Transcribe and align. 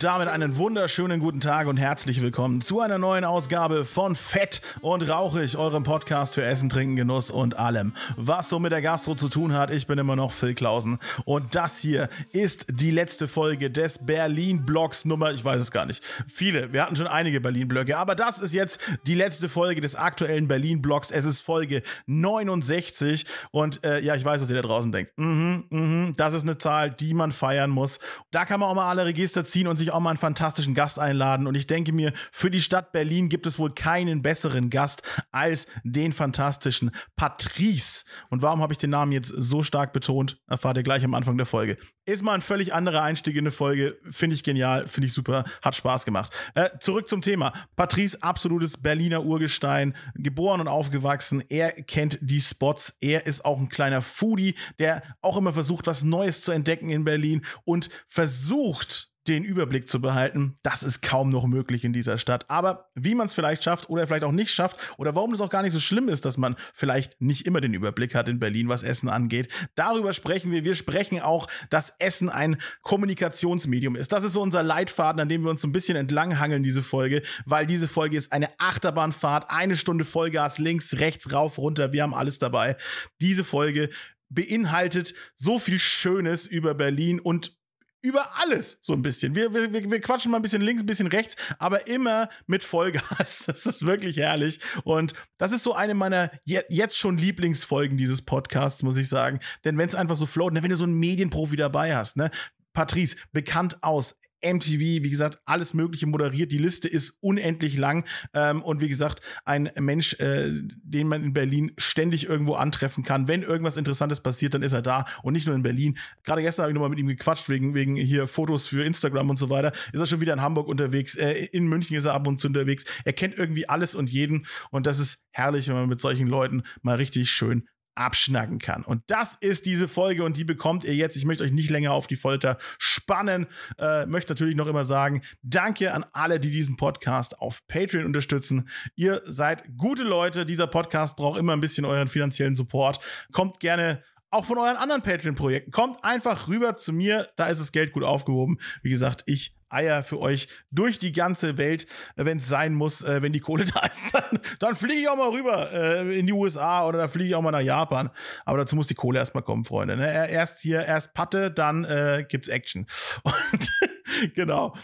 Damit 0.00 0.28
einen 0.28 0.56
wunderschönen 0.56 1.20
guten 1.20 1.40
Tag 1.40 1.66
und 1.66 1.76
herzlich 1.76 2.22
willkommen 2.22 2.62
zu 2.62 2.80
einer 2.80 2.96
neuen 2.96 3.22
Ausgabe 3.22 3.84
von 3.84 4.16
Fett 4.16 4.62
und 4.80 5.06
Rauchig, 5.06 5.58
eurem 5.58 5.82
Podcast 5.82 6.36
für 6.36 6.42
Essen, 6.42 6.70
Trinken, 6.70 6.96
Genuss 6.96 7.30
und 7.30 7.58
allem, 7.58 7.92
was 8.16 8.48
so 8.48 8.58
mit 8.58 8.72
der 8.72 8.80
Gastro 8.80 9.14
zu 9.14 9.28
tun 9.28 9.52
hat. 9.52 9.70
Ich 9.70 9.86
bin 9.86 9.98
immer 9.98 10.16
noch 10.16 10.32
Phil 10.32 10.54
Klausen 10.54 11.00
und 11.26 11.54
das 11.54 11.80
hier 11.80 12.08
ist 12.32 12.64
die 12.70 12.90
letzte 12.90 13.28
Folge 13.28 13.70
des 13.70 13.98
Berlin-Blogs 14.06 15.04
Nummer, 15.04 15.32
ich 15.32 15.44
weiß 15.44 15.60
es 15.60 15.70
gar 15.70 15.84
nicht, 15.84 16.02
viele, 16.26 16.72
wir 16.72 16.82
hatten 16.82 16.96
schon 16.96 17.06
einige 17.06 17.42
Berlin-Blöcke, 17.42 17.98
aber 17.98 18.14
das 18.14 18.38
ist 18.38 18.54
jetzt 18.54 18.80
die 19.06 19.14
letzte 19.14 19.50
Folge 19.50 19.82
des 19.82 19.96
aktuellen 19.96 20.48
Berlin-Blogs. 20.48 21.10
Es 21.10 21.26
ist 21.26 21.42
Folge 21.42 21.82
69 22.06 23.26
und 23.50 23.84
äh, 23.84 24.00
ja, 24.00 24.14
ich 24.14 24.24
weiß, 24.24 24.40
was 24.40 24.48
ihr 24.48 24.56
da 24.56 24.66
draußen 24.66 24.92
denkt. 24.92 25.12
Mhm, 25.18 25.64
mhm, 25.68 26.14
das 26.16 26.32
ist 26.32 26.44
eine 26.44 26.56
Zahl, 26.56 26.90
die 26.90 27.12
man 27.12 27.32
feiern 27.32 27.68
muss. 27.68 27.98
Da 28.30 28.46
kann 28.46 28.60
man 28.60 28.70
auch 28.70 28.74
mal 28.74 28.88
alle 28.88 29.04
Register 29.04 29.44
ziehen 29.44 29.68
und 29.68 29.76
sich 29.76 29.89
auch 29.90 30.00
mal 30.00 30.10
einen 30.10 30.18
fantastischen 30.18 30.74
Gast 30.74 30.98
einladen. 30.98 31.46
Und 31.46 31.54
ich 31.54 31.66
denke 31.66 31.92
mir, 31.92 32.12
für 32.32 32.50
die 32.50 32.60
Stadt 32.60 32.92
Berlin 32.92 33.28
gibt 33.28 33.46
es 33.46 33.58
wohl 33.58 33.72
keinen 33.72 34.22
besseren 34.22 34.70
Gast 34.70 35.02
als 35.30 35.66
den 35.84 36.12
fantastischen 36.12 36.90
Patrice. 37.16 38.04
Und 38.28 38.42
warum 38.42 38.60
habe 38.60 38.72
ich 38.72 38.78
den 38.78 38.90
Namen 38.90 39.12
jetzt 39.12 39.28
so 39.28 39.62
stark 39.62 39.92
betont? 39.92 40.40
Erfahrt 40.48 40.76
ihr 40.76 40.82
gleich 40.82 41.04
am 41.04 41.14
Anfang 41.14 41.36
der 41.36 41.46
Folge. 41.46 41.76
Ist 42.06 42.22
mal 42.22 42.34
ein 42.34 42.40
völlig 42.40 42.74
anderer 42.74 43.02
Einstieg 43.02 43.36
in 43.36 43.40
eine 43.40 43.50
Folge. 43.52 43.98
Finde 44.10 44.34
ich 44.34 44.42
genial, 44.42 44.88
finde 44.88 45.06
ich 45.06 45.12
super, 45.12 45.44
hat 45.62 45.76
Spaß 45.76 46.04
gemacht. 46.04 46.32
Äh, 46.54 46.70
zurück 46.80 47.08
zum 47.08 47.22
Thema. 47.22 47.52
Patrice, 47.76 48.20
absolutes 48.22 48.76
Berliner 48.76 49.24
Urgestein, 49.24 49.94
geboren 50.14 50.60
und 50.60 50.68
aufgewachsen. 50.68 51.44
Er 51.48 51.70
kennt 51.70 52.18
die 52.20 52.40
Spots. 52.40 52.96
Er 53.00 53.26
ist 53.26 53.44
auch 53.44 53.58
ein 53.58 53.68
kleiner 53.68 54.02
Foodie, 54.02 54.54
der 54.78 55.02
auch 55.20 55.36
immer 55.36 55.52
versucht, 55.52 55.86
was 55.86 56.02
Neues 56.02 56.42
zu 56.42 56.52
entdecken 56.52 56.90
in 56.90 57.04
Berlin 57.04 57.44
und 57.64 57.90
versucht, 58.08 59.09
den 59.30 59.44
Überblick 59.44 59.88
zu 59.88 60.00
behalten, 60.00 60.58
das 60.62 60.82
ist 60.82 61.02
kaum 61.02 61.30
noch 61.30 61.46
möglich 61.46 61.84
in 61.84 61.92
dieser 61.92 62.18
Stadt. 62.18 62.50
Aber 62.50 62.90
wie 62.94 63.14
man 63.14 63.26
es 63.26 63.34
vielleicht 63.34 63.64
schafft 63.64 63.88
oder 63.88 64.06
vielleicht 64.06 64.24
auch 64.24 64.32
nicht 64.32 64.50
schafft 64.50 64.76
oder 64.98 65.14
warum 65.14 65.32
es 65.32 65.40
auch 65.40 65.50
gar 65.50 65.62
nicht 65.62 65.72
so 65.72 65.80
schlimm 65.80 66.08
ist, 66.08 66.24
dass 66.24 66.36
man 66.36 66.56
vielleicht 66.74 67.20
nicht 67.20 67.46
immer 67.46 67.60
den 67.60 67.72
Überblick 67.72 68.14
hat 68.14 68.28
in 68.28 68.40
Berlin, 68.40 68.68
was 68.68 68.82
Essen 68.82 69.08
angeht, 69.08 69.48
darüber 69.74 70.12
sprechen 70.12 70.50
wir. 70.50 70.64
Wir 70.64 70.74
sprechen 70.74 71.20
auch, 71.20 71.46
dass 71.70 71.94
Essen 71.98 72.28
ein 72.28 72.60
Kommunikationsmedium 72.82 73.96
ist. 73.96 74.12
Das 74.12 74.24
ist 74.24 74.32
so 74.32 74.42
unser 74.42 74.62
Leitfaden, 74.62 75.20
an 75.20 75.28
dem 75.28 75.44
wir 75.44 75.50
uns 75.50 75.62
so 75.62 75.68
ein 75.68 75.72
bisschen 75.72 75.96
entlanghangeln, 75.96 76.62
diese 76.62 76.82
Folge, 76.82 77.22
weil 77.46 77.66
diese 77.66 77.88
Folge 77.88 78.16
ist 78.16 78.32
eine 78.32 78.48
Achterbahnfahrt, 78.58 79.48
eine 79.48 79.76
Stunde 79.76 80.04
Vollgas, 80.04 80.58
links, 80.58 80.98
rechts, 80.98 81.32
rauf, 81.32 81.58
runter, 81.58 81.92
wir 81.92 82.02
haben 82.02 82.14
alles 82.14 82.38
dabei. 82.38 82.76
Diese 83.20 83.44
Folge 83.44 83.90
beinhaltet 84.28 85.14
so 85.34 85.58
viel 85.58 85.78
Schönes 85.78 86.46
über 86.46 86.74
Berlin 86.74 87.20
und 87.20 87.59
über 88.02 88.38
alles 88.38 88.78
so 88.80 88.92
ein 88.92 89.02
bisschen. 89.02 89.34
Wir, 89.34 89.52
wir, 89.52 89.72
wir 89.72 90.00
quatschen 90.00 90.30
mal 90.30 90.38
ein 90.38 90.42
bisschen 90.42 90.62
links, 90.62 90.82
ein 90.82 90.86
bisschen 90.86 91.06
rechts, 91.06 91.36
aber 91.58 91.86
immer 91.86 92.28
mit 92.46 92.64
Vollgas. 92.64 93.46
Das 93.50 93.66
ist 93.66 93.84
wirklich 93.84 94.16
herrlich. 94.16 94.60
Und 94.84 95.14
das 95.36 95.52
ist 95.52 95.64
so 95.64 95.74
eine 95.74 95.94
meiner 95.94 96.30
jetzt 96.44 96.96
schon 96.96 97.18
Lieblingsfolgen 97.18 97.96
dieses 97.96 98.22
Podcasts, 98.22 98.82
muss 98.82 98.96
ich 98.96 99.08
sagen. 99.08 99.40
Denn 99.64 99.76
wenn 99.76 99.88
es 99.88 99.94
einfach 99.94 100.16
so 100.16 100.24
float, 100.24 100.52
ne, 100.52 100.62
wenn 100.62 100.70
du 100.70 100.76
so 100.76 100.84
einen 100.84 100.98
Medienprofi 100.98 101.56
dabei 101.56 101.96
hast, 101.96 102.16
ne, 102.16 102.30
Patrice, 102.72 103.16
bekannt 103.32 103.82
aus 103.82 104.16
MTV, 104.42 104.80
wie 104.80 105.10
gesagt, 105.10 105.38
alles 105.44 105.74
Mögliche 105.74 106.06
moderiert. 106.06 106.52
Die 106.52 106.58
Liste 106.58 106.88
ist 106.88 107.18
unendlich 107.20 107.76
lang. 107.76 108.06
Ähm, 108.34 108.62
und 108.62 108.80
wie 108.80 108.88
gesagt, 108.88 109.20
ein 109.44 109.70
Mensch, 109.78 110.14
äh, 110.20 110.50
den 110.82 111.08
man 111.08 111.24
in 111.24 111.32
Berlin 111.32 111.72
ständig 111.78 112.28
irgendwo 112.28 112.54
antreffen 112.54 113.04
kann. 113.04 113.28
Wenn 113.28 113.42
irgendwas 113.42 113.76
Interessantes 113.76 114.20
passiert, 114.20 114.54
dann 114.54 114.62
ist 114.62 114.72
er 114.72 114.82
da. 114.82 115.04
Und 115.22 115.32
nicht 115.32 115.46
nur 115.46 115.56
in 115.56 115.62
Berlin. 115.62 115.98
Gerade 116.24 116.42
gestern 116.42 116.64
habe 116.64 116.72
ich 116.72 116.74
nochmal 116.74 116.90
mit 116.90 116.98
ihm 116.98 117.08
gequatscht, 117.08 117.48
wegen, 117.48 117.74
wegen 117.74 117.96
hier 117.96 118.26
Fotos 118.26 118.66
für 118.66 118.84
Instagram 118.84 119.30
und 119.30 119.38
so 119.38 119.50
weiter. 119.50 119.72
Ist 119.92 120.00
er 120.00 120.06
schon 120.06 120.20
wieder 120.20 120.32
in 120.32 120.42
Hamburg 120.42 120.68
unterwegs. 120.68 121.16
Äh, 121.16 121.46
in 121.52 121.66
München 121.66 121.96
ist 121.96 122.04
er 122.04 122.14
ab 122.14 122.26
und 122.26 122.40
zu 122.40 122.48
unterwegs. 122.48 122.84
Er 123.04 123.12
kennt 123.12 123.36
irgendwie 123.36 123.68
alles 123.68 123.94
und 123.94 124.10
jeden. 124.10 124.46
Und 124.70 124.86
das 124.86 124.98
ist 124.98 125.22
herrlich, 125.30 125.68
wenn 125.68 125.74
man 125.74 125.88
mit 125.88 126.00
solchen 126.00 126.26
Leuten 126.26 126.62
mal 126.82 126.96
richtig 126.96 127.30
schön 127.30 127.68
abschnacken 128.00 128.58
kann. 128.58 128.82
Und 128.82 129.02
das 129.08 129.36
ist 129.36 129.66
diese 129.66 129.86
Folge 129.86 130.24
und 130.24 130.36
die 130.36 130.44
bekommt 130.44 130.84
ihr 130.84 130.94
jetzt. 130.94 131.16
Ich 131.16 131.26
möchte 131.26 131.44
euch 131.44 131.52
nicht 131.52 131.68
länger 131.68 131.92
auf 131.92 132.06
die 132.06 132.16
Folter 132.16 132.56
spannen. 132.78 133.46
Äh, 133.78 134.06
möchte 134.06 134.32
natürlich 134.32 134.56
noch 134.56 134.66
immer 134.66 134.84
sagen, 134.84 135.22
danke 135.42 135.92
an 135.92 136.06
alle, 136.12 136.40
die 136.40 136.50
diesen 136.50 136.76
Podcast 136.76 137.38
auf 137.40 137.66
Patreon 137.68 138.06
unterstützen. 138.06 138.68
Ihr 138.96 139.20
seid 139.26 139.76
gute 139.76 140.02
Leute. 140.02 140.46
Dieser 140.46 140.66
Podcast 140.66 141.16
braucht 141.16 141.38
immer 141.38 141.52
ein 141.52 141.60
bisschen 141.60 141.84
euren 141.84 142.08
finanziellen 142.08 142.54
Support. 142.54 143.00
Kommt 143.32 143.60
gerne 143.60 144.02
auch 144.30 144.46
von 144.46 144.58
euren 144.58 144.76
anderen 144.76 145.02
Patreon-Projekten. 145.02 145.70
Kommt 145.70 146.02
einfach 146.02 146.48
rüber 146.48 146.76
zu 146.76 146.92
mir, 146.92 147.28
da 147.36 147.46
ist 147.46 147.60
das 147.60 147.72
Geld 147.72 147.92
gut 147.92 148.04
aufgehoben. 148.04 148.58
Wie 148.82 148.90
gesagt, 148.90 149.24
ich 149.26 149.59
Eier 149.70 150.02
für 150.02 150.18
euch 150.18 150.48
durch 150.70 150.98
die 150.98 151.12
ganze 151.12 151.56
Welt, 151.58 151.86
äh, 152.16 152.24
wenn 152.24 152.38
es 152.38 152.48
sein 152.48 152.74
muss, 152.74 153.02
äh, 153.02 153.22
wenn 153.22 153.32
die 153.32 153.40
Kohle 153.40 153.64
da 153.74 153.86
ist. 153.86 154.14
Dann, 154.14 154.38
dann 154.58 154.74
fliege 154.74 155.00
ich 155.00 155.08
auch 155.08 155.16
mal 155.16 155.30
rüber 155.30 155.72
äh, 155.72 156.18
in 156.18 156.26
die 156.26 156.32
USA 156.32 156.86
oder 156.86 156.98
dann 156.98 157.08
fliege 157.08 157.28
ich 157.28 157.34
auch 157.34 157.42
mal 157.42 157.50
nach 157.50 157.60
Japan. 157.60 158.10
Aber 158.44 158.58
dazu 158.58 158.76
muss 158.76 158.88
die 158.88 158.94
Kohle 158.94 159.18
erstmal 159.18 159.42
kommen, 159.42 159.64
Freunde. 159.64 159.96
Ne? 159.96 160.30
Erst 160.30 160.58
hier, 160.58 160.84
erst 160.84 161.14
Patte, 161.14 161.50
dann 161.50 161.84
äh, 161.84 162.24
gibt's 162.28 162.48
Action. 162.48 162.86
Und 163.22 164.34
genau. 164.34 164.74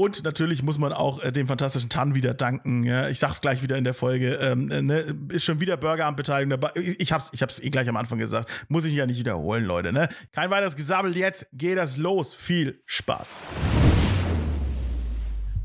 Und 0.00 0.24
natürlich 0.24 0.62
muss 0.62 0.78
man 0.78 0.94
auch 0.94 1.22
äh, 1.22 1.30
dem 1.30 1.46
fantastischen 1.46 1.90
Tan 1.90 2.14
wieder 2.14 2.32
danken. 2.32 2.84
Ja? 2.84 3.10
Ich 3.10 3.18
sag's 3.18 3.42
gleich 3.42 3.62
wieder 3.62 3.76
in 3.76 3.84
der 3.84 3.92
Folge. 3.92 4.36
Ähm, 4.36 4.70
äh, 4.70 4.80
ne? 4.80 5.04
Ist 5.28 5.44
schon 5.44 5.60
wieder 5.60 5.76
Burgerabendbeteiligung 5.76 6.58
dabei. 6.58 6.72
Ich 6.98 7.12
hab's, 7.12 7.28
ich 7.34 7.42
hab's 7.42 7.60
eh 7.60 7.68
gleich 7.68 7.86
am 7.86 7.98
Anfang 7.98 8.18
gesagt. 8.18 8.50
Muss 8.68 8.86
ich 8.86 8.94
ja 8.94 9.04
nicht 9.04 9.18
wiederholen, 9.18 9.66
Leute. 9.66 9.92
Ne? 9.92 10.08
Kein 10.32 10.48
weiteres 10.48 10.74
Gesabbel. 10.74 11.14
Jetzt 11.18 11.48
geht 11.52 11.76
das 11.76 11.98
los. 11.98 12.32
Viel 12.32 12.80
Spaß. 12.86 13.40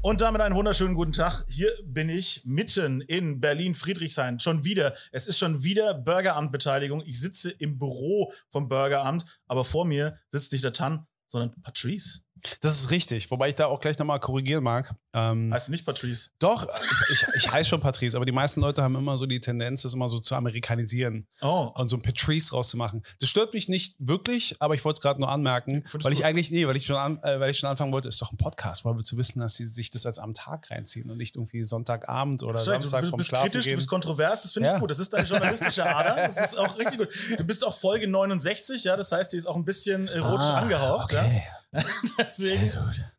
Und 0.06 0.22
damit 0.22 0.40
einen 0.42 0.54
wunderschönen 0.54 0.94
guten 0.94 1.14
Tag. 1.14 1.46
Hier 1.50 1.72
bin 1.84 2.10
ich 2.10 2.44
mitten 2.46 3.02
in 3.02 3.40
Berlin-Friedrichshain. 3.40 4.40
Schon 4.40 4.64
wieder. 4.64 4.94
Es 5.12 5.26
ist 5.26 5.40
schon 5.40 5.64
wieder 5.64 5.96
Burgeramtbeteiligung. 5.96 7.02
Ich 7.08 7.20
sitze 7.20 7.50
im 7.50 7.80
Büro 7.80 8.32
vom 8.52 8.70
Burgeramt, 8.70 9.26
aber 9.48 9.66
vor 9.66 9.84
mir 9.84 10.20
sitzt 10.30 10.52
nicht 10.52 10.64
der 10.64 10.74
Tan, 10.74 11.08
sondern 11.26 11.60
Patrice. 11.64 12.20
Das 12.62 12.76
ist 12.76 12.92
richtig, 12.92 13.30
wobei 13.32 13.50
ich 13.50 13.56
da 13.56 13.68
auch 13.68 13.80
gleich 13.80 13.98
nochmal 13.98 14.20
korrigieren 14.20 14.64
mag. 14.64 14.94
Ähm, 15.14 15.54
heißt 15.54 15.68
du 15.68 15.72
nicht 15.72 15.86
Patrice? 15.86 16.30
Doch, 16.40 16.68
ich, 16.68 17.12
ich, 17.12 17.28
ich 17.36 17.52
heiße 17.52 17.70
schon 17.70 17.80
Patrice, 17.80 18.16
aber 18.16 18.26
die 18.26 18.32
meisten 18.32 18.62
Leute 18.62 18.84
haben 18.84 18.96
immer 18.96 19.18
so 19.18 19.26
die 19.26 19.40
Tendenz, 19.40 19.84
das 19.84 19.94
immer 19.94 20.08
so 20.08 20.20
zu 20.20 20.36
amerikanisieren 20.36 21.28
oh. 21.42 21.72
und 21.76 21.90
so 21.90 21.96
ein 21.96 22.02
Patrice 22.02 22.52
rauszumachen. 22.52 23.04
Das 23.20 23.30
stört 23.30 23.54
mich 23.54 23.70
nicht 23.70 23.96
wirklich, 24.00 24.56
aber 24.60 24.76
ich 24.76 24.84
wollte 24.84 24.98
es 24.98 25.02
gerade 25.02 25.20
nur 25.20 25.30
anmerken, 25.30 25.84
Findest 25.86 26.06
weil 26.06 26.14
ich 26.14 26.26
eigentlich, 26.26 26.52
nee, 26.52 26.68
weil 26.68 26.76
ich, 26.76 26.86
schon 26.86 26.98
an, 26.98 27.20
äh, 27.24 27.40
weil 27.40 27.52
ich 27.52 27.60
schon 27.60 27.70
anfangen 27.70 27.92
wollte, 27.92 28.10
ist 28.10 28.22
doch 28.22 28.32
ein 28.32 28.38
Podcast, 28.38 28.86
weil 28.86 28.96
wir 28.96 29.04
zu 29.04 29.18
wissen, 29.18 29.40
dass 29.40 29.56
sie 29.56 29.66
sich 29.66 29.90
das 29.90 30.06
als 30.06 30.20
am 30.20 30.34
Tag 30.34 30.70
reinziehen 30.72 31.10
und 31.10 31.18
nicht 31.18 31.36
irgendwie 31.36 31.64
Sonntagabend 31.64 32.44
oder 32.44 32.60
Sorry, 32.60 32.78
Samstag 32.78 33.02
du, 33.02 33.06
du 33.06 33.12
vom 33.12 33.18
bist 33.18 33.30
Schlafen 33.30 33.46
kritisch, 33.46 33.66
gehen. 33.66 33.74
du 33.74 33.78
bist 33.78 33.90
kontrovers, 33.90 34.42
das 34.42 34.52
finde 34.52 34.70
ich 34.70 34.74
ja. 34.74 34.80
gut. 34.80 34.90
Das 34.90 35.00
ist 35.00 35.14
deine 35.14 35.26
journalistische 35.26 35.86
Ader, 35.86 36.16
das 36.16 36.40
ist 36.40 36.58
auch 36.58 36.78
richtig 36.78 36.98
gut. 36.98 37.10
Du 37.38 37.44
bist 37.44 37.66
auch 37.66 37.78
Folge 37.78 38.08
69, 38.08 38.84
ja, 38.84 38.96
das 38.96 39.12
heißt, 39.12 39.34
die 39.34 39.38
ist 39.38 39.46
auch 39.46 39.56
ein 39.56 39.66
bisschen 39.66 40.08
erotisch 40.08 40.48
ah, 40.50 40.60
angehaucht. 40.60 41.14
Okay. 41.14 41.44
Ja? 41.46 41.65
Deswegen 42.18 42.72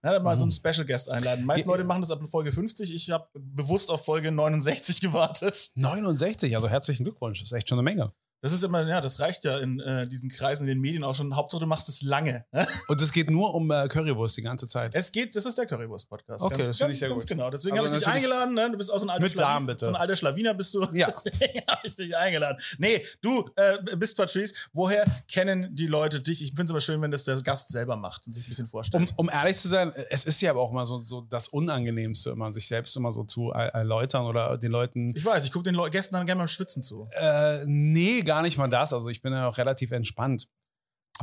ja, 0.03 0.21
mal 0.21 0.37
so 0.37 0.44
einen 0.44 0.53
mhm. 0.53 0.71
Special 0.71 0.87
Guest 0.87 1.11
einladen. 1.11 1.41
Die 1.41 1.47
meisten 1.47 1.69
Leute 1.69 1.84
machen 1.84 2.03
das 2.03 2.11
ab 2.11 2.21
Folge 2.28 2.53
50. 2.53 2.94
Ich 2.94 3.11
habe 3.11 3.28
bewusst 3.34 3.91
auf 3.91 4.05
Folge 4.05 4.33
69 4.33 5.00
gewartet. 5.00 5.71
69, 5.75 6.55
also 6.55 6.69
herzlichen 6.69 7.05
Glückwunsch. 7.05 7.41
Das 7.41 7.50
ist 7.50 7.56
echt 7.56 7.69
schon 7.69 7.78
eine 7.78 7.84
Menge. 7.84 8.12
Das 8.43 8.53
ist 8.53 8.63
immer, 8.63 8.87
ja, 8.87 9.01
das 9.01 9.19
reicht 9.19 9.45
ja 9.45 9.59
in 9.59 9.81
äh, 9.81 10.07
diesen 10.07 10.31
Kreisen, 10.31 10.65
in 10.65 10.69
den 10.69 10.81
Medien 10.81 11.05
auch 11.05 11.15
schon. 11.15 11.35
Hauptsache, 11.35 11.61
du 11.61 11.67
machst 11.67 11.89
es 11.89 12.03
lange. 12.03 12.45
Und 12.89 13.01
es 13.01 13.13
geht 13.13 13.31
nur 13.31 13.55
um 13.55 13.71
äh, 13.71 13.89
Currywurst 13.89 14.37
die 14.37 14.43
ganze 14.43 14.69
Zeit. 14.69 14.95
Es 14.95 15.10
geht, 15.10 15.34
das 15.34 15.47
ist 15.47 15.57
der 15.57 15.66
Currywurst-Podcast. 15.66 16.45
Okay, 16.45 16.57
ganz, 16.57 16.69
das 16.69 16.78
finde 16.78 16.93
ich 16.93 16.99
sehr 16.99 17.09
ganz 17.09 17.22
gut. 17.22 17.28
genau. 17.28 17.51
Deswegen 17.51 17.78
also 17.78 17.87
habe 17.87 17.97
ich 17.97 18.05
dich 18.05 18.13
eingeladen. 18.13 18.55
Ne? 18.55 18.71
Du 18.71 18.78
bist 18.78 18.93
auch 18.93 18.99
so 18.99 19.07
ein 19.07 19.10
alter 19.10 19.28
Schlawiner. 19.28 19.66
bitte. 19.66 19.84
So 19.87 19.91
ein 19.91 19.97
alter 19.97 20.16
Schlawiner 20.16 20.55
bist 20.55 20.75
du. 20.75 20.87
Ja. 20.93 21.07
Deswegen 21.25 21.63
habe 21.69 21.81
ich 21.84 21.97
dich 21.97 22.16
eingeladen. 22.16 22.59
Nee, 22.78 23.05
du 23.22 23.49
äh, 23.57 23.78
bist 23.97 24.16
Patrice. 24.16 24.55
Woher 24.72 25.07
kennen 25.28 25.75
die 25.75 25.87
Leute 25.87 26.21
dich? 26.21 26.43
Ich 26.43 26.51
finde 26.51 26.65
es 26.65 26.71
immer 26.71 26.81
schön, 26.81 27.01
wenn 27.01 27.10
das 27.10 27.25
der 27.25 27.41
Gast 27.43 27.69
selber 27.71 27.97
macht 27.97 28.27
und 28.27 28.33
sich 28.33 28.47
ein 28.47 28.49
bisschen 28.49 28.66
vorstellt. 28.66 29.09
Um, 29.16 29.27
um 29.27 29.31
ehrlich 29.31 29.57
zu 29.57 29.69
sein, 29.69 29.93
es 30.10 30.25
ist 30.25 30.41
ja 30.43 30.51
aber 30.51 30.60
auch 30.60 30.71
immer 30.71 30.84
so, 30.84 30.99
so 30.99 31.22
das 31.22 31.49
Unangenehmste, 31.49 32.31
immer 32.31 32.53
sich 32.53 32.69
selbst 32.69 32.97
immer 32.97 33.13
so 33.13 33.25
zu 33.25 33.51
erläutern 33.51 34.27
oder 34.27 34.59
den 34.59 34.72
Leuten. 34.72 35.13
Ich 35.16 35.25
weiß, 35.25 35.45
ich 35.45 35.53
gucke 35.53 35.65
den 35.65 35.75
Le 35.75 35.91
Gästen 35.91 36.15
dann 36.15 36.27
gerne 36.27 36.41
beim 36.41 36.49
Schwitzen 36.49 36.83
zu. 36.83 37.09
Äh, 37.13 37.65
nee, 37.66 38.22
gar 38.27 38.43
nicht 38.43 38.59
mal 38.59 38.69
das. 38.69 38.93
Also 38.93 39.09
ich 39.09 39.23
bin 39.23 39.33
ja 39.33 39.49
auch 39.49 39.59
relativ 39.59 39.93
entspannt. 39.93 40.49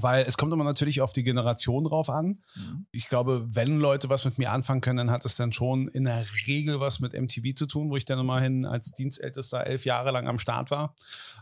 Weil 0.01 0.25
es 0.25 0.37
kommt 0.37 0.51
immer 0.51 0.63
natürlich 0.63 1.01
auf 1.01 1.13
die 1.13 1.23
Generation 1.23 1.83
drauf 1.83 2.09
an. 2.09 2.41
Mhm. 2.55 2.87
Ich 2.91 3.09
glaube, 3.09 3.47
wenn 3.51 3.79
Leute 3.79 4.09
was 4.09 4.25
mit 4.25 4.39
mir 4.39 4.51
anfangen 4.51 4.81
können, 4.81 4.97
dann 4.97 5.11
hat 5.11 5.23
es 5.23 5.35
dann 5.35 5.53
schon 5.53 5.87
in 5.87 6.05
der 6.05 6.25
Regel 6.47 6.79
was 6.79 6.99
mit 6.99 7.13
MTV 7.13 7.53
zu 7.53 7.67
tun, 7.67 7.91
wo 7.91 7.97
ich 7.97 8.05
dann 8.05 8.17
immerhin 8.17 8.65
als 8.65 8.91
Dienstältester 8.93 9.67
elf 9.67 9.85
Jahre 9.85 10.11
lang 10.11 10.27
am 10.27 10.39
Start 10.39 10.71
war. 10.71 10.95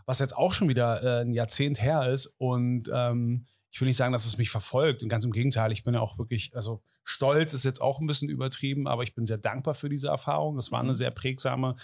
Was 0.04 0.18
jetzt 0.18 0.36
auch 0.36 0.52
schon 0.52 0.68
wieder 0.68 1.02
äh, 1.02 1.22
ein 1.22 1.32
Jahrzehnt 1.32 1.80
her 1.80 2.10
ist. 2.10 2.26
Und 2.36 2.90
ähm, 2.92 3.46
ich 3.70 3.80
will 3.80 3.88
nicht 3.88 3.96
sagen, 3.96 4.12
dass 4.12 4.26
es 4.26 4.36
mich 4.36 4.50
verfolgt. 4.50 5.02
Und 5.02 5.08
ganz 5.08 5.24
im 5.24 5.32
Gegenteil, 5.32 5.72
ich 5.72 5.82
bin 5.82 5.94
ja 5.94 6.00
auch 6.00 6.18
wirklich, 6.18 6.54
also 6.54 6.82
stolz 7.04 7.54
ist 7.54 7.64
jetzt 7.64 7.80
auch 7.80 8.00
ein 8.00 8.06
bisschen 8.06 8.28
übertrieben, 8.28 8.86
aber 8.86 9.02
ich 9.02 9.14
bin 9.14 9.24
sehr 9.24 9.38
dankbar 9.38 9.74
für 9.74 9.88
diese 9.88 10.08
Erfahrung. 10.08 10.58
Es 10.58 10.70
war 10.70 10.80
eine 10.80 10.90
mhm. 10.90 10.96
sehr 10.96 11.10
prägsame. 11.10 11.76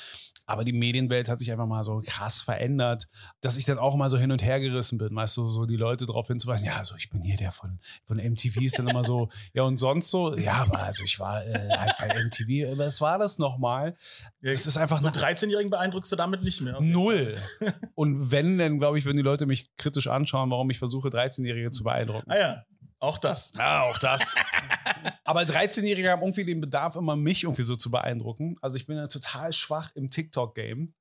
Aber 0.49 0.65
die 0.65 0.73
Medienwelt 0.73 1.29
hat 1.29 1.39
sich 1.39 1.53
einfach 1.53 1.67
mal 1.67 1.85
so 1.85 2.03
krass 2.07 2.41
verändert, 2.41 3.07
dass 3.43 3.59
ich 3.59 3.67
dann 3.67 3.77
auch 3.77 3.97
mal 3.97 4.09
so 4.09 4.17
hin 4.17 4.33
und 4.33 4.43
her 4.43 4.61
gerissen 4.61 4.97
bin. 4.97 5.15
Weißt 5.15 5.37
du, 5.37 5.47
so 5.47 5.67
die 5.67 5.77
Leute 5.77 6.07
darauf 6.07 6.27
hinzuweisen, 6.27 6.67
ja, 6.67 6.77
also 6.77 6.95
ich 6.97 7.11
bin 7.11 7.23
hier 7.23 7.37
der 7.37 7.53
von, 7.53 7.79
von 8.07 8.17
MTV, 8.17 8.63
ist 8.63 8.79
dann 8.79 8.89
immer 8.89 9.05
so, 9.05 9.29
ja, 9.53 9.65
und 9.65 9.77
sonst 9.77 10.11
so, 10.11 10.35
ja, 10.39 10.55
aber 10.55 10.79
also 10.83 11.05
ich 11.05 11.21
war 11.21 11.47
äh, 11.47 11.69
halt 11.69 11.93
bei 11.99 12.25
MTV, 12.25 12.79
was 12.79 13.03
war 13.03 13.19
das 13.19 13.39
nochmal? 13.39 13.95
Es 14.41 14.67
ist 14.67 14.79
einfach 14.79 14.99
so 14.99 15.09
13-Jährigen 15.09 15.69
beeindruckst 15.69 16.11
du 16.11 16.17
damit 16.17 16.43
nicht 16.43 16.63
mehr. 16.63 16.81
Null. 16.81 17.37
Und 17.95 18.31
wenn, 18.31 18.57
dann 18.57 18.79
glaube 18.79 18.99
ich, 18.99 19.05
würden 19.05 19.19
die 19.19 19.23
Leute 19.23 19.45
mich 19.45 19.77
kritisch 19.77 20.07
anschauen, 20.07 20.51
warum 20.51 20.71
ich 20.71 20.79
versuche, 20.79 21.11
13-Jährige 21.11 21.71
zu 21.71 21.85
beeindrucken. 21.85 22.31
Ah 22.31 22.39
ja, 22.39 22.65
auch 23.01 23.19
das. 23.19 23.53
Ja, 23.57 23.83
auch 23.83 23.99
das. 23.99 24.35
Aber 25.25 25.43
13-Jährige 25.43 26.11
haben 26.11 26.23
irgendwie 26.23 26.45
den 26.45 26.61
Bedarf, 26.61 26.97
immer 26.97 27.17
mich 27.17 27.45
irgendwie 27.45 27.63
so 27.63 27.77
zu 27.77 27.91
beeindrucken. 27.91 28.57
Also 28.61 28.77
ich 28.77 28.87
bin 28.87 28.97
ja 28.97 29.07
total 29.07 29.53
schwach 29.53 29.91
im 29.95 30.11
TikTok-Game. 30.11 30.93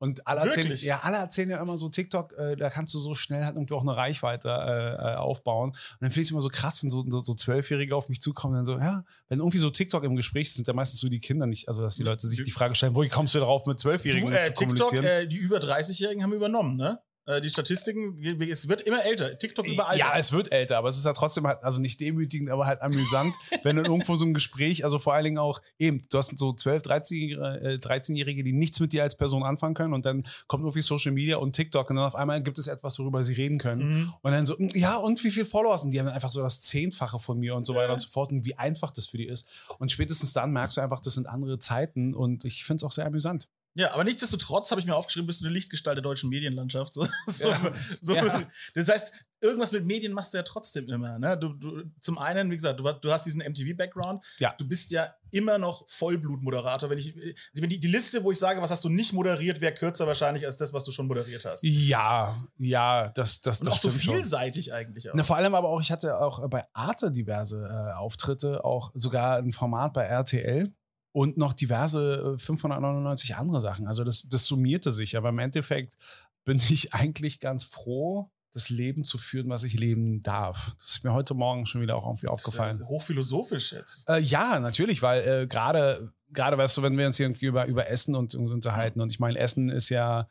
Und 0.00 0.24
alle 0.28 0.42
erzählen, 0.42 0.76
ja, 0.76 1.00
alle 1.02 1.16
erzählen 1.16 1.50
ja 1.50 1.60
immer 1.60 1.76
so 1.76 1.88
TikTok, 1.88 2.32
äh, 2.38 2.54
da 2.54 2.70
kannst 2.70 2.94
du 2.94 3.00
so 3.00 3.14
schnell 3.14 3.44
halt 3.44 3.56
irgendwie 3.56 3.74
auch 3.74 3.82
eine 3.82 3.96
Reichweite 3.96 4.48
äh, 4.48 5.12
äh 5.12 5.16
aufbauen. 5.16 5.70
Und 5.70 5.76
dann 6.00 6.10
finde 6.10 6.20
ich 6.20 6.28
es 6.28 6.30
immer 6.30 6.40
so 6.40 6.50
krass, 6.50 6.82
wenn 6.82 6.90
so, 6.90 7.04
so 7.08 7.34
Zwölfjährige 7.34 7.96
auf 7.96 8.08
mich 8.08 8.20
zukommen 8.20 8.56
und 8.56 8.64
dann 8.64 8.76
so, 8.76 8.80
ja, 8.80 9.04
wenn 9.28 9.40
irgendwie 9.40 9.58
so 9.58 9.70
TikTok 9.70 10.04
im 10.04 10.14
Gespräch 10.14 10.52
sind, 10.52 10.68
ja 10.68 10.72
meistens 10.72 11.00
so 11.00 11.08
die 11.08 11.18
Kinder 11.18 11.46
nicht, 11.46 11.66
also 11.66 11.82
dass 11.82 11.96
die 11.96 12.04
Leute 12.04 12.28
sich 12.28 12.44
die 12.44 12.50
Frage 12.52 12.76
stellen, 12.76 12.94
wo 12.94 13.04
kommst 13.08 13.34
du 13.34 13.40
darauf 13.40 13.66
mit 13.66 13.80
Zwölfjährigen 13.80 14.32
äh, 14.32 14.54
zu 14.54 14.66
TikTok, 14.66 14.92
äh, 14.92 15.26
die 15.26 15.36
über 15.36 15.58
30-Jährigen 15.58 16.22
haben 16.22 16.32
übernommen, 16.32 16.76
ne? 16.76 17.00
Äh, 17.28 17.42
die 17.42 17.50
Statistiken, 17.50 18.16
es 18.40 18.68
wird 18.68 18.80
immer 18.80 19.04
älter. 19.04 19.36
TikTok 19.38 19.66
überall. 19.66 19.98
Ja, 19.98 20.14
es 20.16 20.32
wird 20.32 20.50
älter, 20.50 20.78
aber 20.78 20.88
es 20.88 20.96
ist 20.96 21.04
ja 21.04 21.12
trotzdem 21.12 21.46
halt, 21.46 21.62
also 21.62 21.78
nicht 21.78 22.00
demütigend, 22.00 22.48
aber 22.48 22.64
halt 22.64 22.80
amüsant, 22.80 23.34
wenn 23.62 23.76
dann 23.76 23.84
irgendwo 23.84 24.16
so 24.16 24.24
ein 24.24 24.32
Gespräch, 24.32 24.82
also 24.82 24.98
vor 24.98 25.12
allen 25.12 25.24
Dingen 25.24 25.38
auch 25.38 25.60
eben, 25.78 26.00
du 26.10 26.16
hast 26.16 26.38
so 26.38 26.54
12, 26.54 26.84
13-Jährige, 26.84 27.78
13 27.80 28.14
die 28.14 28.52
nichts 28.54 28.80
mit 28.80 28.94
dir 28.94 29.02
als 29.02 29.14
Person 29.14 29.42
anfangen 29.42 29.74
können 29.74 29.92
und 29.92 30.06
dann 30.06 30.26
kommt 30.46 30.62
irgendwie 30.62 30.80
Social 30.80 31.12
Media 31.12 31.36
und 31.36 31.52
TikTok 31.54 31.90
und 31.90 31.96
dann 31.96 32.06
auf 32.06 32.14
einmal 32.14 32.42
gibt 32.42 32.56
es 32.56 32.66
etwas, 32.66 32.98
worüber 32.98 33.22
sie 33.22 33.34
reden 33.34 33.58
können. 33.58 33.82
Mhm. 33.88 34.14
Und 34.22 34.32
dann 34.32 34.46
so, 34.46 34.56
hm, 34.56 34.70
ja, 34.74 34.96
und 34.96 35.22
wie 35.22 35.30
viele 35.30 35.44
Follower 35.44 35.76
sind? 35.76 35.90
Die 35.90 35.98
haben 35.98 36.06
dann 36.06 36.14
einfach 36.14 36.30
so 36.30 36.40
das 36.40 36.62
Zehnfache 36.62 37.18
von 37.18 37.38
mir 37.38 37.54
und 37.56 37.66
so 37.66 37.74
weiter 37.74 37.88
ja. 37.88 37.92
und 37.92 38.00
so 38.00 38.08
fort 38.08 38.32
und 38.32 38.46
wie 38.46 38.54
einfach 38.54 38.90
das 38.90 39.06
für 39.06 39.18
die 39.18 39.26
ist. 39.26 39.46
Und 39.78 39.92
spätestens 39.92 40.32
dann 40.32 40.50
merkst 40.52 40.78
du 40.78 40.80
einfach, 40.80 41.00
das 41.00 41.12
sind 41.12 41.26
andere 41.26 41.58
Zeiten 41.58 42.14
und 42.14 42.46
ich 42.46 42.64
finde 42.64 42.78
es 42.78 42.84
auch 42.84 42.92
sehr 42.92 43.04
amüsant. 43.04 43.48
Ja, 43.74 43.92
aber 43.92 44.04
nichtsdestotrotz 44.04 44.70
habe 44.70 44.80
ich 44.80 44.86
mir 44.86 44.96
aufgeschrieben, 44.96 45.26
bist 45.26 45.40
du 45.40 45.46
eine 45.46 45.54
Lichtgestalt 45.54 45.96
der 45.96 46.02
deutschen 46.02 46.28
Medienlandschaft. 46.30 46.94
So, 46.98 47.06
so, 47.26 47.48
ja. 47.48 47.72
So, 48.00 48.14
ja. 48.14 48.48
Das 48.74 48.88
heißt, 48.88 49.12
irgendwas 49.40 49.72
mit 49.72 49.84
Medien 49.84 50.12
machst 50.12 50.32
du 50.32 50.38
ja 50.38 50.42
trotzdem 50.42 50.88
immer. 50.88 51.18
Ne? 51.18 51.36
Du, 51.38 51.52
du, 51.52 51.84
zum 52.00 52.18
einen, 52.18 52.50
wie 52.50 52.56
gesagt, 52.56 52.80
du, 52.80 52.92
du 52.92 53.12
hast 53.12 53.26
diesen 53.26 53.40
MTV-Background. 53.40 54.24
Ja. 54.38 54.54
Du 54.58 54.66
bist 54.66 54.90
ja 54.90 55.10
immer 55.30 55.58
noch 55.58 55.88
Vollblutmoderator. 55.88 56.90
Wenn 56.90 56.98
ich, 56.98 57.14
wenn 57.52 57.68
die, 57.68 57.78
die 57.78 57.88
Liste, 57.88 58.24
wo 58.24 58.32
ich 58.32 58.38
sage, 58.38 58.60
was 58.60 58.70
hast 58.70 58.84
du 58.84 58.88
nicht 58.88 59.12
moderiert, 59.12 59.60
wäre 59.60 59.74
kürzer 59.74 60.06
wahrscheinlich 60.06 60.44
als 60.46 60.56
das, 60.56 60.72
was 60.72 60.84
du 60.84 60.90
schon 60.90 61.06
moderiert 61.06 61.44
hast. 61.44 61.62
Ja, 61.62 62.42
ja, 62.58 63.08
das, 63.10 63.40
das, 63.40 63.60
Und 63.60 63.66
das 63.66 63.74
auch 63.74 63.80
so 63.80 63.90
vielseitig 63.90 64.66
schon. 64.66 64.74
eigentlich 64.74 65.08
auch. 65.10 65.14
Na, 65.14 65.22
vor 65.22 65.36
allem 65.36 65.54
aber 65.54 65.68
auch, 65.68 65.80
ich 65.80 65.92
hatte 65.92 66.18
auch 66.18 66.48
bei 66.48 66.64
Arte 66.72 67.12
diverse 67.12 67.64
äh, 67.64 67.92
Auftritte, 67.96 68.64
auch 68.64 68.90
sogar 68.94 69.38
ein 69.38 69.52
Format 69.52 69.92
bei 69.92 70.04
RTL 70.04 70.72
und 71.18 71.36
noch 71.36 71.52
diverse 71.52 72.36
599 72.38 73.30
äh, 73.30 73.34
andere 73.34 73.58
Sachen. 73.58 73.88
Also 73.88 74.04
das, 74.04 74.28
das 74.28 74.44
summierte 74.44 74.92
sich. 74.92 75.16
Aber 75.16 75.30
im 75.30 75.40
Endeffekt 75.40 75.96
bin 76.44 76.58
ich 76.68 76.94
eigentlich 76.94 77.40
ganz 77.40 77.64
froh, 77.64 78.30
das 78.52 78.70
Leben 78.70 79.02
zu 79.02 79.18
führen, 79.18 79.48
was 79.48 79.64
ich 79.64 79.74
leben 79.74 80.22
darf. 80.22 80.76
Das 80.78 80.90
ist 80.90 81.04
mir 81.04 81.12
heute 81.12 81.34
Morgen 81.34 81.66
schon 81.66 81.80
wieder 81.80 81.96
auch 81.96 82.06
irgendwie 82.06 82.28
aufgefallen. 82.28 82.86
hochphilosophisch 82.86 83.72
jetzt. 83.72 84.08
Äh, 84.08 84.20
ja, 84.20 84.60
natürlich, 84.60 85.02
weil 85.02 85.26
äh, 85.26 85.46
gerade, 85.48 86.12
gerade 86.30 86.56
weißt 86.56 86.76
du, 86.76 86.82
wenn 86.82 86.96
wir 86.96 87.08
uns 87.08 87.18
irgendwie 87.18 87.46
über, 87.46 87.66
über 87.66 87.88
Essen 87.88 88.14
und, 88.14 88.36
und 88.36 88.52
unterhalten, 88.52 89.00
und 89.00 89.10
ich 89.10 89.18
meine, 89.18 89.40
Essen 89.40 89.70
ist 89.70 89.88
ja, 89.88 90.28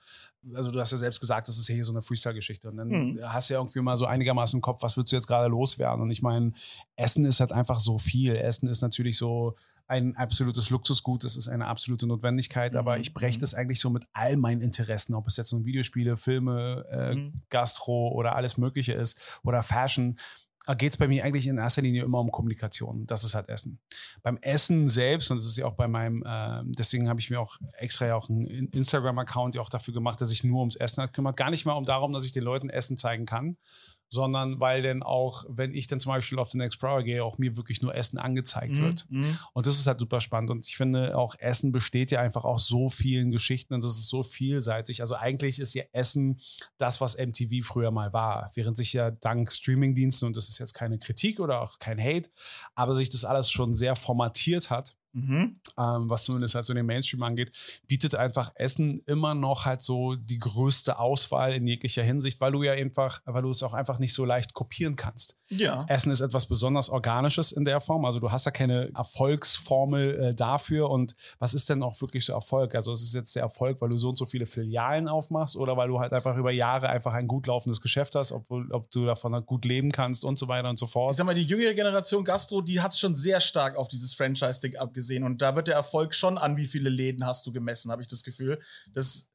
also 0.54 0.72
du 0.72 0.80
hast 0.80 0.92
ja 0.92 0.98
selbst 0.98 1.20
gesagt, 1.20 1.50
das 1.50 1.58
ist 1.58 1.68
ja 1.68 1.76
hier 1.76 1.84
so 1.84 1.92
eine 1.92 2.02
Freestyle-Geschichte. 2.02 2.70
Und 2.70 2.78
dann 2.78 2.90
hm. 2.90 3.20
hast 3.24 3.50
du 3.50 3.56
ja 3.56 3.60
irgendwie 3.60 3.82
mal 3.82 3.98
so 3.98 4.06
einigermaßen 4.06 4.58
im 4.58 4.62
Kopf, 4.62 4.82
was 4.82 4.96
willst 4.96 5.12
du 5.12 5.18
jetzt 5.18 5.28
gerade 5.28 5.50
loswerden? 5.50 6.02
Und 6.02 6.12
ich 6.12 6.22
meine, 6.22 6.54
Essen 6.96 7.26
ist 7.26 7.42
halt 7.42 7.52
einfach 7.52 7.82
so 7.82 7.98
viel. 7.98 8.38
Essen 8.38 8.70
ist 8.70 8.82
natürlich 8.82 9.18
so 9.18 9.58
ein 9.88 10.16
absolutes 10.18 10.70
Luxusgut, 10.70 11.24
es 11.24 11.36
ist 11.36 11.48
eine 11.48 11.68
absolute 11.68 12.08
Notwendigkeit, 12.08 12.74
mhm. 12.74 12.80
aber 12.80 13.00
ich 13.00 13.14
breche 13.14 13.38
mhm. 13.38 13.42
das 13.42 13.54
eigentlich 13.54 13.80
so 13.80 13.90
mit 13.90 14.06
all 14.14 14.38
meinen 14.38 14.62
Interessen, 14.62 15.16
ob 15.16 15.28
es 15.28 15.38
jetzt 15.38 15.54
nun 15.54 15.66
Videospiele, 15.66 16.18
Filme, 16.18 16.86
äh, 16.92 17.16
mhm. 17.16 17.34
Gastro 17.50 18.10
oder 18.10 18.36
alles 18.36 18.58
Mögliche 18.58 18.94
ist 18.94 19.40
oder 19.44 19.64
Fashion 19.64 20.18
geht 20.76 20.94
es 20.94 20.98
bei 20.98 21.08
mir 21.08 21.24
eigentlich 21.24 21.48
in 21.48 21.58
erster 21.58 21.82
Linie 21.82 22.04
immer 22.04 22.20
um 22.20 22.30
Kommunikation. 22.30 23.06
Das 23.08 23.24
ist 23.24 23.36
halt 23.36 23.48
Essen. 23.48 23.80
Beim 24.22 24.38
Essen 24.42 24.88
selbst, 24.88 25.32
und 25.32 25.38
das 25.38 25.48
ist 25.48 25.58
ja 25.58 25.66
auch 25.66 25.76
bei 25.76 25.88
meinem, 25.88 26.24
äh, 26.26 26.62
deswegen 26.66 27.08
habe 27.08 27.20
ich 27.20 27.30
mir 27.30 27.40
auch 27.40 27.58
extra 27.78 28.08
ja 28.08 28.16
auch 28.16 28.30
einen 28.30 28.68
Instagram-Account 28.68 29.56
ja 29.56 29.62
auch 29.62 29.70
dafür 29.70 29.94
gemacht, 29.94 30.20
dass 30.20 30.32
ich 30.32 30.44
nur 30.44 30.60
ums 30.60 30.76
Essen 30.76 31.02
halt 31.02 31.14
kümmert. 31.14 31.38
Gar 31.38 31.52
nicht 31.52 31.66
mal 31.66 31.74
um 31.74 31.86
darum, 31.86 32.12
dass 32.12 32.26
ich 32.26 32.34
den 32.34 32.44
Leuten 32.44 32.70
Essen 32.70 32.98
zeigen 32.98 33.26
kann, 33.26 33.58
sondern 34.10 34.60
weil 34.60 34.82
dann 34.82 35.04
auch, 35.04 35.46
wenn 35.50 35.74
ich 35.74 35.88
dann 35.88 36.00
zum 36.00 36.12
Beispiel 36.12 36.40
auf 36.40 36.50
den 36.50 36.62
Explorer 36.62 37.04
gehe, 37.04 37.24
auch 37.24 37.38
mir 37.38 37.58
wirklich 37.58 37.82
nur 37.82 37.94
Essen 37.94 38.18
angezeigt 38.18 38.74
mhm. 38.74 38.82
wird. 38.82 39.06
Mhm. 39.10 39.38
Und 39.54 39.68
das 39.68 39.78
ist 39.78 39.88
halt 39.88 40.00
super 40.00 40.22
spannend. 40.22 40.50
Und 40.50 40.66
ich 40.66 40.78
finde 40.78 41.18
auch, 41.18 41.36
Essen 41.40 41.72
besteht 41.72 42.12
ja 42.12 42.22
einfach 42.22 42.46
aus 42.46 42.68
so 42.68 42.90
vielen 42.90 43.32
Geschichten 43.32 43.74
und 43.74 43.84
das 43.84 43.98
ist 43.98 44.10
so 44.10 44.24
vielseitig. 44.24 45.02
Also 45.02 45.16
eigentlich 45.16 45.60
ist 45.60 45.74
ja 45.74 45.84
Essen 45.92 46.40
das, 46.78 47.02
was 47.02 47.18
MTV 47.18 47.66
früher 47.66 47.92
mal 47.92 48.14
war. 48.14 48.50
Während 48.54 48.78
sich 48.78 48.94
ja 48.94 49.12
dank 49.12 49.52
Streamingdiensten, 49.52 50.28
und 50.28 50.38
das 50.38 50.50
ist 50.50 50.60
jetzt 50.60 50.74
keine 50.74 51.00
Kritik 51.00 51.40
oder 51.40 51.62
auch 51.62 51.80
kein 51.80 52.00
Hate, 52.00 52.30
aber 52.76 52.96
sich 52.96 53.10
das 53.10 53.26
alles 53.26 53.52
schon 53.52 53.74
sehr 53.74 53.96
formatiert 53.96 54.70
hat 54.70 54.96
Mhm. 55.18 55.60
Ähm, 55.80 56.10
was 56.10 56.26
zumindest 56.26 56.54
halt 56.54 56.66
so 56.66 56.76
den 56.76 56.86
Mainstream 56.86 57.24
angeht, 57.24 57.52
bietet 57.88 58.14
einfach 58.14 58.52
Essen 58.56 59.02
immer 59.08 59.34
noch 59.34 59.66
halt 59.66 59.82
so 59.82 60.16
die 60.16 60.38
größte 60.38 61.00
Auswahl 61.00 61.54
in 61.54 61.66
jeglicher 61.66 62.04
Hinsicht, 62.04 62.40
weil 62.40 62.52
du 62.52 62.62
ja 62.62 62.74
einfach, 62.74 63.22
weil 63.26 63.42
du 63.42 63.50
es 63.50 63.64
auch 63.64 63.74
einfach 63.74 63.98
nicht 63.98 64.14
so 64.14 64.26
leicht 64.26 64.54
kopieren 64.54 64.96
kannst. 64.96 65.38
Ja. 65.50 65.86
Essen 65.88 66.12
ist 66.12 66.22
etwas 66.22 66.46
besonders 66.46 66.90
Organisches 66.90 67.52
in 67.52 67.66
der 67.66 67.82
Form. 67.82 68.06
Also 68.06 68.20
du 68.20 68.32
hast 68.32 68.46
ja 68.46 68.52
keine 68.52 68.92
Erfolgsformel 68.94 70.20
äh, 70.20 70.36
dafür. 70.36 70.90
Und 70.90 71.16
was 71.40 71.54
ist 71.54 71.70
denn 71.70 71.82
auch 71.82 72.00
wirklich 72.02 72.26
so 72.26 72.34
Erfolg? 72.34 72.76
Also 72.76 72.92
ist 72.92 73.02
es 73.02 73.14
jetzt 73.14 73.36
der 73.36 73.44
Erfolg, 73.44 73.82
weil 73.82 73.90
du 73.90 73.98
so 73.98 74.10
und 74.10 74.18
so 74.18 74.26
viele 74.26 74.46
Filialen 74.46 75.08
aufmachst 75.08 75.56
oder 75.56 75.78
weil 75.78 75.88
du 75.88 76.00
halt 76.00 76.14
einfach 76.14 76.36
über 76.36 76.52
Jahre 76.52 76.90
einfach 76.90 77.14
ein 77.14 77.28
gut 77.28 77.48
laufendes 77.48 77.82
Geschäft 77.82 78.14
hast, 78.16 78.34
ob, 78.34 78.46
ob 78.52 78.92
du 78.92 79.06
davon 79.06 79.34
halt 79.34 79.46
gut 79.46 79.66
leben 79.66 79.92
kannst 79.92 80.26
und 80.26 80.38
so 80.38 80.48
weiter 80.48 80.70
und 80.70 80.78
so 80.78 80.86
fort. 80.86 81.12
Ich 81.12 81.18
sag 81.18 81.26
mal, 81.26 81.34
die 81.34 81.44
jüngere 81.44 81.74
Generation 81.74 82.24
Gastro, 82.24 82.62
die 82.62 82.82
hat 82.82 82.92
es 82.92 83.00
schon 83.00 83.16
sehr 83.16 83.40
stark 83.40 83.78
auf 83.78 83.88
dieses 83.88 84.14
Franchise-Ding 84.14 84.76
abgesehen. 84.76 85.07
Und 85.24 85.42
da 85.42 85.56
wird 85.56 85.68
der 85.68 85.76
Erfolg 85.76 86.14
schon 86.14 86.38
an, 86.38 86.58
wie 86.58 86.66
viele 86.66 86.90
Läden 86.90 87.26
hast 87.26 87.46
du 87.46 87.52
gemessen, 87.52 87.92
habe 87.92 88.02
ich 88.02 88.08
das 88.08 88.24
Gefühl. 88.24 88.62
Das 88.94 89.30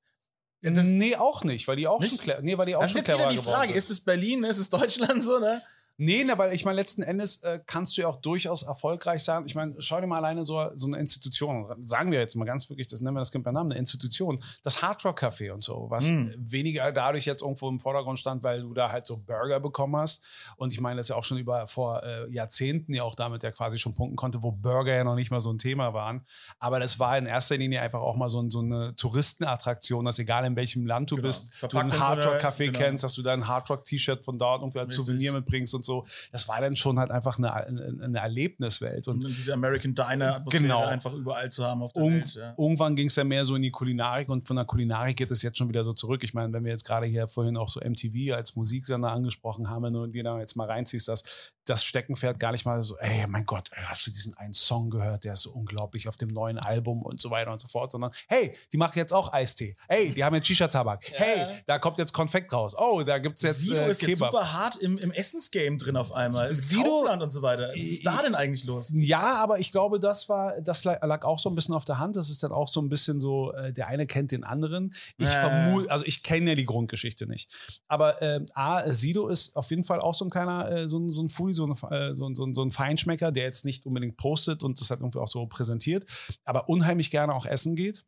das 0.62 0.87
nee, 0.87 1.17
auch 1.17 1.43
nicht, 1.43 1.67
weil 1.67 1.75
die 1.75 1.88
auch 1.88 1.99
nicht? 1.99 2.23
schon, 2.23 2.45
nee, 2.45 2.57
weil 2.57 2.67
die 2.67 2.76
auch 2.76 2.83
das 2.83 2.93
schon 2.93 3.00
ist 3.00 3.09
jetzt 3.09 3.19
wieder 3.19 3.29
die 3.31 3.38
Frage, 3.38 3.73
ist 3.73 3.91
es 3.91 4.00
Berlin, 4.00 4.45
ist 4.45 4.59
es 4.59 4.71
Deutschland 4.71 5.23
so, 5.23 5.41
ne? 5.41 5.61
Nee, 6.05 6.25
ne, 6.25 6.37
weil 6.37 6.53
ich 6.53 6.65
meine, 6.65 6.75
letzten 6.75 7.03
Endes 7.03 7.45
äh, 7.45 7.61
kannst 7.65 7.97
du 7.97 8.03
ja 8.03 8.09
auch 8.09 8.17
durchaus 8.17 8.65
erfolgreich 8.65 9.23
sein. 9.23 9.45
Ich 9.47 9.55
meine, 9.55 9.77
schau 9.79 10.01
dir 10.01 10.09
mal 10.09 10.17
alleine 10.17 10.45
so, 10.45 10.69
so 10.75 10.89
eine 10.89 10.99
Institution, 10.99 11.69
sagen 11.85 12.11
wir 12.11 12.19
jetzt 12.19 12.35
mal 12.35 12.45
ganz 12.45 12.69
wirklich, 12.69 12.89
das 12.89 13.01
nennen 13.01 13.15
wir 13.15 13.21
das 13.21 13.31
Kind 13.31 13.45
beim 13.45 13.55
Namen, 13.55 13.71
eine 13.71 13.79
Institution, 13.79 14.43
das 14.65 14.83
Hard 14.83 15.05
Rock 15.05 15.23
Café 15.23 15.53
und 15.53 15.63
so, 15.63 15.87
was 15.91 16.09
mm. 16.09 16.31
weniger 16.39 16.91
dadurch 16.91 17.25
jetzt 17.25 17.43
irgendwo 17.43 17.69
im 17.69 17.79
Vordergrund 17.79 18.19
stand, 18.19 18.43
weil 18.43 18.63
du 18.63 18.75
da 18.75 18.91
halt 18.91 19.07
so 19.07 19.17
Burger 19.17 19.61
bekommen 19.61 19.95
hast. 19.95 20.25
Und 20.57 20.73
ich 20.73 20.81
meine, 20.81 20.97
das 20.97 21.07
ist 21.07 21.11
ja 21.11 21.17
auch 21.17 21.23
schon 21.23 21.39
über 21.39 21.69
vor 21.69 22.03
äh, 22.03 22.29
Jahrzehnten 22.33 22.95
ja 22.95 23.05
auch 23.05 23.15
damit 23.15 23.45
ja 23.45 23.53
quasi 23.53 23.79
schon 23.79 23.95
punkten 23.95 24.17
konnte, 24.17 24.43
wo 24.43 24.51
Burger 24.51 24.97
ja 24.97 25.05
noch 25.05 25.15
nicht 25.15 25.31
mal 25.31 25.41
so 25.41 25.53
ein 25.53 25.59
Thema 25.59 25.95
waren. 25.95 26.27
Aber 26.59 26.81
das 26.81 26.99
war 26.99 27.17
in 27.17 27.27
erster 27.27 27.57
Linie 27.57 27.81
einfach 27.81 28.01
auch 28.01 28.17
mal 28.17 28.29
so, 28.29 28.51
so 28.51 28.59
eine 28.59 28.97
Touristenattraktion, 28.97 30.05
dass 30.05 30.19
egal 30.19 30.45
in 30.47 30.57
welchem 30.57 30.85
Land 30.85 31.13
du 31.13 31.17
genau. 31.17 31.29
bist, 31.29 31.55
Verpackt 31.55 31.93
du 31.93 31.95
ein 31.95 32.01
Hard 32.01 32.27
Rock 32.27 32.41
Café 32.41 32.67
genau. 32.67 32.79
kennst, 32.81 33.05
dass 33.05 33.15
du 33.15 33.23
da 33.23 33.33
ein 33.35 33.47
Hard 33.47 33.71
Rock 33.71 33.85
T-Shirt 33.85 34.25
von 34.25 34.37
dort 34.37 34.63
irgendwie 34.63 34.81
als 34.81 34.95
Souvenir 34.95 35.33
mitbringst 35.33 35.73
und 35.77 35.85
so. 35.85 35.92
Das 36.31 36.49
war 36.49 36.61
dann 36.61 36.77
schon 36.77 36.99
halt 36.99 37.11
einfach 37.11 37.39
eine, 37.39 37.53
eine 37.53 38.19
Erlebniswelt. 38.19 39.09
Und, 39.09 39.25
und 39.25 39.37
diese 39.37 39.53
American 39.53 39.95
Diner 39.95 40.45
genau. 40.51 40.85
einfach 40.85 41.13
überall 41.13 41.51
zu 41.51 41.65
haben 41.65 41.83
auf 41.83 41.93
der 41.93 42.03
und, 42.03 42.13
Welt. 42.13 42.35
Ja. 42.35 42.55
Irgendwann 42.57 42.97
ging 42.97 43.09
es 43.09 43.17
ja 43.17 43.25
mehr 43.25 43.45
so 43.45 43.55
in 43.55 43.63
die 43.63 43.71
Kulinarik 43.71 44.29
und 44.29 44.47
von 44.47 44.57
der 44.57 44.65
Kulinarik 44.65 45.17
geht 45.17 45.31
es 45.31 45.43
jetzt 45.43 45.59
schon 45.59 45.69
wieder 45.69 45.85
so 45.85 45.93
zurück. 45.93 46.25
Ich 46.25 46.35
meine, 46.35 46.53
wenn 46.53 46.65
wir 46.65 46.73
jetzt 46.73 46.85
gerade 46.85 47.07
hier 47.07 47.29
vorhin 47.29 47.57
auch 47.57 47.69
so 47.69 47.81
MTV 47.81 48.35
als 48.35 48.57
Musiksender 48.57 49.11
angesprochen 49.11 49.69
haben, 49.69 49.85
wenn 49.85 49.93
du 49.93 50.07
dir 50.07 50.25
da 50.25 50.39
jetzt 50.39 50.57
mal 50.57 50.67
reinziehst, 50.67 51.09
dass 51.09 51.23
das 51.65 51.85
Steckenpferd 51.85 52.41
gar 52.41 52.53
nicht 52.53 52.65
mal 52.65 52.83
so, 52.83 52.97
ey, 52.99 53.27
mein 53.29 53.47
Gott, 53.47 53.71
hast 53.73 54.07
du 54.07 54.11
diesen 54.11 54.35
einen 54.37 54.55
Song 54.55 54.91
gehört, 54.91 55.25
der 55.25 55.35
ist 55.35 55.43
so 55.43 55.51
unglaublich 55.51 56.09
auf 56.09 56.17
dem 56.17 56.29
neuen 56.29 56.59
Album 56.59 57.03
und 57.03 57.21
so 57.21 57.31
weiter 57.31 57.53
und 57.53 57.61
so 57.61 57.69
fort, 57.69 57.91
sondern 57.91 58.11
hey, 58.29 58.55
die 58.73 58.77
machen 58.77 58.99
jetzt 58.99 59.13
auch 59.13 59.33
Eistee. 59.33 59.77
Hey, 59.89 60.13
die 60.13 60.25
haben 60.25 60.35
jetzt 60.35 60.47
Shisha-Tabak. 60.47 61.11
Ja. 61.11 61.19
Hey, 61.19 61.63
da 61.67 61.79
kommt 61.79 61.99
jetzt 61.99 62.13
Konfekt 62.13 62.53
raus. 62.53 62.75
Oh, 62.77 63.03
da 63.03 63.19
gibt 63.19 63.37
es 63.37 63.43
jetzt 63.43 63.61
Sido 63.61 63.77
äh, 63.77 63.91
ist 63.91 64.03
jetzt 64.03 64.19
super 64.19 64.53
hart 64.53 64.77
im, 64.77 64.99
im 64.99 65.11
Essensgame 65.13 65.72
Essensgame 65.75 65.79
drin 65.79 65.97
auf 65.97 66.12
einmal. 66.12 66.50
Sido- 66.55 66.83
Kaufland 66.83 67.23
und 67.23 67.33
so 67.33 67.43
weiter. 67.43 67.69
Was 67.71 67.76
ist 67.76 68.07
da 68.07 68.23
denn 68.23 68.35
eigentlich 68.35 68.64
los? 68.64 68.93
Ja, 68.95 69.37
aber 69.43 69.59
ich 69.59 69.73
glaube, 69.73 69.99
das 70.00 70.29
war, 70.29 70.61
das 70.61 70.85
lag 70.85 71.25
auch 71.25 71.38
so 71.38 71.49
ein 71.49 71.55
bisschen 71.55 71.75
auf 71.75 71.85
der 71.85 71.99
Hand. 71.99 72.17
Das 72.17 72.31
ist 72.31 72.43
dann 72.43 72.52
auch 72.52 72.69
so 72.69 72.81
ein 72.81 72.88
bisschen 72.88 73.21
so, 73.21 73.52
äh, 73.52 73.73
der 73.73 73.88
eine 73.88 74.07
kennt 74.07 74.33
den 74.33 74.45
anderen. 74.45 74.95
Ich 75.19 75.26
Äh. 75.26 75.31
vermute, 75.31 75.91
also 75.91 76.05
ich 76.07 76.23
kenne 76.23 76.50
ja 76.50 76.55
die 76.57 76.64
Grundgeschichte 76.67 77.26
nicht. 77.26 77.50
Aber 77.88 78.21
ähm, 78.23 78.47
A, 78.55 78.91
Sido 78.93 79.29
ist 79.29 79.57
auf 79.57 79.71
jeden 79.71 79.85
Fall 79.85 80.00
auch 80.00 80.14
so 80.14 80.25
ein 80.25 80.31
kleiner, 80.31 80.71
äh, 80.71 80.88
so, 80.88 80.99
ein- 80.99 81.11
so 81.11 81.23
ein 81.23 81.29
Foodie, 81.29 81.55
so, 81.55 81.67
äh, 81.91 82.14
so, 82.14 82.33
so, 82.35 82.52
so 82.52 82.62
ein 82.62 82.71
Feinschmecker, 82.71 83.33
der 83.33 83.45
jetzt 83.45 83.64
nicht 83.64 83.87
unbedingt 83.87 84.17
postet 84.17 84.62
und 84.62 84.81
das 84.81 84.91
halt 84.91 85.00
irgendwie 85.00 85.19
auch 85.19 85.29
so 85.29 85.47
präsentiert, 85.47 86.05
aber 86.45 86.69
unheimlich 86.69 87.11
gerne 87.11 87.35
auch 87.35 87.47
essen 87.47 87.75
geht. 87.76 88.05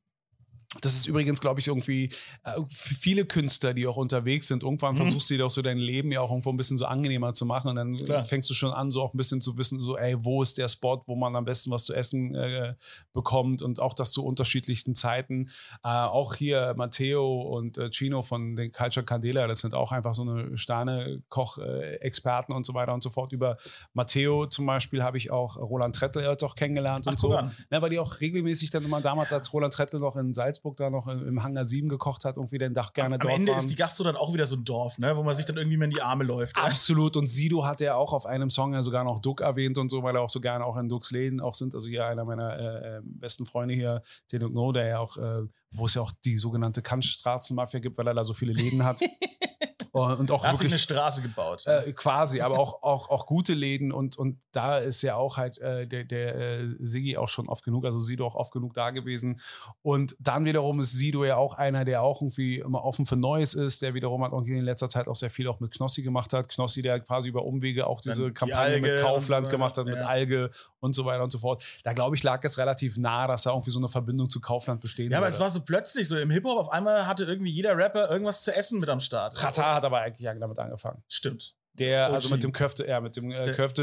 Das 0.80 0.94
ist 0.94 1.06
übrigens, 1.06 1.40
glaube 1.40 1.60
ich, 1.60 1.68
irgendwie 1.68 2.10
äh, 2.44 2.52
für 2.68 2.94
viele 2.94 3.24
Künstler, 3.24 3.74
die 3.74 3.86
auch 3.86 3.96
unterwegs 3.96 4.48
sind. 4.48 4.62
Irgendwann 4.62 4.94
Mhm. 4.94 4.98
versuchst 4.98 5.30
du 5.30 5.36
dir 5.36 5.46
auch 5.46 5.50
so 5.50 5.62
dein 5.62 5.78
Leben 5.78 6.10
ja 6.12 6.20
auch 6.20 6.30
irgendwo 6.30 6.50
ein 6.50 6.56
bisschen 6.56 6.76
so 6.76 6.86
angenehmer 6.86 7.32
zu 7.34 7.46
machen. 7.46 7.68
Und 7.68 7.76
dann 7.76 7.96
Klar. 7.96 8.24
fängst 8.24 8.48
du 8.50 8.54
schon 8.54 8.72
an, 8.72 8.90
so 8.90 9.02
auch 9.02 9.14
ein 9.14 9.16
bisschen 9.16 9.40
zu 9.40 9.56
wissen, 9.58 9.78
so, 9.80 9.96
ey, 9.96 10.16
wo 10.24 10.42
ist 10.42 10.58
der 10.58 10.68
Spot, 10.68 11.02
wo 11.06 11.16
man 11.16 11.34
am 11.36 11.44
besten 11.44 11.70
was 11.70 11.84
zu 11.84 11.94
essen 11.94 12.34
äh, 12.34 12.74
bekommt 13.12 13.62
und 13.62 13.80
auch 13.80 13.94
das 13.94 14.10
zu 14.12 14.24
unterschiedlichsten 14.24 14.94
Zeiten. 14.94 15.50
Äh, 15.82 15.88
auch 15.88 16.34
hier 16.34 16.74
Matteo 16.76 17.42
und 17.42 17.78
äh, 17.78 17.90
Chino 17.90 18.22
von 18.22 18.56
den 18.56 18.72
Culture 18.72 19.04
Candela, 19.04 19.46
das 19.46 19.60
sind 19.60 19.74
auch 19.74 19.92
einfach 19.92 20.14
so 20.14 20.22
eine 20.22 20.56
Sterne-Koch-Experten 20.56 22.52
und 22.52 22.64
so 22.66 22.74
weiter 22.74 22.94
und 22.94 23.02
so 23.02 23.10
fort. 23.10 23.32
Über 23.32 23.56
Matteo 23.92 24.46
zum 24.46 24.66
Beispiel 24.66 25.02
habe 25.02 25.18
ich 25.18 25.30
auch 25.30 25.56
Roland 25.56 25.94
Trettel 25.94 26.22
jetzt 26.24 26.42
auch 26.44 26.56
kennengelernt 26.56 27.04
Ach, 27.06 27.12
und 27.12 27.18
so. 27.20 27.32
an. 27.34 27.54
Ne, 27.70 27.82
weil 27.82 27.90
die 27.90 27.98
auch 27.98 28.20
regelmäßig 28.20 28.70
dann 28.70 28.84
immer 28.84 29.00
damals, 29.00 29.32
als 29.32 29.52
Roland 29.52 29.72
Trettel 29.74 30.00
noch 30.00 30.16
in 30.16 30.34
Salzburg 30.34 30.63
da 30.72 30.90
noch 30.90 31.06
im, 31.06 31.42
Hangar 31.42 31.64
7 31.66 31.88
gekocht 31.88 32.24
hat, 32.24 32.36
irgendwie 32.36 32.58
den 32.58 32.74
Dach 32.74 32.92
gerne 32.92 33.16
Am 33.16 33.20
dort 33.20 33.34
Ende 33.34 33.52
waren. 33.52 33.58
ist 33.58 33.70
die 33.70 33.76
Gastro 33.76 34.04
dann 34.04 34.16
auch 34.16 34.32
wieder 34.32 34.46
so 34.46 34.56
ein 34.56 34.64
Dorf, 34.64 34.98
ne? 34.98 35.16
wo 35.16 35.22
man 35.22 35.34
sich 35.34 35.44
dann 35.44 35.56
irgendwie 35.56 35.76
mal 35.76 35.84
in 35.84 35.90
die 35.90 36.02
Arme 36.02 36.24
läuft. 36.24 36.56
Ja? 36.56 36.64
Absolut. 36.64 37.16
Und 37.16 37.26
Sido 37.26 37.64
hat 37.64 37.80
ja 37.80 37.94
auch 37.94 38.12
auf 38.12 38.26
einem 38.26 38.50
Song 38.50 38.72
ja 38.72 38.82
sogar 38.82 39.04
noch 39.04 39.20
Duck 39.20 39.42
erwähnt 39.42 39.78
und 39.78 39.90
so, 39.90 40.02
weil 40.02 40.16
er 40.16 40.22
auch 40.22 40.30
so 40.30 40.40
gerne 40.40 40.64
auch 40.64 40.76
in 40.76 40.88
Ducks 40.88 41.10
Läden 41.10 41.40
auch 41.40 41.54
sind. 41.54 41.74
Also 41.74 41.88
hier 41.88 42.06
einer 42.06 42.24
meiner 42.24 42.58
äh, 42.58 42.96
äh, 42.96 43.00
besten 43.04 43.46
Freunde 43.46 43.74
hier, 43.74 44.02
den 44.32 44.40
Duck 44.40 44.54
No, 44.54 44.72
der 44.72 44.86
ja 44.86 44.98
auch, 44.98 45.16
äh, 45.16 45.42
wo 45.70 45.86
es 45.86 45.94
ja 45.94 46.02
auch 46.02 46.12
die 46.24 46.38
sogenannte 46.38 46.82
Kantstraßenmafia 46.82 47.80
gibt, 47.80 47.98
weil 47.98 48.06
er 48.06 48.14
da 48.14 48.24
so 48.24 48.34
viele 48.34 48.52
Läden 48.52 48.84
hat. 48.84 49.00
und 49.94 50.24
und 50.24 50.30
auch 50.30 50.44
Er 50.44 50.50
hat 50.50 50.58
sich 50.58 50.66
eine 50.66 50.72
wirklich 50.72 50.82
Straße 50.82 51.22
gebaut. 51.22 51.66
äh, 51.66 51.92
quasi, 51.92 52.40
aber 52.40 52.58
auch, 52.58 52.82
auch, 52.82 53.10
auch 53.10 53.26
gute 53.26 53.54
Läden 53.54 53.92
und, 53.92 54.16
und 54.16 54.40
da 54.52 54.78
ist 54.78 55.02
ja 55.02 55.16
auch 55.16 55.36
halt 55.36 55.58
äh, 55.58 55.86
der, 55.86 56.04
der 56.04 56.34
äh, 56.34 56.68
Sigi 56.80 57.16
auch 57.16 57.28
schon 57.28 57.48
oft 57.48 57.64
genug, 57.64 57.84
also 57.84 58.00
Sido 58.00 58.26
auch 58.26 58.34
oft 58.34 58.52
genug 58.52 58.74
da 58.74 58.90
gewesen. 58.90 59.40
Und 59.82 60.16
dann 60.18 60.44
wiederum 60.44 60.80
ist 60.80 60.92
Sido 60.92 61.24
ja 61.24 61.36
auch 61.36 61.54
einer, 61.54 61.84
der 61.84 62.02
auch 62.02 62.22
irgendwie 62.22 62.58
immer 62.58 62.84
offen 62.84 63.06
für 63.06 63.16
Neues 63.16 63.54
ist, 63.54 63.82
der 63.82 63.94
wiederum 63.94 64.24
hat 64.24 64.32
irgendwie 64.32 64.56
in 64.56 64.64
letzter 64.64 64.88
Zeit 64.88 65.08
auch 65.08 65.16
sehr 65.16 65.30
viel 65.30 65.48
auch 65.48 65.60
mit 65.60 65.72
Knossi 65.72 66.02
gemacht 66.02 66.32
hat. 66.32 66.48
Knossi, 66.48 66.82
der 66.82 67.00
quasi 67.00 67.28
über 67.28 67.44
Umwege 67.44 67.86
auch 67.86 68.00
diese 68.00 68.16
Dann 68.16 68.28
die 68.28 68.34
Kampagne 68.34 68.74
Alge 68.74 68.80
mit 68.80 69.00
Kaufland 69.00 69.46
so 69.46 69.50
gemacht 69.50 69.76
hat, 69.78 69.86
weiter, 69.86 69.96
mit 69.96 70.00
ja. 70.00 70.08
Alge 70.08 70.50
und 70.80 70.94
so 70.94 71.04
weiter 71.04 71.22
und 71.22 71.30
so 71.30 71.38
fort. 71.38 71.62
Da 71.84 71.92
glaube 71.92 72.16
ich, 72.16 72.22
lag 72.22 72.42
es 72.44 72.58
relativ 72.58 72.96
nah, 72.96 73.26
dass 73.26 73.42
da 73.42 73.50
irgendwie 73.50 73.70
so 73.70 73.78
eine 73.78 73.88
Verbindung 73.88 74.30
zu 74.30 74.40
Kaufland 74.40 74.80
bestehen 74.80 75.10
ja, 75.10 75.18
aber 75.18 75.26
würde. 75.26 75.34
es 75.34 75.40
war 75.40 75.50
so 75.50 75.60
plötzlich 75.60 76.08
so 76.08 76.16
im 76.16 76.30
Hip-Hop, 76.30 76.58
auf 76.58 76.70
einmal 76.70 77.06
hatte 77.06 77.24
irgendwie 77.24 77.50
jeder 77.50 77.76
Rapper 77.76 78.10
irgendwas 78.10 78.42
zu 78.42 78.54
essen 78.54 78.80
mit 78.80 78.88
am 78.88 79.00
Start. 79.00 79.36
Katar 79.36 79.76
hat 79.76 79.83
aber 79.84 80.00
eigentlich 80.00 80.26
damit 80.40 80.58
angefangen. 80.58 81.02
Stimmt. 81.08 81.54
Der, 81.78 82.08
OG. 82.08 82.14
also 82.14 82.28
mit 82.30 82.44
dem 82.44 82.52
Köfte, 82.52 82.86
ja, 82.86 83.00
mit 83.00 83.16
dem 83.16 83.30
äh, 83.32 83.42
Der- 83.42 83.54
Köfte 83.54 83.82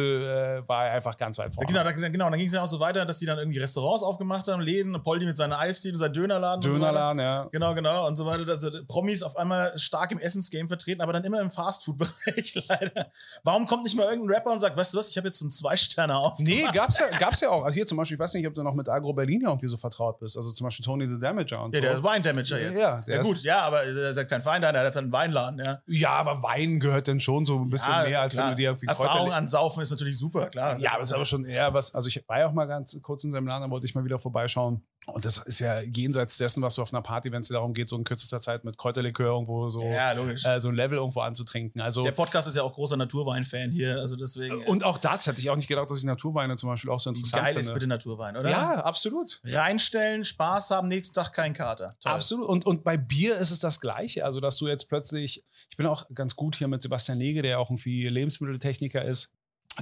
äh, 0.63 0.67
war 0.69 0.85
er 0.87 0.93
einfach 0.93 1.17
ganz 1.17 1.37
weit 1.37 1.47
Ja, 1.47 1.51
vorne. 1.53 1.67
genau, 1.67 1.83
da, 1.83 1.91
genau, 2.09 2.29
dann 2.29 2.37
ging 2.39 2.47
es 2.47 2.53
ja 2.53 2.63
auch 2.63 2.67
so 2.67 2.79
weiter, 2.79 3.05
dass 3.05 3.19
die 3.19 3.25
dann 3.25 3.37
irgendwie 3.37 3.59
Restaurants 3.59 4.01
aufgemacht 4.03 4.47
haben, 4.47 4.61
Läden, 4.61 5.01
Poldi 5.03 5.25
mit 5.25 5.35
seiner 5.35 5.59
Eisdiele, 5.59 5.97
sein 5.97 6.13
Dönerladen. 6.13 6.57
und 6.63 6.63
so. 6.63 6.69
Dönerladen, 6.79 7.19
ja. 7.21 7.49
Genau, 7.51 7.75
genau 7.75 8.07
und 8.07 8.15
so 8.15 8.25
weiter. 8.25 8.49
Also 8.49 8.69
Promis 8.87 9.23
auf 9.23 9.35
einmal 9.35 9.77
stark 9.77 10.11
im 10.13 10.19
Essensgame 10.19 10.67
vertreten, 10.69 11.01
aber 11.01 11.11
dann 11.13 11.23
immer 11.25 11.41
im 11.41 11.51
Fastfood-Bereich 11.51 12.63
leider. 12.69 13.07
Warum 13.43 13.67
kommt 13.67 13.83
nicht 13.83 13.95
mal 13.97 14.03
irgendein 14.07 14.35
Rapper 14.35 14.51
und 14.51 14.59
sagt, 14.61 14.77
weißt 14.77 14.93
du 14.93 14.97
was, 14.97 15.09
ich 15.09 15.17
habe 15.17 15.27
jetzt 15.27 15.39
so 15.39 15.45
einen 15.45 15.51
Zwei-Sterne 15.51 16.15
auf. 16.15 16.39
Nee, 16.39 16.65
gab's 16.73 16.97
ja, 16.97 17.05
gab's 17.19 17.41
ja 17.41 17.49
auch. 17.49 17.63
Also 17.65 17.75
hier 17.75 17.85
zum 17.85 17.97
Beispiel, 17.97 18.15
ich 18.15 18.19
weiß 18.21 18.33
nicht, 18.35 18.47
ob 18.47 18.53
du 18.53 18.63
noch 18.63 18.73
mit 18.73 18.87
Agro 18.87 19.13
Berlin 19.13 19.41
ja 19.41 19.49
irgendwie 19.49 19.67
so 19.67 19.77
vertraut 19.77 20.19
bist. 20.19 20.37
Also 20.37 20.51
zum 20.51 20.65
Beispiel 20.65 20.85
Tony 20.85 21.09
the 21.09 21.19
Damager 21.19 21.63
und 21.63 21.75
Ja, 21.75 21.81
so. 21.81 21.87
der 21.87 21.93
ist 21.95 22.03
Wein-Damager 22.03 22.59
jetzt. 22.59 22.79
Ja, 22.79 23.01
der 23.01 23.17
ja 23.17 23.21
gut, 23.21 23.41
ja, 23.43 23.59
aber 23.61 23.83
er 23.83 24.09
ist 24.11 24.17
ja 24.17 24.23
kein 24.23 24.41
Feindeiner, 24.41 24.79
er 24.79 24.85
hat 24.87 24.93
seinen 24.93 25.11
Weinladen, 25.11 25.59
ja. 25.59 25.81
ja, 25.87 26.09
aber 26.11 26.41
Wein 26.41 26.79
gehört 26.79 27.07
dann 27.07 27.19
schon 27.19 27.45
so 27.45 27.57
ein 27.57 27.63
bisschen 27.69 27.80
ja, 27.87 28.03
mehr, 28.03 28.21
als 28.21 28.33
klar. 28.33 28.45
wenn 28.45 28.51
du 28.51 28.57
dir 28.57 28.69
irgendwie 28.69 28.87
Erfahrung 28.87 29.31
an 29.31 29.47
Saufen 29.47 29.81
ist 29.81 29.91
natürlich 29.91 30.17
super, 30.17 30.49
klar. 30.49 30.77
Ja, 30.79 30.93
aber 30.93 31.01
es 31.01 31.09
ist 31.09 31.15
aber 31.15 31.25
schon 31.25 31.45
eher 31.45 31.73
was, 31.73 31.93
also 31.93 32.07
ich 32.07 32.23
war 32.27 32.39
ja 32.39 32.47
auch 32.47 32.53
mal 32.53 32.65
ganz 32.65 32.99
kurz 33.01 33.23
in 33.23 33.31
seinem 33.31 33.47
Laden, 33.47 33.63
da 33.63 33.69
wollte 33.69 33.85
ich 33.85 33.95
mal 33.95 34.05
wieder 34.05 34.19
vorbeischauen. 34.19 34.83
Und 35.07 35.25
das 35.25 35.39
ist 35.39 35.59
ja 35.59 35.81
jenseits 35.81 36.37
dessen, 36.37 36.61
was 36.61 36.75
du 36.75 36.83
auf 36.83 36.93
einer 36.93 37.01
Party, 37.01 37.31
wenn 37.31 37.41
es 37.41 37.47
darum 37.47 37.73
geht, 37.73 37.89
so 37.89 37.97
in 37.97 38.03
kürzester 38.03 38.39
Zeit 38.39 38.63
mit 38.63 38.77
Kräuterlikör 38.77 39.33
irgendwo 39.33 39.67
so, 39.69 39.81
Ja, 39.81 40.13
äh, 40.13 40.61
so 40.61 40.69
ein 40.69 40.75
Level 40.75 40.99
irgendwo 40.99 41.21
anzutrinken. 41.21 41.81
Also 41.81 42.03
Der 42.03 42.11
Podcast 42.11 42.47
ist 42.47 42.55
ja 42.55 42.61
auch 42.61 42.73
großer 42.73 42.97
Naturwein-Fan 42.97 43.71
hier, 43.71 43.99
also 43.99 44.15
deswegen. 44.15 44.63
und 44.67 44.83
auch 44.83 44.99
das 44.99 45.25
hätte 45.25 45.39
ich 45.41 45.49
auch 45.49 45.55
nicht 45.55 45.67
gedacht, 45.67 45.89
dass 45.89 45.97
ich 45.97 46.03
Naturweine 46.03 46.55
zum 46.55 46.69
Beispiel 46.69 46.91
auch 46.91 46.99
so 46.99 47.09
interessant 47.09 47.41
geil 47.41 47.53
finde. 47.53 47.67
ist 47.67 47.73
bitte 47.73 47.87
Naturwein, 47.87 48.37
oder? 48.37 48.51
Ja, 48.51 48.73
absolut. 48.83 49.41
Reinstellen, 49.43 50.23
Spaß 50.23 50.69
haben, 50.69 50.87
nächsten 50.87 51.15
Tag 51.15 51.33
kein 51.33 51.53
Kater. 51.53 51.95
Toll. 51.99 52.11
Absolut. 52.11 52.47
Und, 52.47 52.65
und 52.67 52.83
bei 52.83 52.97
Bier 52.97 53.37
ist 53.37 53.49
es 53.49 53.59
das 53.59 53.81
Gleiche. 53.81 54.23
Also, 54.23 54.39
dass 54.39 54.57
du 54.57 54.67
jetzt 54.67 54.87
plötzlich, 54.87 55.43
ich 55.69 55.77
bin 55.77 55.87
auch 55.87 56.05
ganz 56.13 56.35
gut 56.35 56.55
hier 56.55 56.67
mit 56.67 56.81
Sebastian 56.83 57.17
Lege, 57.17 57.41
der 57.41 57.59
auch 57.59 57.69
irgendwie 57.69 58.07
Lebensmitteltechniker 58.07 59.03
ist. 59.03 59.33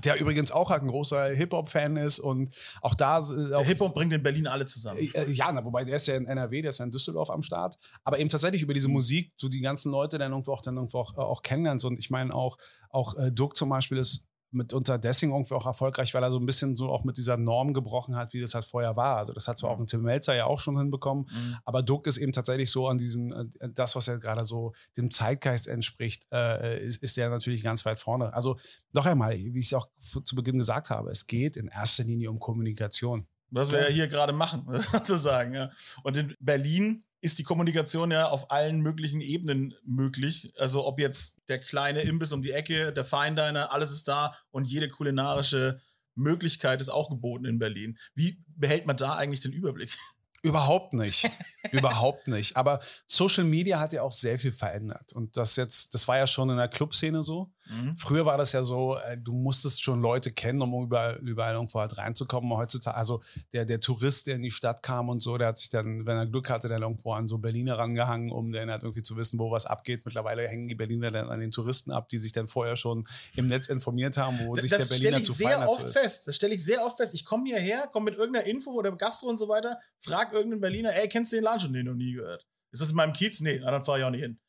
Der 0.04 0.20
übrigens 0.20 0.52
auch 0.52 0.70
halt 0.70 0.82
ein 0.84 0.88
großer 0.88 1.30
Hip-Hop-Fan 1.30 1.98
ist 1.98 2.20
und 2.20 2.50
auch 2.82 2.96
da. 2.96 3.18
äh, 3.20 3.54
auch- 3.54 3.66
Hip-Hop 3.66 3.94
bringt 3.94 4.14
in 4.14 4.24
Berlin 4.24 4.48
alle 4.48 4.66
zusammen. 4.66 5.00
Äh, 5.00 5.32
Ja, 5.32 5.52
na, 5.52 5.64
wobei 5.66 5.84
der 5.84 5.96
ist 5.98 6.08
ja 6.08 6.16
in 6.16 6.26
NRW, 6.26 6.62
der 6.62 6.70
ist 6.70 6.78
ja 6.80 6.86
in 6.86 6.92
Düsseldorf 6.92 7.30
am 7.30 7.42
Start. 7.42 7.78
Aber 8.04 8.20
eben 8.20 8.30
tatsächlich 8.30 8.62
über 8.62 8.74
diese 8.74 8.88
Musik, 8.88 9.34
so 9.38 9.50
die 9.50 9.62
ganzen 9.62 9.92
Leute 9.92 10.18
dann 10.18 10.32
irgendwo 10.32 10.54
auch, 10.54 10.62
dann 10.62 10.76
irgendwo 10.78 11.00
auch, 11.00 11.16
äh, 11.18 11.22
auch 11.22 11.42
kennenlernst. 11.42 11.84
Und 11.86 12.00
ich 12.00 12.10
meine 12.10 12.34
auch, 12.34 12.58
auch 12.90 13.16
äh, 13.18 13.32
Duck 13.32 13.56
zum 13.58 13.70
Beispiel 13.70 13.98
ist 13.98 14.29
mitunter 14.52 14.98
deswegen 14.98 15.32
irgendwie 15.32 15.54
auch 15.54 15.66
erfolgreich, 15.66 16.14
weil 16.14 16.24
er 16.24 16.32
so 16.32 16.40
ein 16.40 16.46
bisschen 16.46 16.76
so 16.76 16.90
auch 16.90 17.04
mit 17.04 17.18
dieser 17.18 17.38
Norm 17.38 17.74
gebrochen 17.74 18.16
hat, 18.16 18.34
wie 18.34 18.42
das 18.42 18.56
halt 18.56 18.66
vorher 18.66 18.96
war. 18.96 19.18
Also 19.18 19.34
das 19.34 19.48
hat 19.48 19.58
zwar 19.58 19.70
auch 19.70 19.80
ein 19.80 19.86
Tim 19.86 20.02
Melzer 20.02 20.36
ja 20.36 20.46
auch 20.46 20.60
schon 20.60 20.78
hinbekommen, 20.78 21.26
Mhm. 21.30 21.56
aber 21.66 21.84
Duck 21.84 22.08
ist 22.08 22.18
eben 22.18 22.32
tatsächlich 22.32 22.72
so 22.72 22.88
an 22.88 22.98
diesem, 22.98 23.32
äh, 23.32 23.70
das, 23.74 23.96
was 23.96 24.08
ja 24.08 24.18
gerade 24.18 24.46
so 24.46 24.74
dem 24.98 25.12
Zeitgeist 25.12 25.68
entspricht, 25.68 26.26
äh, 26.32 26.84
ist, 26.86 27.04
ist 27.04 27.18
der 27.18 27.30
natürlich 27.30 27.64
ganz 27.64 27.86
weit 27.86 28.00
vorne. 28.00 28.34
Also 28.34 28.58
noch 28.92 29.06
einmal, 29.06 29.38
wie 29.38 29.60
ich 29.60 29.68
es 29.68 29.74
auch 29.74 29.88
zu 30.24 30.36
Beginn 30.36 30.58
gesagt 30.58 30.90
habe, 30.90 31.12
es 31.12 31.28
geht 31.28 31.56
in 31.58 31.68
erster 31.68 32.04
Linie 32.04 32.32
um 32.32 32.40
Kommunikation. 32.40 33.28
Was 33.52 33.72
wir 33.72 33.82
ja 33.82 33.88
hier 33.88 34.08
gerade 34.08 34.34
machen, 34.34 34.66
sozusagen. 34.92 35.54
Ja. 35.54 35.72
Und 36.04 36.18
in 36.18 36.36
Berlin 36.40 37.04
ist 37.22 37.40
die 37.40 37.44
Kommunikation 37.44 38.12
ja 38.12 38.28
auf 38.28 38.52
allen 38.52 38.82
möglichen 38.82 39.22
Ebenen 39.22 39.74
möglich. 39.84 40.54
Also 40.58 40.86
ob 40.86 41.00
jetzt 41.00 41.38
der 41.50 41.60
kleine 41.60 42.02
Imbiss 42.02 42.32
um 42.32 42.42
die 42.42 42.52
Ecke, 42.52 42.94
der 42.94 43.04
Feindiner, 43.04 43.74
alles 43.74 43.92
ist 43.92 44.08
da 44.08 44.36
und 44.52 44.66
jede 44.68 44.90
kulinarische 44.90 45.82
Möglichkeit 46.16 46.82
ist 46.82 46.90
auch 46.90 47.10
geboten 47.10 47.46
in 47.46 47.60
Berlin. 47.60 47.98
Wie 48.14 48.42
behält 48.48 48.86
man 48.86 48.98
da 48.98 49.16
eigentlich 49.16 49.42
den 49.42 49.54
Überblick? 49.54 49.98
Überhaupt 50.42 50.94
nicht. 50.94 51.30
Überhaupt 51.72 52.30
nicht. 52.30 52.56
Aber 52.56 52.80
Social 53.08 53.44
Media 53.44 53.80
hat 53.80 53.92
ja 53.92 54.04
auch 54.04 54.14
sehr 54.14 54.40
viel 54.40 54.54
verändert. 54.54 55.12
Und 55.12 55.36
das 55.36 55.58
jetzt, 55.58 55.94
das 55.94 56.08
war 56.08 56.18
ja 56.18 56.28
schon 56.28 56.50
in 56.50 56.58
der 56.58 56.70
Clubszene 56.70 57.24
so. 57.24 57.52
Früher 57.98 58.26
war 58.26 58.38
das 58.38 58.52
ja 58.54 58.64
so, 58.64 58.98
äh, 58.98 59.18
du 59.18 59.34
musstest 59.34 59.84
schon 59.84 60.02
Leute 60.02 60.32
kennen, 60.32 60.62
um 60.62 60.84
überall, 60.84 61.18
überall 61.18 61.54
irgendwo 61.54 61.80
halt 61.80 61.98
reinzukommen. 61.98 62.52
Heutzutage, 62.58 62.98
also 62.98 63.22
der, 63.54 63.66
der 63.66 63.80
Tourist, 63.80 64.28
der 64.28 64.36
in 64.36 64.44
die 64.44 64.52
Stadt 64.52 64.84
kam 64.84 65.10
und 65.10 65.22
so, 65.22 65.38
der 65.38 65.50
hat 65.50 65.58
sich 65.58 65.70
dann, 65.70 66.06
wenn 66.06 66.18
er 66.18 66.26
Glück 66.26 66.50
hatte, 66.50 66.68
dann 66.68 66.82
irgendwo 66.82 67.14
an 67.14 67.28
so 67.28 67.38
Berliner 67.38 67.78
rangehangen, 67.78 68.32
um 68.32 68.52
dann 68.52 68.70
halt 68.70 68.84
irgendwie 68.84 69.04
zu 69.04 69.18
wissen, 69.18 69.40
wo 69.40 69.52
was 69.52 69.66
abgeht. 69.66 70.06
Mittlerweile 70.06 70.48
hängen 70.48 70.68
die 70.68 70.76
Berliner 70.76 71.12
dann 71.12 71.30
an 71.30 71.40
den 71.40 71.52
Touristen 71.52 71.92
ab, 71.92 72.10
die 72.10 72.20
sich 72.20 72.32
dann 72.32 72.48
vorher 72.48 72.76
schon 72.76 73.08
im 73.36 73.48
Netz 73.48 73.68
informiert 73.68 74.18
haben, 74.18 74.40
wo 74.46 74.56
sich 74.56 74.70
der 74.70 74.80
das 74.80 74.90
Berliner 74.90 75.08
stelle 75.10 75.22
ich 75.22 75.28
zu 75.28 75.34
sehr 75.34 75.70
oft 75.70 75.84
ist. 75.84 75.98
fest. 75.98 76.28
Das 76.28 76.36
stelle 76.36 76.56
ich 76.56 76.64
sehr 76.64 76.86
oft 76.86 76.98
fest. 76.98 77.14
Ich 77.14 77.26
komme 77.26 77.46
hierher, 77.46 77.88
komme 77.88 78.06
mit 78.06 78.16
irgendeiner 78.16 78.46
Info 78.46 78.72
oder 78.72 78.92
Gastro 78.96 79.28
und 79.28 79.38
so 79.38 79.48
weiter, 79.48 79.80
frag 80.00 80.34
irgendeinen 80.34 80.62
Berliner, 80.62 80.94
ey, 80.96 81.08
kennst 81.08 81.32
du 81.32 81.38
den 81.38 81.44
Laden 81.44 81.60
schon? 81.60 81.72
Nee, 81.72 81.84
noch 81.84 81.94
nie 81.94 82.14
gehört. 82.14 82.48
Ist 82.72 82.82
das 82.82 82.90
in 82.90 82.96
meinem 82.96 83.14
Kiez? 83.14 83.40
Nee, 83.42 83.60
dann 83.60 83.84
fahre 83.84 84.00
ich 84.00 84.06
auch 84.06 84.12
nicht 84.12 84.22
hin. 84.22 84.40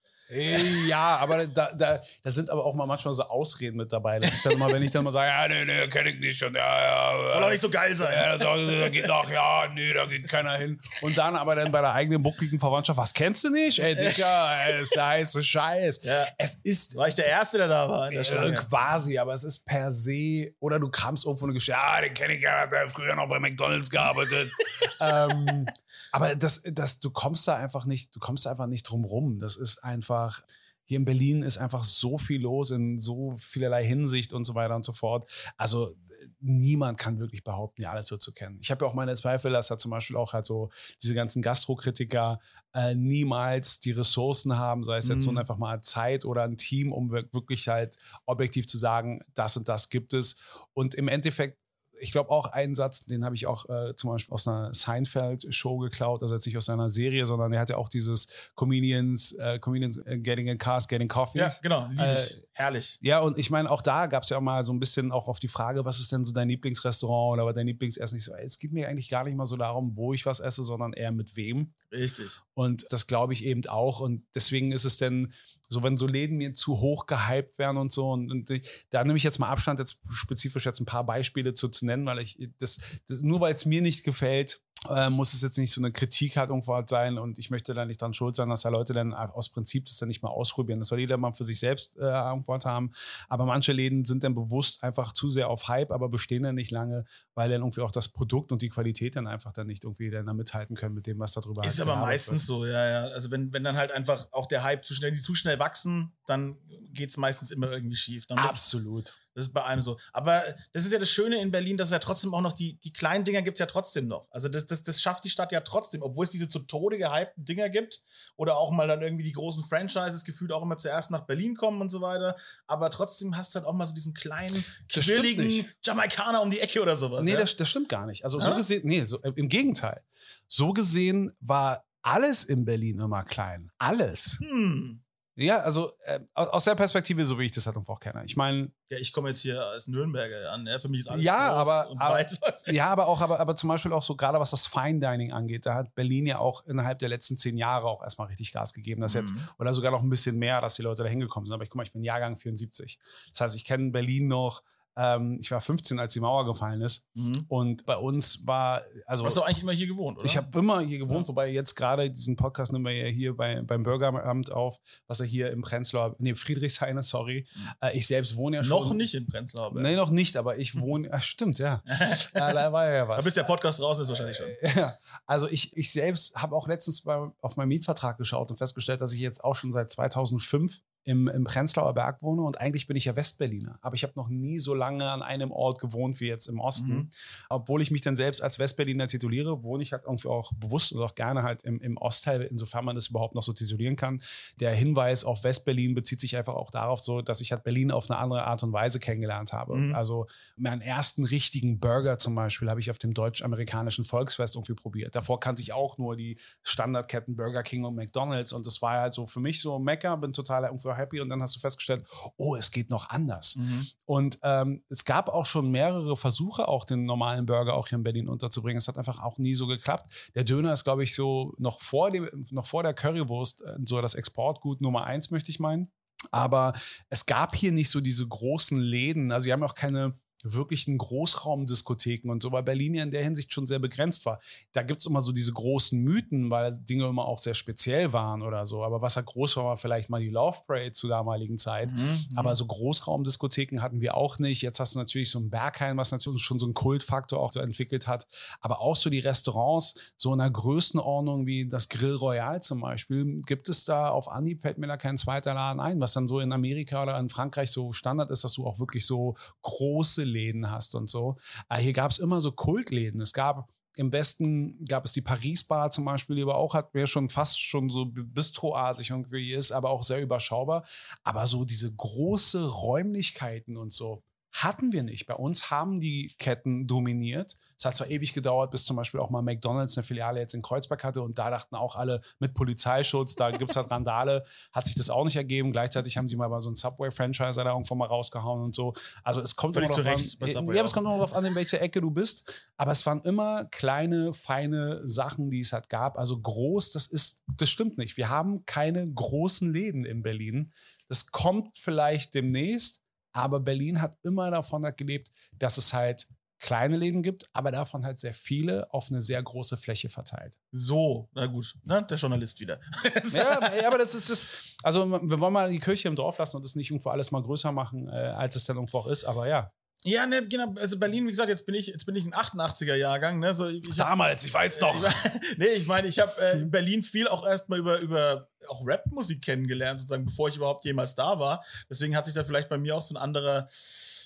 Ja, 0.88 1.16
aber 1.20 1.46
da, 1.46 1.70
da, 1.76 2.00
da 2.22 2.30
sind 2.30 2.50
aber 2.50 2.64
auch 2.64 2.74
mal 2.74 2.86
manchmal 2.86 3.14
so 3.14 3.24
Ausreden 3.24 3.76
mit 3.76 3.92
dabei. 3.92 4.18
Das 4.18 4.32
ist 4.32 4.46
dann 4.46 4.52
immer, 4.52 4.70
wenn 4.70 4.82
ich 4.82 4.90
dann 4.92 5.04
mal 5.04 5.10
sage, 5.10 5.28
ja, 5.28 5.48
nee, 5.48 5.64
nee, 5.64 5.88
kenne 5.88 6.10
ich 6.10 6.20
nicht. 6.20 6.42
Und, 6.42 6.54
ja, 6.54 7.16
ja, 7.20 7.32
Soll 7.32 7.42
auch 7.42 7.50
nicht 7.50 7.60
so 7.60 7.70
geil 7.70 7.94
sein. 7.94 8.12
Ja, 8.12 8.36
da 8.36 8.88
geht 8.88 9.06
noch, 9.06 9.30
ja, 9.30 9.68
nee, 9.74 9.92
da 9.92 10.06
geht 10.06 10.28
keiner 10.28 10.56
hin. 10.56 10.78
Und 11.02 11.18
dann 11.18 11.36
aber 11.36 11.56
dann 11.56 11.72
bei 11.72 11.80
der 11.80 11.92
eigenen 11.92 12.22
buckligen 12.22 12.60
Verwandtschaft, 12.60 12.98
was 12.98 13.12
kennst 13.12 13.44
du 13.44 13.50
nicht? 13.50 13.78
Ey, 13.80 13.94
Digga, 13.94 14.64
ey, 14.66 14.72
das 14.72 14.82
ist 14.82 14.96
der 14.96 15.06
heiße 15.06 15.42
Scheiß. 15.42 16.00
Ja. 16.04 16.26
Es 16.38 16.56
ist 16.56 16.96
War 16.96 17.08
ich 17.08 17.14
der 17.14 17.26
Erste, 17.26 17.58
der 17.58 17.68
da 17.68 17.88
war 17.88 18.08
der 18.08 18.20
äh, 18.20 18.52
quasi, 18.52 19.18
aber 19.18 19.32
es 19.32 19.44
ist 19.44 19.64
per 19.66 19.90
se, 19.90 20.52
oder 20.60 20.78
du 20.78 20.88
kramst 20.90 21.26
irgendwo 21.26 21.46
eine 21.46 21.54
Geschichte, 21.54 21.72
ja, 21.72 22.00
den 22.00 22.14
kenne 22.14 22.34
ich 22.34 22.42
ja, 22.42 22.60
hat 22.60 22.72
er 22.72 22.88
früher 22.88 23.14
noch 23.14 23.28
bei 23.28 23.38
McDonalds 23.38 23.90
gearbeitet. 23.90 24.50
ähm, 25.00 25.66
aber 26.12 26.34
das, 26.36 26.62
das, 26.72 27.00
du 27.00 27.10
kommst 27.10 27.46
da 27.48 27.56
einfach 27.56 27.86
nicht, 27.86 28.14
du 28.14 28.20
kommst 28.20 28.46
da 28.46 28.50
einfach 28.52 28.66
nicht 28.66 28.82
drum 28.84 29.04
rum. 29.04 29.38
Das 29.38 29.56
ist 29.56 29.78
einfach, 29.84 30.42
hier 30.84 30.96
in 30.96 31.04
Berlin 31.04 31.42
ist 31.42 31.58
einfach 31.58 31.84
so 31.84 32.18
viel 32.18 32.42
los 32.42 32.70
in 32.70 32.98
so 32.98 33.36
vielerlei 33.38 33.84
Hinsicht 33.84 34.32
und 34.32 34.44
so 34.44 34.54
weiter 34.54 34.74
und 34.76 34.84
so 34.84 34.92
fort. 34.92 35.28
Also 35.56 35.94
niemand 36.40 36.98
kann 36.98 37.18
wirklich 37.18 37.44
behaupten, 37.44 37.80
ja, 37.82 37.92
alles 37.92 38.06
so 38.06 38.16
zu 38.18 38.32
kennen. 38.32 38.58
Ich 38.60 38.70
habe 38.70 38.84
ja 38.84 38.90
auch 38.90 38.94
meine 38.94 39.14
Zweifel, 39.14 39.52
dass 39.52 39.68
da 39.68 39.78
zum 39.78 39.90
Beispiel 39.90 40.16
auch 40.16 40.32
halt 40.34 40.44
so 40.46 40.68
diese 41.02 41.14
ganzen 41.14 41.40
Gastrokritiker 41.42 42.40
äh, 42.74 42.94
niemals 42.94 43.80
die 43.80 43.90
Ressourcen 43.92 44.56
haben, 44.58 44.84
sei 44.84 44.98
es 44.98 45.08
jetzt 45.08 45.24
so 45.24 45.32
Mhm. 45.32 45.38
einfach 45.38 45.56
mal 45.56 45.80
Zeit 45.80 46.24
oder 46.24 46.42
ein 46.42 46.56
Team, 46.56 46.92
um 46.92 47.10
wir- 47.10 47.28
wirklich 47.32 47.68
halt 47.68 47.96
objektiv 48.26 48.66
zu 48.66 48.78
sagen, 48.78 49.22
das 49.34 49.56
und 49.56 49.68
das 49.68 49.88
gibt 49.88 50.12
es. 50.12 50.36
Und 50.74 50.94
im 50.94 51.08
Endeffekt, 51.08 51.58
ich 52.00 52.12
glaube 52.12 52.30
auch 52.30 52.46
einen 52.46 52.74
Satz, 52.74 53.04
den 53.04 53.24
habe 53.24 53.34
ich 53.34 53.46
auch 53.46 53.68
äh, 53.68 53.94
zum 53.94 54.10
Beispiel 54.10 54.32
aus 54.32 54.48
einer 54.48 54.72
Seinfeld-Show 54.72 55.78
geklaut, 55.78 56.22
also 56.22 56.34
jetzt 56.34 56.46
nicht 56.46 56.56
aus 56.56 56.64
seiner 56.64 56.88
Serie, 56.90 57.26
sondern 57.26 57.52
er 57.52 57.60
hat 57.60 57.68
ja 57.70 57.76
auch 57.76 57.88
dieses 57.88 58.50
Comedians, 58.56 59.32
äh, 59.32 59.58
Comedians 59.58 59.98
äh, 60.06 60.18
getting 60.18 60.48
in 60.48 60.58
cars, 60.58 60.88
getting 60.88 61.08
coffee. 61.08 61.38
Ja, 61.38 61.52
genau, 61.62 61.88
lieb 61.88 62.00
Äh, 62.00 62.14
ich. 62.14 62.42
Herrlich. 62.52 62.98
Ja, 63.00 63.20
und 63.20 63.38
ich 63.38 63.50
meine, 63.50 63.70
auch 63.70 63.82
da 63.82 64.06
gab 64.06 64.22
es 64.22 64.28
ja 64.28 64.36
auch 64.36 64.42
mal 64.42 64.64
so 64.64 64.72
ein 64.72 64.80
bisschen 64.80 65.12
auch 65.12 65.28
auf 65.28 65.38
die 65.38 65.48
Frage, 65.48 65.84
was 65.84 65.98
ist 66.00 66.12
denn 66.12 66.24
so 66.24 66.32
dein 66.32 66.48
Lieblingsrestaurant 66.48 67.40
oder 67.40 67.52
dein 67.52 67.66
Lieblingsessen? 67.66 68.18
Ich 68.18 68.24
so, 68.24 68.34
ey, 68.34 68.44
es 68.44 68.58
geht 68.58 68.72
mir 68.72 68.88
eigentlich 68.88 69.08
gar 69.08 69.24
nicht 69.24 69.36
mal 69.36 69.46
so 69.46 69.56
darum, 69.56 69.96
wo 69.96 70.12
ich 70.12 70.26
was 70.26 70.40
esse, 70.40 70.62
sondern 70.62 70.92
eher 70.92 71.12
mit 71.12 71.36
wem. 71.36 71.72
Richtig. 71.92 72.28
Und 72.54 72.86
das 72.90 73.06
glaube 73.06 73.32
ich 73.32 73.44
eben 73.44 73.66
auch. 73.66 74.00
Und 74.00 74.24
deswegen 74.34 74.72
ist 74.72 74.84
es 74.84 74.96
denn 74.98 75.32
so, 75.70 75.82
wenn 75.84 75.96
so 75.96 76.06
Läden 76.06 76.36
mir 76.36 76.52
zu 76.52 76.80
hoch 76.80 77.06
gehypt 77.06 77.58
werden 77.58 77.78
und 77.78 77.92
so. 77.92 78.10
Und, 78.10 78.30
und 78.30 78.50
da 78.90 79.04
nehme 79.04 79.16
ich 79.16 79.22
jetzt 79.22 79.38
mal 79.38 79.48
Abstand, 79.48 79.78
jetzt 79.78 80.00
spezifisch 80.10 80.66
jetzt 80.66 80.80
ein 80.80 80.86
paar 80.86 81.06
Beispiele 81.06 81.54
zu, 81.54 81.68
zu 81.68 81.86
nennen, 81.86 82.04
weil 82.04 82.20
ich 82.20 82.36
das, 82.58 82.78
das 83.08 83.22
nur 83.22 83.40
weil 83.40 83.54
es 83.54 83.64
mir 83.64 83.80
nicht 83.80 84.04
gefällt, 84.04 84.60
äh, 84.88 85.10
muss 85.10 85.34
es 85.34 85.42
jetzt 85.42 85.58
nicht 85.58 85.72
so 85.72 85.80
eine 85.80 85.92
Kritik 85.92 86.36
halt 86.38 86.48
irgendwo 86.48 86.74
halt 86.74 86.88
sein 86.88 87.18
und 87.18 87.38
ich 87.38 87.50
möchte 87.50 87.74
da 87.74 87.84
nicht 87.84 88.00
dran 88.00 88.14
schuld 88.14 88.34
sein, 88.34 88.48
dass 88.48 88.62
da 88.62 88.70
Leute 88.70 88.94
dann 88.94 89.12
aus 89.12 89.50
Prinzip 89.50 89.84
das 89.84 89.98
dann 89.98 90.08
nicht 90.08 90.22
mal 90.22 90.30
ausprobieren. 90.30 90.78
Das 90.78 90.88
soll 90.88 91.00
jeder 91.00 91.18
mal 91.18 91.34
für 91.34 91.44
sich 91.44 91.58
selbst 91.58 91.96
äh, 91.98 92.00
irgendwo 92.00 92.52
halt 92.52 92.64
haben. 92.64 92.90
Aber 93.28 93.44
manche 93.44 93.72
Läden 93.72 94.06
sind 94.06 94.24
dann 94.24 94.34
bewusst 94.34 94.82
einfach 94.82 95.12
zu 95.12 95.28
sehr 95.28 95.48
auf 95.50 95.68
Hype, 95.68 95.90
aber 95.90 96.08
bestehen 96.08 96.42
dann 96.44 96.54
nicht 96.54 96.70
lange, 96.70 97.04
weil 97.34 97.50
dann 97.50 97.60
irgendwie 97.60 97.82
auch 97.82 97.90
das 97.92 98.08
Produkt 98.08 98.52
und 98.52 98.62
die 98.62 98.70
Qualität 98.70 99.16
dann 99.16 99.26
einfach 99.26 99.52
dann 99.52 99.66
nicht 99.66 99.84
irgendwie 99.84 100.10
dann 100.10 100.24
da 100.24 100.32
mithalten 100.32 100.74
können 100.76 100.94
mit 100.94 101.06
dem, 101.06 101.18
was 101.18 101.32
darüber 101.32 101.62
Ist 101.62 101.78
halt 101.78 101.88
aber 101.88 102.00
meistens 102.00 102.46
so, 102.46 102.64
ja, 102.64 102.88
ja. 102.88 103.02
Also 103.12 103.30
wenn, 103.30 103.52
wenn 103.52 103.64
dann 103.64 103.76
halt 103.76 103.92
einfach 103.92 104.28
auch 104.32 104.46
der 104.46 104.62
Hype 104.62 104.84
zu 104.84 104.94
schnell, 104.94 105.10
die 105.12 105.20
zu 105.20 105.34
schnell 105.34 105.58
wachsen, 105.58 106.12
dann 106.26 106.56
geht 106.92 107.10
es 107.10 107.18
meistens 107.18 107.50
immer 107.50 107.70
irgendwie 107.70 107.96
schief. 107.96 108.26
Dann 108.26 108.38
wird. 108.38 108.44
wird- 108.46 108.54
Absolut. 108.54 109.12
Das 109.34 109.46
ist 109.46 109.52
bei 109.52 109.62
allem 109.62 109.80
so. 109.80 109.98
Aber 110.12 110.42
das 110.72 110.84
ist 110.84 110.92
ja 110.92 110.98
das 110.98 111.10
Schöne 111.10 111.40
in 111.40 111.50
Berlin, 111.50 111.76
dass 111.76 111.88
es 111.88 111.92
ja 111.92 111.98
trotzdem 112.00 112.34
auch 112.34 112.40
noch 112.40 112.52
die, 112.52 112.74
die 112.80 112.92
kleinen 112.92 113.24
Dinger 113.24 113.42
gibt 113.42 113.56
es 113.56 113.60
ja 113.60 113.66
trotzdem 113.66 114.08
noch. 114.08 114.26
Also 114.30 114.48
das, 114.48 114.66
das, 114.66 114.82
das 114.82 115.00
schafft 115.00 115.24
die 115.24 115.30
Stadt 115.30 115.52
ja 115.52 115.60
trotzdem, 115.60 116.02
obwohl 116.02 116.24
es 116.24 116.30
diese 116.30 116.48
zu 116.48 116.58
Tode 116.60 116.98
gehypten 116.98 117.44
Dinger 117.44 117.68
gibt 117.68 118.00
oder 118.36 118.56
auch 118.56 118.72
mal 118.72 118.88
dann 118.88 119.02
irgendwie 119.02 119.24
die 119.24 119.32
großen 119.32 119.62
Franchises 119.64 120.24
gefühlt 120.24 120.52
auch 120.52 120.62
immer 120.62 120.76
zuerst 120.78 121.10
nach 121.10 121.26
Berlin 121.26 121.54
kommen 121.54 121.80
und 121.80 121.90
so 121.90 122.00
weiter. 122.00 122.36
Aber 122.66 122.90
trotzdem 122.90 123.36
hast 123.36 123.54
du 123.54 123.60
halt 123.60 123.66
auch 123.66 123.74
mal 123.74 123.86
so 123.86 123.94
diesen 123.94 124.14
kleinen, 124.14 124.64
quirligen. 124.88 125.66
Jamaikaner 125.84 126.42
um 126.42 126.50
die 126.50 126.60
Ecke 126.60 126.82
oder 126.82 126.96
sowas. 126.96 127.24
Nee, 127.24 127.32
ja? 127.32 127.40
das, 127.40 127.56
das 127.56 127.68
stimmt 127.70 127.88
gar 127.88 128.06
nicht. 128.06 128.24
Also 128.24 128.38
so 128.38 128.50
Ja? 128.50 128.56
gesehen, 128.56 128.82
nee, 128.84 129.04
so, 129.04 129.18
im 129.20 129.48
Gegenteil. 129.48 130.02
So 130.48 130.72
gesehen 130.72 131.32
war 131.40 131.84
alles 132.02 132.44
in 132.44 132.64
Berlin 132.64 132.98
immer 132.98 133.24
klein. 133.24 133.70
Alles. 133.78 134.38
hm. 134.40 135.02
Ja, 135.40 135.60
also 135.60 135.92
äh, 136.04 136.20
aus 136.34 136.64
der 136.64 136.74
Perspektive, 136.74 137.24
so 137.24 137.38
wie 137.38 137.44
ich 137.46 137.52
das 137.52 137.66
halt 137.66 137.76
auch 137.76 138.00
kenne. 138.00 138.22
Ich 138.26 138.36
meine, 138.36 138.70
Ja, 138.90 138.98
ich 138.98 139.12
komme 139.12 139.28
jetzt 139.30 139.40
hier 139.40 139.60
als 139.64 139.86
Nürnberger 139.88 140.50
an. 140.52 140.66
Ja? 140.66 140.78
Für 140.78 140.88
mich 140.88 141.00
ist 141.00 141.08
alles 141.08 141.24
Ja, 141.24 141.52
aber- 141.52 141.88
aber- 141.98 142.26
ja, 142.66 142.88
aber 142.88 143.06
auch, 143.08 143.20
aber, 143.20 143.40
aber 143.40 143.54
zum 143.56 143.68
Beispiel 143.68 143.92
auch 143.92 144.02
so, 144.02 144.16
gerade 144.16 144.38
was 144.40 144.50
das 144.50 144.66
Fine 144.66 144.98
Dining 145.00 145.32
angeht, 145.32 145.64
da 145.64 145.74
hat 145.74 145.94
Berlin 145.94 146.26
ja 146.26 146.38
auch 146.38 146.66
innerhalb 146.66 146.98
der 146.98 147.08
letzten 147.08 147.36
zehn 147.36 147.56
Jahre 147.56 147.86
auch 147.86 148.02
erstmal 148.02 148.26
richtig 148.28 148.52
Gas 148.52 148.74
gegeben. 148.74 149.00
Das 149.00 149.14
jetzt, 149.14 149.32
Mhm. 149.32 149.48
oder 149.58 149.72
sogar 149.72 149.92
noch 149.92 150.02
ein 150.02 150.10
bisschen 150.10 150.38
mehr, 150.38 150.60
dass 150.60 150.74
die 150.74 150.82
Leute 150.82 151.02
da 151.04 151.08
hingekommen 151.08 151.46
sind. 151.46 151.54
Aber 151.54 151.62
ich 151.64 151.70
guck 151.70 151.76
mal, 151.76 151.84
ich 151.84 151.92
bin 151.92 152.02
Jahrgang 152.02 152.36
74. 152.36 152.98
Das 153.30 153.40
heißt, 153.40 153.56
ich 153.56 153.64
kenne 153.64 153.90
Berlin 153.92 154.28
noch, 154.28 154.62
ähm, 154.96 155.38
ich 155.40 155.50
war 155.50 155.60
15, 155.60 155.98
als 155.98 156.12
die 156.12 156.20
Mauer 156.20 156.46
gefallen 156.46 156.80
ist. 156.80 157.08
Mhm. 157.14 157.44
Und 157.48 157.86
bei 157.86 157.96
uns 157.96 158.46
war, 158.46 158.82
also. 159.06 159.22
Du 159.22 159.26
hast 159.26 159.36
doch 159.36 159.46
eigentlich 159.46 159.62
immer 159.62 159.72
hier 159.72 159.86
gewohnt, 159.86 160.18
oder? 160.18 160.26
Ich 160.26 160.36
habe 160.36 160.58
immer 160.58 160.80
hier 160.80 160.98
gewohnt, 160.98 161.28
wobei 161.28 161.50
jetzt 161.50 161.74
gerade 161.74 162.10
diesen 162.10 162.36
Podcast 162.36 162.72
nehmen 162.72 162.84
wir 162.84 162.92
ja 162.92 163.06
hier 163.06 163.36
bei, 163.36 163.62
beim 163.62 163.82
Bürgeramt 163.82 164.52
auf, 164.52 164.80
was 165.06 165.20
er 165.20 165.26
hier 165.26 165.50
im 165.50 165.62
Prenzlauer, 165.62 166.16
nee, 166.18 166.34
Friedrichshaine, 166.34 167.02
sorry. 167.02 167.46
Äh, 167.80 167.96
ich 167.96 168.06
selbst 168.06 168.36
wohne 168.36 168.58
ja 168.58 168.64
schon. 168.64 168.70
noch 168.70 168.94
nicht 168.94 169.14
in 169.14 169.26
Prenzlauer. 169.26 169.72
Nee, 169.74 169.96
noch 169.96 170.10
nicht, 170.10 170.36
aber 170.36 170.58
ich 170.58 170.78
wohne, 170.78 171.08
ach, 171.12 171.22
stimmt, 171.22 171.58
ja. 171.58 171.82
ja. 172.34 172.52
Da 172.52 172.72
war 172.72 172.86
ja 172.86 173.04
Da 173.04 173.08
was. 173.08 173.24
bis 173.24 173.34
der 173.34 173.44
Podcast 173.44 173.80
raus 173.80 173.98
ist 173.98 174.08
wahrscheinlich 174.08 174.36
schon. 174.36 174.46
Ja, 174.76 174.96
also 175.26 175.48
ich, 175.48 175.76
ich 175.76 175.92
selbst 175.92 176.34
habe 176.36 176.56
auch 176.56 176.68
letztens 176.68 177.02
bei, 177.02 177.30
auf 177.40 177.56
meinen 177.56 177.68
Mietvertrag 177.68 178.18
geschaut 178.18 178.50
und 178.50 178.58
festgestellt, 178.58 179.00
dass 179.00 179.12
ich 179.12 179.20
jetzt 179.20 179.42
auch 179.44 179.54
schon 179.54 179.72
seit 179.72 179.90
2005 179.90 180.80
im, 181.04 181.28
im 181.28 181.44
Prenzlauer 181.44 181.94
Berg 181.94 182.22
wohne 182.22 182.42
und 182.42 182.60
eigentlich 182.60 182.86
bin 182.86 182.96
ich 182.96 183.06
ja 183.06 183.16
Westberliner. 183.16 183.78
Aber 183.80 183.94
ich 183.94 184.02
habe 184.02 184.12
noch 184.16 184.28
nie 184.28 184.58
so 184.58 184.74
lange 184.74 185.10
an 185.10 185.22
einem 185.22 185.50
Ort 185.50 185.80
gewohnt 185.80 186.20
wie 186.20 186.26
jetzt 186.26 186.46
im 186.46 186.60
Osten. 186.60 186.92
Mhm. 186.92 187.10
Obwohl 187.48 187.80
ich 187.80 187.90
mich 187.90 188.02
dann 188.02 188.16
selbst 188.16 188.42
als 188.42 188.58
Westberliner 188.58 189.06
tituliere, 189.06 189.62
wohne 189.62 189.82
ich 189.82 189.92
halt 189.92 190.04
irgendwie 190.04 190.28
auch 190.28 190.52
bewusst 190.52 190.92
und 190.92 191.02
auch 191.02 191.14
gerne 191.14 191.42
halt 191.42 191.62
im, 191.62 191.80
im 191.80 191.96
Ostteil, 191.96 192.42
insofern 192.42 192.84
man 192.84 192.96
das 192.96 193.08
überhaupt 193.08 193.34
noch 193.34 193.42
so 193.42 193.52
titulieren 193.52 193.96
kann. 193.96 194.22
Der 194.60 194.72
Hinweis 194.72 195.24
auf 195.24 195.42
Westberlin 195.42 195.94
bezieht 195.94 196.20
sich 196.20 196.36
einfach 196.36 196.54
auch 196.54 196.70
darauf, 196.70 197.00
so, 197.00 197.22
dass 197.22 197.40
ich 197.40 197.52
halt 197.52 197.62
Berlin 197.62 197.90
auf 197.90 198.10
eine 198.10 198.18
andere 198.18 198.44
Art 198.44 198.62
und 198.62 198.72
Weise 198.72 199.00
kennengelernt 199.00 199.52
habe. 199.52 199.76
Mhm. 199.76 199.94
Also 199.94 200.26
meinen 200.56 200.82
ersten 200.82 201.24
richtigen 201.24 201.80
Burger 201.80 202.18
zum 202.18 202.34
Beispiel 202.34 202.68
habe 202.68 202.80
ich 202.80 202.90
auf 202.90 202.98
dem 202.98 203.14
deutsch-amerikanischen 203.14 204.04
Volksfest 204.04 204.54
irgendwie 204.54 204.74
probiert. 204.74 205.14
Davor 205.14 205.40
kannte 205.40 205.62
ich 205.62 205.72
auch 205.72 205.96
nur 205.96 206.16
die 206.16 206.38
Standardketten 206.62 207.36
Burger 207.36 207.62
King 207.62 207.84
und 207.84 207.94
McDonalds 207.94 208.52
und 208.52 208.66
das 208.66 208.82
war 208.82 209.00
halt 209.00 209.14
so 209.14 209.26
für 209.26 209.40
mich 209.40 209.62
so 209.62 209.78
Mecker, 209.78 210.16
bin 210.18 210.32
total 210.32 210.64
irgendwo 210.90 211.00
happy 211.00 211.20
und 211.20 211.28
dann 211.28 211.42
hast 211.42 211.56
du 211.56 211.60
festgestellt, 211.60 212.04
oh, 212.36 212.56
es 212.56 212.70
geht 212.70 212.90
noch 212.90 213.10
anders. 213.10 213.56
Mhm. 213.56 213.86
Und 214.04 214.38
ähm, 214.42 214.82
es 214.88 215.04
gab 215.04 215.28
auch 215.28 215.46
schon 215.46 215.70
mehrere 215.70 216.16
Versuche, 216.16 216.68
auch 216.68 216.84
den 216.84 217.04
normalen 217.04 217.46
Burger 217.46 217.74
auch 217.74 217.88
hier 217.88 217.98
in 217.98 218.04
Berlin 218.04 218.28
unterzubringen. 218.28 218.78
Es 218.78 218.88
hat 218.88 218.96
einfach 218.96 219.22
auch 219.22 219.38
nie 219.38 219.54
so 219.54 219.66
geklappt. 219.66 220.30
Der 220.34 220.44
Döner 220.44 220.72
ist, 220.72 220.84
glaube 220.84 221.04
ich, 221.04 221.14
so 221.14 221.54
noch 221.58 221.80
vor, 221.80 222.10
dem, 222.10 222.28
noch 222.50 222.66
vor 222.66 222.82
der 222.82 222.94
Currywurst 222.94 223.62
äh, 223.62 223.76
so 223.84 224.00
das 224.00 224.14
Exportgut 224.14 224.80
Nummer 224.80 225.04
eins, 225.04 225.30
möchte 225.30 225.50
ich 225.50 225.60
meinen. 225.60 225.90
Aber 226.30 226.74
es 227.08 227.24
gab 227.24 227.56
hier 227.56 227.72
nicht 227.72 227.88
so 227.88 228.00
diese 228.00 228.26
großen 228.28 228.78
Läden. 228.78 229.32
Also, 229.32 229.46
wir 229.46 229.54
haben 229.54 229.62
auch 229.62 229.74
keine 229.74 230.18
wirklichen 230.42 230.98
Großraumdiskotheken 230.98 232.30
und 232.30 232.42
so, 232.42 232.52
weil 232.52 232.62
Berlin 232.62 232.94
ja 232.94 233.02
in 233.02 233.10
der 233.10 233.24
Hinsicht 233.24 233.52
schon 233.52 233.66
sehr 233.66 233.78
begrenzt 233.78 234.24
war. 234.26 234.40
Da 234.72 234.82
gibt 234.82 235.00
es 235.00 235.06
immer 235.06 235.20
so 235.20 235.32
diese 235.32 235.52
großen 235.52 235.98
Mythen, 235.98 236.50
weil 236.50 236.78
Dinge 236.78 237.06
immer 237.06 237.26
auch 237.26 237.38
sehr 237.38 237.54
speziell 237.54 238.12
waren 238.12 238.42
oder 238.42 238.64
so. 238.64 238.82
Aber 238.84 239.02
was 239.02 239.16
ja 239.16 239.22
groß 239.22 239.56
war, 239.56 239.64
war 239.64 239.76
vielleicht 239.76 240.10
mal 240.10 240.20
die 240.20 240.28
Love 240.28 240.58
Parade 240.66 240.92
zur 240.92 241.10
damaligen 241.10 241.58
Zeit. 241.58 241.92
Mhm. 241.92 242.26
Aber 242.36 242.54
so 242.54 242.66
Großraumdiskotheken 242.66 243.80
hatten 243.82 244.00
wir 244.00 244.16
auch 244.16 244.38
nicht. 244.38 244.62
Jetzt 244.62 244.80
hast 244.80 244.94
du 244.94 244.98
natürlich 244.98 245.30
so 245.30 245.38
ein 245.38 245.50
Berghain, 245.50 245.96
was 245.96 246.12
natürlich 246.12 246.42
schon 246.42 246.58
so 246.58 246.66
einen 246.66 246.74
Kultfaktor 246.74 247.40
auch 247.40 247.52
so 247.52 247.60
entwickelt 247.60 248.06
hat. 248.06 248.26
Aber 248.60 248.80
auch 248.80 248.96
so 248.96 249.10
die 249.10 249.18
Restaurants, 249.18 250.14
so 250.16 250.32
in 250.32 250.40
einer 250.40 250.50
Größenordnung 250.50 251.46
wie 251.46 251.68
das 251.68 251.88
Grill 251.88 252.14
Royal 252.14 252.62
zum 252.62 252.80
Beispiel, 252.80 253.40
gibt 253.46 253.68
es 253.68 253.84
da 253.84 254.10
auf 254.10 254.28
Anhieb 254.28 254.60
fällt 254.60 254.78
mir 254.78 254.86
da 254.86 254.96
kein 254.96 255.16
zweiter 255.16 255.54
Laden 255.54 255.80
ein, 255.80 256.00
was 256.00 256.12
dann 256.12 256.28
so 256.28 256.40
in 256.40 256.52
Amerika 256.52 257.02
oder 257.02 257.18
in 257.18 257.28
Frankreich 257.28 257.70
so 257.70 257.92
Standard 257.92 258.30
ist, 258.30 258.44
dass 258.44 258.54
du 258.54 258.66
auch 258.66 258.78
wirklich 258.78 259.06
so 259.06 259.34
große 259.62 260.24
Läden 260.30 260.70
hast 260.70 260.94
und 260.94 261.10
so. 261.10 261.36
Aber 261.68 261.80
hier 261.80 261.92
gab 261.92 262.10
es 262.10 262.18
immer 262.18 262.40
so 262.40 262.52
Kultläden. 262.52 263.20
Es 263.20 263.32
gab 263.32 263.68
im 263.96 264.12
Westen 264.12 264.84
gab 264.86 265.04
es 265.04 265.12
die 265.12 265.20
Paris 265.20 265.64
Bar 265.64 265.90
zum 265.90 266.04
Beispiel, 266.04 266.36
die 266.36 266.42
aber 266.42 266.56
auch 266.56 266.74
hat 266.74 266.94
mir 266.94 267.06
schon 267.06 267.28
fast 267.28 267.60
schon 267.60 267.90
so 267.90 268.06
bistroartig 268.06 269.10
irgendwie 269.10 269.52
ist, 269.52 269.72
aber 269.72 269.90
auch 269.90 270.04
sehr 270.04 270.22
überschaubar. 270.22 270.84
Aber 271.24 271.46
so 271.46 271.64
diese 271.64 271.92
große 271.92 272.66
Räumlichkeiten 272.68 273.76
und 273.76 273.92
so 273.92 274.22
hatten 274.52 274.92
wir 274.92 275.02
nicht. 275.02 275.26
Bei 275.26 275.34
uns 275.34 275.70
haben 275.70 276.00
die 276.00 276.34
Ketten 276.38 276.86
dominiert. 276.86 277.56
Es 277.78 277.84
hat 277.84 277.96
zwar 277.96 278.08
ewig 278.08 278.32
gedauert, 278.32 278.72
bis 278.72 278.84
zum 278.84 278.96
Beispiel 278.96 279.20
auch 279.20 279.30
mal 279.30 279.42
McDonalds 279.42 279.96
eine 279.96 280.04
Filiale 280.04 280.40
jetzt 280.40 280.54
in 280.54 280.62
Kreuzberg 280.62 281.02
hatte 281.04 281.22
und 281.22 281.38
da 281.38 281.50
dachten 281.50 281.76
auch 281.76 281.96
alle 281.96 282.20
mit 282.40 282.52
Polizeischutz, 282.52 283.36
da 283.36 283.50
gibt 283.50 283.70
es 283.70 283.76
halt 283.76 283.90
Randale, 283.90 284.44
hat 284.72 284.86
sich 284.86 284.96
das 284.96 285.08
auch 285.08 285.24
nicht 285.24 285.36
ergeben. 285.36 285.72
Gleichzeitig 285.72 286.16
haben 286.16 286.28
sie 286.28 286.36
mal 286.36 286.60
so 286.60 286.68
einen 286.68 286.76
Subway-Franchiser 286.76 287.64
da 287.64 287.70
irgendwo 287.70 287.94
mal 287.94 288.06
rausgehauen 288.06 288.62
und 288.62 288.74
so. 288.74 288.92
Also 289.22 289.40
es 289.40 289.56
kommt 289.56 289.74
Völlig 289.74 289.88
immer 289.88 289.96
zu 289.96 290.02
drauf 290.02 290.14
Recht 290.14 290.38
bei 290.38 290.46
an, 290.46 290.52
Subway 290.52 290.74
ja, 290.74 290.80
aber 290.80 290.86
es 290.86 290.92
kommt 290.92 291.06
immer 291.06 291.16
darauf 291.16 291.34
an, 291.34 291.44
in 291.44 291.54
welcher 291.54 291.80
Ecke 291.80 292.00
du 292.00 292.10
bist. 292.10 292.52
Aber 292.76 292.90
es 292.90 293.06
waren 293.06 293.22
immer 293.22 293.64
kleine, 293.66 294.34
feine 294.34 295.06
Sachen, 295.06 295.48
die 295.48 295.60
es 295.60 295.72
halt 295.72 295.88
gab. 295.88 296.18
Also 296.18 296.38
groß, 296.38 296.92
das 296.92 297.06
ist, 297.06 297.44
das 297.56 297.70
stimmt 297.70 297.98
nicht. 297.98 298.16
Wir 298.16 298.28
haben 298.28 298.66
keine 298.66 299.10
großen 299.10 299.72
Läden 299.72 300.04
in 300.04 300.22
Berlin. 300.22 300.72
Das 301.08 301.32
kommt 301.32 301.78
vielleicht 301.78 302.34
demnächst, 302.34 302.99
aber 303.32 303.60
Berlin 303.60 304.00
hat 304.00 304.16
immer 304.22 304.50
davon 304.50 304.84
halt 304.84 304.96
gelebt, 304.96 305.30
dass 305.58 305.78
es 305.78 305.92
halt 305.92 306.26
kleine 306.58 306.98
Läden 306.98 307.22
gibt, 307.22 307.48
aber 307.54 307.70
davon 307.72 308.04
halt 308.04 308.18
sehr 308.18 308.34
viele 308.34 308.92
auf 308.92 309.08
eine 309.10 309.22
sehr 309.22 309.42
große 309.42 309.78
Fläche 309.78 310.10
verteilt. 310.10 310.58
So, 310.72 311.30
na 311.32 311.46
gut, 311.46 311.74
ne? 311.84 312.04
der 312.08 312.18
Journalist 312.18 312.60
wieder. 312.60 312.78
Ja, 313.32 313.56
aber- 313.56 313.74
ja, 313.80 313.86
aber 313.86 313.96
das 313.98 314.14
ist 314.14 314.28
das. 314.28 314.74
Also, 314.82 315.10
wir 315.10 315.40
wollen 315.40 315.52
mal 315.54 315.70
die 315.70 315.78
Kirche 315.78 316.08
im 316.08 316.16
Dorf 316.16 316.36
lassen 316.38 316.56
und 316.56 316.62
das 316.64 316.74
nicht 316.74 316.90
irgendwo 316.90 317.08
alles 317.10 317.30
mal 317.30 317.42
größer 317.42 317.72
machen, 317.72 318.08
äh, 318.08 318.12
als 318.12 318.56
es 318.56 318.64
dann 318.66 318.76
irgendwo 318.76 318.98
auch 318.98 319.06
ist. 319.06 319.24
Aber 319.24 319.48
ja. 319.48 319.72
Ja, 320.04 320.26
ne, 320.26 320.46
genau. 320.48 320.74
Also 320.80 320.98
Berlin, 320.98 321.26
wie 321.26 321.30
gesagt, 321.30 321.50
jetzt 321.50 321.66
bin 321.66 321.74
ich, 321.74 321.88
jetzt 321.88 322.06
bin 322.06 322.16
ich 322.16 322.24
ein 322.24 322.32
88er 322.32 322.94
Jahrgang. 322.94 323.38
Ne? 323.38 323.52
So, 323.52 323.68
ich, 323.68 323.82
hab- 323.98 324.08
Damals, 324.08 324.44
ich 324.44 324.54
weiß 324.54 324.78
doch. 324.78 324.96
nee, 325.58 325.66
ich 325.66 325.86
meine, 325.86 326.08
ich 326.08 326.18
habe 326.18 326.32
äh, 326.40 326.58
in 326.60 326.70
Berlin 326.70 327.02
viel 327.02 327.28
auch 327.28 327.46
erstmal 327.46 327.78
über, 327.78 327.98
über 327.98 328.48
auch 328.68 328.86
Rap-Musik 328.86 329.42
kennengelernt, 329.42 330.00
sozusagen, 330.00 330.24
bevor 330.24 330.48
ich 330.48 330.56
überhaupt 330.56 330.84
jemals 330.86 331.14
da 331.14 331.38
war. 331.38 331.62
Deswegen 331.90 332.16
hat 332.16 332.24
sich 332.24 332.34
da 332.34 332.44
vielleicht 332.44 332.70
bei 332.70 332.78
mir 332.78 332.96
auch 332.96 333.02
so 333.02 333.14
ein 333.14 333.18
anderer 333.18 333.68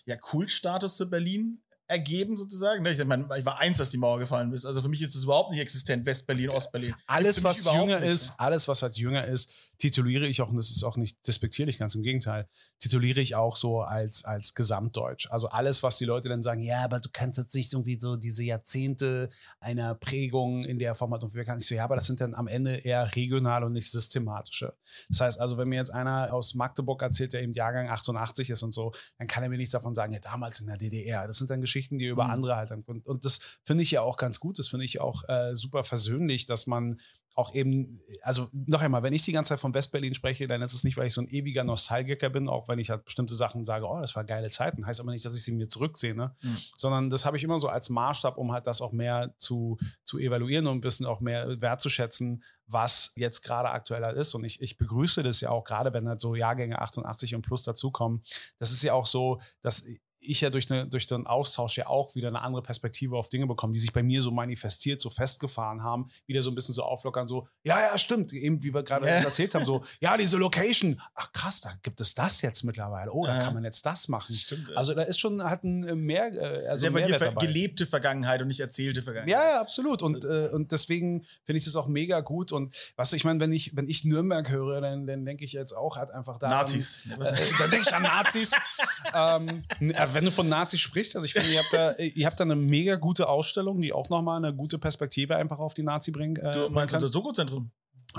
ja, 0.07 0.17
Kultstatus 0.17 0.97
für 0.97 1.07
Berlin 1.07 1.61
ergeben 1.87 2.37
sozusagen. 2.37 2.83
Ne? 2.83 2.93
Ich, 2.93 3.05
meine, 3.05 3.29
ich 3.37 3.45
war 3.45 3.59
eins, 3.59 3.79
dass 3.79 3.91
die 3.91 3.99
Mauer 3.99 4.19
gefallen 4.19 4.53
ist. 4.53 4.65
Also 4.65 4.81
für 4.81 4.89
mich 4.89 5.03
ist 5.03 5.15
es 5.15 5.25
überhaupt 5.25 5.51
nicht 5.51 5.61
existent, 5.61 6.07
West-Berlin, 6.07 6.51
Ostberlin. 6.51 6.95
Alles, 7.07 7.45
was 7.45 7.65
jünger 7.65 7.99
ist, 7.99 8.31
ne? 8.31 8.35
alles, 8.39 8.69
was 8.69 8.83
halt 8.83 8.97
jünger 8.97 9.27
ist, 9.27 9.51
tituliere 9.79 10.27
ich 10.27 10.43
auch, 10.43 10.51
und 10.51 10.57
das 10.57 10.71
ist 10.71 10.85
auch 10.85 10.97
nicht 10.97 11.27
despektierlich, 11.27 11.79
ganz 11.79 11.95
im 11.95 12.03
Gegenteil, 12.03 12.49
tituliere 12.79 13.21
ich 13.21 13.35
auch 13.35 13.57
so 13.57 13.81
als, 13.81 14.25
als 14.25 14.55
Gesamtdeutsch. 14.55 15.29
Also 15.31 15.49
alles, 15.49 15.83
was 15.83 15.99
die 15.99 16.05
Leute 16.05 16.29
dann 16.29 16.43
sagen, 16.43 16.61
ja, 16.61 16.85
aber 16.85 17.01
du 17.01 17.09
kannst 17.13 17.39
jetzt 17.39 17.55
nicht 17.55 17.73
irgendwie 17.73 17.99
so 18.01 18.17
diese 18.17 18.45
Jahrzehnte 18.45 19.29
einer 19.61 19.95
Prägung 19.95 20.65
in 20.65 20.79
der 20.79 20.95
Form 20.95 21.15
hat 21.15 21.25
und 21.25 21.35
wir 21.35 21.45
kann 21.45 21.59
ich 21.59 21.67
so, 21.67 21.75
ja, 21.75 21.85
aber 21.85 21.97
das 21.97 22.07
sind 22.07 22.21
dann 22.21 22.35
am 22.35 22.47
Ende 22.47 22.77
eher 22.77 23.15
regional 23.17 23.65
und 23.65 23.73
nicht 23.73 23.91
systematische. 23.91 24.75
Das 25.09 25.21
heißt 25.21 25.41
also, 25.41 25.57
wenn 25.57 25.69
mir 25.69 25.77
jetzt 25.77 25.93
einer 25.93 26.33
aus 26.33 26.55
Magdeburg 26.55 27.03
erzählt, 27.03 27.33
der 27.33 27.43
eben 27.43 27.53
Jahrgang 27.53 27.89
88 27.89 28.51
ist 28.51 28.63
und 28.63 28.75
so, 28.75 28.93
dann 29.19 29.27
kann 29.27 29.43
er 29.43 29.49
mir 29.49 29.57
nichts 29.57 29.73
davon 29.73 29.95
sagen, 29.95 30.13
ja, 30.13 30.21
damals 30.21 30.61
in 30.61 30.67
der 30.67 30.77
DDR. 30.77 31.27
Das 31.27 31.37
sind 31.37 31.51
dann 31.51 31.61
Geschichten, 31.61 31.99
die 31.99 32.07
über 32.07 32.25
Mhm. 32.25 32.31
andere 32.31 32.57
halt 32.57 32.71
dann, 32.71 32.83
und, 32.83 33.07
und 33.07 33.25
das 33.25 33.41
finde 33.65 33.83
ich 33.83 33.91
ja 33.91 34.03
auch 34.03 34.17
ganz 34.17 34.41
gut, 34.41 34.59
das 34.59 34.69
finde 34.69 34.85
ich 34.85 35.01
auch 35.01 35.29
äh, 35.29 35.55
super 35.55 35.85
versöhnlich, 35.85 36.47
dass 36.47 36.67
man 36.67 37.01
auch 37.35 37.53
eben, 37.55 38.01
also 38.23 38.49
noch 38.53 38.81
einmal, 38.81 39.03
wenn 39.03 39.12
ich 39.12 39.23
die 39.23 39.33
ganze 39.33 39.51
Zeit 39.51 39.61
von 39.61 39.75
Westberlin 39.75 40.14
spreche, 40.14 40.47
dann 40.47 40.62
ist 40.62 40.73
es 40.73 40.85
nicht, 40.85 40.97
weil 40.97 41.09
ich 41.09 41.14
so 41.14 41.20
ein 41.20 41.29
ewiger 41.29 41.64
Nostalgiker 41.64 42.31
bin, 42.31 42.49
auch 42.49 42.68
wenn 42.68 42.79
ich 42.79 42.90
halt 42.90 43.05
bestimmte 43.05 43.35
Sachen 43.35 43.64
sage, 43.64 43.87
oh, 43.87 43.99
das 44.01 44.14
war 44.14 44.25
geile 44.25 44.51
Zeiten, 44.51 44.87
heißt 44.87 45.01
aber 45.01 45.11
nicht, 45.11 45.25
dass 45.25 45.35
ich 45.35 45.42
sie 45.42 45.53
mir 45.53 45.68
zurücksehne, 45.68 46.35
Mhm. 46.42 46.57
sondern 46.77 47.11
das 47.11 47.25
habe 47.25 47.37
ich 47.37 47.44
immer 47.44 47.59
so 47.59 47.68
als 47.68 47.90
Maßstab, 47.90 48.37
um 48.38 48.53
halt 48.53 48.66
das 48.66 48.81
auch 48.81 48.92
mehr 48.92 49.35
zu, 49.37 49.79
zu 50.05 50.18
evaluieren 50.18 50.66
und 50.66 50.79
ein 50.79 50.81
bisschen 50.81 51.07
auch 51.07 51.20
mehr 51.20 51.61
wertzuschätzen, 51.61 52.42
was 52.66 53.12
jetzt 53.16 53.42
gerade 53.42 53.70
aktueller 53.70 54.14
ist. 54.14 54.35
Und 54.35 54.44
ich, 54.44 54.62
ich 54.62 54.77
begrüße 54.79 55.23
das 55.23 55.40
ja 55.40 55.51
auch 55.51 55.64
gerade, 55.64 55.92
wenn 55.92 56.09
halt 56.09 56.20
so 56.20 56.35
Jahrgänge 56.35 56.81
88 56.81 57.35
und 57.35 57.42
plus 57.42 57.62
dazukommen. 57.64 58.23
Das 58.59 58.70
ist 58.70 58.83
ja 58.83 58.94
auch 58.94 59.07
so, 59.07 59.40
dass 59.61 59.87
ich 60.25 60.41
ja 60.41 60.51
durch, 60.51 60.71
eine, 60.71 60.87
durch 60.87 61.07
den 61.07 61.27
Austausch 61.27 61.77
ja 61.77 61.87
auch 61.87 62.15
wieder 62.15 62.29
eine 62.29 62.41
andere 62.43 62.63
Perspektive 62.63 63.17
auf 63.17 63.29
Dinge 63.29 63.47
bekomme, 63.47 63.73
die 63.73 63.79
sich 63.79 63.93
bei 63.93 64.03
mir 64.03 64.23
so 64.23 64.31
manifestiert, 64.31 65.01
so 65.01 65.11
festgefahren 65.11 65.83
haben, 65.83 66.07
wieder 66.27 66.43
so 66.43 66.51
ein 66.51 66.55
bisschen 66.55 66.75
so 66.75 66.83
auflockern, 66.83 67.27
so, 67.27 67.47
ja, 67.63 67.79
ja, 67.81 67.99
stimmt, 67.99 68.33
eben 68.33 68.63
wie 68.63 68.73
wir 68.75 68.83
gerade 68.83 69.07
Ja. 69.07 69.15
erzählt 69.15 69.55
haben, 69.55 69.65
so, 69.65 69.83
ja, 70.01 70.17
diese 70.17 70.37
Location, 70.37 71.01
ach 71.15 71.33
krass, 71.33 71.61
da 71.61 71.73
gibt 71.83 72.01
es 72.01 72.15
das 72.15 72.41
jetzt 72.43 72.65
mittlerweile, 72.65 73.13
oh, 73.13 73.27
da 73.27 73.37
Ja. 73.39 73.45
kann 73.45 73.55
man 73.55 73.65
jetzt 73.65 73.85
das 73.87 74.09
machen. 74.09 74.35
Stimmt, 74.35 74.69
ja. 74.71 74.77
Also 74.77 74.95
da 74.95 75.03
ist 75.03 75.21
schon, 75.21 75.43
hat 75.43 75.65
ein 75.65 75.85
äh, 75.85 75.95
mehr, 75.95 76.33
äh, 76.33 76.69
also 76.69 76.83
Sehr 76.83 76.91
dir 76.91 76.95
Mehrwert 77.07 77.35
dabei. 77.35 77.47
gelebte 77.47 77.87
Vergangenheit 77.87 78.41
und 78.43 78.49
nicht 78.49 78.61
erzählte 78.61 79.03
Vergangenheit. 79.03 79.33
Ja, 79.33 79.51
ja, 79.57 79.61
absolut. 79.61 80.03
Und, 80.03 80.25
äh, 80.25 80.49
und 80.53 80.73
deswegen 80.73 81.25
finde 81.45 81.59
ich 81.59 81.65
das 81.65 81.77
auch 81.77 81.87
mega 81.89 82.21
gut. 82.21 82.53
Und 82.53 82.75
weißt 82.97 83.13
du, 83.13 83.17
ich 83.17 83.25
meine, 83.25 83.41
wenn 83.41 83.53
ich, 83.53 83.77
wenn 83.77 83.89
ich 83.89 84.05
Nürnberg 84.05 84.49
höre, 84.51 84.81
dann, 84.81 85.07
dann 85.07 85.25
denke 85.25 85.45
ich 85.45 85.53
jetzt 85.53 85.73
auch 85.73 85.97
halt 85.97 86.11
einfach 86.11 86.39
da. 86.39 86.49
Nazis. 86.49 87.03
Äh, 87.07 87.17
dann 87.59 87.71
denke 87.71 87.87
ich 87.89 87.95
an 87.95 88.03
Nazis. 88.03 88.53
ähm, 89.15 89.65
äh, 89.81 90.13
wenn 90.14 90.24
du 90.24 90.31
von 90.31 90.48
Nazis 90.48 90.81
sprichst, 90.81 91.16
also 91.16 91.24
ich 91.27 91.33
finde, 91.33 91.50
ihr 91.53 91.59
habt 91.59 91.72
da, 91.72 91.92
ihr 92.03 92.27
habt 92.27 92.40
da 92.40 92.44
eine 92.44 92.57
mega 92.57 92.96
gute 92.96 93.29
Ausstellung, 93.29 93.81
die 93.81 93.92
auch 93.92 94.09
nochmal 94.09 94.38
eine 94.38 94.55
gute 94.55 94.79
Perspektive 94.79 95.37
einfach 95.37 95.59
auf 95.59 95.74
die 95.74 95.83
Nazi 95.83 96.11
bringen. 96.11 96.37
Äh, 96.37 96.53
Du 96.53 96.68
meinst 96.70 96.94
unser 96.94 97.09
Soko-Zentrum? 97.09 97.70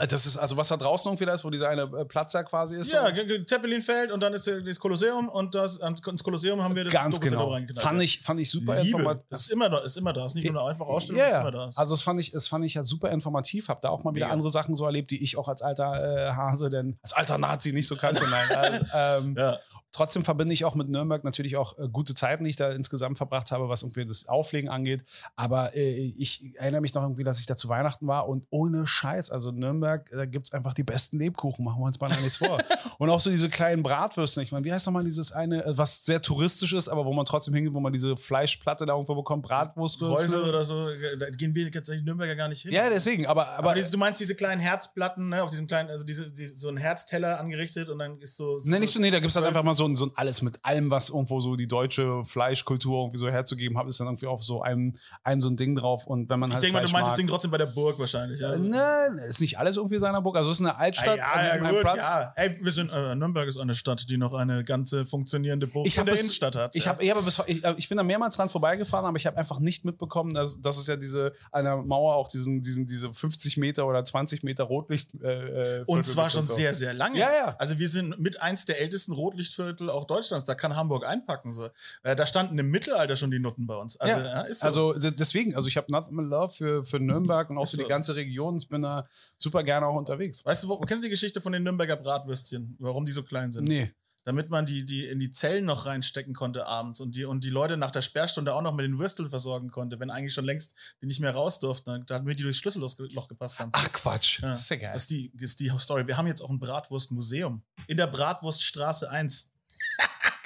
Das 0.10 0.26
ist, 0.26 0.36
also 0.36 0.58
was 0.58 0.68
da 0.68 0.76
draußen 0.76 1.10
irgendwie 1.10 1.26
da 1.26 1.34
ist, 1.34 1.46
wo 1.46 1.50
dieser 1.50 1.70
eine 1.70 1.84
äh, 1.84 2.04
Platz 2.04 2.34
da 2.34 2.44
quasi 2.44 2.76
ist. 2.78 2.92
Ja, 2.92 3.08
Zeppelinfeld 3.48 4.12
und 4.12 4.22
dann 4.22 4.34
ist 4.34 4.46
äh, 4.46 4.62
das 4.62 4.78
Kolosseum 4.78 5.30
und 5.30 5.56
das, 5.56 5.78
ins 5.78 6.22
Kolosseum 6.22 6.62
haben 6.62 6.76
wir 6.76 6.84
das 6.84 6.92
Ganz 6.92 7.22
genau. 7.22 7.58
Fand 7.78 8.02
ich, 8.02 8.20
fand 8.20 8.42
ich 8.42 8.50
super 8.52 8.76
Liebe. 8.82 8.98
informativ. 8.98 9.24
Ist 9.30 9.52
immer 9.52 9.70
da, 9.70 9.78
ist 9.80 9.96
immer 9.96 10.12
da. 10.12 10.26
Ist 10.26 10.36
nicht 10.36 10.52
nur 10.52 10.62
eine 10.62 10.72
einfache 10.72 10.90
Ausstellung, 10.90 11.20
Ja, 11.20 11.28
ist 11.28 11.34
ja. 11.34 11.42
immer 11.42 11.52
da. 11.52 11.70
Also 11.76 11.94
das 11.96 12.02
fand 12.02 12.20
ich, 12.20 12.32
das 12.32 12.50
fand 12.50 12.66
ich 12.66 12.76
halt 12.76 12.88
super 12.88 13.10
informativ. 13.10 13.70
Hab 13.70 13.80
da 13.80 13.88
auch 13.90 14.04
mal 14.04 14.14
wieder 14.14 14.26
Mega. 14.26 14.34
andere 14.34 14.50
Sachen 14.50 14.76
so 14.76 14.86
erlebt, 14.86 15.12
die 15.12 15.24
ich 15.24 15.38
auch 15.38 15.48
als 15.48 15.62
alter 15.62 15.94
äh, 16.28 16.32
Hase, 16.34 16.70
denn 16.70 16.98
als 17.02 17.14
alter 17.14 17.38
Nazi 17.38 17.72
nicht 17.72 17.88
so 17.88 17.96
kannte. 17.96 18.24
Nein. 18.30 18.86
Äh, 18.96 19.18
ähm, 19.18 19.36
ja. 19.38 19.58
Trotzdem 19.96 20.26
verbinde 20.26 20.54
ich 20.54 20.66
auch 20.66 20.76
mit 20.76 20.90
Nürnberg 20.90 21.24
natürlich 21.24 21.56
auch 21.56 21.80
äh, 21.80 21.88
gute 21.88 22.14
Zeiten, 22.14 22.44
die 22.44 22.50
ich 22.50 22.58
da 22.58 22.70
insgesamt 22.72 23.16
verbracht 23.16 23.52
habe, 23.52 23.70
was 23.70 23.82
irgendwie 23.82 24.06
das 24.06 24.28
Auflegen 24.28 24.70
angeht. 24.70 25.06
Aber 25.38 25.74
äh, 25.74 26.14
ich 26.18 26.54
erinnere 26.56 26.82
mich 26.82 26.94
noch 26.94 27.02
irgendwie, 27.02 27.24
dass 27.24 27.40
ich 27.40 27.46
da 27.46 27.56
zu 27.56 27.70
Weihnachten 27.70 28.06
war 28.06 28.28
und 28.28 28.46
ohne 28.50 28.88
Scheiß, 28.88 29.30
also 29.30 29.52
Nürnberg, 29.52 30.10
da 30.12 30.26
gibt 30.26 30.48
es 30.48 30.54
einfach 30.54 30.74
die 30.74 30.84
besten 30.84 31.18
Lebkuchen, 31.18 31.64
machen 31.64 31.80
wir 31.80 31.86
uns 31.86 31.98
mal 32.02 32.10
nichts 32.10 32.36
vor. 32.36 32.58
und 32.98 33.10
auch 33.10 33.22
so 33.22 33.30
diese 33.30 33.48
kleinen 33.48 33.84
Bratwürsten. 33.84 34.44
Ich 34.44 34.52
meine, 34.52 34.66
wie 34.66 34.74
heißt 34.74 34.86
nochmal 34.86 35.06
dieses 35.06 35.32
eine, 35.32 35.64
äh, 35.64 35.78
was 35.78 36.04
sehr 36.04 36.22
touristisch 36.22 36.74
ist, 36.74 36.90
aber 36.90 37.06
wo 37.06 37.14
man 37.14 37.24
trotzdem 37.24 37.54
hingeht, 37.54 37.74
wo 37.74 37.80
man 37.80 37.94
diese 37.94 38.18
Fleischplatte 38.18 38.86
da 38.86 38.92
irgendwo 38.92 39.16
bekommt, 39.16 39.44
Bratwurst. 39.44 40.02
Häuser 40.02 40.46
oder 40.46 40.66
so, 40.66 40.90
da 41.18 41.30
gehen 41.30 41.56
wir 41.56 41.72
tatsächlich 41.72 42.04
Nürnberger 42.04 42.36
gar 42.36 42.50
nicht 42.50 42.64
hin. 42.64 42.74
Ja, 42.74 42.90
deswegen, 42.90 43.28
aber, 43.28 43.48
aber, 43.48 43.70
Aber, 43.70 43.74
diese, 43.76 43.92
du 43.92 43.98
meinst 43.98 44.20
diese 44.20 44.36
kleinen 44.36 44.60
Herzplatten, 44.60 45.30
ne, 45.30 45.42
auf 45.42 45.52
diesen 45.52 45.68
kleinen, 45.68 45.90
also 45.90 46.04
diese, 46.04 46.32
diese, 46.32 46.58
so 46.58 46.68
ein 46.68 46.76
Herzteller 46.76 47.40
angerichtet 47.40 47.88
und 47.88 48.00
dann 48.00 48.20
ist 48.20 48.36
so. 48.36 48.60
so 48.60 48.70
Nee, 48.70 48.80
nicht 48.80 48.92
so, 48.92 49.00
nee, 49.00 49.10
da 49.10 49.20
gibt 49.20 49.30
es 49.30 49.38
halt 49.38 49.46
einfach 49.46 49.64
mal 49.64 49.74
so, 49.74 49.85
ein- 49.88 49.96
so 49.96 50.06
ein 50.06 50.12
alles 50.16 50.42
mit 50.42 50.60
allem, 50.64 50.90
was 50.92 51.10
irgendwo 51.10 51.40
so 51.40 51.56
die 51.56 51.68
deutsche 51.68 52.24
Fleischkultur 52.24 53.02
irgendwie 53.04 53.18
so 53.18 53.30
herzugeben 53.30 53.78
hat, 53.78 53.88
ist 53.88 54.00
dann 54.00 54.08
irgendwie 54.08 54.28
auf 54.28 54.44
so 54.44 54.62
einem, 54.62 54.96
einem 55.24 55.42
so 55.42 55.50
ein 55.50 55.58
Ding 55.58 55.76
drauf. 55.76 56.06
Und 56.08 56.30
wenn 56.30 56.40
man 56.40 56.50
Ich 56.50 56.54
halt 56.56 56.64
denke 56.64 56.74
mal, 56.78 56.86
du 56.86 56.92
meinst 56.92 57.06
das 57.08 57.12
mag, 57.14 57.18
Ding 57.18 57.28
trotzdem 57.28 57.52
bei 57.52 57.58
der 57.58 57.66
Burg 57.68 57.98
wahrscheinlich. 58.00 58.44
Also. 58.46 58.62
ne, 58.64 59.26
ist 59.28 59.42
nicht 59.42 59.58
alles 59.60 59.78
irgendwie 59.78 60.00
seiner 60.00 60.22
Burg. 60.22 60.36
Also 60.38 60.52
es 60.52 60.60
ist 60.60 60.66
eine 60.66 60.76
Ah, 60.76 60.80
Altstadt, 60.80 61.18
ja, 61.18 61.24
an 61.26 61.40
ja, 61.40 61.52
diesem 61.52 61.66
einen 61.66 61.76
gut, 61.76 61.84
Platz. 61.84 61.98
ja. 62.04 62.34
Ey, 62.36 62.58
wir 62.64 62.72
sind, 62.72 62.90
äh, 62.92 63.16
Nürnberg 63.16 63.48
ist 63.48 63.58
eine 63.58 63.76
Stadt, 63.76 64.10
die 64.10 64.18
noch 64.18 64.34
eine 64.34 64.64
ganze 64.64 65.06
funktionierende 65.06 65.68
Burg 65.68 65.86
in 65.88 66.06
der 66.06 66.14
es- 66.14 66.22
Innenstadt 66.22 66.56
hat. 66.56 66.76
Ich, 66.76 66.86
ja. 66.86 66.92
hab, 66.92 67.02
ich, 67.02 67.14
bis, 67.14 67.42
ich, 67.48 67.64
äh, 67.64 67.74
ich 67.78 67.90
bin 67.90 67.98
da 67.98 68.04
mehrmals 68.04 68.36
dran 68.36 68.50
vorbeigefahren, 68.50 69.06
aber 69.06 69.18
ich 69.18 69.26
habe 69.26 69.38
einfach 69.38 69.60
nicht 69.60 69.86
mitbekommen, 69.86 70.34
dass, 70.34 70.62
dass 70.62 70.78
es 70.78 70.88
ja 70.88 70.96
diese 70.96 71.34
an 71.52 71.66
der 71.66 71.78
Mauer 71.78 72.16
auch 72.16 72.28
diesen, 72.28 72.62
diesen, 72.62 72.86
diese 72.86 73.14
50 73.14 73.58
Meter 73.58 73.88
oder 73.88 74.04
20 74.04 74.44
Meter 74.44 74.64
Rotlicht. 74.66 75.10
Äh, 75.24 75.80
äh, 75.80 75.84
und 75.86 76.06
zwar 76.06 76.30
schon 76.30 76.46
so. 76.46 76.54
sehr, 76.54 76.74
sehr 76.74 76.94
lange. 76.94 77.18
Ja, 77.18 77.30
ja. 77.34 77.56
Also 77.60 77.80
wir 77.80 77.88
sind 77.90 78.20
mit 78.20 78.42
eins 78.42 78.66
der 78.66 78.82
ältesten 78.82 79.14
Rotlichtviertel 79.14 79.75
auch 79.82 80.06
Deutschlands. 80.06 80.46
Da 80.46 80.56
kann 80.56 80.76
Hamburg 80.76 81.06
einpacken. 81.06 81.54
So. 81.54 81.70
Äh, 82.04 82.16
da 82.16 82.26
standen 82.26 82.58
im 82.58 82.70
Mittelalter 82.70 83.16
schon 83.16 83.32
die 83.32 83.40
Nutten 83.40 83.68
bei 83.68 83.76
uns. 83.76 83.98
Also, 83.98 84.20
ja, 84.20 84.46
ja, 84.48 84.54
so. 84.54 84.66
also 84.66 85.10
deswegen, 85.12 85.56
also 85.56 85.68
ich 85.68 85.78
habe 85.78 85.92
Nothing 85.92 86.16
but 86.16 86.26
Love 86.26 86.54
für, 86.54 86.86
für 86.86 87.00
Nürnberg 87.00 87.50
und 87.50 87.58
auch 87.58 87.64
Ist 87.64 87.72
für 87.72 87.78
so. 87.78 87.84
die 87.84 87.90
ganze 87.90 88.16
Region. 88.16 88.58
Ich 88.58 88.70
bin 88.70 88.82
da 88.82 89.08
super 89.38 89.64
gerne 89.64 89.88
auch 89.88 89.96
unterwegs. 89.96 90.46
weißt 90.46 90.64
du, 90.64 90.70
wo, 90.70 90.80
kennst 90.80 91.04
du 91.04 91.08
die 91.08 91.12
Geschichte 91.12 91.42
von 91.42 91.52
den 91.54 91.64
Nürnberger 91.64 91.98
Bratwürstchen? 91.98 92.76
Warum 92.80 93.06
die 93.06 93.12
so 93.12 93.24
klein 93.24 93.52
sind? 93.52 93.68
Nee. 93.68 93.92
Damit 94.26 94.50
man 94.50 94.66
die, 94.66 94.84
die 94.86 95.06
in 95.06 95.20
die 95.20 95.30
Zellen 95.30 95.66
noch 95.66 95.86
reinstecken 95.86 96.34
konnte 96.34 96.66
abends 96.66 97.00
und 97.00 97.16
die, 97.16 97.26
und 97.26 97.44
die 97.44 97.52
Leute 97.52 97.78
nach 97.78 97.92
der 97.92 98.02
Sperrstunde 98.02 98.56
auch 98.56 98.64
noch 98.64 98.74
mit 98.74 98.84
den 98.84 98.98
Würsteln 98.98 99.30
versorgen 99.30 99.70
konnte, 99.70 100.00
wenn 100.00 100.10
eigentlich 100.10 100.34
schon 100.34 100.46
längst 100.46 100.74
die 101.00 101.06
nicht 101.06 101.20
mehr 101.20 101.32
raus 101.36 101.60
durften, 101.60 102.04
damit 102.08 102.40
die 102.40 102.44
durchs 102.44 102.58
Schlüsselloch 102.58 103.28
gepasst 103.28 103.60
haben. 103.60 103.70
Ach 103.74 103.92
Quatsch. 103.92 104.42
Ja. 104.42 104.54
Das 104.54 104.62
ist 104.62 104.70
ja 104.70 104.78
geil. 104.78 104.92
Das 104.94 105.04
ist 105.04 105.12
die, 105.12 105.32
das 105.36 105.44
ist 105.52 105.60
die 105.60 105.72
Story. 105.78 106.08
Wir 106.08 106.18
haben 106.18 106.26
jetzt 106.26 106.42
auch 106.42 106.50
ein 106.50 106.58
Bratwurstmuseum 106.58 107.62
in 107.86 107.98
der 107.98 108.08
Bratwurststraße 108.08 109.12
1. 109.12 109.52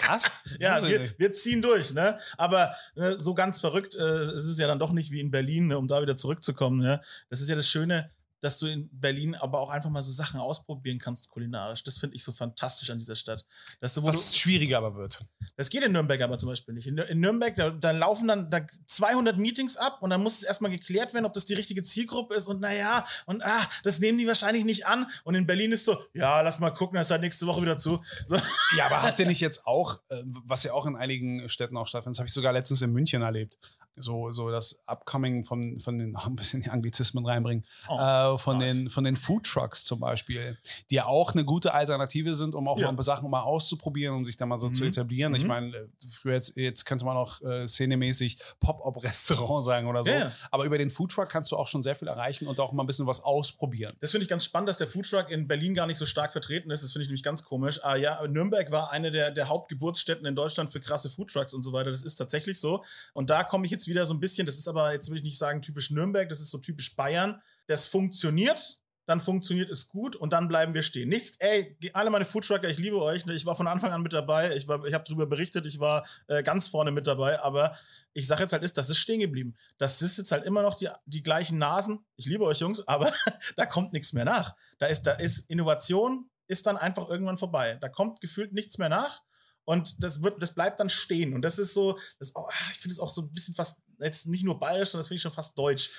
krass. 0.09 0.31
Ja, 0.59 0.81
wir, 0.81 1.13
wir 1.17 1.31
ziehen 1.33 1.61
durch, 1.61 1.93
ne? 1.93 2.17
Aber 2.37 2.75
äh, 2.95 3.11
so 3.11 3.33
ganz 3.33 3.59
verrückt 3.59 3.95
äh, 3.95 4.01
es 4.01 4.45
ist 4.45 4.59
ja 4.59 4.67
dann 4.67 4.79
doch 4.79 4.91
nicht 4.91 5.11
wie 5.11 5.19
in 5.19 5.31
Berlin, 5.31 5.67
ne, 5.67 5.77
um 5.77 5.87
da 5.87 6.01
wieder 6.01 6.17
zurückzukommen. 6.17 6.79
Ne? 6.79 7.01
Das 7.29 7.39
ist 7.39 7.49
ja 7.49 7.55
das 7.55 7.69
Schöne, 7.69 8.09
dass 8.41 8.59
du 8.59 8.67
in 8.67 8.89
Berlin 8.91 9.35
aber 9.35 9.59
auch 9.59 9.69
einfach 9.69 9.89
mal 9.89 10.01
so 10.01 10.11
Sachen 10.11 10.39
ausprobieren 10.39 10.99
kannst 10.99 11.29
kulinarisch. 11.29 11.83
Das 11.83 11.97
finde 11.97 12.15
ich 12.15 12.23
so 12.23 12.31
fantastisch 12.31 12.89
an 12.89 12.99
dieser 12.99 13.15
Stadt. 13.15 13.45
Dass 13.79 13.93
du, 13.93 14.03
Was 14.03 14.31
du, 14.31 14.37
schwieriger 14.37 14.77
aber 14.77 14.95
wird. 14.95 15.23
das 15.55 15.69
geht 15.69 15.83
in 15.83 15.91
Nürnberg 15.91 16.21
aber 16.21 16.37
zum 16.37 16.49
Beispiel 16.49 16.73
nicht. 16.73 16.87
In, 16.87 16.97
in 16.97 17.19
Nürnberg, 17.19 17.53
da, 17.55 17.69
da 17.69 17.91
laufen 17.91 18.27
dann 18.27 18.49
da 18.49 18.61
200 18.85 19.37
Meetings 19.37 19.77
ab 19.77 20.01
und 20.01 20.09
dann 20.09 20.21
muss 20.21 20.37
es 20.37 20.43
erstmal 20.43 20.71
geklärt 20.71 21.13
werden, 21.13 21.25
ob 21.25 21.33
das 21.33 21.45
die 21.45 21.53
richtige 21.53 21.83
Zielgruppe 21.83 22.35
ist 22.35 22.47
und 22.47 22.61
naja, 22.61 23.05
und 23.25 23.43
ah, 23.43 23.67
das 23.83 23.99
nehmen 23.99 24.17
die 24.17 24.27
wahrscheinlich 24.27 24.65
nicht 24.65 24.85
an. 24.85 25.07
Und 25.23 25.35
in 25.35 25.45
Berlin 25.45 25.71
ist 25.71 25.85
so, 25.85 25.97
ja, 26.13 26.41
lass 26.41 26.59
mal 26.59 26.71
gucken, 26.71 26.97
das 26.97 27.07
ist 27.07 27.11
halt 27.11 27.21
nächste 27.21 27.47
Woche 27.47 27.61
wieder 27.61 27.77
zu. 27.77 28.01
So. 28.25 28.37
Ja, 28.77 28.85
aber 28.85 29.01
habt 29.01 29.19
ihr 29.19 29.25
nicht 29.25 29.41
jetzt 29.41 29.65
auch, 29.65 29.99
äh, 30.09 30.23
was 30.25 30.63
ja 30.63 30.73
auch 30.73 30.85
in 30.85 30.95
einigen 30.95 31.49
Städten 31.49 31.77
auch 31.77 31.87
stattfindet, 31.87 32.15
das 32.15 32.19
habe 32.19 32.27
ich 32.27 32.33
sogar 32.33 32.53
letztens 32.53 32.81
in 32.81 32.91
München 32.91 33.21
erlebt. 33.21 33.57
So, 34.01 34.31
so 34.31 34.49
das 34.49 34.81
Upcoming 34.87 35.43
von, 35.43 35.79
von 35.79 35.97
den, 35.97 36.15
ein 36.15 36.35
bisschen 36.35 36.61
die 36.63 36.69
Anglizismen 36.69 37.25
reinbringen, 37.25 37.65
Oh, 37.87 37.97
äh, 37.99 38.37
von, 38.37 38.57
nice. 38.57 38.71
den, 38.73 38.89
von 38.89 39.03
den 39.03 39.15
Food 39.15 39.45
Trucks 39.45 39.83
zum 39.83 39.99
Beispiel, 39.99 40.57
die 40.89 40.95
ja 40.95 41.05
auch 41.05 41.33
eine 41.33 41.43
gute 41.45 41.73
Alternative 41.73 42.35
sind, 42.35 42.55
um 42.55 42.67
auch 42.67 42.77
Ja. 42.77 42.85
mal 42.85 42.89
ein 42.91 42.95
paar 42.95 43.03
Sachen 43.03 43.29
mal 43.29 43.41
auszuprobieren, 43.41 44.15
um 44.15 44.25
sich 44.25 44.37
da 44.37 44.45
mal 44.45 44.57
so 44.57 44.69
zu 44.69 44.83
Mhm. 44.83 44.89
etablieren. 44.89 45.35
Ich 45.35 45.43
Mhm. 45.43 45.47
meine, 45.49 45.75
äh, 45.77 45.87
früher 46.11 46.33
jetzt, 46.35 46.55
jetzt 46.57 46.85
könnte 46.85 47.05
man 47.05 47.17
auch 47.17 47.41
äh, 47.41 47.67
szenemäßig 47.67 48.37
Pop-Up-Restaurant 48.59 49.63
sagen 49.63 49.87
oder 49.87 50.03
so. 50.03 50.11
Ja. 50.11 50.31
Aber 50.51 50.65
über 50.65 50.77
den 50.77 50.89
Food 50.89 51.11
Truck 51.11 51.29
kannst 51.29 51.51
du 51.51 51.57
auch 51.57 51.67
schon 51.67 51.83
sehr 51.83 51.95
viel 51.95 52.07
erreichen 52.07 52.47
und 52.47 52.59
auch 52.59 52.71
mal 52.71 52.83
ein 52.83 52.87
bisschen 52.87 53.07
was 53.07 53.23
ausprobieren. 53.23 53.93
Das 53.99 54.11
finde 54.11 54.23
ich 54.23 54.29
ganz 54.29 54.45
spannend, 54.45 54.69
dass 54.69 54.77
der 54.77 54.87
Foodtruck 54.87 55.29
in 55.29 55.47
Berlin 55.47 55.73
gar 55.73 55.87
nicht 55.87 55.97
so 55.97 56.05
stark 56.05 56.31
vertreten 56.31 56.71
ist. 56.71 56.83
Das 56.83 56.91
finde 56.91 57.03
ich 57.03 57.09
nämlich 57.09 57.23
ganz 57.23 57.43
komisch. 57.43 57.79
Ah 57.83 57.95
ja, 57.95 58.25
Nürnberg 58.27 58.71
war 58.71 58.91
eine 58.91 59.11
der, 59.11 59.31
der 59.31 59.49
Hauptgeburtsstätten 59.49 60.25
in 60.25 60.35
Deutschland 60.35 60.71
für 60.71 60.79
krasse 60.79 61.09
Foodtrucks 61.09 61.53
und 61.53 61.63
so 61.63 61.73
weiter. 61.73 61.89
Das 61.91 62.03
ist 62.03 62.15
tatsächlich 62.15 62.59
so. 62.59 62.83
Und 63.13 63.29
da 63.29 63.43
komme 63.43 63.65
ich 63.65 63.71
jetzt 63.71 63.87
wieder 63.89 64.05
so 64.05 64.13
ein 64.13 64.19
bisschen, 64.19 64.45
das 64.45 64.57
ist 64.57 64.67
aber, 64.67 64.93
jetzt 64.93 65.09
will 65.09 65.17
ich 65.17 65.23
nicht 65.23 65.37
sagen 65.37 65.61
typisch 65.61 65.91
Nürnberg, 65.91 66.29
das 66.29 66.39
ist 66.39 66.51
so 66.51 66.57
typisch 66.57 66.95
Bayern. 66.95 67.41
Das 67.67 67.85
funktioniert, 67.85 68.79
dann 69.09 69.21
funktioniert 69.21 69.71
es 69.71 69.89
gut 69.89 70.15
und 70.15 70.33
dann 70.33 70.47
bleiben 70.47 70.75
wir 70.75 70.83
stehen. 70.83 71.09
Nichts, 71.09 71.37
ey, 71.39 71.75
alle 71.93 72.11
meine 72.11 72.25
Foodtrucker, 72.25 72.69
ich 72.69 72.77
liebe 72.77 73.01
euch. 73.01 73.25
ne? 73.25 73.33
Ich 73.33 73.43
war 73.43 73.55
von 73.55 73.67
Anfang 73.67 73.91
an 73.91 74.03
mit 74.03 74.13
dabei. 74.13 74.55
Ich, 74.55 74.63
ich 74.63 74.93
habe 74.93 75.03
darüber 75.03 75.25
berichtet, 75.25 75.65
ich 75.65 75.79
war 75.79 76.07
äh, 76.27 76.43
ganz 76.43 76.67
vorne 76.67 76.91
mit 76.91 77.07
dabei, 77.07 77.41
aber 77.41 77.75
ich 78.13 78.27
sage 78.27 78.43
jetzt 78.43 78.53
halt, 78.53 78.61
ist, 78.61 78.77
das 78.77 78.89
ist 78.91 78.99
stehen 78.99 79.19
geblieben. 79.19 79.55
Das 79.79 80.03
ist 80.03 80.19
jetzt 80.19 80.31
halt 80.31 80.45
immer 80.45 80.61
noch 80.61 80.75
die, 80.75 80.89
die 81.07 81.23
gleichen 81.23 81.57
Nasen. 81.57 82.05
Ich 82.17 82.27
liebe 82.27 82.43
euch, 82.43 82.59
Jungs, 82.59 82.87
aber 82.87 83.11
da 83.55 83.65
kommt 83.65 83.93
nichts 83.93 84.13
mehr 84.13 84.25
nach. 84.25 84.55
Da 84.77 84.85
ist, 84.85 85.03
da 85.03 85.13
ist 85.13 85.49
Innovation, 85.49 86.29
ist 86.45 86.67
dann 86.67 86.77
einfach 86.77 87.09
irgendwann 87.09 87.39
vorbei. 87.39 87.77
Da 87.81 87.89
kommt 87.89 88.21
gefühlt 88.21 88.53
nichts 88.53 88.77
mehr 88.77 88.89
nach. 88.89 89.23
Und 89.69 90.03
das 90.03 90.23
wird, 90.23 90.41
das 90.41 90.55
bleibt 90.55 90.79
dann 90.79 90.89
stehen. 90.89 91.35
Und 91.35 91.43
das 91.43 91.59
ist 91.59 91.75
so, 91.75 91.99
das 92.17 92.35
auch, 92.35 92.49
ich 92.71 92.79
finde 92.79 92.93
es 92.93 92.99
auch 92.99 93.11
so 93.11 93.21
ein 93.21 93.31
bisschen 93.31 93.53
fast, 93.53 93.79
jetzt 93.99 94.25
nicht 94.25 94.43
nur 94.43 94.59
bayerisch, 94.59 94.89
sondern 94.89 95.01
das 95.01 95.09
finde 95.09 95.17
ich 95.17 95.21
schon 95.21 95.31
fast 95.31 95.55
deutsch. 95.55 95.91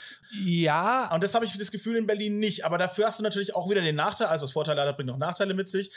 Ja. 0.45 1.09
Und 1.15 1.23
das 1.23 1.37
habe 1.37 1.45
ich 1.45 1.57
das 1.57 1.71
Gefühl 1.71 1.95
in 1.95 2.05
Berlin 2.05 2.41
nicht. 2.41 2.65
Aber 2.65 2.79
dafür 2.79 3.07
hast 3.07 3.21
du 3.21 3.23
natürlich 3.23 3.55
auch 3.55 3.71
wieder 3.71 3.81
den 3.81 3.95
Nachteil, 3.95 4.27
also 4.27 4.43
was 4.43 4.51
Vorteile 4.51 4.83
hat, 4.83 4.97
bringt 4.97 5.09
auch 5.11 5.19
Nachteile 5.19 5.55
mit 5.55 5.69
sich 5.69 5.93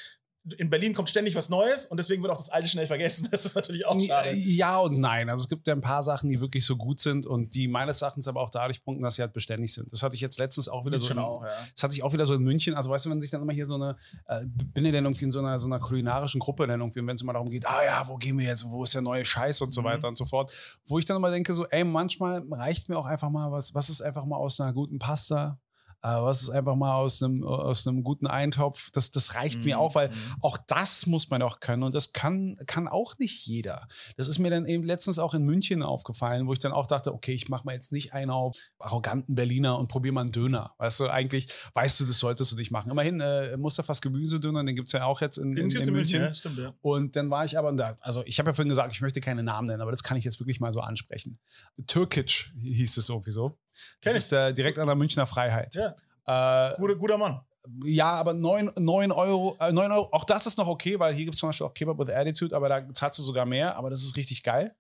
in 0.57 0.69
Berlin 0.69 0.93
kommt 0.93 1.09
ständig 1.09 1.35
was 1.35 1.47
Neues 1.49 1.85
und 1.85 1.97
deswegen 1.97 2.21
wird 2.21 2.31
auch 2.33 2.37
das 2.37 2.49
Alte 2.49 2.67
schnell 2.67 2.87
vergessen. 2.87 3.27
Das 3.31 3.45
ist 3.45 3.55
natürlich 3.55 3.85
auch 3.85 3.99
schade. 3.99 4.31
Ja 4.33 4.77
und 4.79 4.99
nein. 4.99 5.29
Also 5.29 5.43
es 5.43 5.49
gibt 5.49 5.67
ja 5.67 5.73
ein 5.73 5.81
paar 5.81 6.03
Sachen, 6.03 6.29
die 6.29 6.41
wirklich 6.41 6.65
so 6.65 6.75
gut 6.75 6.99
sind 6.99 7.25
und 7.25 7.53
die 7.55 7.67
meines 7.67 8.01
Erachtens 8.01 8.27
aber 8.27 8.41
auch 8.41 8.49
dadurch 8.49 8.83
punkten, 8.83 9.03
dass 9.03 9.15
sie 9.15 9.21
halt 9.21 9.33
beständig 9.33 9.73
sind. 9.73 9.91
Das 9.91 10.03
hatte 10.03 10.15
ich 10.15 10.21
jetzt 10.21 10.37
letztens 10.39 10.67
auch 10.67 10.81
wieder 10.85 10.97
Gibt's 10.97 11.07
so. 11.07 11.13
In, 11.13 11.19
auch, 11.19 11.43
ja. 11.43 11.49
Das 11.73 11.83
hatte 11.83 11.95
ich 11.95 12.03
auch 12.03 12.11
wieder 12.13 12.25
so 12.25 12.33
in 12.33 12.41
München. 12.41 12.73
Also 12.73 12.89
weißt 12.91 13.05
du, 13.05 13.09
wenn 13.09 13.21
sich 13.21 13.31
dann 13.31 13.41
immer 13.41 13.53
hier 13.53 13.65
so 13.65 13.75
eine, 13.75 13.95
äh, 14.27 14.45
bin 14.45 14.85
ich 14.85 14.91
denn 14.91 15.05
irgendwie 15.05 15.25
in 15.25 15.31
so 15.31 15.39
einer, 15.39 15.59
so 15.59 15.67
einer 15.67 15.79
kulinarischen 15.79 16.39
Gruppe 16.39 16.67
dann 16.67 16.81
irgendwie, 16.81 17.05
wenn 17.05 17.15
es 17.15 17.21
immer 17.21 17.33
darum 17.33 17.49
geht, 17.49 17.65
ah 17.65 17.83
ja, 17.85 18.03
wo 18.07 18.17
gehen 18.17 18.37
wir 18.37 18.45
jetzt, 18.45 18.65
wo 18.69 18.83
ist 18.83 18.93
der 18.93 19.01
neue 19.01 19.23
Scheiß 19.23 19.61
und 19.61 19.73
so 19.73 19.81
Mhm. 19.81 19.85
weiter 19.85 20.07
und 20.07 20.17
so 20.17 20.25
fort. 20.25 20.51
Wo 20.87 20.99
ich 20.99 21.05
dann 21.05 21.17
immer 21.17 21.31
denke, 21.31 21.53
so, 21.53 21.65
ey, 21.67 21.83
manchmal 21.83 22.43
reicht 22.51 22.89
mir 22.89 22.97
auch 22.97 23.05
einfach 23.05 23.29
mal 23.29 23.51
was, 23.51 23.73
was 23.73 23.89
ist 23.89 24.01
einfach 24.01 24.25
mal 24.25 24.37
aus 24.37 24.59
einer 24.59 24.73
guten 24.73 24.99
Pasta, 24.99 25.59
was 26.03 26.41
ist 26.41 26.49
einfach 26.49 26.75
mal 26.75 26.95
aus 26.95 27.23
einem, 27.23 27.43
aus 27.43 27.87
einem 27.87 28.03
guten 28.03 28.27
Eintopf, 28.27 28.91
das, 28.91 29.11
das 29.11 29.35
reicht 29.35 29.59
Mhm. 29.59 29.65
mir 29.65 29.79
auch, 29.79 29.95
weil 29.95 30.09
auch 30.41 30.57
das 30.67 31.05
muss 31.05 31.29
man 31.29 31.41
auch 31.41 31.59
können 31.59 31.83
und 31.83 31.95
das 31.95 32.11
kann, 32.13 32.57
kann 32.65 32.87
auch 32.87 33.17
nicht 33.19 33.45
jeder. 33.47 33.87
Das 34.17 34.27
ist 34.27 34.39
mir 34.39 34.49
dann 34.49 34.65
eben 34.65 34.83
letztens 34.83 35.17
auch 35.19 35.33
in 35.33 35.43
München 35.43 35.81
aufgefallen, 35.81 36.47
wo 36.47 36.53
ich 36.53 36.59
dann 36.59 36.73
auch 36.73 36.87
dachte, 36.87 37.13
okay, 37.13 37.33
ich 37.33 37.47
mache 37.49 37.65
mal 37.65 37.73
jetzt 37.73 37.91
nicht 37.91 38.13
einen 38.13 38.31
auf 38.31 38.57
arroganten 38.79 39.35
Berliner 39.35 39.79
und 39.79 39.87
probiere 39.87 40.13
mal 40.13 40.21
einen 40.21 40.31
Döner. 40.31 40.73
Weißt 40.77 40.99
du, 40.99 41.07
eigentlich 41.09 41.47
weißt 41.73 41.99
du, 42.01 42.05
das 42.05 42.19
solltest 42.19 42.51
du 42.51 42.55
nicht 42.57 42.71
machen. 42.71 42.91
Immerhin, 42.91 43.21
äh, 43.21 43.55
Mustafas 43.57 44.01
Gemüsedöner, 44.01 44.63
den 44.63 44.75
gibt 44.75 44.89
es 44.89 44.93
ja 44.93 45.05
auch 45.05 45.21
jetzt 45.21 45.37
in, 45.37 45.55
in, 45.55 45.69
in, 45.69 45.81
in 45.81 45.93
München. 45.93 46.21
ja, 46.21 46.33
stimmt, 46.33 46.57
ja. 46.57 46.73
Und 46.81 47.15
dann 47.15 47.29
war 47.29 47.45
ich 47.45 47.57
aber 47.57 47.71
da, 47.71 47.95
also 48.01 48.23
ich 48.25 48.39
habe 48.39 48.49
ja 48.49 48.53
vorhin 48.53 48.69
gesagt, 48.69 48.91
ich 48.91 49.01
möchte 49.01 49.21
keine 49.21 49.43
Namen 49.43 49.67
nennen, 49.67 49.81
aber 49.81 49.91
das 49.91 50.03
kann 50.03 50.17
ich 50.17 50.25
jetzt 50.25 50.39
wirklich 50.39 50.59
mal 50.59 50.71
so 50.71 50.81
ansprechen. 50.81 51.39
Türkic 51.87 52.51
hieß 52.61 52.97
es 52.97 53.09
irgendwie 53.09 53.31
so. 53.31 53.57
Das 54.01 54.15
ist 54.15 54.31
äh, 54.33 54.53
direkt 54.53 54.79
an 54.79 54.87
der 54.87 54.95
Münchner 54.95 55.25
Freiheit. 55.25 55.75
Ja, 55.75 55.95
Äh, 56.25 56.75
guter, 56.77 56.95
guter 56.95 57.17
Mann. 57.17 57.41
ja, 57.85 58.11
aber 58.13 58.33
9, 58.33 58.71
9, 58.77 59.11
Euro, 59.11 59.55
äh, 59.59 59.71
9 59.71 59.91
Euro, 59.91 60.09
auch 60.11 60.23
das 60.25 60.45
ist 60.45 60.57
noch 60.57 60.67
okay, 60.67 60.99
weil 60.99 61.13
hier 61.15 61.25
gibt 61.25 61.35
es 61.35 61.39
zum 61.39 61.49
Beispiel 61.49 61.65
auch 61.67 61.73
Kebab 61.73 61.97
with 61.97 62.09
Attitude, 62.09 62.55
aber 62.55 62.67
da 62.69 62.93
zahlst 62.93 63.19
du 63.19 63.23
sogar 63.23 63.45
mehr, 63.45 63.75
aber 63.77 63.89
das 63.89 64.03
ist 64.03 64.15
richtig 64.17 64.43
geil. 64.43 64.75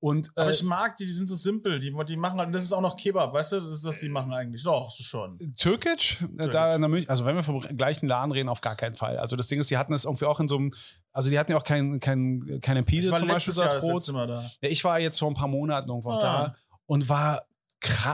Und 0.00 0.30
Aber 0.36 0.48
äh, 0.48 0.52
ich 0.52 0.62
mag 0.62 0.96
die, 0.96 1.04
die 1.06 1.10
sind 1.12 1.26
so 1.26 1.34
simpel. 1.34 1.80
Die, 1.80 1.92
die 2.06 2.16
machen 2.16 2.38
halt, 2.38 2.54
das 2.54 2.62
ist 2.62 2.72
auch 2.72 2.80
noch 2.82 2.94
Kebab, 2.96 3.32
weißt 3.32 3.52
du, 3.52 3.60
das 3.60 3.68
ist, 3.70 3.84
was 3.84 3.98
die 3.98 4.08
machen 4.08 4.32
eigentlich. 4.32 4.62
Doch, 4.62 4.92
schon. 4.92 5.38
Türkic, 5.56 6.20
äh, 6.38 6.48
da 6.48 6.74
in 6.74 6.82
der 6.82 6.88
München, 6.88 7.08
also 7.10 7.24
wenn 7.24 7.34
wir 7.34 7.42
vom 7.42 7.60
gleichen 7.60 8.06
Laden 8.06 8.30
reden, 8.30 8.48
auf 8.48 8.60
gar 8.60 8.76
keinen 8.76 8.94
Fall. 8.94 9.16
Also 9.18 9.34
das 9.34 9.46
Ding 9.48 9.58
ist, 9.58 9.70
die 9.70 9.76
hatten 9.78 9.92
es 9.94 10.04
irgendwie 10.04 10.26
auch 10.26 10.38
in 10.38 10.46
so 10.48 10.56
einem, 10.56 10.72
also 11.12 11.30
die 11.30 11.38
hatten 11.38 11.50
ja 11.50 11.58
auch 11.58 11.64
kein, 11.64 11.98
kein, 11.98 12.60
keine 12.62 12.84
war 12.86 13.16
zum 13.16 13.26
Beispiel 13.28 13.54
so 13.54 13.62
als 13.62 13.72
das 13.72 13.82
Brot. 13.82 14.06
Ja, 14.06 14.44
ich 14.60 14.84
war 14.84 15.00
jetzt 15.00 15.18
vor 15.18 15.28
ein 15.28 15.34
paar 15.34 15.48
Monaten 15.48 15.88
irgendwo 15.88 16.10
Ah. 16.12 16.18
da 16.20 16.54
und 16.86 17.08
war. 17.08 17.47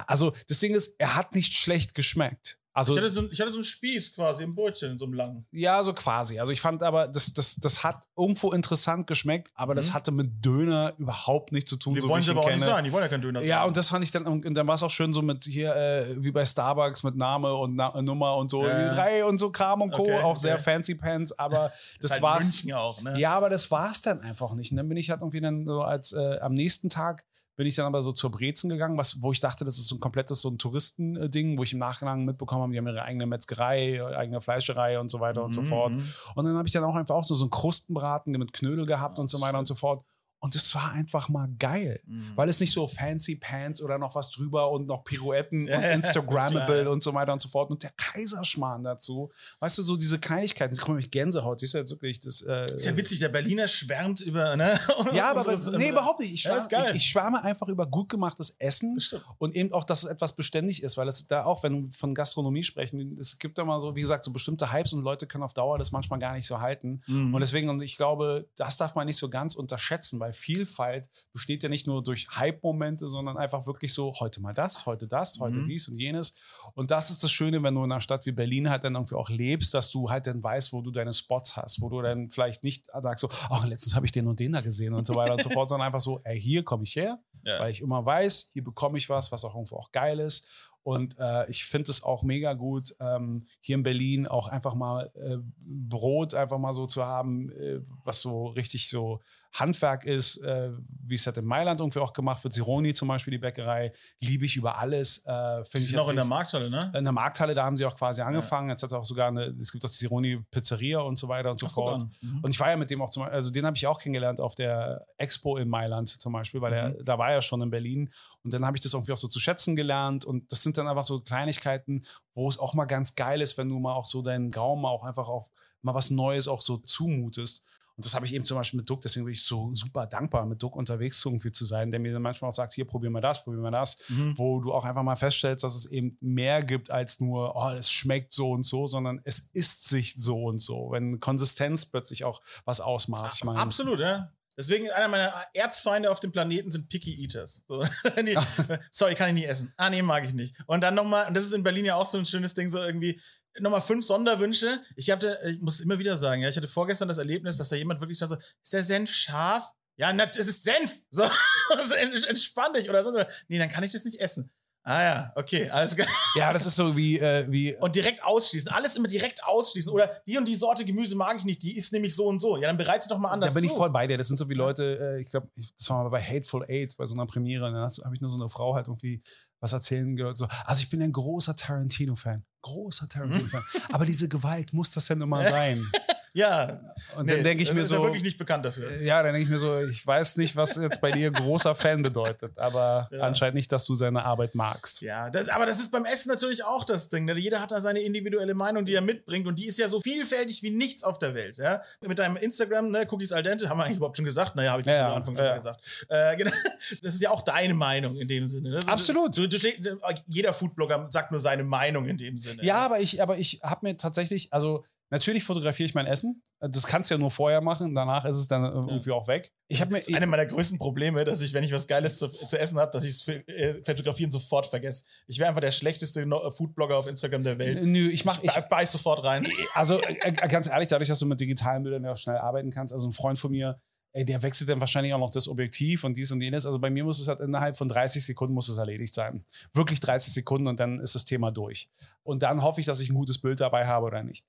Also 0.07 0.33
das 0.49 0.59
Ding 0.61 0.75
ist, 0.75 0.97
er 0.99 1.17
hat 1.17 1.35
nicht 1.35 1.55
schlecht 1.55 1.95
geschmeckt. 1.95 2.59
Also 2.77 2.93
Ich 2.93 2.99
hatte, 2.99 3.09
so, 3.09 3.31
ich 3.31 3.41
hatte 3.41 3.51
so 3.53 3.59
einen 3.59 3.65
Spieß 3.65 4.17
quasi 4.17 4.43
im 4.43 4.53
Brötchen, 4.57 4.91
in 4.91 4.99
so 4.99 5.05
einem 5.05 5.15
langen. 5.15 5.47
ja, 5.53 5.81
so 5.85 5.93
quasi. 5.93 6.41
Also 6.41 6.53
ich 6.53 6.61
fand 6.61 6.83
aber, 6.83 7.07
das, 7.07 7.33
das, 7.33 7.55
das 7.55 7.85
hat 7.85 8.03
irgendwo 8.17 8.51
interessant 8.51 9.07
geschmeckt, 9.07 9.53
aber 9.55 9.77
das 9.77 9.91
Mhm. 9.91 9.95
hatte 9.95 10.11
mit 10.11 10.45
Döner 10.45 10.93
überhaupt 10.99 11.53
nichts 11.53 11.71
zu 11.71 11.77
tun. 11.77 11.95
Die 11.95 12.01
so 12.01 12.09
wollen 12.09 12.25
sie 12.25 12.33
aber 12.33 12.41
auch 12.41 12.51
nicht 12.51 12.65
sein. 12.65 12.83
Die 12.83 12.91
wollen 12.91 13.05
ja 13.05 13.09
kein 13.09 13.23
Döner 13.23 13.39
sein. 13.39 13.49
Ja, 13.49 13.63
und 13.63 13.77
das 13.77 13.91
fand 13.91 14.03
ich 14.05 14.11
dann, 14.11 14.27
und 14.27 14.53
dann 14.55 14.67
war 14.67 14.75
es 14.75 14.83
auch 14.83 14.91
schön 14.91 15.13
so 15.13 15.23
mit 15.23 15.45
hier, 15.45 15.73
äh, 15.77 16.21
wie 16.21 16.33
bei 16.33 16.45
Starbucks 16.45 17.05
mit 17.05 17.15
Name 17.15 17.55
und 17.55 17.77
Na 17.77 18.03
Nummer 18.03 18.37
und 18.39 18.51
so, 18.51 18.67
Ja. 18.67 18.93
Reihe 18.95 19.25
und 19.27 19.39
so 19.39 19.53
Kram 19.53 19.81
und 19.81 19.93
Co. 19.93 20.03
Okay, 20.03 20.19
auch 20.19 20.31
okay. 20.31 20.39
sehr 20.41 20.59
fancy 20.59 20.97
Pants, 20.97 21.31
aber 21.39 21.69
das 22.01 22.01
das 22.01 22.11
halt 22.11 22.23
war's. 22.23 22.45
München 22.45 22.73
auch, 22.73 23.01
ne? 23.03 23.17
Ja, 23.21 23.35
aber 23.37 23.51
das 23.51 23.71
war 23.71 23.93
es 23.93 24.01
dann 24.03 24.21
einfach 24.21 24.53
nicht. 24.55 24.73
Und 24.73 24.79
dann 24.79 24.89
bin 24.89 24.97
ich 24.99 25.11
halt 25.11 25.21
irgendwie 25.21 25.41
dann 25.41 25.65
so 25.65 25.83
als 25.83 26.13
äh, 26.13 26.39
am 26.41 26.55
nächsten 26.55 26.91
Tag 26.91 27.23
bin 27.57 27.67
ich 27.67 27.75
dann 27.77 27.87
aber 27.87 28.01
so 28.03 28.13
zur 28.13 28.31
Brezen 28.31 28.69
gegangen, 28.69 28.97
was, 28.99 29.23
wo 29.23 29.33
ich 29.33 29.41
dachte, 29.41 29.65
das 29.65 29.79
ist 29.79 29.89
so 29.89 29.97
ein 29.97 30.01
komplettes 30.01 30.41
so 30.41 30.49
ein 30.51 30.59
Touristending, 30.59 31.57
wo 31.59 31.63
ich 31.63 31.73
im 31.73 31.79
Nachgang 31.79 32.25
mitbekommen 32.25 32.63
habe, 32.63 32.73
die 32.73 32.79
haben 32.79 32.89
ihre 32.89 33.03
eigene 33.03 33.27
Metzgerei, 33.27 34.05
eigene 34.17 34.41
Fleischerei 34.41 34.99
und 34.99 35.09
so 35.11 35.21
weiter 35.21 35.45
und 35.45 35.53
so 35.53 35.63
Mhm, 35.63 35.67
fort. 35.67 35.93
mhm. 35.93 36.09
Und 36.35 36.45
dann 36.45 36.57
habe 36.57 36.67
ich 36.67 36.73
dann 36.73 36.85
auch 36.85 36.95
einfach 36.95 37.15
auch 37.15 37.25
so, 37.25 37.35
so 37.35 37.45
einen 37.45 37.51
Krustenbraten 37.51 38.33
mit 38.33 38.53
Knödel 38.53 38.87
gehabt 38.87 39.19
und 39.19 39.29
so 39.29 39.41
weiter 39.41 39.59
und 39.59 39.67
so 39.67 39.75
fort. 39.75 40.05
Und 40.45 40.55
es 40.55 40.75
war 40.75 40.93
einfach 40.93 41.31
mal 41.31 41.49
geil, 41.59 42.01
Mhm. 42.07 42.33
weil 42.37 42.51
es 42.51 42.61
nicht 42.61 42.71
so 42.73 42.87
fancy 42.87 43.37
Pants 43.37 43.81
oder 43.81 43.97
noch 43.97 44.15
was 44.15 44.31
drüber 44.31 44.71
und 44.71 44.87
noch 44.87 45.03
Pirouetten 45.05 45.67
Ja, 45.67 45.77
und 45.79 45.83
ja, 45.85 45.91
Instagrammable 45.93 46.91
und 46.91 47.03
so 47.03 47.15
weiter 47.15 47.33
und 47.33 47.41
so 47.41 47.49
fort. 47.49 47.71
Und 47.71 47.83
der 47.83 47.93
Kaiserschmarrn 47.97 48.83
dazu. 48.83 49.31
Weißt 49.61 49.79
du, 49.79 49.83
so 49.83 49.97
diese 49.97 50.19
Kleinigkeiten. 50.19 50.75
Jetzt 50.75 50.83
komme 50.85 51.01
ich 51.01 51.11
Gänsehaut. 51.11 51.57
Das 51.59 51.63
ist 51.63 51.73
ja 51.73 51.81
jetzt 51.81 51.93
wirklich 51.93 52.21
das. 52.21 52.43
Äh, 52.43 52.67
Ist 52.75 52.85
ja 52.85 52.95
witzig, 52.95 53.21
der 53.21 53.31
Berliner 53.31 53.67
schwärmt 53.69 54.21
über, 54.21 54.55
ne? 54.57 54.79
ja, 55.15 55.31
aber 55.31 55.45
das, 55.45 55.67
nee, 55.73 55.89
überhaupt 55.89 56.21
nicht. 56.21 56.35
Ich 56.35 56.45
Ja, 56.45 56.61
schwärme, 56.61 56.69
geil. 56.85 56.91
ich, 56.97 57.03
ich 57.03 57.09
schwärme 57.09 57.43
einfach 57.43 57.69
über 57.69 57.87
gut 57.87 58.11
gemachtes 58.11 58.51
Essen 58.59 58.97
Das 58.97 59.05
stimmt. 59.05 59.25
und 59.39 59.55
eben 59.55 59.73
auch, 59.73 59.85
dass 59.85 60.05
es 60.05 60.11
etwas 60.11 60.37
beständig 60.37 60.83
ist, 60.83 60.99
weil 60.99 61.09
es 61.09 61.27
da 61.27 61.45
auch, 61.47 61.63
wenn 61.63 61.85
wir 61.85 61.93
von 61.95 62.15
Gastronomie 62.15 62.63
sprechen, 62.65 63.17
es 63.19 63.39
gibt 63.39 63.57
da 63.57 63.65
mal 63.65 63.81
so, 63.81 63.97
wie 63.97 64.03
gesagt, 64.03 64.25
so 64.25 64.31
bestimmte 64.31 64.71
Hypes 64.73 64.93
und 64.93 65.03
Leute 65.03 65.27
können 65.27 65.43
auf 65.45 65.55
Dauer 65.55 65.79
das 65.79 65.91
manchmal 65.91 66.19
gar 66.19 66.35
nicht 66.35 66.47
so 66.47 66.61
halten. 66.61 67.01
Mhm. 67.07 67.33
Und 67.35 67.41
deswegen, 67.41 67.71
und 67.71 67.81
ich 67.81 67.97
glaube, 67.97 68.47
das 68.57 68.77
darf 68.77 68.95
man 68.95 69.07
nicht 69.07 69.17
so 69.17 69.31
ganz 69.31 69.55
unterschätzen, 69.55 70.21
weil 70.21 70.34
Vielfalt 70.35 71.09
besteht 71.33 71.63
ja 71.63 71.69
nicht 71.69 71.87
nur 71.87 72.03
durch 72.03 72.27
Hype-Momente, 72.37 73.09
sondern 73.09 73.37
einfach 73.39 73.67
wirklich 73.67 73.95
so, 73.95 74.13
heute 74.21 74.41
mal 74.41 74.53
das, 74.53 74.85
heute 74.87 75.09
das, 75.09 75.39
heute 75.41 75.59
Mhm. 75.61 75.67
dies 75.69 75.89
und 75.89 75.99
jenes. 75.99 76.35
Und 76.75 76.91
das 76.91 77.11
ist 77.11 77.25
das 77.25 77.33
Schöne, 77.33 77.63
wenn 77.63 77.75
du 77.75 77.85
in 77.85 77.91
einer 77.93 78.01
Stadt 78.01 78.27
wie 78.27 78.33
Berlin 78.33 78.69
halt 78.69 78.85
dann 78.85 78.95
irgendwie 78.95 79.15
auch 79.15 79.31
lebst, 79.31 79.73
dass 79.75 79.91
du 79.91 80.11
halt 80.11 80.27
dann 80.27 80.43
weißt, 80.43 80.73
wo 80.73 80.83
du 80.83 80.91
deine 80.91 81.13
Spots 81.13 81.57
hast, 81.57 81.81
wo 81.81 81.89
du 81.89 82.03
dann 82.03 82.29
vielleicht 82.31 82.63
nicht 82.65 82.87
sagst 83.01 83.23
so, 83.23 83.29
ach, 83.49 83.67
letztens 83.67 83.95
habe 83.95 84.05
ich 84.07 84.13
den 84.13 84.27
und 84.27 84.39
den 84.41 84.53
da 84.53 84.61
gesehen 84.61 84.93
und 84.95 85.07
so 85.07 85.15
weiter 85.15 85.35
und 85.35 85.43
so 85.43 85.51
fort, 85.51 85.69
sondern 85.69 85.87
einfach 85.87 86.01
so, 86.01 86.21
ey, 86.25 86.41
hier 86.41 86.63
komme 86.65 86.83
ich 86.85 86.95
her, 86.97 87.19
Ja. 87.47 87.61
weil 87.61 87.71
ich 87.71 87.81
immer 87.81 88.05
weiß, 88.05 88.51
hier 88.53 88.65
bekomme 88.65 88.99
ich 88.99 89.09
was, 89.09 89.33
was 89.33 89.45
auch 89.45 89.55
irgendwo 89.55 89.77
auch 89.77 89.93
geil 89.93 90.19
ist. 90.21 90.49
Und 90.83 91.17
äh, 91.19 91.49
ich 91.49 91.65
finde 91.65 91.91
es 91.91 92.03
auch 92.03 92.23
mega 92.23 92.53
gut, 92.53 92.95
ähm, 93.01 93.47
hier 93.63 93.77
in 93.77 93.83
Berlin 93.83 94.27
auch 94.29 94.49
einfach 94.49 94.75
mal 94.75 95.11
äh, 95.15 95.39
Brot 95.67 96.35
einfach 96.35 96.59
mal 96.59 96.75
so 96.75 96.87
zu 96.87 97.07
haben, 97.07 97.51
äh, 97.53 97.81
was 98.05 98.21
so 98.21 98.49
richtig 98.49 98.91
so 98.91 99.21
Handwerk 99.55 100.05
ist, 100.05 100.39
äh, 100.39 100.71
wie 101.07 101.15
es 101.15 101.27
halt 101.27 101.37
in 101.37 101.45
Mailand 101.45 101.81
irgendwie 101.81 102.01
auch 102.01 102.13
gemacht 102.13 102.43
wird. 102.43 102.55
Sironi 102.55 102.93
zum 102.93 103.09
Beispiel, 103.09 103.31
die 103.31 103.39
Bäckerei, 103.39 103.93
liebe 104.21 104.45
ich 104.45 104.57
über 104.57 104.79
alles. 104.79 105.25
Äh, 105.27 105.63
ich 105.63 105.87
sind 105.87 105.95
noch 105.97 106.09
in 106.09 106.17
der 106.17 106.25
Markthalle, 106.25 106.69
ne? 106.69 106.93
in 106.95 107.05
der 107.05 107.13
Markthalle, 107.13 107.55
da 107.55 107.65
haben 107.65 107.77
sie 107.77 107.85
auch 107.85 107.97
quasi 107.97 108.21
angefangen. 108.23 108.69
Jetzt 108.71 108.83
hat 108.83 108.91
es 108.91 108.95
auch 108.95 109.05
sogar 109.05 109.29
eine, 109.29 109.55
es 109.61 109.71
gibt 109.71 109.85
auch 109.85 109.89
die 109.91 109.95
Sironi 109.97 110.41
Pizzeria 110.51 110.99
und 111.01 111.17
so 111.19 111.29
weiter 111.29 111.51
und 111.53 111.59
so 111.61 111.67
Ach, 111.67 111.73
fort. 111.73 112.05
Mhm. 112.21 112.41
Und 112.43 112.51
ich 112.51 112.59
war 112.59 112.71
ja 112.71 112.77
mit 112.77 112.91
dem 112.91 113.01
auch 113.01 113.11
zum 113.11 113.23
Beispiel, 113.23 113.37
also 113.37 113.51
den 113.53 113.65
habe 113.65 113.77
ich 113.77 113.87
auch 113.87 114.01
kennengelernt 114.01 114.41
auf 114.41 114.57
der 114.57 115.07
Expo 115.19 115.57
in 115.57 115.69
Mailand 115.69 116.09
zum 116.09 116.33
Beispiel, 116.33 116.61
weil 116.61 116.75
Mhm. 116.75 117.05
da 117.05 117.17
war 117.19 117.31
er 117.31 117.41
schon 117.41 117.63
in 117.63 117.71
Berlin. 117.71 118.11
Und 118.43 118.53
dann 118.53 118.67
habe 118.67 118.77
ich 118.77 118.83
das 118.83 118.93
irgendwie 118.95 119.13
auch 119.13 119.19
so 119.19 119.29
zu 119.29 119.39
schätzen 119.39 119.77
gelernt. 119.77 120.25
Und 120.25 120.51
das 120.51 120.63
sind 120.63 120.77
dann 120.77 120.89
einfach 120.89 121.05
so 121.05 121.21
Kleinigkeiten, 121.21 122.05
wo 122.35 122.49
es 122.49 122.59
auch 122.59 122.75
mal 122.75 122.87
ganz 122.87 123.15
geil 123.15 123.41
ist, 123.41 123.57
wenn 123.57 123.69
du 123.69 123.79
mal 123.79 123.95
auch 123.95 124.07
so 124.07 124.21
deinen 124.23 124.53
Raum 124.53 124.85
auch 124.85 125.05
einfach 125.05 125.29
auch 125.29 125.49
mal 125.83 125.95
was 125.95 126.11
Neues 126.11 126.49
auch 126.49 126.61
so 126.61 126.79
zumutest. 126.79 127.63
Und 127.97 128.05
das 128.05 128.15
habe 128.15 128.27
ich 128.27 128.35
eben 128.35 128.45
zum 128.45 128.57
Beispiel 128.57 128.79
mit 128.79 128.91
Duck, 128.91 129.01
deswegen 129.03 129.25
bin 129.25 129.33
ich 129.35 129.45
so 129.45 129.73
super 129.75 130.07
dankbar, 130.07 130.47
mit 130.47 130.61
Duck 130.63 130.75
unterwegs 130.75 131.25
irgendwie 131.25 131.53
zu 131.53 131.65
sein, 131.65 131.93
der 131.93 132.01
mir 132.01 132.13
dann 132.13 132.23
manchmal 132.23 132.49
auch 132.51 132.55
sagt, 132.55 132.73
hier, 132.73 132.87
probier 132.87 133.09
mal 133.11 133.21
das, 133.21 133.45
probier 133.45 133.61
mal 133.61 133.71
das, 133.71 133.99
Mhm. 134.09 134.37
wo 134.37 134.61
du 134.61 134.73
auch 134.73 134.85
einfach 134.85 135.05
mal 135.05 135.15
feststellst, 135.17 135.63
dass 135.63 135.77
es 135.77 135.87
eben 135.87 136.17
mehr 136.21 136.63
gibt 136.63 136.91
als 136.91 137.21
nur, 137.21 137.55
oh, 137.55 137.71
es 137.71 137.91
schmeckt 137.93 138.33
so 138.33 138.51
und 138.51 138.65
so, 138.65 138.87
sondern 138.89 139.21
es 139.25 139.51
isst 139.53 139.89
sich 139.89 140.15
so 140.15 140.43
und 140.45 140.59
so, 140.59 140.91
wenn 140.91 141.21
Konsistenz 141.21 141.87
plötzlich 141.87 142.25
auch 142.25 142.43
was 142.65 142.81
ausmacht. 142.81 143.35
Ich 143.37 143.45
meine, 143.45 143.61
Absolut, 143.61 144.01
ja. 144.01 144.33
Deswegen 144.57 144.89
einer 144.93 145.09
meiner 145.09 145.33
Erzfeinde 145.53 146.11
auf 146.13 146.21
dem 146.21 146.31
Planeten 146.31 146.71
sind 146.71 146.89
Picky 146.89 147.13
Eaters. 147.23 147.65
So, 147.67 147.85
die, 148.25 148.37
sorry, 148.91 149.15
kann 149.17 149.29
ich 149.31 149.35
nicht 149.35 149.49
essen. 149.49 149.73
Ah, 149.77 149.91
nee, 149.91 150.01
mag 150.03 150.25
ich 150.25 150.33
nicht. 150.33 150.55
Und 150.67 150.81
dann 150.81 150.95
nochmal, 150.95 151.27
und 151.27 151.35
das 151.37 151.45
ist 151.45 151.53
in 151.55 151.65
Berlin 151.65 151.85
ja 151.85 151.97
auch 151.97 152.07
so 152.07 152.19
ein 152.19 152.25
schönes 152.25 152.55
Ding, 152.55 152.69
so 152.69 152.79
irgendwie 152.79 153.21
nochmal 153.61 153.81
fünf 153.81 154.05
Sonderwünsche. 154.05 154.83
Ich 154.97 155.11
hatte, 155.11 155.39
ich 155.51 155.61
muss 155.61 155.81
immer 155.81 155.99
wieder 155.99 156.17
sagen, 156.17 156.43
ja, 156.43 156.49
ich 156.49 156.57
hatte 156.57 156.69
vorgestern 156.69 157.09
das 157.09 157.19
Erlebnis, 157.19 157.57
dass 157.57 157.69
da 157.69 157.77
jemand 157.77 158.01
wirklich 158.01 158.17
stand 158.19 158.33
so, 158.33 158.39
ist 158.63 158.73
der 158.73 158.83
Senf 158.83 159.11
scharf? 159.11 159.71
Ja, 159.97 160.13
na, 160.13 160.25
es 160.25 160.37
ist 160.49 160.65
Senf. 160.65 160.93
So, 161.11 161.25
so 161.89 161.95
ent- 161.95 162.27
entspann 162.29 162.73
dich 162.75 162.89
oder 162.91 163.05
sonst 163.05 163.17
was. 163.17 163.27
Nee, 163.49 163.59
dann 163.59 163.69
kann 163.69 163.85
ich 163.85 163.93
das 163.93 164.05
nicht 164.05 164.21
essen. 164.21 164.51
Ah 164.87 165.03
ja, 165.03 165.33
okay, 165.37 165.71
alles 165.71 165.97
klar. 165.97 166.07
ja, 166.37 166.53
das 166.53 166.67
ist 166.67 166.75
so 166.75 166.95
wie, 166.95 167.19
äh, 167.19 167.51
wie 167.51 167.75
Und 167.77 167.97
direkt 167.97 168.23
ausschließen. 168.23 168.71
Alles 168.71 168.97
immer 168.97 169.09
direkt 169.09 169.43
ausschließen. 169.43 169.91
Oder 169.91 170.11
die 170.27 170.37
und 170.37 170.47
die 170.47 170.55
Sorte 170.55 170.85
Gemüse 170.85 171.17
mag 171.17 171.39
ich 171.39 171.45
nicht, 171.45 171.63
die 171.63 171.75
ist 171.75 171.91
nämlich 171.95 172.15
so 172.15 172.27
und 172.27 172.39
so. 172.39 172.57
Ja, 172.59 172.67
dann 172.67 172.77
bereit 172.77 173.03
sie 173.03 173.09
doch 173.09 173.17
mal 173.17 173.29
da 173.29 173.35
anders 173.35 173.55
bin 173.55 173.65
ich 173.65 173.71
zu. 173.71 173.77
voll 173.79 173.89
bei 173.89 174.07
dir. 174.07 174.19
Das 174.19 174.27
sind 174.27 174.37
so 174.37 174.47
wie 174.51 174.55
Leute, 174.55 174.99
äh, 175.17 175.23
ich 175.23 175.31
glaube, 175.31 175.49
das 175.79 175.89
war 175.89 176.03
mal 176.05 176.11
bei 176.11 176.21
Hateful 176.23 176.67
Eight, 176.69 176.95
bei 176.99 177.07
so 177.07 177.15
einer 177.15 177.25
Premiere, 177.27 177.73
da 177.73 177.89
habe 178.05 178.15
ich 178.15 178.21
nur 178.21 178.29
so 178.29 178.39
eine 178.39 178.51
Frau 178.51 178.75
halt 178.75 178.89
irgendwie 178.89 179.23
was 179.65 179.73
erzählen 179.73 180.15
gehört. 180.15 180.37
So, 180.37 180.47
also 180.67 180.83
ich 180.83 180.91
bin 180.91 181.03
ein 181.03 181.11
großer 181.11 181.57
Tarantino-Fan. 181.57 182.45
Großer 182.61 183.09
Tarantino-Fan. 183.09 183.63
Aber 183.93 184.05
diese 184.05 184.29
Gewalt, 184.29 184.75
muss 184.75 184.91
das 184.91 185.07
denn 185.07 185.23
immer 185.23 185.43
sein? 185.45 185.85
Ja. 186.35 186.81
Und 187.17 187.27
Nee, 187.27 187.37
dann 187.37 187.45
denke 187.45 187.63
ich 187.63 187.69
das 187.69 187.77
mir 187.77 187.83
ist 187.83 187.89
so, 187.91 187.97
er 187.97 188.03
wirklich 188.03 188.25
nicht 188.25 188.39
bekannt 188.39 188.65
dafür. 188.65 189.01
ja, 189.03 189.23
dann 189.23 189.33
denke 189.33 189.45
ich 189.47 189.51
mir 189.51 189.59
so, 189.59 189.81
ich 189.87 190.05
weiß 190.05 190.37
nicht, 190.37 190.57
was 190.57 190.75
jetzt 190.77 191.01
bei 191.01 191.13
dir 191.13 191.31
großer 191.31 191.75
Fan 191.77 192.03
bedeutet, 192.03 192.59
aber 192.59 193.09
Ja. 193.13 193.21
anscheinend 193.21 193.55
nicht, 193.55 193.71
dass 193.71 193.87
du 193.87 193.95
seine 193.95 194.25
Arbeit 194.25 194.55
magst. 194.57 195.01
Ja, 195.01 195.31
das, 195.31 195.49
aber 195.49 195.65
das 195.65 195.79
ist 195.79 195.93
beim 195.93 196.05
Essen 196.05 196.29
natürlich 196.31 196.65
auch 196.65 196.83
das 196.85 197.09
Ding. 197.09 197.25
Ne? 197.25 197.39
Jeder 197.39 197.61
hat 197.61 197.71
da 197.71 197.81
seine 197.81 198.01
individuelle 198.01 198.55
Meinung, 198.55 198.85
die 198.85 198.95
er 198.95 199.01
mitbringt 199.01 199.47
und 199.47 199.59
die 199.61 199.67
ist 199.67 199.79
ja 199.79 199.87
so 199.87 200.01
vielfältig 200.01 200.63
wie 200.65 200.71
nichts 200.71 201.05
auf 201.05 201.19
der 201.19 201.35
Welt. 201.35 201.57
Ja? 201.57 201.83
Mit 202.07 202.19
deinem 202.19 202.37
Instagram, 202.37 202.91
ne, 202.91 203.07
Cookies 203.11 203.33
al 203.33 203.45
dente, 203.45 203.69
haben 203.69 203.79
wir 203.79 203.85
eigentlich 203.85 203.99
überhaupt 203.99 204.17
schon 204.17 204.27
gesagt. 204.27 204.57
Naja, 204.57 204.73
habe 204.73 204.81
ich 204.81 204.87
Ja, 204.89 204.93
ja, 204.93 204.99
ja, 204.99 205.07
am 205.11 205.15
Anfang 205.15 205.37
schon 205.37 205.47
ja. 205.47 205.57
gesagt. 205.57 205.81
Äh, 206.09 206.37
genau. 206.37 206.51
Das 207.03 207.15
ist 207.15 207.23
ja 207.23 207.31
auch 207.31 207.43
deine 207.43 207.75
Meinung 207.75 208.17
in 208.17 208.27
dem 208.29 208.47
Sinne. 208.49 208.71
Ne? 208.71 208.81
So, 208.83 208.89
Absolut. 208.89 209.37
Du, 209.37 209.47
du, 209.49 209.57
du, 209.59 209.99
jeder 210.27 210.53
Foodblogger 210.53 211.07
sagt 211.11 211.31
nur 211.31 211.41
seine 211.41 211.63
Meinung 211.65 212.07
in 212.07 212.19
dem 212.19 212.39
Sinne. 212.39 212.63
Ja, 212.65 212.77
aber 212.79 212.99
ich, 213.01 213.23
aber 213.23 213.39
ich 213.39 213.61
habe 213.63 213.87
mir 213.87 213.97
tatsächlich, 213.97 214.53
also 214.53 214.85
natürlich 215.15 215.45
fotografiere 215.45 215.87
ich 215.89 215.95
mein 215.95 216.07
Essen. 216.07 216.43
Das 216.61 216.87
kannst 216.87 217.11
du 217.11 217.15
ja 217.15 217.19
nur 217.19 217.31
vorher 217.31 217.61
machen, 217.61 217.95
danach 217.95 218.25
ist 218.25 218.37
es 218.37 218.49
dann 218.49 218.65
irgendwie 218.65 219.11
auch 219.13 219.27
weg. 219.29 219.53
Ich 219.69 219.81
habe 219.81 219.93
mir. 219.93 219.99
Das 219.99 220.09
ist 220.09 220.15
eine 220.15 220.27
meiner 220.27 220.47
größten 220.47 220.79
Probleme, 220.79 221.25
dass 221.25 221.41
ich, 221.41 221.53
wenn 221.55 221.65
ich 221.65 221.73
was 221.73 221.87
Geiles 221.87 222.19
zu, 222.19 222.29
zu 222.29 222.59
essen 222.59 222.79
habe, 222.79 222.91
dass 222.93 223.05
ich 223.05 223.11
es 223.11 223.29
äh, 223.29 223.83
fotografieren 223.85 224.31
sofort 224.31 224.67
vergesse. 224.67 225.05
Ich 225.27 225.39
wäre 225.39 225.49
einfach 225.49 225.61
der 225.61 225.71
schlechteste 225.71 226.27
No- 226.27 226.51
Foodblogger 226.51 226.97
auf 226.99 227.07
Instagram 227.07 227.43
der 227.43 227.59
Welt. 227.59 227.83
Nö, 227.83 228.09
ich 228.11 228.25
mache. 228.25 228.41
Ich 228.43 228.53
be- 228.53 228.67
beiß 228.69 228.93
sofort 228.93 229.25
rein. 229.25 229.47
Also 229.75 230.01
äh, 230.01 230.17
äh, 230.29 230.33
ganz 230.49 230.67
ehrlich, 230.67 230.89
dadurch, 230.89 231.09
dass 231.09 231.19
du 231.19 231.27
mit 231.27 231.41
digitalen 231.41 231.83
Bildern 231.83 232.05
ja 232.05 232.13
auch 232.13 232.17
schnell 232.19 232.39
arbeiten 232.39 232.71
kannst, 232.71 232.93
also 232.93 233.07
ein 233.09 233.13
Freund 233.13 233.39
von 233.39 233.51
mir, 233.51 233.81
ey, 234.17 234.25
der 234.25 234.43
wechselt 234.45 234.71
dann 234.71 234.79
wahrscheinlich 234.79 235.13
auch 235.13 235.19
noch 235.19 235.33
das 235.33 235.49
Objektiv 235.49 236.05
und 236.05 236.17
dies 236.17 236.31
und 236.31 236.41
jenes. 236.41 236.67
Also 236.67 236.79
bei 236.79 236.89
mir 236.89 237.03
muss 237.03 237.19
es 237.19 237.27
halt 237.27 237.41
innerhalb 237.41 237.77
von 237.77 237.89
30 237.89 238.25
Sekunden 238.25 238.55
muss 238.55 238.69
es 238.69 238.79
erledigt 238.79 239.13
sein. 239.13 239.43
Wirklich 239.73 239.99
30 239.99 240.33
Sekunden 240.33 240.69
und 240.69 240.79
dann 240.79 241.01
ist 241.01 241.17
das 241.17 241.25
Thema 241.25 241.51
durch. 241.51 241.89
Und 242.23 242.43
dann 242.45 242.63
hoffe 242.63 242.81
ich, 242.81 242.87
dass 242.87 243.01
ich 243.01 243.11
ein 243.11 243.15
gutes 243.17 243.39
Bild 243.39 243.61
dabei 243.61 243.87
habe 243.87 244.07
oder 244.07 244.23
nicht. 244.23 244.45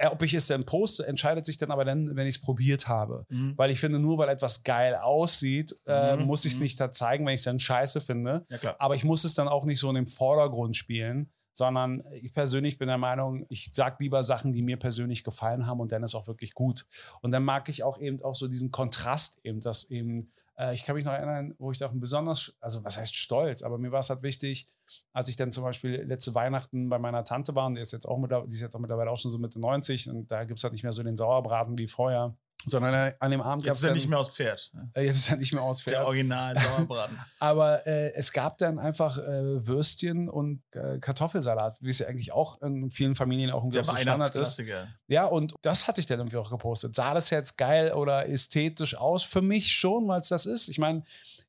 Äh, 0.00 0.06
Ob 0.06 0.22
ich 0.22 0.32
es 0.32 0.46
dann 0.46 0.64
poste, 0.64 1.06
entscheidet 1.06 1.44
sich 1.44 1.58
dann 1.58 1.70
aber 1.70 1.84
dann, 1.84 2.16
wenn 2.16 2.26
ich 2.26 2.36
es 2.36 2.40
probiert 2.40 2.88
habe. 2.88 3.26
Mhm. 3.28 3.52
Weil 3.56 3.70
ich 3.70 3.78
finde, 3.78 3.98
nur 3.98 4.16
weil 4.16 4.30
etwas 4.30 4.64
geil 4.64 4.94
aussieht, 4.94 5.76
äh, 5.86 6.16
Mhm, 6.16 6.24
muss 6.24 6.46
ich 6.46 6.52
es 6.54 6.58
mhm. 6.58 6.64
nicht 6.64 6.80
da 6.80 6.90
zeigen, 6.90 7.26
wenn 7.26 7.34
ich 7.34 7.40
es 7.40 7.44
dann 7.44 7.60
scheiße 7.60 8.00
finde. 8.00 8.46
Ja. 8.62 8.76
Aber 8.78 8.94
ich 8.94 9.04
muss 9.04 9.24
es 9.24 9.34
dann 9.34 9.46
auch 9.46 9.66
nicht 9.66 9.78
so 9.78 9.90
in 9.90 9.96
den 9.96 10.06
Vordergrund 10.06 10.74
spielen, 10.74 11.30
sondern 11.52 12.02
ich 12.22 12.32
persönlich 12.32 12.78
bin 12.78 12.88
der 12.88 12.96
Meinung, 12.96 13.44
ich 13.50 13.70
sage 13.74 13.96
lieber 14.00 14.24
Sachen, 14.24 14.52
die 14.54 14.62
mir 14.62 14.78
persönlich 14.78 15.22
gefallen 15.22 15.66
haben 15.66 15.80
und 15.80 15.92
dann 15.92 16.02
ist 16.02 16.14
auch 16.14 16.26
wirklich 16.26 16.54
gut. 16.54 16.86
Und 17.20 17.32
dann 17.32 17.44
mag 17.44 17.68
ich 17.68 17.82
auch 17.82 17.98
eben 18.00 18.22
auch 18.22 18.34
so 18.34 18.48
diesen 18.48 18.70
Kontrast 18.70 19.40
eben, 19.44 19.60
dass 19.60 19.90
eben, 19.90 20.32
ich 20.72 20.84
kann 20.84 20.94
mich 20.94 21.04
noch 21.04 21.12
erinnern, 21.12 21.54
wo 21.58 21.72
ich 21.72 21.78
da 21.78 21.88
besonders, 21.88 22.54
also 22.60 22.84
was 22.84 22.98
heißt 22.98 23.14
stolz, 23.14 23.62
aber 23.62 23.78
mir 23.78 23.92
war 23.92 24.00
es 24.00 24.10
halt 24.10 24.22
wichtig, 24.22 24.66
als 25.12 25.28
ich 25.28 25.36
dann 25.36 25.52
zum 25.52 25.64
Beispiel 25.64 26.02
letzte 26.02 26.34
Weihnachten 26.34 26.88
bei 26.88 26.98
meiner 26.98 27.24
Tante 27.24 27.54
war, 27.54 27.66
und 27.66 27.74
die 27.74 27.80
ist 27.80 27.92
jetzt 27.92 28.06
auch, 28.06 28.18
mit, 28.18 28.30
die 28.30 28.54
ist 28.54 28.60
jetzt 28.60 28.74
auch 28.74 28.80
mittlerweile 28.80 29.10
auch 29.10 29.16
schon 29.16 29.30
so 29.30 29.38
Mitte 29.38 29.58
90 29.58 30.10
und 30.10 30.30
da 30.30 30.44
gibt 30.44 30.58
es 30.58 30.64
halt 30.64 30.72
nicht 30.72 30.82
mehr 30.82 30.92
so 30.92 31.02
den 31.02 31.16
Sauerbraten 31.16 31.78
wie 31.78 31.88
vorher. 31.88 32.36
Sondern 32.66 32.92
äh, 32.92 33.14
an 33.18 33.30
dem 33.30 33.40
Abend 33.40 33.64
Jetzt 33.64 33.68
gab's 33.68 33.78
ist 33.80 33.88
er 33.88 33.92
nicht 33.94 34.08
mehr 34.08 34.18
aus 34.18 34.30
Pferd. 34.30 34.70
äh, 34.94 35.02
jetzt 35.02 35.16
ist 35.16 35.30
er 35.30 35.36
nicht 35.36 35.52
mehr 35.52 35.62
aus 35.62 35.82
Der 35.84 36.04
Original 36.04 36.58
Sauerbraten. 36.58 37.18
aber 37.38 37.86
äh, 37.86 38.12
es 38.14 38.32
gab 38.32 38.58
dann 38.58 38.78
einfach 38.78 39.16
äh, 39.18 39.66
Würstchen 39.66 40.28
und 40.28 40.62
äh, 40.72 40.98
Kartoffelsalat, 40.98 41.78
wie 41.80 41.90
es 41.90 42.00
ja 42.00 42.08
eigentlich 42.08 42.32
auch 42.32 42.60
in 42.62 42.90
vielen 42.90 43.14
Familien 43.14 43.50
auch 43.50 43.64
ein 43.64 43.70
Der 43.70 43.82
gewisser 43.82 43.98
Standard 43.98 44.34
ist. 44.34 44.62
Ja, 45.08 45.24
und 45.24 45.54
das 45.62 45.88
hatte 45.88 46.00
ich 46.00 46.06
dann 46.06 46.18
irgendwie 46.20 46.36
auch 46.36 46.50
gepostet. 46.50 46.94
Sah 46.94 47.14
das 47.14 47.30
jetzt 47.30 47.56
geil 47.56 47.92
oder 47.92 48.28
ästhetisch 48.28 48.94
aus? 48.94 49.22
Für 49.22 49.42
mich 49.42 49.74
schon, 49.74 50.06
weil 50.08 50.20
es 50.20 50.28
das 50.28 50.46
ist. 50.46 50.68
Ich 50.68 50.78
meine, 50.78 51.02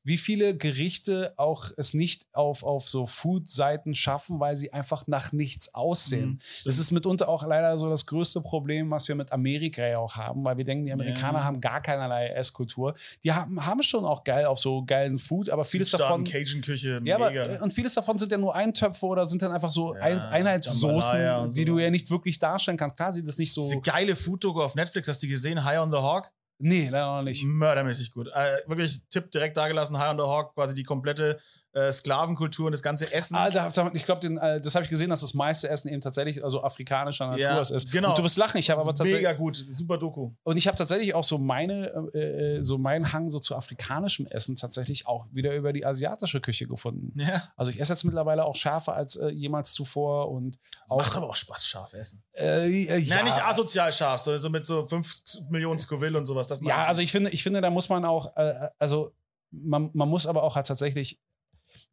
wie 0.03 0.17
viele 0.17 0.57
Gerichte 0.57 1.33
auch 1.37 1.69
es 1.77 1.93
nicht 1.93 2.25
auf, 2.33 2.63
auf 2.63 2.89
so 2.89 3.05
Food-Seiten 3.05 3.93
schaffen, 3.93 4.39
weil 4.39 4.55
sie 4.55 4.73
einfach 4.73 5.05
nach 5.07 5.31
nichts 5.31 5.73
aussehen. 5.75 6.29
Mhm, 6.29 6.39
das 6.65 6.79
ist 6.79 6.91
mitunter 6.91 7.29
auch 7.29 7.45
leider 7.45 7.77
so 7.77 7.89
das 7.89 8.05
größte 8.07 8.41
Problem, 8.41 8.89
was 8.89 9.07
wir 9.07 9.15
mit 9.15 9.31
Amerika 9.31 9.85
ja 9.85 9.99
auch 9.99 10.15
haben, 10.15 10.43
weil 10.43 10.57
wir 10.57 10.65
denken, 10.65 10.85
die 10.85 10.91
Amerikaner 10.93 11.39
Ja. 11.39 11.43
haben 11.45 11.61
gar 11.61 11.81
keinerlei 11.81 12.27
Esskultur. 12.29 12.95
Die 13.23 13.31
haben, 13.31 13.63
haben 13.65 13.83
schon 13.83 14.03
auch 14.05 14.23
geil 14.23 14.45
auf 14.45 14.59
so 14.59 14.83
geilen 14.83 15.19
Food, 15.19 15.49
aber 15.49 15.63
vieles 15.63 15.91
davon. 15.91 16.23
Cajun-Küche, 16.23 16.99
Ja, 17.03 17.17
mega. 17.19 17.45
aber, 17.45 17.61
und 17.61 17.71
vieles 17.73 17.93
davon 17.93 18.17
sind 18.17 18.31
ja 18.31 18.37
nur 18.37 18.55
Eintöpfe 18.55 19.05
oder 19.05 19.27
sind 19.27 19.41
dann 19.41 19.51
einfach 19.51 19.71
so 19.71 19.91
Ein 19.93 20.13
Jambalaya 20.13 20.29
Einheitssoßen, 20.31 21.51
die 21.51 21.65
du 21.65 21.77
ja 21.79 21.89
nicht 21.91 22.09
wirklich 22.09 22.39
darstellen 22.39 22.77
kannst. 22.77 22.95
Klar 22.95 23.13
sieht 23.13 23.27
das 23.27 23.37
nicht 23.37 23.53
so. 23.53 23.63
Diese 23.63 23.81
geile 23.81 24.15
Food-Doku 24.15 24.61
auf 24.61 24.75
Netflix, 24.75 25.07
hast 25.07 25.21
du 25.21 25.27
die 25.27 25.33
gesehen? 25.33 25.63
High 25.63 25.79
on 25.79 25.91
the 25.91 25.97
Hawk? 25.97 26.31
Nee, 26.63 26.89
leider 26.89 27.17
noch 27.17 27.23
nicht. 27.23 27.43
Mördermäßig 27.43 28.11
gut. 28.11 28.27
Äh, 28.27 28.57
wirklich 28.67 29.01
Tipp 29.09 29.31
direkt 29.31 29.57
dagelassen. 29.57 29.97
High 29.97 30.11
on 30.11 30.17
the 30.17 30.23
Hawk, 30.23 30.53
quasi 30.53 30.75
die 30.75 30.83
komplette 30.83 31.39
äh, 31.73 31.91
Sklavenkultur 31.91 32.65
und 32.65 32.71
das 32.73 32.83
ganze 32.83 33.11
Essen. 33.13 33.35
Ah, 33.35 33.49
da, 33.49 33.69
da, 33.69 33.89
ich 33.93 34.03
glaube, 34.05 34.27
äh, 34.27 34.59
das 34.59 34.75
habe 34.75 34.83
ich 34.83 34.89
gesehen, 34.89 35.09
dass 35.09 35.21
das 35.21 35.33
meiste 35.33 35.69
Essen 35.69 35.87
eben 35.89 36.01
tatsächlich 36.01 36.43
also 36.43 36.63
afrikanischer 36.63 37.27
Natur 37.27 37.39
Ja, 37.39 37.59
ist. 37.61 37.91
genau. 37.91 38.09
Und 38.09 38.17
du 38.17 38.23
wirst 38.23 38.37
lachen, 38.37 38.57
ich 38.57 38.69
habe 38.69 38.81
aber 38.81 38.93
tatsächlich 38.93 39.21
Mega 39.23 39.33
gut, 39.33 39.63
super 39.69 39.97
Doku. 39.97 40.31
und 40.43 40.57
ich 40.57 40.67
habe 40.67 40.75
tatsächlich 40.77 41.13
auch 41.15 41.23
so 41.23 41.37
meine 41.37 42.09
äh, 42.13 42.57
äh, 42.57 42.63
so 42.63 42.77
meinen 42.77 43.13
Hang 43.13 43.29
so 43.29 43.39
zu 43.39 43.55
afrikanischem 43.55 44.27
Essen 44.27 44.55
tatsächlich 44.55 45.07
auch 45.07 45.27
wieder 45.31 45.55
über 45.55 45.71
die 45.71 45.85
asiatische 45.85 46.41
Küche 46.41 46.67
gefunden. 46.67 47.13
Ja. 47.19 47.43
Also 47.55 47.71
ich 47.71 47.79
esse 47.79 47.93
jetzt 47.93 48.03
mittlerweile 48.03 48.43
auch 48.45 48.55
schärfer 48.55 48.93
als 48.93 49.15
äh, 49.15 49.29
jemals 49.29 49.71
zuvor 49.73 50.29
und 50.29 50.57
auch 50.89 50.97
Macht 50.97 51.15
aber 51.15 51.29
auch 51.29 51.35
Spaß, 51.35 51.65
scharf 51.65 51.93
essen. 51.93 52.21
ja, 52.37 52.65
Nein, 52.65 53.25
nicht 53.25 53.45
asozial 53.45 53.93
scharf, 53.93 54.21
so, 54.21 54.37
so 54.37 54.49
mit 54.49 54.65
so 54.65 54.85
5 54.85 55.21
Millionen 55.49 55.79
Scoville 55.79 56.17
und 56.17 56.25
sowas. 56.25 56.47
Ja, 56.63 56.85
also 56.85 57.01
ich 57.01 57.11
finde, 57.11 57.29
ich 57.29 57.43
finde, 57.43 57.61
da 57.61 57.69
muss 57.69 57.87
man 57.87 58.03
auch, 58.03 58.35
also 58.77 59.13
man, 59.51 59.89
man 59.93 60.09
muss 60.09 60.25
aber 60.27 60.43
auch 60.43 60.55
halt 60.55 60.67
tatsächlich. 60.67 61.19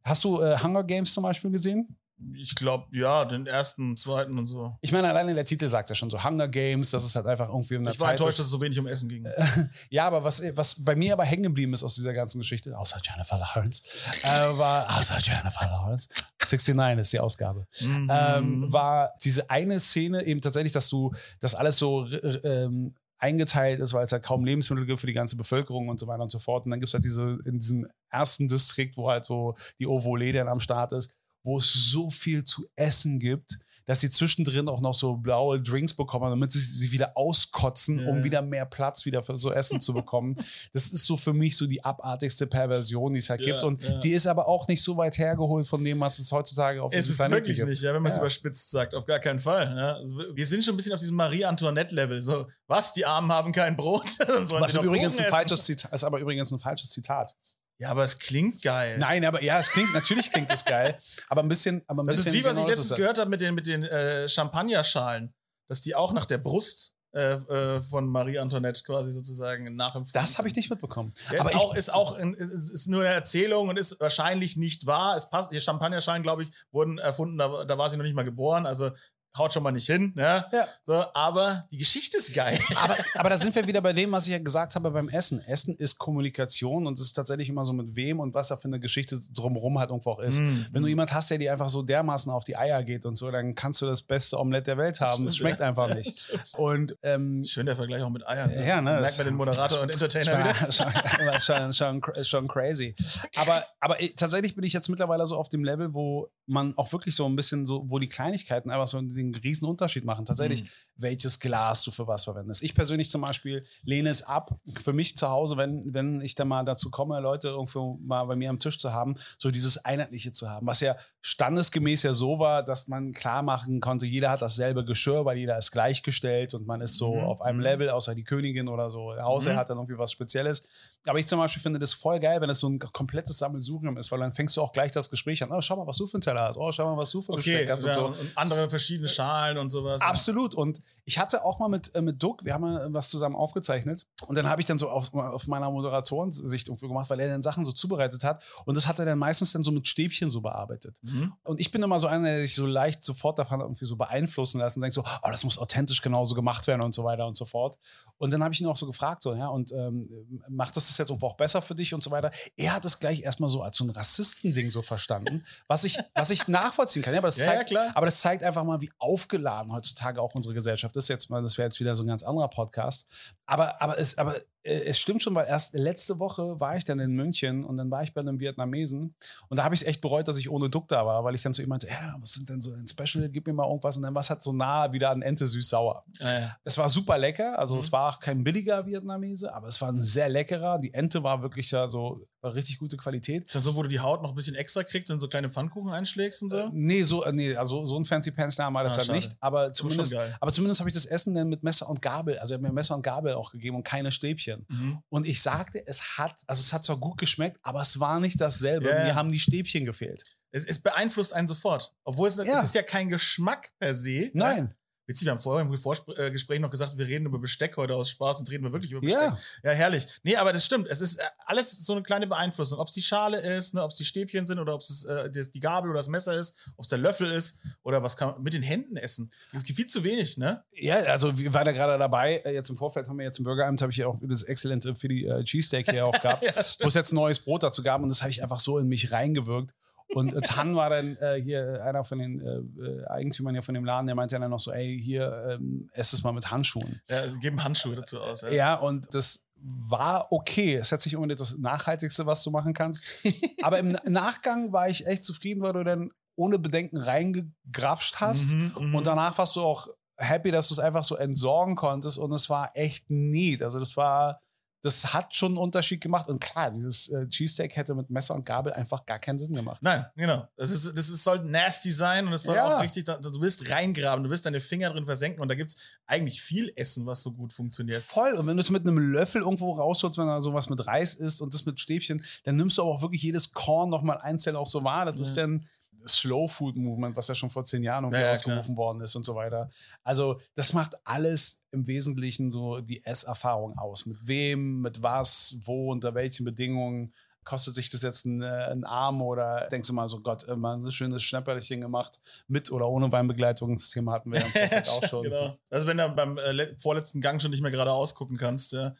Hast 0.09 0.23
du 0.23 0.41
äh, 0.41 0.57
Hunger 0.59 0.83
Games 0.83 1.13
zum 1.13 1.23
Beispiel 1.23 1.51
gesehen? 1.51 1.95
ich 2.35 2.53
glaube, 2.53 2.85
ja, 2.91 3.23
den 3.23 3.47
ersten, 3.47 3.95
zweiten 3.95 4.37
und 4.37 4.45
so. 4.45 4.77
Ich 4.81 4.91
meine, 4.91 5.07
alleine 5.07 5.33
der 5.33 5.45
Titel 5.45 5.69
sagt 5.69 5.87
ja 5.87 5.95
schon 5.95 6.09
so 6.09 6.21
Hunger 6.21 6.49
Games, 6.49 6.91
das 6.91 7.05
ist 7.05 7.15
halt 7.15 7.25
einfach 7.25 7.47
irgendwie 7.47 7.75
in 7.75 7.83
der 7.85 7.93
Ich 7.93 7.99
war 8.01 8.07
Zeit. 8.09 8.19
enttäuscht, 8.19 8.39
dass 8.39 8.47
es 8.47 8.51
so 8.51 8.59
wenig 8.59 8.77
um 8.77 8.87
Essen 8.87 9.07
ging. 9.07 9.25
Ja, 9.89 10.05
aber 10.05 10.21
was, 10.25 10.43
was 10.53 10.83
bei 10.83 10.97
mir 10.97 11.13
aber 11.13 11.23
hängen 11.23 11.43
geblieben 11.43 11.71
ist 11.71 11.81
aus 11.81 11.95
dieser 11.95 12.11
ganzen 12.11 12.39
Geschichte, 12.39 12.77
außer 12.77 12.99
Jennifer 13.01 13.37
Lawrence, 13.37 13.83
äh, 14.23 14.27
war, 14.57 14.99
außer 14.99 15.17
Jennifer 15.21 15.65
Lawrence, 15.67 16.09
69 16.41 16.99
ist 16.99 17.13
die 17.13 17.19
Ausgabe, 17.21 17.67
Mhm. 17.79 18.09
ähm, 18.11 18.65
war 18.73 19.13
diese 19.23 19.49
eine 19.49 19.79
Szene 19.79 20.25
eben 20.25 20.41
tatsächlich, 20.41 20.73
dass 20.73 20.89
du 20.89 21.13
das 21.39 21.55
alles 21.55 21.77
so 21.77 22.05
ähm, 22.43 22.95
eingeteilt 23.19 23.79
ist, 23.79 23.93
weil 23.93 24.05
es 24.05 24.11
halt 24.11 24.23
kaum 24.23 24.45
Lebensmittel 24.45 24.85
gibt 24.85 25.01
für 25.01 25.07
die 25.07 25.13
ganze 25.13 25.37
Bevölkerung 25.37 25.89
und 25.89 25.99
so 25.99 26.07
weiter 26.07 26.23
und 26.23 26.31
so 26.31 26.39
fort. 26.39 26.65
Und 26.65 26.71
dann 26.71 26.79
gibt 26.79 26.89
es 26.89 26.93
halt 26.93 27.03
diese, 27.03 27.39
in 27.45 27.59
diesem 27.59 27.87
ersten 28.09 28.47
Distrikt, 28.47 28.97
wo 28.97 29.09
halt 29.09 29.25
so 29.25 29.55
die 29.77 29.87
Ovole 29.87 30.31
dann 30.31 30.47
am 30.47 30.59
Start 30.59 30.93
ist, 30.93 31.13
wo 31.43 31.57
es 31.57 31.71
so 31.71 32.09
viel 32.09 32.43
zu 32.43 32.65
essen 32.75 33.19
gibt, 33.19 33.59
dass 33.89 34.01
sie 34.01 34.11
zwischendrin 34.11 34.69
auch 34.69 34.81
noch 34.81 34.93
so 34.93 35.17
blaue 35.17 35.59
Drinks 35.59 35.95
bekommen, 35.95 36.29
damit 36.29 36.51
sie 36.51 36.59
sie 36.59 36.91
wieder 36.91 37.17
auskotzen, 37.17 37.97
Ja. 37.99 38.09
um 38.09 38.23
wieder 38.23 38.43
mehr 38.43 38.65
Platz 38.65 39.03
wieder 39.05 39.23
für 39.23 39.35
so 39.35 39.51
Essen 39.51 39.81
zu 39.81 39.93
bekommen. 39.95 40.35
Das 40.73 40.89
ist 40.89 41.05
so 41.07 41.17
für 41.17 41.33
mich 41.33 41.57
so 41.57 41.65
die 41.65 41.83
abartigste 41.83 42.45
Perversion, 42.45 43.13
die 43.13 43.17
es 43.19 43.29
halt 43.31 43.41
Ja, 43.41 43.47
gibt. 43.53 43.63
Und 43.63 43.81
ja. 43.81 43.99
die 43.99 44.11
ist 44.11 44.27
aber 44.27 44.47
auch 44.47 44.67
nicht 44.67 44.83
so 44.83 44.95
weit 44.97 45.17
hergeholt 45.17 45.65
von 45.65 45.83
dem, 45.83 45.99
was 45.99 46.19
es 46.19 46.31
heutzutage 46.31 46.83
auf 46.83 46.93
Es 46.93 46.99
diesem 47.07 47.11
ist 47.13 47.17
Planeten 47.17 47.35
wirklich 47.41 47.57
gibt. 47.57 47.69
nicht, 47.69 47.81
ja, 47.81 47.93
wenn 47.93 48.03
man 48.03 48.11
es 48.11 48.17
Ja. 48.17 48.21
überspitzt 48.21 48.69
sagt, 48.69 48.93
auf 48.93 49.05
gar 49.07 49.17
keinen 49.19 49.39
Fall. 49.39 49.75
Ja. 49.75 49.93
Also 49.95 50.15
Wir 50.35 50.45
sind 50.45 50.63
schon 50.63 50.75
ein 50.75 50.77
bisschen 50.77 50.93
auf 50.93 50.99
diesem 50.99 51.15
Marie-Antoinette-Level. 51.15 52.21
So, 52.21 52.45
was, 52.67 52.93
die 52.93 53.05
Armen 53.05 53.31
haben 53.31 53.51
kein 53.51 53.75
Brot? 53.75 54.19
Was 54.59 54.75
übrigens 54.75 55.17
ein 55.19 55.31
falsches 55.31 55.63
Zitat, 55.65 55.91
ist 55.93 56.03
aber 56.03 56.19
übrigens 56.19 56.51
ein 56.51 56.59
falsches 56.59 56.91
Zitat. 56.91 57.33
Ja, 57.79 57.91
aber 57.91 58.03
es 58.03 58.19
klingt 58.19 58.61
geil. 58.61 58.97
Nein, 58.97 59.23
aber 59.23 59.41
ja, 59.41 59.57
es 59.57 59.71
klingt, 59.71 59.93
natürlich 59.93 60.31
klingt 60.31 60.51
das 60.51 60.65
geil, 60.65 60.99
aber 61.29 61.41
ein 61.41 61.47
bisschen, 61.47 61.81
aber 61.87 62.03
ein 62.03 62.07
das 62.07 62.17
bisschen. 62.17 62.33
ist 62.33 62.39
wie, 62.39 62.43
was 62.43 62.57
ich 62.57 62.63
genau, 62.63 62.69
das 62.69 62.77
letztens 62.77 62.97
gehört 62.97 63.19
habe 63.19 63.29
mit 63.29 63.41
den, 63.41 63.55
mit 63.55 63.67
den 63.67 63.83
äh, 63.83 64.27
Champagnerschalen, 64.27 65.33
dass 65.69 65.79
die 65.79 65.95
auch 65.95 66.11
nach 66.11 66.25
der 66.25 66.39
Brust 66.39 66.93
äh, 67.13 67.35
äh, 67.35 67.81
von 67.81 68.07
Marie 68.07 68.37
Antoinette 68.37 68.83
quasi 68.83 69.11
sozusagen 69.13 69.75
nachempfunden 69.75 70.11
Das 70.13 70.37
habe 70.37 70.47
ich 70.47 70.55
nicht 70.55 70.69
mitbekommen. 70.69 71.13
Ja, 71.31 71.39
aber 71.39 71.51
ist, 71.51 71.55
auch, 71.55 71.75
ist 71.75 71.93
auch 71.93 72.19
ein, 72.19 72.33
ist, 72.33 72.69
ist 72.69 72.87
nur 72.87 73.01
eine 73.01 73.13
Erzählung 73.13 73.69
und 73.69 73.79
ist 73.79 73.99
wahrscheinlich 73.99 74.57
nicht 74.57 74.85
wahr. 74.85 75.15
Es 75.15 75.29
passt, 75.29 75.51
die 75.51 75.59
Champagnerschalen, 75.59 76.21
glaube 76.21 76.43
ich, 76.43 76.51
wurden 76.71 76.97
erfunden, 76.97 77.37
da, 77.37 77.63
da 77.63 77.77
war 77.77 77.89
sie 77.89 77.97
noch 77.97 78.03
nicht 78.03 78.13
mal 78.13 78.25
geboren, 78.25 78.65
also 78.65 78.91
haut 79.37 79.53
schon 79.53 79.63
mal 79.63 79.71
nicht 79.71 79.85
hin. 79.85 80.11
Ne? 80.15 80.45
Ja. 80.51 80.67
So, 80.83 81.03
aber 81.13 81.67
die 81.71 81.77
Geschichte 81.77 82.17
ist 82.17 82.33
geil. 82.33 82.59
aber, 82.75 82.95
aber 83.15 83.29
da 83.29 83.37
sind 83.37 83.55
wir 83.55 83.65
wieder 83.67 83.81
bei 83.81 83.93
dem, 83.93 84.11
was 84.11 84.25
ich 84.27 84.33
ja 84.33 84.39
gesagt 84.39 84.75
habe 84.75 84.91
beim 84.91 85.09
Essen. 85.09 85.43
Essen 85.45 85.75
ist 85.75 85.97
Kommunikation 85.97 86.87
und 86.87 86.99
es 86.99 87.05
ist 87.07 87.13
tatsächlich 87.13 87.49
immer 87.49 87.65
so 87.65 87.73
mit 87.73 87.95
wem 87.95 88.19
und 88.19 88.33
was 88.33 88.49
da 88.49 88.57
für 88.57 88.67
eine 88.67 88.79
Geschichte 88.79 89.19
drumherum 89.33 89.79
halt 89.79 89.89
irgendwo 89.89 90.11
auch 90.11 90.19
ist. 90.19 90.39
Mm. 90.39 90.65
Wenn 90.71 90.81
du 90.81 90.87
jemand 90.87 91.13
hast, 91.13 91.29
der 91.31 91.37
dir 91.37 91.51
einfach 91.51 91.69
so 91.69 91.81
dermaßen 91.81 92.31
auf 92.31 92.43
die 92.43 92.57
Eier 92.57 92.83
geht 92.83 93.05
und 93.05 93.17
so, 93.17 93.31
dann 93.31 93.55
kannst 93.55 93.81
du 93.81 93.85
das 93.85 94.01
beste 94.01 94.39
Omelett 94.39 94.67
der 94.67 94.77
Welt 94.77 94.99
haben. 94.99 95.25
Das 95.25 95.37
schmeckt 95.37 95.61
einfach 95.61 95.93
nicht. 95.93 96.29
Und 96.57 96.97
ähm, 97.03 97.43
Schön 97.45 97.65
der 97.65 97.75
Vergleich 97.75 98.01
auch 98.01 98.09
mit 98.09 98.27
Eiern. 98.27 98.51
Ja, 98.51 98.81
ne, 98.81 98.99
merkt 99.01 99.17
man 99.17 99.27
den 99.27 99.35
Moderator 99.35 99.81
und 99.81 99.93
Entertainer 99.93 100.39
wieder. 100.39 100.71
schon, 100.71 101.73
schon, 101.73 102.01
schon, 102.01 102.23
schon, 102.23 102.47
crazy. 102.47 102.95
Aber, 103.35 103.63
aber 103.79 103.97
tatsächlich 104.15 104.55
bin 104.55 104.63
ich 104.63 104.73
jetzt 104.73 104.89
mittlerweile 104.89 105.25
so 105.25 105.37
auf 105.37 105.49
dem 105.49 105.63
Level, 105.63 105.93
wo 105.93 106.29
man 106.47 106.75
auch 106.77 106.91
wirklich 106.91 107.15
so 107.15 107.25
ein 107.25 107.35
bisschen 107.35 107.65
so, 107.65 107.85
wo 107.87 107.99
die 107.99 108.09
Kleinigkeiten 108.09 108.71
einfach 108.71 108.87
so 108.87 108.99
den 109.01 109.18
den 109.19 109.35
riesen 109.35 109.67
Unterschied 109.67 110.03
machen. 110.05 110.25
Tatsächlich, 110.25 110.63
Mhm. 110.63 110.67
welches 110.95 111.39
Glas 111.39 111.83
du 111.83 111.91
für 111.91 112.07
was 112.07 112.23
verwendest. 112.23 112.63
Ich 112.63 112.73
persönlich 112.73 113.09
zum 113.09 113.21
Beispiel 113.21 113.65
lehne 113.83 114.09
es 114.09 114.21
ab, 114.23 114.59
für 114.77 114.93
mich 114.93 115.15
zu 115.17 115.29
Hause, 115.29 115.57
wenn, 115.57 115.93
wenn 115.93 116.21
ich 116.21 116.35
dann 116.35 116.47
mal 116.47 116.63
dazu 116.65 116.89
komme, 116.89 117.19
Leute 117.19 117.49
irgendwo 117.49 117.99
mal 118.01 118.23
bei 118.25 118.35
mir 118.35 118.49
am 118.49 118.59
Tisch 118.59 118.79
zu 118.79 118.91
haben, 118.93 119.15
so 119.37 119.51
dieses 119.51 119.83
Einheitliche 119.85 120.31
zu 120.31 120.49
haben, 120.49 120.65
was 120.67 120.79
ja 120.81 120.95
standesgemäß 121.21 122.03
ja 122.03 122.13
so 122.13 122.39
war, 122.39 122.63
dass 122.63 122.87
man 122.87 123.11
klar 123.13 123.43
machen 123.43 123.81
konnte, 123.81 124.05
jeder 124.05 124.29
hat 124.31 124.41
dasselbe 124.41 124.83
Geschirr, 124.85 125.25
weil 125.25 125.37
jeder 125.37 125.57
ist 125.57 125.71
gleichgestellt 125.71 126.53
und 126.53 126.65
man 126.65 126.81
ist 126.81 126.97
so 126.97 127.15
Mhm. 127.15 127.23
auf 127.23 127.41
einem 127.41 127.57
Mhm. 127.57 127.63
Level, 127.63 127.89
außer 127.89 128.15
die 128.15 128.23
Königin 128.23 128.67
oder 128.67 128.89
so. 128.89 129.13
Der 129.13 129.25
Hausherr 129.25 129.53
Mhm. 129.53 129.57
hat 129.57 129.69
dann 129.69 129.77
irgendwie 129.77 129.97
was 129.97 130.11
Spezielles. 130.11 130.63
Aber 131.05 131.19
ich 131.19 131.27
zum 131.27 131.39
Beispiel 131.39 131.61
finde 131.61 131.79
das 131.79 131.93
voll 131.93 132.19
geil, 132.19 132.41
wenn 132.41 132.49
es 132.49 132.59
so 132.59 132.67
ein 132.69 132.79
komplettes 132.79 133.37
Sammelsurium 133.37 133.97
ist, 133.97 134.11
weil 134.11 134.19
dann 134.19 134.31
fängst 134.33 134.55
du 134.57 134.61
auch 134.61 134.71
gleich 134.71 134.91
das 134.91 135.09
Gespräch 135.09 135.41
an. 135.43 135.51
Oh, 135.51 135.61
schau 135.61 135.75
mal, 135.77 135.87
was 135.87 135.97
du 135.97 136.07
für 136.07 136.15
einen 136.15 136.21
Teller 136.21 136.41
hast. 136.41 136.57
Oh, 136.57 136.71
schau 136.71 136.93
mal, 136.93 136.97
was 136.99 137.11
du 137.11 137.21
für 137.21 137.33
ein 137.33 137.39
Okay, 137.39 137.51
Besteck 137.53 137.69
hast 137.71 137.83
ja, 137.85 137.89
und 138.01 138.15
so. 138.15 138.21
und 138.21 138.31
andere 138.37 138.69
verschiedene 138.69 139.07
Schalen 139.09 139.57
und 139.57 139.69
sowas. 139.69 140.01
Absolut. 140.01 140.55
Und 140.55 140.81
ich 141.05 141.19
hatte 141.19 141.43
auch 141.43 141.59
mal 141.59 141.67
mit, 141.67 141.93
äh, 141.95 142.01
mit 142.01 142.21
Duck, 142.21 142.45
wir 142.45 142.53
haben 142.53 142.61
mal 142.61 142.93
was 142.93 143.09
zusammen 143.09 143.35
aufgezeichnet. 143.35 144.05
Und 144.27 144.35
dann 144.35 144.47
habe 144.49 144.61
ich 144.61 144.67
dann 144.67 144.77
so 144.77 144.89
auf, 144.89 145.13
auf 145.13 145.47
meiner 145.47 145.69
Moderationssicht 145.71 146.67
irgendwie 146.67 146.87
gemacht, 146.87 147.09
weil 147.09 147.19
er 147.19 147.27
dann 147.29 147.41
Sachen 147.41 147.65
so 147.65 147.71
zubereitet 147.71 148.23
hat. 148.23 148.43
Und 148.65 148.75
das 148.75 148.87
hat 148.87 148.99
er 148.99 149.05
dann 149.05 149.17
meistens 149.17 149.51
dann 149.53 149.63
so 149.63 149.71
mit 149.71 149.87
Stäbchen 149.87 150.29
so 150.29 150.41
bearbeitet. 150.41 150.97
Mhm. 151.01 151.33
Und 151.43 151.59
ich 151.59 151.71
bin 151.71 151.81
immer 151.81 151.99
so 151.99 152.07
einer, 152.07 152.25
der 152.25 152.41
sich 152.41 152.55
so 152.55 152.65
leicht 152.65 153.03
sofort 153.03 153.39
davon 153.39 153.61
irgendwie 153.61 153.85
so 153.85 153.95
beeinflussen 153.95 154.59
lässt 154.59 154.77
und 154.77 154.81
denkt 154.81 154.93
so, 154.93 155.01
oh, 155.03 155.29
das 155.31 155.43
muss 155.43 155.57
authentisch 155.57 156.01
genauso 156.01 156.35
gemacht 156.35 156.67
werden 156.67 156.81
und 156.81 156.93
so 156.93 157.03
weiter 157.03 157.25
und 157.25 157.35
so 157.35 157.45
fort. 157.45 157.77
Und 158.17 158.31
dann 158.31 158.43
habe 158.43 158.53
ich 158.53 158.61
ihn 158.61 158.67
auch 158.67 158.75
so 158.75 158.85
gefragt, 158.85 159.23
so, 159.23 159.33
ja, 159.33 159.47
und 159.47 159.71
ähm, 159.71 160.09
macht 160.49 160.75
das 160.75 160.87
das 160.87 160.97
jetzt 160.97 161.09
irgendwo 161.09 161.27
auch 161.27 161.37
besser 161.37 161.61
für 161.61 161.75
dich 161.75 161.93
und 161.93 162.03
so 162.03 162.11
weiter? 162.11 162.31
Er 162.57 162.73
hat 162.73 162.85
es 162.85 162.99
gleich 162.99 163.21
erstmal 163.21 163.49
so 163.49 163.61
als 163.61 163.77
so 163.77 163.83
ein 163.85 163.89
Rassistending 163.89 164.69
so 164.71 164.81
verstanden, 164.81 165.43
was 165.67 165.83
ich, 165.83 165.97
was 166.13 166.29
ich 166.29 166.47
nachvollziehen 166.47 167.01
kann. 167.01 167.13
Ja, 167.13 167.19
aber 167.19 167.29
das 167.29 167.37
Ja, 167.37 167.45
zeigt, 167.45 167.71
ja, 167.71 167.79
klar. 167.81 167.91
aber 167.95 168.05
das 168.05 168.19
zeigt 168.19 168.43
einfach 168.43 168.63
mal, 168.63 168.81
wie 168.81 168.89
aufgeladen 168.99 169.71
heutzutage 169.71 170.21
auch 170.21 170.35
unsere 170.35 170.53
Gesellschaft 170.53 170.95
ist. 170.97 171.07
Jetzt 171.07 171.29
mal, 171.29 171.41
das 171.41 171.57
wäre 171.57 171.67
jetzt 171.67 171.79
wieder 171.79 171.95
so 171.95 172.03
ein 172.03 172.07
ganz 172.07 172.23
anderer 172.23 172.49
Podcast. 172.49 173.07
Aber, 173.45 173.81
aber, 173.81 173.97
es, 173.97 174.17
aber 174.17 174.35
es 174.63 174.99
stimmt 174.99 175.23
schon, 175.23 175.33
weil 175.35 175.47
erst 175.47 175.73
letzte 175.73 176.19
Woche 176.19 176.59
war 176.59 176.75
ich 176.75 176.83
dann 176.83 176.99
in 176.99 177.11
München 177.13 177.63
und 177.63 177.77
dann 177.77 177.89
war 177.89 178.03
ich 178.03 178.13
bei 178.13 178.21
einem 178.21 178.39
Vietnamesen 178.39 179.15
und 179.47 179.57
da 179.57 179.63
habe 179.63 179.73
ich 179.73 179.81
es 179.81 179.87
echt 179.87 180.01
bereut, 180.01 180.27
dass 180.27 180.37
ich 180.37 180.49
ohne 180.49 180.69
Duck 180.69 180.87
da 180.89 181.05
war, 181.05 181.23
weil 181.23 181.33
ich 181.35 181.41
dann 181.41 181.53
zu 181.53 181.61
ihm 181.61 181.69
meinte, 181.69 181.87
ja, 181.87 182.15
was 182.19 182.33
sind 182.33 182.49
denn 182.49 182.59
so 182.61 182.71
ein 182.73 182.85
Special, 182.87 183.29
gib 183.29 183.47
mir 183.47 183.53
mal 183.53 183.67
irgendwas 183.67 183.95
und 183.97 184.03
dann 184.03 184.13
was 184.15 184.29
hat 184.29 184.43
so 184.43 184.51
nah 184.51 184.91
wieder 184.91 185.11
an 185.11 185.21
Ente 185.21 185.47
süß-sauer. 185.47 186.03
Ja, 186.19 186.39
ja. 186.39 186.57
Es 186.63 186.77
war 186.77 186.89
super 186.89 187.17
lecker, 187.17 187.57
also 187.57 187.75
Mhm. 187.75 187.79
es 187.79 187.91
war 187.91 188.09
auch 188.13 188.19
kein 188.19 188.43
billiger 188.43 188.85
Vietnamese, 188.85 189.53
aber 189.53 189.67
es 189.67 189.79
war 189.81 189.89
ein 189.91 190.01
sehr 190.01 190.27
leckerer. 190.29 190.79
Die 190.79 190.93
Ente 190.93 191.23
war 191.23 191.41
wirklich 191.41 191.69
da 191.69 191.89
so, 191.89 192.21
war 192.41 192.53
richtig 192.53 192.79
gute 192.79 192.97
Qualität. 192.97 193.45
Ist 193.47 193.55
das 193.55 193.63
so, 193.63 193.75
wo 193.75 193.83
du 193.83 193.89
die 193.89 193.99
Haut 193.99 194.21
noch 194.21 194.29
ein 194.31 194.35
bisschen 194.35 194.55
extra 194.55 194.83
kriegst 194.83 195.09
und 195.11 195.19
so 195.19 195.27
kleine 195.29 195.49
Pfannkuchen 195.49 195.91
einschlägst 195.91 196.43
und 196.43 196.49
so? 196.51 196.57
Äh, 196.59 196.69
Nee, 196.73 197.03
so, 197.03 197.23
äh, 197.23 197.31
nee, 197.31 197.55
also 197.55 197.85
so 197.85 197.97
ein 197.97 198.05
fancy 198.05 198.31
pants 198.31 198.57
war 198.57 198.83
das 198.83 198.93
Ah, 198.93 198.97
halt 198.97 199.05
schade. 199.07 199.17
nicht. 199.17 199.35
Aber 199.39 199.71
zumindest, 199.71 200.15
aber 200.39 200.51
zumindest 200.51 200.79
habe 200.79 200.89
ich 200.89 200.93
das 200.93 201.05
Essen 201.05 201.33
dann 201.35 201.47
mit 201.49 201.63
Messer 201.63 201.87
und 201.89 202.01
Gabel, 202.01 202.37
also 202.39 202.53
er 202.53 202.57
hat 202.57 202.61
mir 202.61 202.71
Messer 202.71 202.95
und 202.95 203.03
Gabel 203.03 203.33
auch 203.33 203.51
gegeben 203.51 203.75
und 203.77 203.83
keine 203.83 204.11
Stäbchen. 204.11 204.48
Mhm. 204.67 204.99
Und 205.09 205.25
ich 205.27 205.41
sagte, 205.41 205.85
es 205.87 206.17
hat, 206.17 206.41
also 206.47 206.59
es 206.61 206.73
hat 206.73 206.83
zwar 206.83 206.97
gut 206.97 207.17
geschmeckt, 207.19 207.59
aber 207.63 207.81
es 207.81 207.99
war 207.99 208.19
nicht 208.19 208.39
dasselbe. 208.41 208.89
Ja. 208.89 209.03
Mir 209.03 209.15
haben 209.15 209.31
die 209.31 209.39
Stäbchen 209.39 209.85
gefehlt. 209.85 210.23
Es, 210.51 210.65
es 210.65 210.79
beeinflusst 210.79 211.33
einen 211.33 211.47
sofort. 211.47 211.93
Obwohl 212.03 212.27
es, 212.27 212.37
Ja. 212.37 212.59
es 212.59 212.63
ist 212.65 212.75
ja 212.75 212.81
kein 212.81 213.09
Geschmack 213.09 213.71
per 213.79 213.93
se. 213.93 214.31
Nein. 214.33 214.73
Ja? 215.09 215.13
Witzig, 215.13 215.25
wir 215.25 215.31
haben 215.31 215.39
vorher 215.39 215.65
im 215.65 215.77
Vorgespräch 215.77 216.59
noch 216.59 216.69
gesagt, 216.69 216.97
wir 216.97 217.07
reden 217.07 217.25
über 217.25 217.39
Besteck 217.39 217.75
heute 217.77 217.95
aus 217.95 218.09
Spaß 218.09 218.39
und 218.39 218.51
reden 218.51 218.63
wir 218.63 218.71
wirklich 218.71 218.91
über 218.91 219.01
Besteck. 219.01 219.21
Ja. 219.21 219.37
Ja, 219.63 219.71
herrlich. 219.71 220.05
Nee, 220.23 220.35
aber 220.35 220.53
das 220.53 220.65
stimmt. 220.65 220.87
Es 220.87 221.01
ist 221.01 221.17
äh, 221.17 221.23
alles 221.45 221.85
so 221.85 221.93
eine 221.93 222.03
kleine 222.03 222.27
Beeinflussung. 222.27 222.79
Ob 222.79 222.87
es 222.87 222.93
die 222.93 223.01
Schale 223.01 223.39
ist, 223.41 223.73
ne, 223.73 223.83
ob 223.83 223.91
es 223.91 223.97
die 223.97 224.05
Stäbchen 224.05 224.45
sind 224.47 224.59
oder 224.59 224.75
ob 224.75 224.81
es 224.81 225.05
äh, 225.05 225.29
die 225.31 225.59
Gabel 225.59 225.89
oder 225.89 225.99
das 225.99 226.07
Messer 226.07 226.37
ist, 226.37 226.55
ob 226.77 226.83
es 226.85 226.89
der 226.89 226.99
Löffel 226.99 227.31
ist 227.31 227.57
oder 227.83 228.03
was 228.03 228.17
kann 228.17 228.29
man 228.31 228.43
mit 228.43 228.53
den 228.53 228.63
Händen 228.63 228.97
essen. 228.97 229.31
Viel 229.63 229.87
zu 229.87 230.03
wenig, 230.03 230.37
ne? 230.37 230.63
Ja, 230.73 230.97
also 230.97 231.37
wir 231.37 231.53
waren 231.53 231.65
da 231.65 231.71
gerade 231.71 231.97
dabei. 231.97 232.37
Äh, 232.45 232.53
Jetzt 232.53 232.69
im 232.69 232.77
Vorfeld 232.77 233.07
haben 233.07 233.17
wir 233.17 233.25
jetzt 233.25 233.39
im 233.39 233.45
Bürgeramt, 233.45 233.81
habe 233.81 233.91
ich 233.91 233.97
ja 233.97 234.07
auch 234.07 234.17
das 234.21 234.43
exzellente 234.43 234.95
für 234.95 235.07
die 235.07 235.25
äh, 235.25 235.43
Cheesesteak 235.43 235.89
hier 235.89 236.05
auch 236.05 236.11
gehabt, 236.21 236.43
Ja, 236.43 236.51
wo 236.81 236.87
es 236.87 236.93
jetzt 236.93 237.11
ein 237.11 237.15
neues 237.15 237.39
Brot 237.39 237.63
dazu 237.63 237.81
gab 237.83 238.01
und 238.01 238.09
das 238.09 238.21
habe 238.21 238.31
ich 238.31 238.43
einfach 238.43 238.59
so 238.59 238.77
in 238.77 238.87
mich 238.87 239.11
reingewirkt. 239.11 239.73
Und 240.15 240.33
äh, 240.33 240.41
Tan 240.41 240.75
war 240.75 240.89
dann 240.89 241.15
äh, 241.17 241.41
hier 241.41 241.75
äh, 241.75 241.79
einer 241.81 242.03
von 242.03 242.17
den 242.19 242.41
äh, 242.41 242.83
äh, 242.83 243.05
Eigentümern 243.07 243.53
hier 243.53 243.63
von 243.63 243.75
dem 243.75 243.85
Laden, 243.85 244.07
der 244.07 244.15
meinte 244.15 244.39
dann 244.39 244.49
noch 244.49 244.59
so, 244.59 244.71
ey, 244.71 244.99
hier, 245.01 245.57
ähm, 245.59 245.89
ess 245.93 246.13
es 246.13 246.23
mal 246.23 246.31
mit 246.31 246.49
Handschuhen. 246.49 247.01
Ja, 247.09 247.27
sie 247.31 247.39
geben 247.39 247.63
Handschuhe 247.63 247.95
dazu 247.95 248.19
aus. 248.19 248.41
Ja. 248.41 248.49
Ja, 248.49 248.73
und 248.75 249.07
das 249.13 249.45
war 249.61 250.31
okay. 250.31 250.75
Es 250.75 250.91
hat 250.91 251.01
sich 251.01 251.15
unbedingt 251.15 251.39
das 251.39 251.57
Nachhaltigste, 251.57 252.25
was 252.25 252.43
du 252.43 252.49
machen 252.51 252.73
kannst. 252.73 253.03
Aber 253.61 253.77
im 253.79 253.91
Na- 253.91 254.01
Nachgang 254.09 254.71
war 254.71 254.89
ich 254.89 255.05
echt 255.05 255.23
zufrieden, 255.23 255.61
weil 255.61 255.73
du 255.73 255.83
dann 255.83 256.11
ohne 256.35 256.57
Bedenken 256.57 256.97
reingegrapscht 256.97 258.19
hast. 258.19 258.51
Mhm, 258.53 258.71
mhm. 258.79 258.95
Und 258.95 259.05
danach 259.07 259.37
warst 259.37 259.55
du 259.55 259.61
auch 259.61 259.87
happy, 260.17 260.51
dass 260.51 260.67
du 260.69 260.73
es 260.73 260.79
einfach 260.79 261.03
so 261.03 261.15
entsorgen 261.17 261.75
konntest. 261.75 262.17
Und 262.17 262.31
es 262.33 262.49
war 262.49 262.71
echt 262.73 263.05
neat. 263.09 263.61
Also 263.61 263.79
das 263.79 263.95
war, 263.97 264.39
das 264.81 265.13
hat 265.13 265.35
schon 265.35 265.51
einen 265.53 265.57
Unterschied 265.57 265.99
gemacht. 266.01 266.29
Und 266.29 266.39
klar, 266.39 266.71
dieses 266.71 267.09
äh, 267.09 267.27
Cheesesteak 267.27 267.75
hätte 267.75 267.93
mit 267.95 268.09
Messer 268.09 268.33
und 268.35 268.45
Gabel 268.45 268.71
einfach 268.73 269.05
gar 269.05 269.19
keinen 269.19 269.37
Sinn 269.37 269.53
gemacht. 269.53 269.79
Nein, 269.81 270.05
genau. 270.15 270.47
Das, 270.55 270.71
ist, 270.71 270.85
das 270.97 271.09
ist, 271.09 271.23
soll 271.23 271.39
nasty 271.43 271.91
sein 271.91 272.27
und 272.27 272.33
es 272.33 272.43
soll 272.43 272.55
Ja. 272.55 272.77
auch 272.77 272.81
richtig, 272.83 273.03
du 273.05 273.41
willst 273.41 273.69
reingraben, 273.69 274.23
du 274.23 274.29
willst 274.29 274.45
deine 274.45 274.61
Finger 274.61 274.89
drin 274.91 275.05
versenken 275.05 275.41
und 275.41 275.49
da 275.49 275.55
gibt 275.55 275.71
es 275.71 275.77
eigentlich 276.05 276.41
viel 276.41 276.71
Essen, 276.75 277.05
was 277.05 277.21
so 277.23 277.33
gut 277.33 277.51
funktioniert. 277.51 278.01
Voll. 278.01 278.33
Und 278.33 278.47
wenn 278.47 278.55
du 278.57 278.61
es 278.61 278.69
mit 278.69 278.87
einem 278.87 278.97
Löffel 278.97 279.41
irgendwo 279.41 279.73
rausholst, 279.73 280.17
wenn 280.17 280.27
da 280.27 280.41
sowas 280.41 280.69
mit 280.69 280.85
Reis 280.87 281.13
ist 281.13 281.41
und 281.41 281.53
das 281.53 281.65
mit 281.65 281.79
Stäbchen, 281.79 282.23
dann 282.45 282.55
nimmst 282.55 282.77
du 282.77 282.81
aber 282.83 282.91
auch 282.91 283.01
wirklich 283.01 283.21
jedes 283.21 283.51
Korn 283.51 283.89
nochmal 283.89 284.19
einzeln 284.19 284.55
auch 284.55 284.67
so 284.67 284.83
wahr. 284.83 285.05
Das 285.05 285.19
ist 285.19 285.35
Ja. 285.35 285.43
dann 285.43 285.59
das 285.59 285.69
Slow 286.07 286.47
Food 286.47 286.75
Movement, 286.77 287.15
was 287.15 287.27
ja 287.27 287.35
schon 287.35 287.49
vor 287.49 287.63
zehn 287.63 287.83
Jahren 287.83 288.05
irgendwie 288.05 288.21
Ja, 288.21 288.31
ausgerufen 288.31 288.75
worden 288.77 289.01
ist 289.01 289.15
und 289.15 289.23
so 289.25 289.35
weiter. 289.35 289.69
Also 290.03 290.39
das 290.55 290.73
macht 290.73 290.95
alles 291.03 291.63
im 291.71 291.85
Wesentlichen 291.87 292.51
so 292.51 292.79
die 292.81 293.03
Esserfahrung 293.05 293.77
aus. 293.77 294.05
Mit 294.05 294.27
wem, 294.27 294.81
mit 294.81 295.01
was, 295.01 295.59
wo, 295.65 295.91
unter 295.91 296.13
welchen 296.15 296.45
Bedingungen. 296.45 297.13
Kostet 297.45 297.73
sich 297.73 297.89
das 297.89 298.03
jetzt 298.03 298.25
ein, 298.25 298.43
äh, 298.43 298.45
ein 298.69 298.83
Arm 298.83 299.21
oder 299.23 299.67
denkst 299.71 299.87
du 299.87 299.93
mal 299.93 300.07
so, 300.07 300.19
Gott, 300.21 300.43
immer 300.43 300.75
ein 300.77 300.91
schönes 300.91 301.23
Schnäpperchen 301.23 301.81
gemacht, 301.81 302.19
mit 302.47 302.71
oder 302.71 302.87
ohne 302.87 303.11
Weinbegleitung. 303.11 303.75
Das 303.75 303.89
Thema 303.89 304.11
hatten 304.11 304.31
wir 304.31 304.39
ja 304.41 304.83
auch 304.91 305.07
schon. 305.07 305.23
genau. 305.23 305.57
Also 305.69 305.87
wenn 305.87 305.97
du 305.97 306.09
beim 306.09 306.37
äh, 306.37 306.51
le- 306.51 306.75
vorletzten 306.77 307.21
Gang 307.21 307.41
schon 307.41 307.49
nicht 307.49 307.61
mehr 307.61 307.71
gerade 307.71 307.91
ausgucken 307.91 308.37
kannst, 308.37 308.73
ja. 308.73 308.93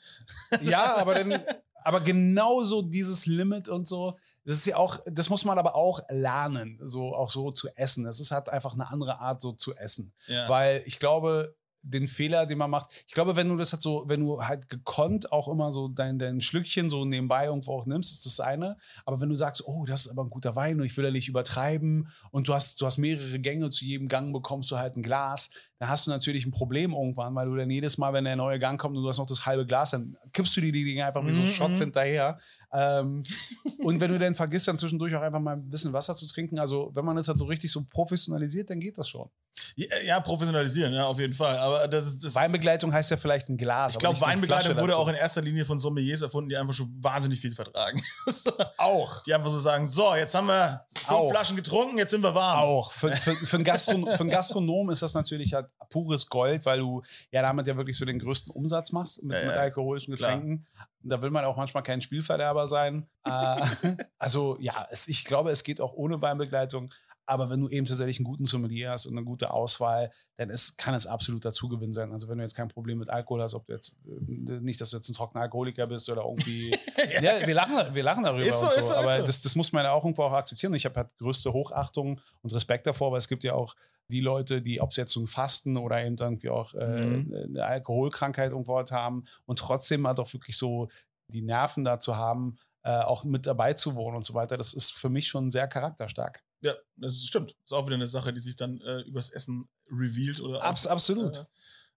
Ja, 0.62 0.95
aber 0.95 1.14
dann, 1.24 1.39
aber 1.84 2.00
genauso 2.02 2.82
dieses 2.82 3.26
Limit 3.28 3.68
und 3.70 3.88
so, 3.88 4.18
das 4.50 4.58
ist 4.58 4.66
ja 4.66 4.78
auch, 4.78 4.97
das 5.06 5.30
muss 5.30 5.45
man 5.45 5.60
aber 5.60 5.76
auch 5.76 6.02
lernen, 6.10 6.80
so 6.82 7.14
auch 7.14 7.30
so 7.30 7.52
zu 7.52 7.70
essen. 7.76 8.08
Es 8.08 8.20
ist 8.20 8.32
halt 8.32 8.50
einfach 8.50 8.74
eine 8.74 8.89
andere 8.89 9.20
Art, 9.20 9.41
so 9.41 9.52
zu 9.52 9.76
essen. 9.76 10.12
ja. 10.26 10.50
Weil 10.50 10.82
ich 10.88 10.97
glaube, 10.97 11.56
den 11.84 12.08
Fehler, 12.08 12.47
den 12.47 12.58
man 12.58 12.72
macht, 12.72 12.89
ich 13.08 13.14
glaube, 13.14 13.36
wenn 13.36 13.47
du 13.47 13.58
das 13.58 13.74
halt 13.74 13.84
so, 13.84 14.06
wenn 14.08 14.22
du 14.22 14.43
halt 14.43 14.68
gekonnt 14.68 15.32
auch 15.32 15.47
immer 15.47 15.72
so 15.72 15.88
dein, 15.88 16.18
dein 16.18 16.41
Schlückchen 16.41 16.89
so 16.89 17.06
nebenbei 17.06 17.45
irgendwo 17.45 17.74
auch 17.74 17.86
nimmst, 17.86 18.12
ist 18.12 18.26
das 18.26 18.39
eine. 18.39 18.78
Aber 19.06 19.22
wenn 19.22 19.30
du 19.30 19.36
sagst, 19.36 19.68
oh, 19.68 19.86
das 19.86 20.08
ist 20.08 20.12
aber 20.12 20.24
ein 20.24 20.32
guter 20.32 20.56
Wein 20.56 20.80
und 20.80 20.86
ich 20.88 20.97
will 20.97 21.06
ja 21.06 21.12
nicht 21.12 21.30
übertreiben 21.30 22.10
und 22.32 22.47
du 22.47 22.56
hast, 22.56 22.82
du 22.82 22.88
hast 22.88 22.97
mehrere 22.97 23.38
Gänge, 23.38 23.70
zu 23.70 23.86
jedem 23.86 24.08
Gang 24.08 24.34
bekommst 24.34 24.72
du 24.72 24.80
halt 24.80 24.97
ein 24.97 25.04
Glas, 25.04 25.52
dann 25.80 25.90
hast 25.90 26.06
du 26.06 26.12
natürlich 26.12 26.46
ein 26.46 26.52
Problem 26.52 26.92
irgendwann, 26.92 27.34
weil 27.36 27.48
du 27.48 27.56
dann 27.56 27.70
jedes 27.70 27.98
Mal, 27.98 28.12
wenn 28.12 28.26
der 28.26 28.36
neue 28.36 28.60
Gang 28.60 28.80
kommt 28.80 28.98
und 28.98 29.04
du 29.04 29.08
hast 29.08 29.18
noch 29.18 29.26
das 29.26 29.46
halbe 29.46 29.66
Glas, 29.66 29.92
dann 29.92 30.18
kippst 30.34 30.56
du 30.58 30.62
die 30.62 30.74
Dinge 30.74 31.06
einfach 31.06 31.26
wie 31.26 31.32
so 31.32 31.42
Mhm, 31.42 31.48
Shots 31.48 31.80
mhm. 31.80 31.86
hinterher. 31.86 32.38
Ähm, 32.74 33.24
und 33.84 34.00
wenn 34.02 34.12
du 34.12 34.20
dann 34.20 34.36
vergisst, 34.36 34.68
dann 34.68 34.78
zwischendurch 34.78 35.16
auch 35.16 35.22
einfach 35.22 35.40
mal 35.40 35.54
ein 35.54 35.68
bisschen 35.70 35.94
Wasser 35.94 36.14
zu 36.16 36.28
trinken, 36.28 36.60
also 36.60 36.92
wenn 36.94 37.06
man 37.06 37.16
das 37.16 37.30
halt 37.30 37.40
so 37.40 37.46
richtig 37.46 37.72
so 37.72 37.86
professionalisiert, 37.90 38.70
dann 38.70 38.82
geht 38.82 38.98
das 38.98 39.08
schon. 39.08 39.30
ja, 39.78 39.88
ja, 40.06 40.20
professionalisieren, 40.20 40.94
ja, 40.94 41.06
auf 41.06 41.18
jeden 41.18 41.34
Fall. 41.34 41.58
Aber 41.58 41.88
das, 41.88 42.20
das 42.20 42.36
Weinbegleitung 42.36 42.92
heißt 42.92 43.12
ja 43.12 43.18
vielleicht 43.18 43.48
ein 43.48 43.56
Glas. 43.56 43.94
ich 43.94 44.00
glaube, 44.00 44.20
Weinbegleitung 44.20 44.76
wurde 44.76 44.88
dazu. 44.88 45.00
auch 45.00 45.08
in 45.08 45.16
erster 45.16 45.42
Linie 45.42 45.64
von 45.64 45.80
Sommeliers 45.80 46.22
erfunden, 46.22 46.50
die 46.50 46.58
einfach 46.58 46.74
schon 46.74 46.94
wahnsinnig 47.02 47.40
viel 47.40 47.56
vertragen. 47.56 48.02
Auch. 48.78 49.24
die 49.24 49.34
einfach 49.34 49.50
so 49.50 49.60
sagen: 49.60 49.88
So, 49.88 50.14
jetzt 50.14 50.36
haben 50.36 50.48
wir 50.48 50.86
fünf 50.94 51.10
Auch. 51.10 51.30
Flaschen 51.30 51.56
getrunken, 51.56 51.98
jetzt 51.98 52.12
sind 52.12 52.22
wir 52.22 52.36
warm. 52.36 52.60
Auch. 52.60 52.92
Für, 52.92 53.12
für, 53.14 53.34
für, 53.34 53.56
einen 53.56 53.64
Gastron 53.64 54.06
für 54.06 54.20
einen 54.20 54.30
Gastronom 54.30 54.90
ist 54.90 55.02
das 55.02 55.14
natürlich 55.14 55.54
halt 55.54 55.69
pures 55.90 56.30
Gold, 56.30 56.66
weil 56.66 56.80
du 56.80 57.02
ja 57.32 57.42
damit 57.42 57.68
ja 57.68 57.76
wirklich 57.76 57.98
so 57.98 58.06
den 58.06 58.20
größten 58.20 58.54
Umsatz 58.54 58.92
machst 58.92 59.24
mit, 59.24 59.38
Ja, 59.40 59.48
mit 59.48 59.58
alkoholischen 59.58 60.16
Klar. 60.16 60.36
Getränken. 60.38 60.68
Da 61.02 61.22
will 61.22 61.32
man 61.32 61.46
auch 61.46 61.58
manchmal 61.58 61.84
kein 61.84 62.02
Spielverderber 62.02 62.68
sein. 62.68 63.08
äh, 63.26 63.62
also 64.18 64.58
ja, 64.60 64.88
es, 64.92 65.08
ich 65.08 65.26
glaube, 65.26 65.52
es 65.52 65.64
geht 65.64 65.82
auch 65.82 65.94
ohne 65.94 66.22
Weinbegleitung. 66.22 66.94
Aber 67.30 67.50
wenn 67.50 67.60
du 67.62 67.70
eben 67.70 67.86
tatsächlich 67.86 68.18
einen 68.18 68.26
guten 68.26 68.46
Sommelier 68.46 68.92
hast 68.92 69.06
und 69.06 69.16
eine 69.16 69.24
gute 69.24 69.52
Auswahl, 69.52 70.12
dann 70.38 70.50
ist, 70.50 70.78
kann 70.78 70.96
es 70.96 71.06
absolut 71.06 71.46
dazugewinn 71.46 71.94
sein. 71.94 72.12
Also 72.12 72.28
wenn 72.28 72.38
du 72.40 72.44
jetzt 72.44 72.56
kein 72.56 72.70
Problem 72.70 72.98
mit 72.98 73.10
Alkohol 73.10 73.42
hast, 73.44 73.54
ob 73.54 73.68
du 73.68 73.74
jetzt 73.74 74.00
äh, 74.08 74.60
nicht, 74.60 74.82
dass 74.82 74.90
du 74.90 74.98
jetzt 74.98 75.10
ein 75.10 75.14
trockener 75.14 75.44
Alkoholiker 75.44 75.86
bist 75.88 76.10
oder 76.10 76.24
irgendwie. 76.24 76.72
ja, 77.22 77.46
wir 77.46 77.54
lachen, 77.54 77.94
wir 77.94 78.04
lachen 78.04 78.24
darüber 78.24 78.44
Ist 78.44 78.60
so, 78.60 78.66
und 78.66 78.74
so. 78.74 78.80
ist 78.80 78.88
so, 78.88 78.94
ist 78.94 79.00
aber 79.00 79.18
so. 79.20 79.26
Das, 79.28 79.42
das 79.42 79.56
muss 79.56 79.72
man 79.72 79.84
ja 79.84 79.92
auch 79.92 80.04
irgendwo 80.04 80.24
auch 80.24 80.34
akzeptieren. 80.34 80.72
Und 80.74 80.78
ich 80.78 80.86
habe 80.86 80.96
halt 80.96 81.16
größte 81.20 81.54
Hochachtung 81.54 82.20
und 82.42 82.54
Respekt 82.54 82.88
davor, 82.88 83.12
weil 83.12 83.20
es 83.20 83.28
gibt 83.28 83.44
ja 83.44 83.54
auch 83.54 83.76
die 84.12 84.22
Leute, 84.22 84.62
die, 84.64 84.82
ob 84.82 84.90
es 84.90 84.98
jetzt 84.98 85.12
so 85.12 85.20
ein 85.22 85.28
Fasten 85.28 85.78
oder 85.78 86.04
eben 86.04 86.18
irgendwie 86.18 86.50
auch 86.50 86.74
äh, 86.74 86.86
Mhm. 86.88 87.34
eine 87.50 87.66
Alkoholkrankheit 87.66 88.52
irgendwo 88.52 88.76
halt 88.76 88.92
haben 88.92 89.26
und 89.46 89.60
trotzdem 89.60 90.08
halt 90.08 90.20
auch 90.20 90.34
wirklich 90.34 90.58
so 90.58 90.88
die 91.28 91.44
Nerven 91.44 91.84
dazu 91.86 92.16
haben, 92.16 92.58
äh, 92.82 93.02
auch 93.02 93.24
mit 93.24 93.46
dabei 93.46 93.74
zu 93.74 93.94
wohnen 93.96 94.18
und 94.18 94.26
so 94.26 94.34
weiter. 94.34 94.58
Das 94.58 94.74
ist 94.74 94.92
für 94.94 95.10
mich 95.10 95.28
schon 95.28 95.52
sehr 95.52 95.68
charakterstark. 95.68 96.42
Ja, 96.62 96.76
das 96.97 97.26
stimmt. 97.26 97.55
Ist 97.64 97.74
auch 97.74 97.86
wieder 97.86 97.95
eine 97.95 98.07
Sache, 98.07 98.34
die 98.34 98.39
sich 98.39 98.55
dann 98.55 98.82
äh, 98.82 99.01
übers 99.01 99.30
Essen 99.30 99.70
revealed 99.89 100.41
oder. 100.41 100.64
Abs 100.64 100.88
absolut. 100.88 101.38
Äh, 101.38 101.45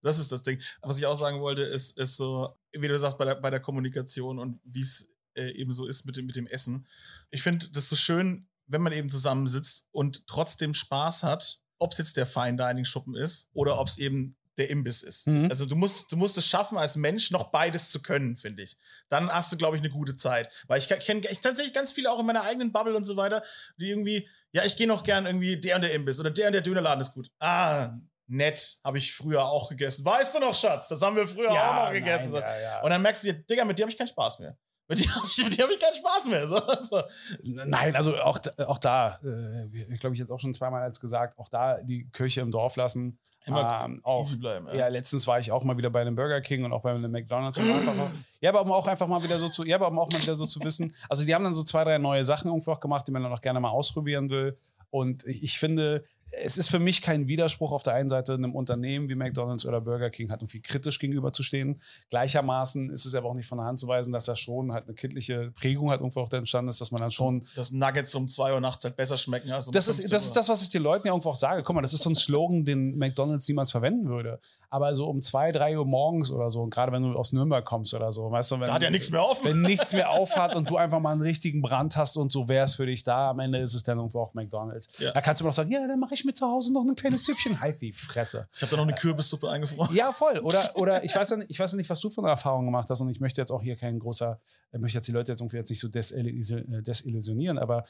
das 0.03 0.19
ist 0.19 0.33
das 0.33 0.43
Ding. 0.43 0.61
Was 0.83 0.99
ich 0.99 1.07
auch 1.07 1.15
sagen 1.15 1.41
wollte, 1.41 1.63
ist, 1.63 1.97
ist 1.99 2.17
so, 2.17 2.57
wie 2.73 2.89
du 2.89 2.99
sagst, 2.99 3.19
bei 3.19 3.25
der, 3.25 3.37
bei 3.37 3.51
der 3.51 3.61
Kommunikation 3.61 4.39
und 4.39 4.61
wie 4.65 4.83
es 4.83 5.09
äh, 5.35 5.51
eben 5.53 5.73
so 5.73 5.87
ist 5.87 6.05
mit 6.05 6.17
dem, 6.17 6.27
mit 6.27 6.37
dem 6.37 6.47
Essen. 6.47 6.87
Ich 7.31 7.43
finde 7.43 7.71
das 7.71 7.89
so 7.89 7.97
schön, 7.97 8.49
wenn 8.67 8.83
man 8.83 8.93
eben 8.93 9.09
zusammensitzt 9.09 9.89
und 9.93 10.27
trotzdem 10.27 10.75
Spaß 10.75 11.23
hat, 11.23 11.61
ob 11.79 11.93
es 11.93 11.99
jetzt 11.99 12.17
der 12.17 12.27
Fine 12.27 12.57
Dining 12.57 12.85
Schuppen 12.85 13.15
ist 13.15 13.49
oder 13.53 13.79
ob 13.79 13.89
es 13.89 13.99
eben 13.99 14.37
der 14.59 14.71
Imbiss 14.71 15.03
ist. 15.03 15.27
Mhm. 15.27 15.47
Also 15.51 15.67
du 15.67 15.77
musst, 15.77 16.13
du 16.13 16.17
musst 16.17 16.37
es 16.39 16.47
schaffen, 16.47 16.77
als 16.79 16.97
Mensch 16.97 17.31
noch 17.31 17.45
beides 17.51 17.91
zu 17.91 18.03
können, 18.03 18.37
finde 18.37 18.63
ich. 18.63 18.77
Dann 19.09 19.31
hast 19.31 19.53
du, 19.53 19.57
glaube 19.57 19.77
ich, 19.77 19.83
eine 19.83 19.91
gute 19.91 20.15
Zeit. 20.17 20.51
Weil 20.67 20.79
ich 20.79 20.89
kenne 20.89 21.23
ich 21.31 21.41
tatsächlich 21.41 21.75
ganz 21.75 21.93
viele 21.93 22.11
auch 22.11 22.21
in 22.21 22.27
meiner 22.27 22.43
eigenen 22.45 22.73
Bubble 22.73 22.95
und 22.97 23.05
so 23.05 23.17
weiter, 23.17 23.43
die 23.79 23.91
irgendwie, 23.91 24.29
ja, 24.53 24.65
ich 24.65 24.77
gehe 24.77 24.87
noch 24.87 25.03
gern 25.05 25.27
irgendwie 25.27 25.59
der 25.59 25.77
und 25.77 25.83
der 25.83 25.93
Imbiss 25.93 26.21
oder 26.21 26.31
der 26.31 26.49
und 26.49 26.53
der 26.53 26.63
Dönerladen 26.63 27.01
ist 27.01 27.15
gut. 27.15 27.31
Ah, 27.41 27.95
nett, 28.27 28.79
habe 28.85 28.99
ich 28.99 29.15
früher 29.15 29.45
auch 29.45 29.69
gegessen. 29.69 30.05
Weißt 30.05 30.35
du 30.35 30.41
noch, 30.41 30.55
Schatz? 30.55 30.89
Das 30.89 31.03
haben 31.03 31.17
wir 31.17 31.27
früher 31.27 31.53
Ja, 31.53 31.71
auch 31.83 31.87
noch 31.87 31.93
gegessen. 31.93 32.33
nein, 32.33 32.43
ja, 32.43 32.61
ja. 32.61 32.81
Und 32.83 32.91
dann 32.91 33.03
merkst 33.03 33.25
du 33.25 33.33
dir, 33.33 33.39
Digga, 33.43 33.65
mit 33.65 33.79
dir 33.79 33.83
habe 33.83 33.91
ich 33.91 33.99
keinen 33.99 34.09
Spaß 34.09 34.39
mehr. 34.39 34.57
Mit 34.89 34.99
dir 34.99 35.15
habe 35.15 35.27
ich, 35.27 35.39
hab 35.61 35.71
ich 35.71 35.79
keinen 35.79 35.95
Spaß 35.95 36.27
mehr. 36.27 36.49
So, 36.49 36.61
so. 36.83 37.03
Nein, 37.43 37.97
also 37.97 38.17
auch, 38.21 38.39
auch 38.59 38.79
da, 38.79 39.19
äh, 39.23 39.67
ich 39.93 40.01
glaube, 40.01 40.15
ich 40.15 40.21
jetzt 40.21 40.31
auch 40.31 40.41
schon 40.41 40.55
zweimal 40.55 40.83
als 40.83 41.01
gesagt, 41.01 41.39
auch 41.39 41.49
da 41.49 41.81
die 41.83 42.09
Kirche 42.13 42.41
im 42.41 42.51
Dorf 42.51 42.77
lassen. 42.77 43.19
Immer 43.45 43.83
ähm, 43.85 44.01
auch, 44.05 44.21
easy 44.21 44.37
bleiben. 44.37 44.69
ja, 44.73 44.89
letztens 44.89 45.27
war 45.27 45.41
ich 45.41 45.51
auch 45.51 45.65
mal 45.65 45.77
wieder 45.77 45.91
bei 45.91 46.01
einem 46.01 46.15
Burger 46.15 46.41
King 46.41 46.65
und 46.65 46.73
auch 46.73 46.83
bei 46.83 46.93
einem 46.93 47.11
McDonalds. 47.11 47.59
Und 47.59 47.71
einfach, 47.71 47.93
ja, 48.41 48.51
aber 48.51 48.63
um 48.63 48.71
auch 48.73 48.87
einfach 48.87 49.09
mal 49.09 49.23
wieder 49.23 49.39
so 49.39 49.49
zu, 49.49 49.65
ja, 49.65 49.77
aber 49.77 49.89
um 49.89 49.99
auch 49.99 50.11
mal 50.13 50.23
wieder 50.23 50.37
so 50.37 50.47
zu 50.47 50.63
wissen. 50.63 50.95
Also 51.09 51.25
die 51.25 51.35
haben 51.35 51.43
dann 51.43 51.55
so 51.55 51.65
zwei, 51.65 51.85
drei 51.85 51.99
neue 51.99 52.25
Sachen 52.25 52.49
irgendwo 52.49 52.73
auch 52.73 52.81
gemacht, 52.81 53.07
die 53.09 53.13
man 53.13 53.23
dann 53.23 53.33
auch 53.33 53.41
gerne 53.41 53.59
mal 53.59 53.71
ausprobieren 53.71 54.31
will. 54.31 54.57
Und 54.91 55.25
ich 55.27 55.59
finde, 55.59 56.05
es 56.33 56.57
ist 56.57 56.69
für 56.69 56.79
mich 56.79 57.03
kein 57.03 57.29
Widerspruch 57.29 57.73
auf 57.73 57.83
der 57.83 57.95
einen 57.95 58.09
Seite 58.09 58.35
einem 58.35 58.55
Unternehmen 58.55 59.09
wie 59.09 59.15
McDonalds 59.15 59.67
oder 59.67 59.81
Burger 59.81 60.11
King 60.11 60.31
halt 60.31 60.41
irgendwie 60.41 60.61
kritisch 60.61 60.99
gegenüberzustehen. 60.99 61.81
Gleichermaßen 62.11 62.91
ist 62.91 63.05
es 63.05 63.15
aber 63.15 63.29
auch 63.29 63.35
nicht 63.35 63.47
von 63.47 63.59
der 63.59 63.67
Hand 63.67 63.81
zu 63.81 63.89
weisen, 63.89 64.13
dass 64.13 64.25
da 64.25 64.37
schon 64.37 64.73
halt 64.73 64.85
eine 64.85 64.95
kindliche 64.95 65.51
Prägung 65.53 65.91
halt 65.91 66.01
irgendwo 66.01 66.21
auch 66.21 66.29
da 66.29 66.39
entstanden 66.39 66.71
ist, 66.71 66.81
dass 66.81 66.91
man 66.91 67.01
dann 67.03 67.11
schon 67.11 67.47
Dass 67.55 67.71
Nuggets 67.71 68.15
um 68.15 68.29
2 68.29 68.55
Uhr 68.55 68.61
nachts 68.61 68.85
halt 68.85 68.97
besser 68.97 69.17
schmecken 69.17 69.51
als 69.51 69.67
um 69.67 69.73
das 69.73 69.89
ist, 69.89 69.97
15 69.97 70.15
das 70.15 70.25
ist 70.27 70.37
das, 70.37 70.49
was 70.49 70.63
ich 70.63 70.71
den 70.71 70.83
Leuten 70.83 71.07
ja 71.07 71.13
irgendwo 71.13 71.31
auch 71.31 71.37
sage. 71.37 71.63
Guck 71.63 71.75
mal, 71.75 71.83
das 71.83 71.93
ist 71.93 72.03
so 72.03 72.11
ein 72.11 72.15
Slogan, 72.15 72.65
den 72.65 72.97
McDonalds 72.97 73.47
niemals 73.49 73.71
verwenden 73.71 74.09
würde. 74.09 74.41
Aber 74.71 74.95
so 74.97 75.07
um 75.09 75.21
zwei, 75.21 75.53
drei 75.53 75.79
Uhr 75.79 75.85
morgens 75.85 76.31
oder 76.31 76.51
so, 76.51 76.63
und 76.63 76.71
gerade 76.71 76.93
wenn 76.93 77.03
du 77.03 77.13
aus 77.19 77.33
Nürnberg 77.33 77.65
kommst 77.65 77.93
oder 77.93 78.11
so, 78.11 78.31
weißt 78.31 78.53
du, 78.53 78.61
wenn, 78.61 78.69
Da 78.69 78.75
hat 78.75 78.83
ja 78.83 78.91
nichts 78.91 79.11
mehr 79.11 79.23
offen. 79.23 79.47
wenn 79.47 79.61
nichts 79.61 79.93
mehr 79.93 80.11
aufhat 80.11 80.57
und 80.57 80.71
du 80.71 80.79
einfach 80.79 80.99
mal 80.99 81.13
einen 81.13 81.21
richtigen 81.21 81.61
Brand 81.61 81.95
hast 81.97 82.17
und 82.17 82.33
so 82.33 82.49
wäre 82.49 82.65
es 82.65 82.77
für 82.77 82.87
dich 82.87 83.05
da, 83.05 83.31
am 83.31 83.41
Ende 83.41 83.59
ist 83.59 83.75
es 83.75 83.83
dann 83.83 83.99
irgendwo 83.99 84.21
auch 84.21 84.33
McDonalds. 84.33 84.89
Ja. 84.99 85.13
Da 85.13 85.21
kannst 85.21 85.41
du 85.41 85.45
mir 85.45 85.51
doch 85.51 85.57
sagen, 85.57 85.71
ja, 85.71 85.87
dann 85.87 86.01
mache 86.01 86.15
ich 86.15 86.22
mir 86.25 86.35
zu 86.35 86.47
Hause 86.47 86.73
noch 86.73 86.85
ein 86.87 86.95
kleines 86.95 87.25
Süppchen. 87.25 87.61
Halt 87.61 87.81
die 87.81 87.93
Fresse. 87.93 88.49
Ich 88.55 88.63
habe 88.63 88.71
da 88.71 88.77
noch 88.77 88.87
eine 88.87 88.95
Kürbissuppe 88.95 89.49
eingefroren. 89.51 89.95
Ja, 89.95 90.13
voll. 90.13 90.39
Oder, 90.39 90.77
oder 90.77 91.05
ich, 91.05 91.15
weiß 91.15 91.31
ja 91.31 91.37
nicht, 91.39 91.51
ich 91.51 91.59
weiß 91.59 91.73
ja 91.73 91.77
nicht, 91.77 91.91
was 91.91 92.01
du 92.01 92.11
für 92.11 92.21
eine 92.23 92.31
Erfahrung 92.31 92.65
gemacht 92.65 92.89
hast 92.91 93.01
und 93.01 93.11
ich 93.11 93.21
möchte 93.21 93.41
jetzt 93.41 93.51
auch 93.51 93.63
hier 93.63 93.77
kein 93.77 93.99
großer, 93.99 94.41
ich 94.73 94.81
möchte 94.81 94.99
jetzt 94.99 95.09
die 95.09 95.13
Leute 95.13 95.33
jetzt 95.33 95.41
irgendwie 95.41 95.57
jetzt 95.57 95.71
nicht 95.71 95.81
so 95.81 95.89
äh, 95.89 96.83
desillusionieren, 96.83 97.59
aber 97.59 97.85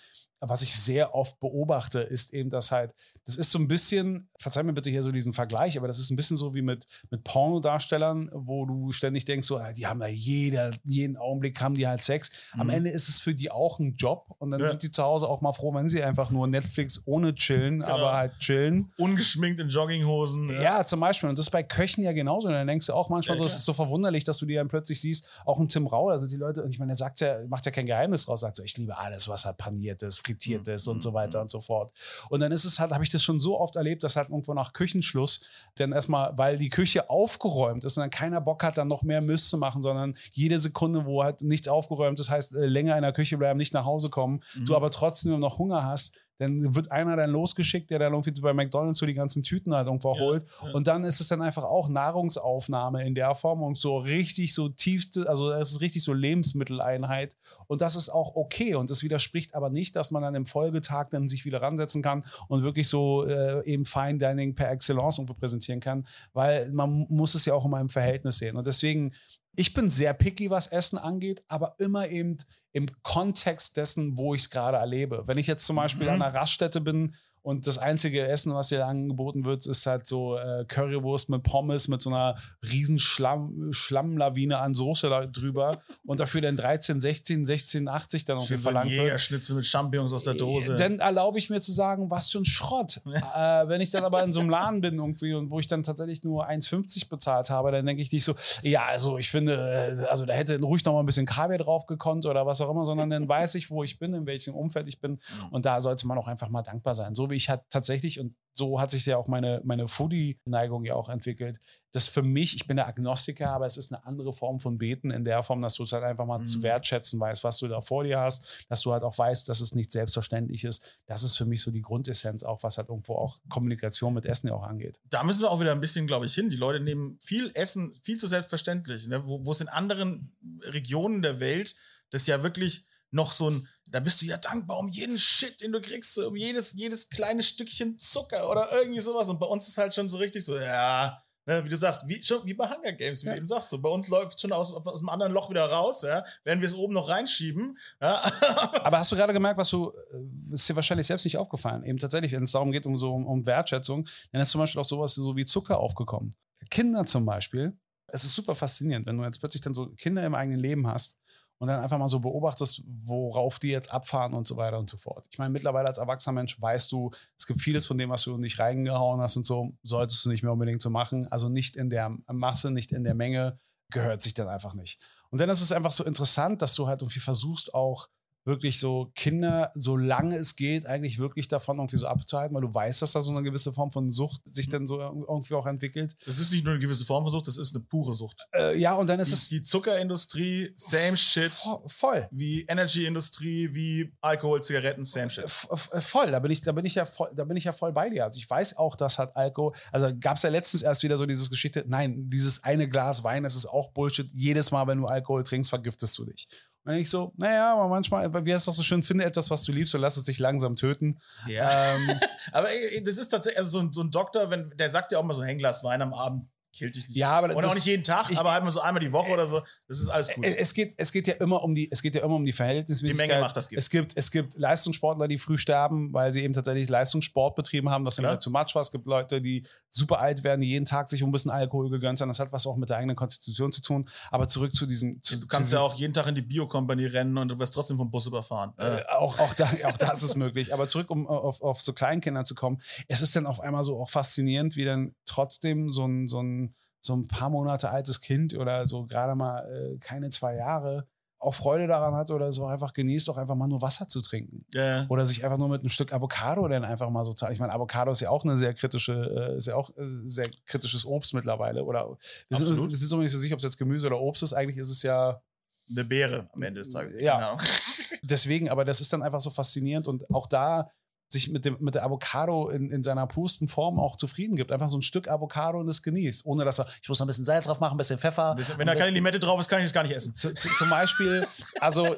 was 0.45 0.63
ich 0.63 0.75
sehr 0.75 1.15
oft 1.15 1.39
beobachte, 1.39 2.01
ist 2.01 2.35
eben, 2.35 2.51
dass 2.51 2.73
halt, 2.73 2.95
das 3.25 3.37
ist 3.37 3.53
so 3.53 3.61
ein 3.61 3.69
bisschen, 3.69 4.29
verzeih 4.37 4.65
mir 4.65 4.73
bitte 4.73 4.91
hier 4.91 5.05
so 5.05 5.13
diesen 5.13 5.33
Vergleich, 5.33 5.79
aber 5.79 5.87
das 5.87 6.01
ist 6.01 6.11
ein 6.11 6.17
bisschen 6.17 6.37
so 6.37 6.53
wie 6.53 6.63
mit, 6.63 6.85
mit 7.11 7.23
Pornodarstellern, 7.23 8.29
wo 8.33 8.67
du 8.67 8.91
ständig 8.91 9.25
denkst, 9.25 9.47
so, 9.47 9.59
ah, 9.59 9.73
die 9.73 9.87
haben 9.87 10.01
da 10.01 10.09
jeder, 10.09 10.73
jeden 10.83 11.17
Augenblick 11.17 11.61
haben 11.61 11.75
die 11.77 11.87
halt 11.87 12.03
Sex. 12.03 12.31
Am 12.53 12.71
Ende 12.71 12.91
ist 12.91 13.09
es 13.09 13.21
für 13.21 13.35
die 13.35 13.53
auch 13.53 13.79
ein 13.79 13.95
Job 13.95 14.35
und 14.39 14.51
dann 14.51 14.61
Ja. 14.61 14.69
sind 14.69 14.83
die 14.83 14.91
zu 14.91 15.03
Hause 15.05 15.29
auch 15.29 15.43
mal 15.43 15.53
froh, 15.53 15.73
wenn 15.75 15.89
sie 15.89 16.03
einfach 16.03 16.31
nur 16.31 16.47
Netflix 16.49 17.03
ohne 17.05 17.35
chillen, 17.37 17.83
aber 17.83 18.13
halt 18.13 18.22
chillen. 18.29 18.93
Ungeschminkt 18.99 19.61
in 19.61 19.69
Jogginghosen. 19.69 20.51
Ja, 20.61 20.85
zum 20.85 21.01
Beispiel. 21.01 21.29
Und 21.29 21.39
das 21.39 21.47
ist 21.47 21.51
bei 21.51 21.63
Köchen 21.63 22.03
ja 22.03 22.13
genauso. 22.13 22.49
Und 22.49 22.55
dann 22.55 22.67
denkst 22.67 22.87
du 22.87 22.93
auch 22.93 23.09
manchmal 23.09 23.37
Ja, 23.37 23.39
so, 23.39 23.45
es 23.45 23.55
ist 23.55 23.65
so 23.65 23.73
verwunderlich, 23.73 24.25
dass 24.25 24.39
du 24.39 24.47
die 24.47 24.55
dann 24.55 24.69
plötzlich 24.69 25.01
siehst, 25.01 25.29
auch 25.45 25.59
ein 25.59 25.69
Tim 25.69 25.87
Rau, 25.87 26.09
also 26.09 26.27
die 26.27 26.37
Leute, 26.37 26.63
und 26.63 26.71
ich 26.71 26.79
meine, 26.79 26.91
der 26.91 26.97
sagt 26.97 27.21
ja, 27.21 27.39
macht 27.49 27.67
ja 27.67 27.73
kein 27.73 27.87
Geheimnis 27.87 28.27
draus, 28.27 28.41
sagt 28.41 28.57
so, 28.57 28.63
ich 28.63 28.77
liebe 28.77 28.97
alles, 28.97 29.29
was 29.29 29.45
halt 29.45 29.57
paniert 29.59 30.03
ist, 30.03 30.19
frittiert 30.19 30.69
ist 30.69 30.87
und 30.87 31.03
so 31.03 31.15
weiter 31.15 31.41
und 31.41 31.51
so 31.51 31.61
fort. 31.61 31.93
Und 32.29 32.41
dann 32.41 32.53
ist 32.53 32.65
es 32.65 32.79
halt, 32.79 32.93
habe 32.93 33.05
ich 33.05 33.11
das 33.11 33.23
schon 33.23 33.41
so 33.41 33.59
oft 33.59 33.77
erlebt, 33.77 34.03
dass 34.05 34.17
halt 34.17 34.29
irgendwo 34.29 34.55
nach 34.55 34.73
Küchenschluss 34.73 35.41
dann 35.77 35.93
erstmal, 35.93 36.37
weil 36.37 36.57
die 36.57 36.71
Küche 36.71 37.11
aufgeräumt 37.11 37.85
ist 37.85 37.97
und 37.97 38.03
dann 38.03 38.11
keiner 38.11 38.41
Bock 38.41 38.63
hat, 38.63 38.79
dann 38.79 38.89
noch 38.89 39.03
mehr 39.03 39.21
Mist 39.21 39.51
zu 39.51 39.59
machen, 39.59 39.83
sondern 39.83 40.15
jede 40.33 40.59
Sekunde, 40.61 41.05
wo 41.05 41.23
halt 41.23 41.43
nichts 41.43 41.69
aufgeräumt 41.69 42.19
ist, 42.19 42.31
heißt 42.31 42.55
äh, 42.55 42.67
länger 42.67 42.97
in 42.97 43.03
der 43.03 43.13
Küche 43.13 43.39
bleiben, 43.39 43.59
nicht 43.59 43.75
nach 43.75 43.85
Hause 43.85 44.09
kommen, 44.11 44.41
du 44.65 44.77
aber 44.77 44.91
trotzdem 44.91 45.39
noch 45.39 45.59
Hunger 45.59 45.85
hast, 45.85 46.13
dann 46.39 46.75
wird 46.75 46.91
einer 46.91 47.17
dann 47.17 47.31
losgeschickt, 47.31 47.91
der 47.91 47.99
dann 47.99 48.13
irgendwie 48.13 48.41
bei 48.41 48.53
McDonalds 48.53 48.99
so 48.99 49.07
die 49.07 49.15
ganzen 49.15 49.43
Tüten 49.43 49.75
halt 49.75 49.87
irgendwo 49.87 50.19
holt. 50.19 50.45
Und 50.73 50.87
dann 50.87 51.05
ist 51.05 51.21
es 51.21 51.29
dann 51.29 51.43
einfach 51.43 51.65
auch 51.65 51.89
Nahrungsaufnahme 51.89 53.05
in 53.07 53.15
der 53.15 53.35
Form 53.35 53.63
und 53.63 53.79
so 53.79 53.99
richtig 53.99 54.55
so 54.55 54.69
tiefste, 54.69 55.29
also 55.29 55.53
es 55.53 55.71
ist 55.71 55.81
richtig 55.81 56.03
so 56.03 56.13
Lebensmitteleinheit. 56.13 57.37
Und 57.67 57.81
das 57.81 57.97
ist 57.97 58.09
auch 58.09 58.35
okay. 58.35 58.75
Und 58.75 58.91
das 58.91 59.03
widerspricht 59.03 59.55
aber 59.55 59.71
nicht, 59.71 59.95
dass 59.97 60.11
man 60.11 60.23
dann 60.23 60.35
im 60.35 60.47
Folgetag 60.47 61.09
dann 61.11 61.29
sich 61.29 61.45
wieder 61.45 61.63
ransetzen 61.63 62.03
kann 62.03 62.25
und 62.49 62.63
wirklich 62.63 62.89
so 62.89 63.25
äh, 63.27 63.65
eben 63.65 63.85
Fine 63.85 64.19
Dining 64.19 64.55
per 64.55 64.71
Excellence 64.71 65.19
irgendwo 65.19 65.35
präsentieren 65.35 65.81
kann, 65.81 66.07
weil 66.33 66.73
man 66.73 67.07
muss 67.09 67.35
es 67.35 67.45
ja 67.45 67.55
auch 67.55 67.65
immer 67.65 67.81
im 67.81 67.89
Verhältnis 67.89 68.39
sehen. 68.39 68.57
Und 68.57 68.67
deswegen 68.67 69.13
ich 69.55 69.75
bin 69.75 69.91
sehr 69.91 70.15
picky, 70.15 70.51
was 70.51 70.69
Essen 70.69 70.99
angeht, 70.99 71.45
aber 71.49 71.75
immer 71.79 72.09
eben 72.09 72.39
im 72.73 72.87
Kontext 73.03 73.77
dessen, 73.77 74.17
wo 74.17 74.35
ich 74.35 74.43
es 74.43 74.51
gerade 74.51 74.79
erlebe. 74.79 75.25
Wenn 75.27 75.39
ich 75.39 75.47
jetzt 75.47 75.67
zum 75.67 75.77
Beispiel 75.77 76.09
an 76.09 76.23
einer 76.23 76.35
Raststätte 76.35 76.81
bin 76.81 77.15
und 77.43 77.67
das 77.67 77.79
einzige 77.79 78.27
Essen, 78.27 78.55
was 78.55 78.69
hier 78.69 78.87
angeboten 78.87 79.45
wird, 79.45 79.67
ist 79.67 79.85
halt 79.87 80.07
so 80.07 80.39
äh, 80.39 80.65
Currywurst 80.67 81.29
mit 81.29 81.43
Pommes 81.43 81.89
mit 81.89 82.01
so 82.01 82.11
einer 82.11 82.37
riesen 82.71 83.01
Schlamm, 83.01 83.73
Schlammlawine 83.73 84.59
an 84.59 84.75
Soße 84.75 85.09
da 85.11 85.27
drüber 85.27 85.81
und 86.07 86.21
dafür 86.21 86.41
dann 86.41 86.57
13, 86.57 87.01
16, 87.01 87.45
16, 87.45 87.89
80 87.89 88.25
dann 88.27 88.39
ein 88.39 88.59
verlangt 88.59 88.91
wird. 88.91 89.03
Jägerschnitzel 89.03 89.57
mit 89.57 89.67
Champignons 89.67 90.13
aus 90.13 90.23
der 90.23 90.35
Dose. 90.35 90.77
Dann 90.77 91.01
erlaube 91.01 91.39
ich 91.39 91.51
mir 91.51 91.61
zu 91.61 91.73
sagen, 91.73 92.11
was 92.11 92.31
für 92.31 92.39
ein 92.39 92.45
Schrott. 92.45 93.01
äh, 93.07 93.69
wenn 93.69 93.81
ich 93.81 93.91
dann 93.91 94.05
aber 94.05 94.23
in 94.23 94.33
so 94.33 94.41
einem 94.41 94.51
Laden 94.51 94.81
bin 94.81 94.99
irgendwie 94.99 95.35
und 95.35 95.51
wo 95.51 95.59
ich 95.59 95.67
dann 95.67 95.83
tatsächlich 95.83 96.23
nur 96.23 96.49
1,50 96.49 97.09
bezahlt 97.09 97.51
habe, 97.51 97.73
dann 97.73 97.85
denke 97.85 98.03
ich 98.03 98.13
nicht 98.13 98.25
so, 98.25 98.35
ja, 98.63 98.85
also 98.87 99.19
ich 99.19 99.31
finde, 99.31 99.99
äh, 100.01 100.07
also 100.07 100.27
da 100.27 100.33
hätte 100.33 100.61
ruhig 100.61 100.85
noch 100.85 100.93
mal 100.93 101.01
ein 101.01 101.07
bisschen 101.07 101.27
Kaviar 101.27 101.59
drauf 101.59 101.87
gekonnt 101.87 102.25
oder 102.25 102.47
was 102.47 102.61
auch 102.61 102.71
immer, 102.71 102.85
sondern 102.85 103.11
dann 103.11 103.29
weiß 103.29 103.57
ich, 103.57 103.69
wo 103.69 103.83
ich 103.83 103.99
bin, 103.99 104.15
in 104.15 104.27
welchem 104.27 104.55
Umfeld 104.55 104.87
ich 104.87 105.01
bin 105.01 105.19
und 105.51 105.67
da 105.67 105.81
sollte 105.81 106.07
man 106.07 106.17
auch 106.19 106.29
einfach 106.29 106.49
mal 106.49 106.63
dankbar 106.63 106.95
sein. 106.95 107.17
So 107.17 107.32
wie 107.33 107.37
ich 107.37 107.49
halt 107.49 107.63
tatsächlich 107.71 108.21
und 108.21 108.37
so 108.55 108.81
hat 108.81 108.91
sich 108.91 109.07
ja 109.07 109.17
auch 109.17 109.29
meine, 109.29 109.63
meine 109.65 109.89
Foodie-Neigung 109.89 110.85
ja 110.85 110.95
auch 110.95 111.09
entwickelt. 111.09 111.59
Das 111.93 112.09
für 112.09 112.23
mich, 112.23 112.55
ich 112.55 112.67
bin 112.67 112.77
der 112.77 112.87
Agnostiker, 112.87 113.51
aber 113.51 113.67
es 113.67 113.77
ist 113.77 113.93
eine 113.93 114.05
andere 114.05 114.33
Form 114.33 114.61
von 114.61 114.79
Beten 114.79 115.11
in 115.11 115.25
der 115.25 115.43
Form, 115.43 115.63
dass 115.63 115.75
du 115.75 115.85
es 115.85 115.93
halt 115.93 116.05
einfach 116.05 116.27
mal 116.27 116.45
zu 116.45 116.63
wertschätzen 116.63 117.19
weißt, 117.19 117.45
was 117.45 117.59
du 117.59 117.69
da 117.69 117.81
vor 117.81 118.05
dir 118.05 118.21
hast, 118.21 118.67
dass 118.69 118.83
du 118.83 118.93
halt 118.93 119.05
auch 119.05 119.17
weißt, 119.17 119.49
dass 119.49 119.61
es 119.61 119.75
nicht 119.75 119.91
selbstverständlich 119.91 120.65
ist. 120.65 120.99
Das 121.07 121.23
ist 121.23 121.37
für 121.37 121.45
mich 121.45 121.63
so 121.63 121.71
die 121.71 121.81
Grundessenz, 121.81 122.43
auch 122.43 122.63
was 122.63 122.77
halt 122.77 122.89
irgendwo 122.89 123.15
auch 123.15 123.39
Kommunikation 123.49 124.15
mit 124.15 124.27
Essen 124.27 124.49
ja 124.49 124.55
auch 124.55 124.65
angeht. 124.65 125.01
da 125.09 125.25
müssen 125.25 125.41
wir 125.41 125.51
auch 125.51 125.61
wieder 125.61 125.73
ein 125.73 125.81
bisschen, 125.81 126.07
glaube 126.07 126.27
ich, 126.27 126.35
hin. 126.35 126.51
Die 126.51 126.57
Leute 126.57 126.81
nehmen 126.81 127.19
viel 127.21 127.51
Essen 127.55 127.95
viel 128.03 128.19
zu 128.19 128.27
selbstverständlich. 128.27 129.07
Ne? 129.07 129.27
Wo, 129.27 129.45
wo 129.45 129.53
es 129.53 129.61
in 129.61 129.69
anderen 129.69 130.37
Regionen 130.65 131.23
der 131.23 131.41
Welt 131.41 131.75
das 132.11 132.27
ja 132.27 132.43
wirklich 132.43 132.87
noch 133.11 133.33
so 133.33 133.51
ein, 133.51 133.69
da 133.93 134.01
bist 134.01 134.23
du 134.23 134.27
ja 134.27 134.37
dankbar 134.39 134.79
um 134.79 134.89
jeden 134.89 135.19
Shit, 135.19 135.61
den 135.61 135.71
du 135.73 135.81
kriegst, 135.81 136.19
um 136.19 136.35
jedes, 136.35 136.73
jedes 136.75 137.09
kleine 137.11 137.43
Stückchen 137.43 137.99
Zucker 137.99 138.51
oder 138.51 138.67
irgendwie 138.73 139.01
sowas. 139.01 139.29
Und 139.29 139.39
bei 139.39 139.47
uns 139.47 139.69
ist 139.69 139.79
halt 139.79 139.95
schon 139.95 140.09
so 140.09 140.17
richtig 140.17 140.45
so, 140.45 140.59
ja, 140.59 141.23
ne, 141.47 141.63
wie 141.65 141.69
du 141.69 141.77
sagst, 141.77 142.09
wie, 142.09 142.23
schon, 142.23 142.45
wie 142.47 142.55
bei 142.55 142.69
Hunger 142.71 142.93
Games, 142.93 143.23
wie 143.23 143.27
Ja. 143.27 143.33
du 143.35 143.39
eben 143.39 143.49
sagst. 143.49 143.71
So, 143.71 143.79
bei 143.81 143.89
uns 143.91 144.09
läuft 144.09 144.35
es 144.37 144.41
schon 144.41 144.53
aus, 144.53 144.73
aus 144.73 144.99
dem 145.01 145.09
anderen 145.11 145.33
Loch 145.33 145.51
wieder 145.51 145.67
raus, 145.67 146.03
ja, 146.03 146.25
während 146.45 146.63
wir 146.63 146.69
es 146.69 146.75
oben 146.75 146.95
noch 146.95 147.09
reinschieben. 147.09 147.79
Ja. 148.01 148.15
Aber 148.85 148.99
hast 148.99 149.13
du 149.13 149.17
gerade 149.17 149.33
gemerkt, 149.33 149.59
was 149.59 149.69
du, 149.71 149.91
äh, 149.91 150.55
ist 150.55 150.69
dir 150.69 150.77
wahrscheinlich 150.77 151.07
selbst 151.07 151.25
nicht 151.25 151.37
aufgefallen, 151.37 151.85
eben 151.85 151.99
tatsächlich, 151.99 152.33
wenn 152.33 152.45
es 152.45 152.53
darum 152.53 152.73
geht, 152.73 152.87
um 152.87 152.97
so 152.97 153.13
um, 153.15 153.27
um 153.27 153.45
Wertschätzung, 153.47 154.09
dann 154.33 154.41
ist 154.41 154.51
zum 154.51 154.61
Beispiel 154.61 154.81
auch 154.81 154.87
sowas 154.87 155.15
so 155.15 155.37
wie 155.37 155.45
Zucker 155.45 155.79
aufgekommen. 155.79 156.31
Kinder 156.71 157.05
zum 157.05 157.27
Beispiel, 157.27 157.77
es 158.07 158.25
ist 158.25 158.35
super 158.35 158.55
faszinierend, 158.55 159.07
wenn 159.07 159.19
du 159.19 159.25
jetzt 159.25 159.39
plötzlich 159.41 159.63
dann 159.63 159.75
so 159.75 159.89
Kinder 159.97 160.25
im 160.25 160.35
eigenen 160.35 160.61
Leben 160.61 160.87
hast 160.87 161.19
und 161.63 161.69
dann 161.69 161.81
einfach 161.81 161.97
mal 161.97 162.09
so 162.09 162.19
beobachtest, 162.19 162.83
worauf 163.05 163.61
die 163.61 163.69
jetzt 163.69 163.93
abfahren 163.93 164.35
und 164.35 164.49
so 164.49 164.57
weiter 164.57 164.81
und 164.81 164.91
so 164.91 164.97
fort. 164.97 165.29
Ich 165.31 165.39
meine, 165.39 165.51
mittlerweile 165.51 165.87
als 165.87 165.99
erwachsener 165.99 166.33
Mensch 166.33 166.61
weißt 166.61 166.91
du, 166.91 167.13
es 167.39 167.47
gibt 167.47 167.61
vieles 167.61 167.87
von 167.87 167.97
dem, 167.97 168.11
was 168.11 168.25
du 168.25 168.37
nicht 168.37 168.59
reingehauen 168.59 169.21
hast 169.21 169.37
und 169.37 169.47
so, 169.47 169.71
solltest 169.85 170.25
du 170.25 170.29
nicht 170.29 170.43
mehr 170.43 170.51
unbedingt 170.51 170.83
so 170.83 170.91
machen. 170.91 171.31
Also 171.31 171.49
nicht 171.49 171.77
in 171.77 171.89
der 171.89 172.19
Masse, 172.27 172.73
nicht 172.73 172.91
in 172.91 173.05
der 173.05 173.15
Menge, 173.15 173.61
gehört 173.93 174.23
sich 174.23 174.35
dann 174.35 174.49
einfach 174.49 174.75
nicht. 174.75 174.99
Und 175.31 175.41
dann 175.41 175.49
ist 175.51 175.63
es 175.63 175.71
einfach 175.71 175.93
so 175.93 176.03
interessant, 176.03 176.63
dass 176.63 176.75
du 176.75 176.89
halt 176.89 177.01
irgendwie 177.01 177.21
versuchst, 177.21 177.75
auch 177.75 178.09
wirklich 178.45 178.79
so 178.81 179.11
Kinder, 179.15 179.71
solange 179.75 180.37
es 180.37 180.57
geht, 180.57 180.87
eigentlich 180.87 181.19
wirklich 181.19 181.49
davon 181.49 181.79
irgendwie 181.79 181.99
so 181.99 182.07
abzuhalten, 182.07 182.55
weil 182.55 182.63
du 182.63 182.75
weißt, 182.75 183.03
dass 183.03 183.13
da 183.13 183.21
so 183.23 183.31
eine 183.31 183.43
gewisse 183.43 183.73
Form 183.73 183.93
von 183.93 184.09
Sucht 184.11 184.41
sich 184.45 184.69
dann 184.69 184.87
so 184.87 185.01
irgendwie 185.01 185.55
auch 185.55 185.67
entwickelt. 185.67 186.15
Das 186.27 186.39
ist 186.39 186.53
nicht 186.53 186.65
nur 186.65 186.75
eine 186.75 186.83
gewisse 186.83 187.05
Form 187.05 187.23
von 187.25 187.33
Sucht, 187.33 187.47
das 187.49 187.59
ist 187.59 187.75
eine 187.75 187.85
pure 187.85 188.15
Sucht. 188.15 188.45
Äh, 188.55 188.79
ja, 188.79 188.95
und 188.95 189.07
dann 189.09 189.21
ist 189.21 189.29
Die, 189.31 189.35
es 189.35 189.49
die 189.49 189.63
Zuckerindustrie, 189.63 190.71
same 190.77 191.17
shit. 191.17 191.53
vo- 191.53 191.89
voll. 191.89 192.29
Wie 192.31 192.63
Energy-Industrie, 192.63 193.75
wie 193.75 194.13
Alkohol, 194.21 194.63
Zigaretten, 194.63 195.05
same 195.05 195.31
shit. 195.31 195.45
Äh, 195.45 196.01
Voll, 196.01 196.31
da 196.31 196.39
bin 196.41 196.51
ich, 196.51 196.61
da 196.63 196.73
bin 196.73 196.85
ich 196.85 196.95
ja 196.95 197.07
voll, 197.07 197.31
da 197.35 197.45
bin 197.45 197.57
ich 197.57 197.65
ja 197.65 197.73
voll 197.73 197.93
bei 197.93 198.11
dir. 198.11 198.25
Also 198.25 198.39
ich 198.39 198.49
weiß 198.49 198.77
auch, 198.77 198.97
dass 198.97 199.19
hat 199.19 199.37
Alkohol, 199.37 199.73
also 199.93 200.11
gab 200.19 200.37
es 200.37 200.43
ja 200.43 200.51
letztens 200.51 200.83
erst 200.83 201.03
wieder 201.03 201.17
so 201.17 201.27
dieses 201.27 201.49
Geschichte, 201.51 201.85
nein, 201.87 202.29
dieses 202.29 202.65
eine 202.65 202.89
Glas 202.89 203.23
Wein, 203.25 203.43
das 203.43 203.55
ist 203.57 203.67
auch 203.67 203.93
Bullshit. 203.93 204.29
Jedes 204.35 204.71
Mal, 204.71 204.87
wenn 204.87 204.99
du 204.99 205.07
Alkohol 205.07 205.43
trinkst, 205.45 205.71
vergiftest 205.71 206.19
du 206.19 206.25
dich. 206.27 206.49
Und 206.85 206.95
ich 206.95 207.11
so, 207.11 207.33
naja, 207.37 207.75
aber 207.75 207.89
manchmal, 207.89 208.33
wie 208.45 208.53
heißt 208.53 208.63
es 208.63 208.65
doch 208.67 208.73
so 208.73 208.83
schön, 208.83 209.03
finde 209.03 209.25
etwas, 209.25 209.51
was 209.51 209.63
du 209.63 209.73
liebst 209.73 209.95
und 209.95 210.01
lass 210.01 210.17
es 210.17 210.25
dich 210.25 210.41
langsam 210.41 210.75
töten. 210.75 211.21
Ja. 211.47 211.95
Ähm, 211.95 212.19
Aber 212.53 212.71
ey, 212.71 213.03
das 213.05 213.19
ist 213.19 213.29
tatsächlich, 213.29 213.59
also 213.59 213.71
so 213.71 213.79
ein, 213.81 213.93
so 213.93 214.03
ein 214.03 214.11
Doktor, 214.11 214.51
wenn, 214.51 214.71
der 214.77 214.91
sagt 214.91 215.13
ja 215.13 215.19
auch 215.19 215.23
mal 215.23 215.35
so, 215.35 215.43
ein 215.43 215.59
Glas 215.59 215.85
Wein 215.85 216.03
am 216.03 216.13
Abend 216.13 216.49
killt 216.73 216.97
dich 216.97 217.07
nicht. 217.09 217.17
ja, 217.17 217.31
aber 217.33 217.55
Und 217.55 217.65
auch 217.65 217.75
nicht 217.75 217.87
jeden 217.87 218.05
Tag, 218.05 218.31
ich- 218.31 218.39
aber 218.39 218.53
halt 218.53 218.65
mal 218.65 218.71
so 218.71 218.81
einmal 218.81 219.01
die 219.03 219.13
Woche 219.13 219.31
oder 219.31 219.47
so. 219.47 219.61
Das 219.89 220.01
ist 220.01 220.09
alles 220.09 220.33
gut. 220.35 220.45
Es 220.45 220.73
geht, 220.75 220.95
es 220.97 221.13
geht 221.13 221.27
ja 221.29 221.35
immer 221.35 221.63
um 221.63 221.75
die, 221.75 221.91
es 221.91 222.01
geht 222.03 222.15
ja 222.15 222.23
immer 222.23 222.37
um 222.37 222.45
die 222.45 222.53
Verhältnismäßigkeit. 222.53 223.27
Die 223.27 223.29
Menge 223.33 223.41
macht 223.43 223.57
das 223.57 223.69
Gift. 223.69 223.79
Es 223.79 223.91
gibt, 223.91 224.13
es 224.17 224.31
gibt 224.31 224.57
Leistungssportler, 224.59 225.29
die 225.29 225.39
früh 225.39 225.59
sterben, 225.59 226.13
weil 226.13 226.33
sie 226.33 226.43
eben 226.43 226.55
tatsächlich 226.55 226.89
Leistungssport 226.89 227.55
betrieben 227.57 227.91
haben, 227.91 228.07
was 228.07 228.17
dann 228.17 228.41
zu 228.41 228.51
much 228.51 228.75
war. 228.75 228.83
Es 228.83 228.91
gibt 228.91 229.07
Leute, 229.07 229.41
die 229.43 229.65
super 229.91 230.21
alt 230.21 230.45
werden, 230.45 230.61
die 230.63 230.69
jeden 230.69 230.87
Tag 230.87 231.09
sich 231.09 231.23
um 231.23 231.29
ein 231.29 231.33
bisschen 231.33 231.51
Alkohol 231.51 231.91
gegönnt 231.91 232.21
haben. 232.21 232.29
Das 232.29 232.39
hat 232.41 232.53
was 232.53 232.67
auch 232.67 232.77
mit 232.77 232.89
der 232.89 232.97
eigenen 232.97 233.17
Konstitution 233.17 233.73
zu 233.73 233.83
tun. 233.83 234.09
Aber 234.31 234.49
zurück 234.49 234.75
zu 234.75 234.87
diesem, 234.87 235.21
zu, 235.23 235.39
du 235.39 235.47
kannst 235.47 235.71
zu 235.71 235.77
ja 235.77 235.83
auch 235.83 235.95
jeden 235.95 236.13
Tag 236.15 236.27
in 236.27 236.35
die 236.35 236.43
Biokompanie 236.43 237.07
rennen 237.07 237.37
und 237.37 237.49
du 237.49 237.59
wirst 237.59 237.75
trotzdem 237.75 237.97
vom 237.99 238.11
Bus 238.11 238.27
überfahren. 238.27 238.73
Äh, 238.79 239.01
äh, 239.01 239.05
auch, 239.19 239.39
auch, 239.39 239.53
da, 239.55 239.69
auch 239.85 239.97
das 239.99 240.23
ist 240.23 240.35
möglich. 240.37 240.73
Aber 240.73 240.89
zurück, 240.89 241.11
um 241.11 241.27
auf, 241.27 241.61
auf 241.63 241.83
so 241.83 241.93
Kleinkinder 241.93 242.45
zu 242.45 242.55
kommen. 242.55 242.81
Es 243.09 243.21
ist 243.21 243.37
dann 243.37 243.47
auf 243.47 243.61
einmal 243.61 243.85
so 243.85 244.01
auch 244.01 244.11
faszinierend, 244.11 244.77
wie 244.77 244.85
dann 244.85 245.15
trotzdem 245.27 245.91
so 245.91 246.07
ein, 246.07 246.29
so 246.29 246.41
ein, 246.41 246.62
so 247.03 247.15
ein 247.15 247.29
paar 247.29 247.51
Monate 247.51 247.91
altes 247.91 248.21
Kind 248.21 248.55
oder 248.55 248.87
so 248.87 249.05
gerade 249.07 249.35
mal 249.35 249.61
äh, 249.69 249.99
keine 249.99 250.31
zwei 250.31 250.57
Jahre 250.57 251.07
auch 251.43 251.55
Freude 251.55 251.89
daran 251.89 252.15
hat 252.15 252.31
oder 252.31 252.53
so 252.53 252.67
einfach 252.67 252.93
genießt, 252.93 253.29
auch 253.29 253.37
einfach 253.37 253.57
mal 253.57 253.67
nur 253.67 253.83
Wasser 253.83 254.07
zu 254.07 254.21
trinken. 254.23 254.65
äh, 254.75 255.05
Oder 255.09 255.27
sich 255.27 255.45
einfach 255.45 255.59
nur 255.59 255.69
mit 255.69 255.81
einem 255.81 255.91
Stück 255.91 256.13
Avocado 256.13 256.67
dann 256.69 256.85
einfach 256.85 257.11
mal 257.11 257.25
so 257.25 257.35
zahlen. 257.35 257.53
Ich 257.53 257.59
meine, 257.59 257.73
Avocado 257.75 258.13
ist 258.13 258.21
ja 258.21 258.31
auch 258.31 258.45
eine 258.45 258.57
sehr 258.57 258.73
kritische, 258.75 259.53
äh, 259.53 259.57
ist 259.57 259.67
ja 259.67 259.75
auch 259.75 259.91
äh, 259.97 260.07
sehr 260.25 260.49
kritisches 260.67 261.05
Obst 261.05 261.35
mittlerweile. 261.35 261.85
Oder 261.85 262.17
wir 262.49 262.59
sind, 262.59 262.69
wir 262.69 262.97
sind 262.97 263.09
so 263.09 263.17
nicht 263.17 263.33
so 263.33 263.41
sicher, 263.41 263.55
ob 263.55 263.59
es 263.59 263.65
jetzt 263.65 263.77
Gemüse 263.77 264.07
oder 264.07 264.21
Obst 264.21 264.45
ist. 264.45 264.53
Eigentlich 264.53 264.79
ist 264.79 264.91
es 264.91 265.03
ja 265.03 265.43
eine 265.91 266.05
Beere 266.05 266.49
am 266.53 266.63
Ende 266.63 266.81
des 266.81 266.91
Tages. 266.91 267.21
Ja. 267.21 267.39
Ahnung. 267.39 267.61
deswegen, 268.23 268.71
aber 268.71 268.85
das 268.85 269.01
ist 269.01 269.13
dann 269.13 269.23
einfach 269.23 269.41
so 269.41 269.51
faszinierend 269.51 270.07
und 270.07 270.31
auch 270.33 270.47
da 270.47 270.91
sich 271.33 271.51
mit, 271.51 271.65
dem, 271.65 271.77
mit 271.81 271.95
der 271.95 272.05
Avocado 272.05 272.69
in, 272.69 272.91
in 272.91 273.03
seiner 273.03 273.27
pusten 273.27 273.69
Form 273.69 273.99
auch 273.99 274.17
zufrieden 274.17 274.57
gibt. 274.57 274.71
Einfach 274.71 274.89
so 274.89 274.99
ein 274.99 275.03
Stück 275.03 275.29
Avocado 275.29 275.81
und 275.81 275.89
es 275.89 276.03
genießt. 276.03 276.45
Ohne 276.47 276.65
dass 276.65 276.79
er, 276.79 276.87
ich 277.03 277.09
muss 277.09 277.19
noch 277.19 277.27
ein 277.27 277.29
bisschen 277.29 277.45
Salz 277.45 277.67
drauf 277.67 277.81
machen, 277.81 277.95
ein 277.95 277.99
bisschen 277.99 278.19
Pfeffer. 278.19 278.57
Wenn 278.77 278.89
am 278.89 278.95
da 278.95 279.01
keine 279.01 279.13
Limette 279.13 279.41
drauf 279.41 279.59
ist, 279.59 279.69
kann 279.69 279.81
ich 279.81 279.87
das 279.87 279.93
gar 279.93 280.03
nicht 280.03 280.15
essen. 280.15 280.35
zu, 280.35 280.55
zu, 280.55 280.69
zum 280.77 280.91
Beispiel, 280.91 281.45
also 281.81 282.17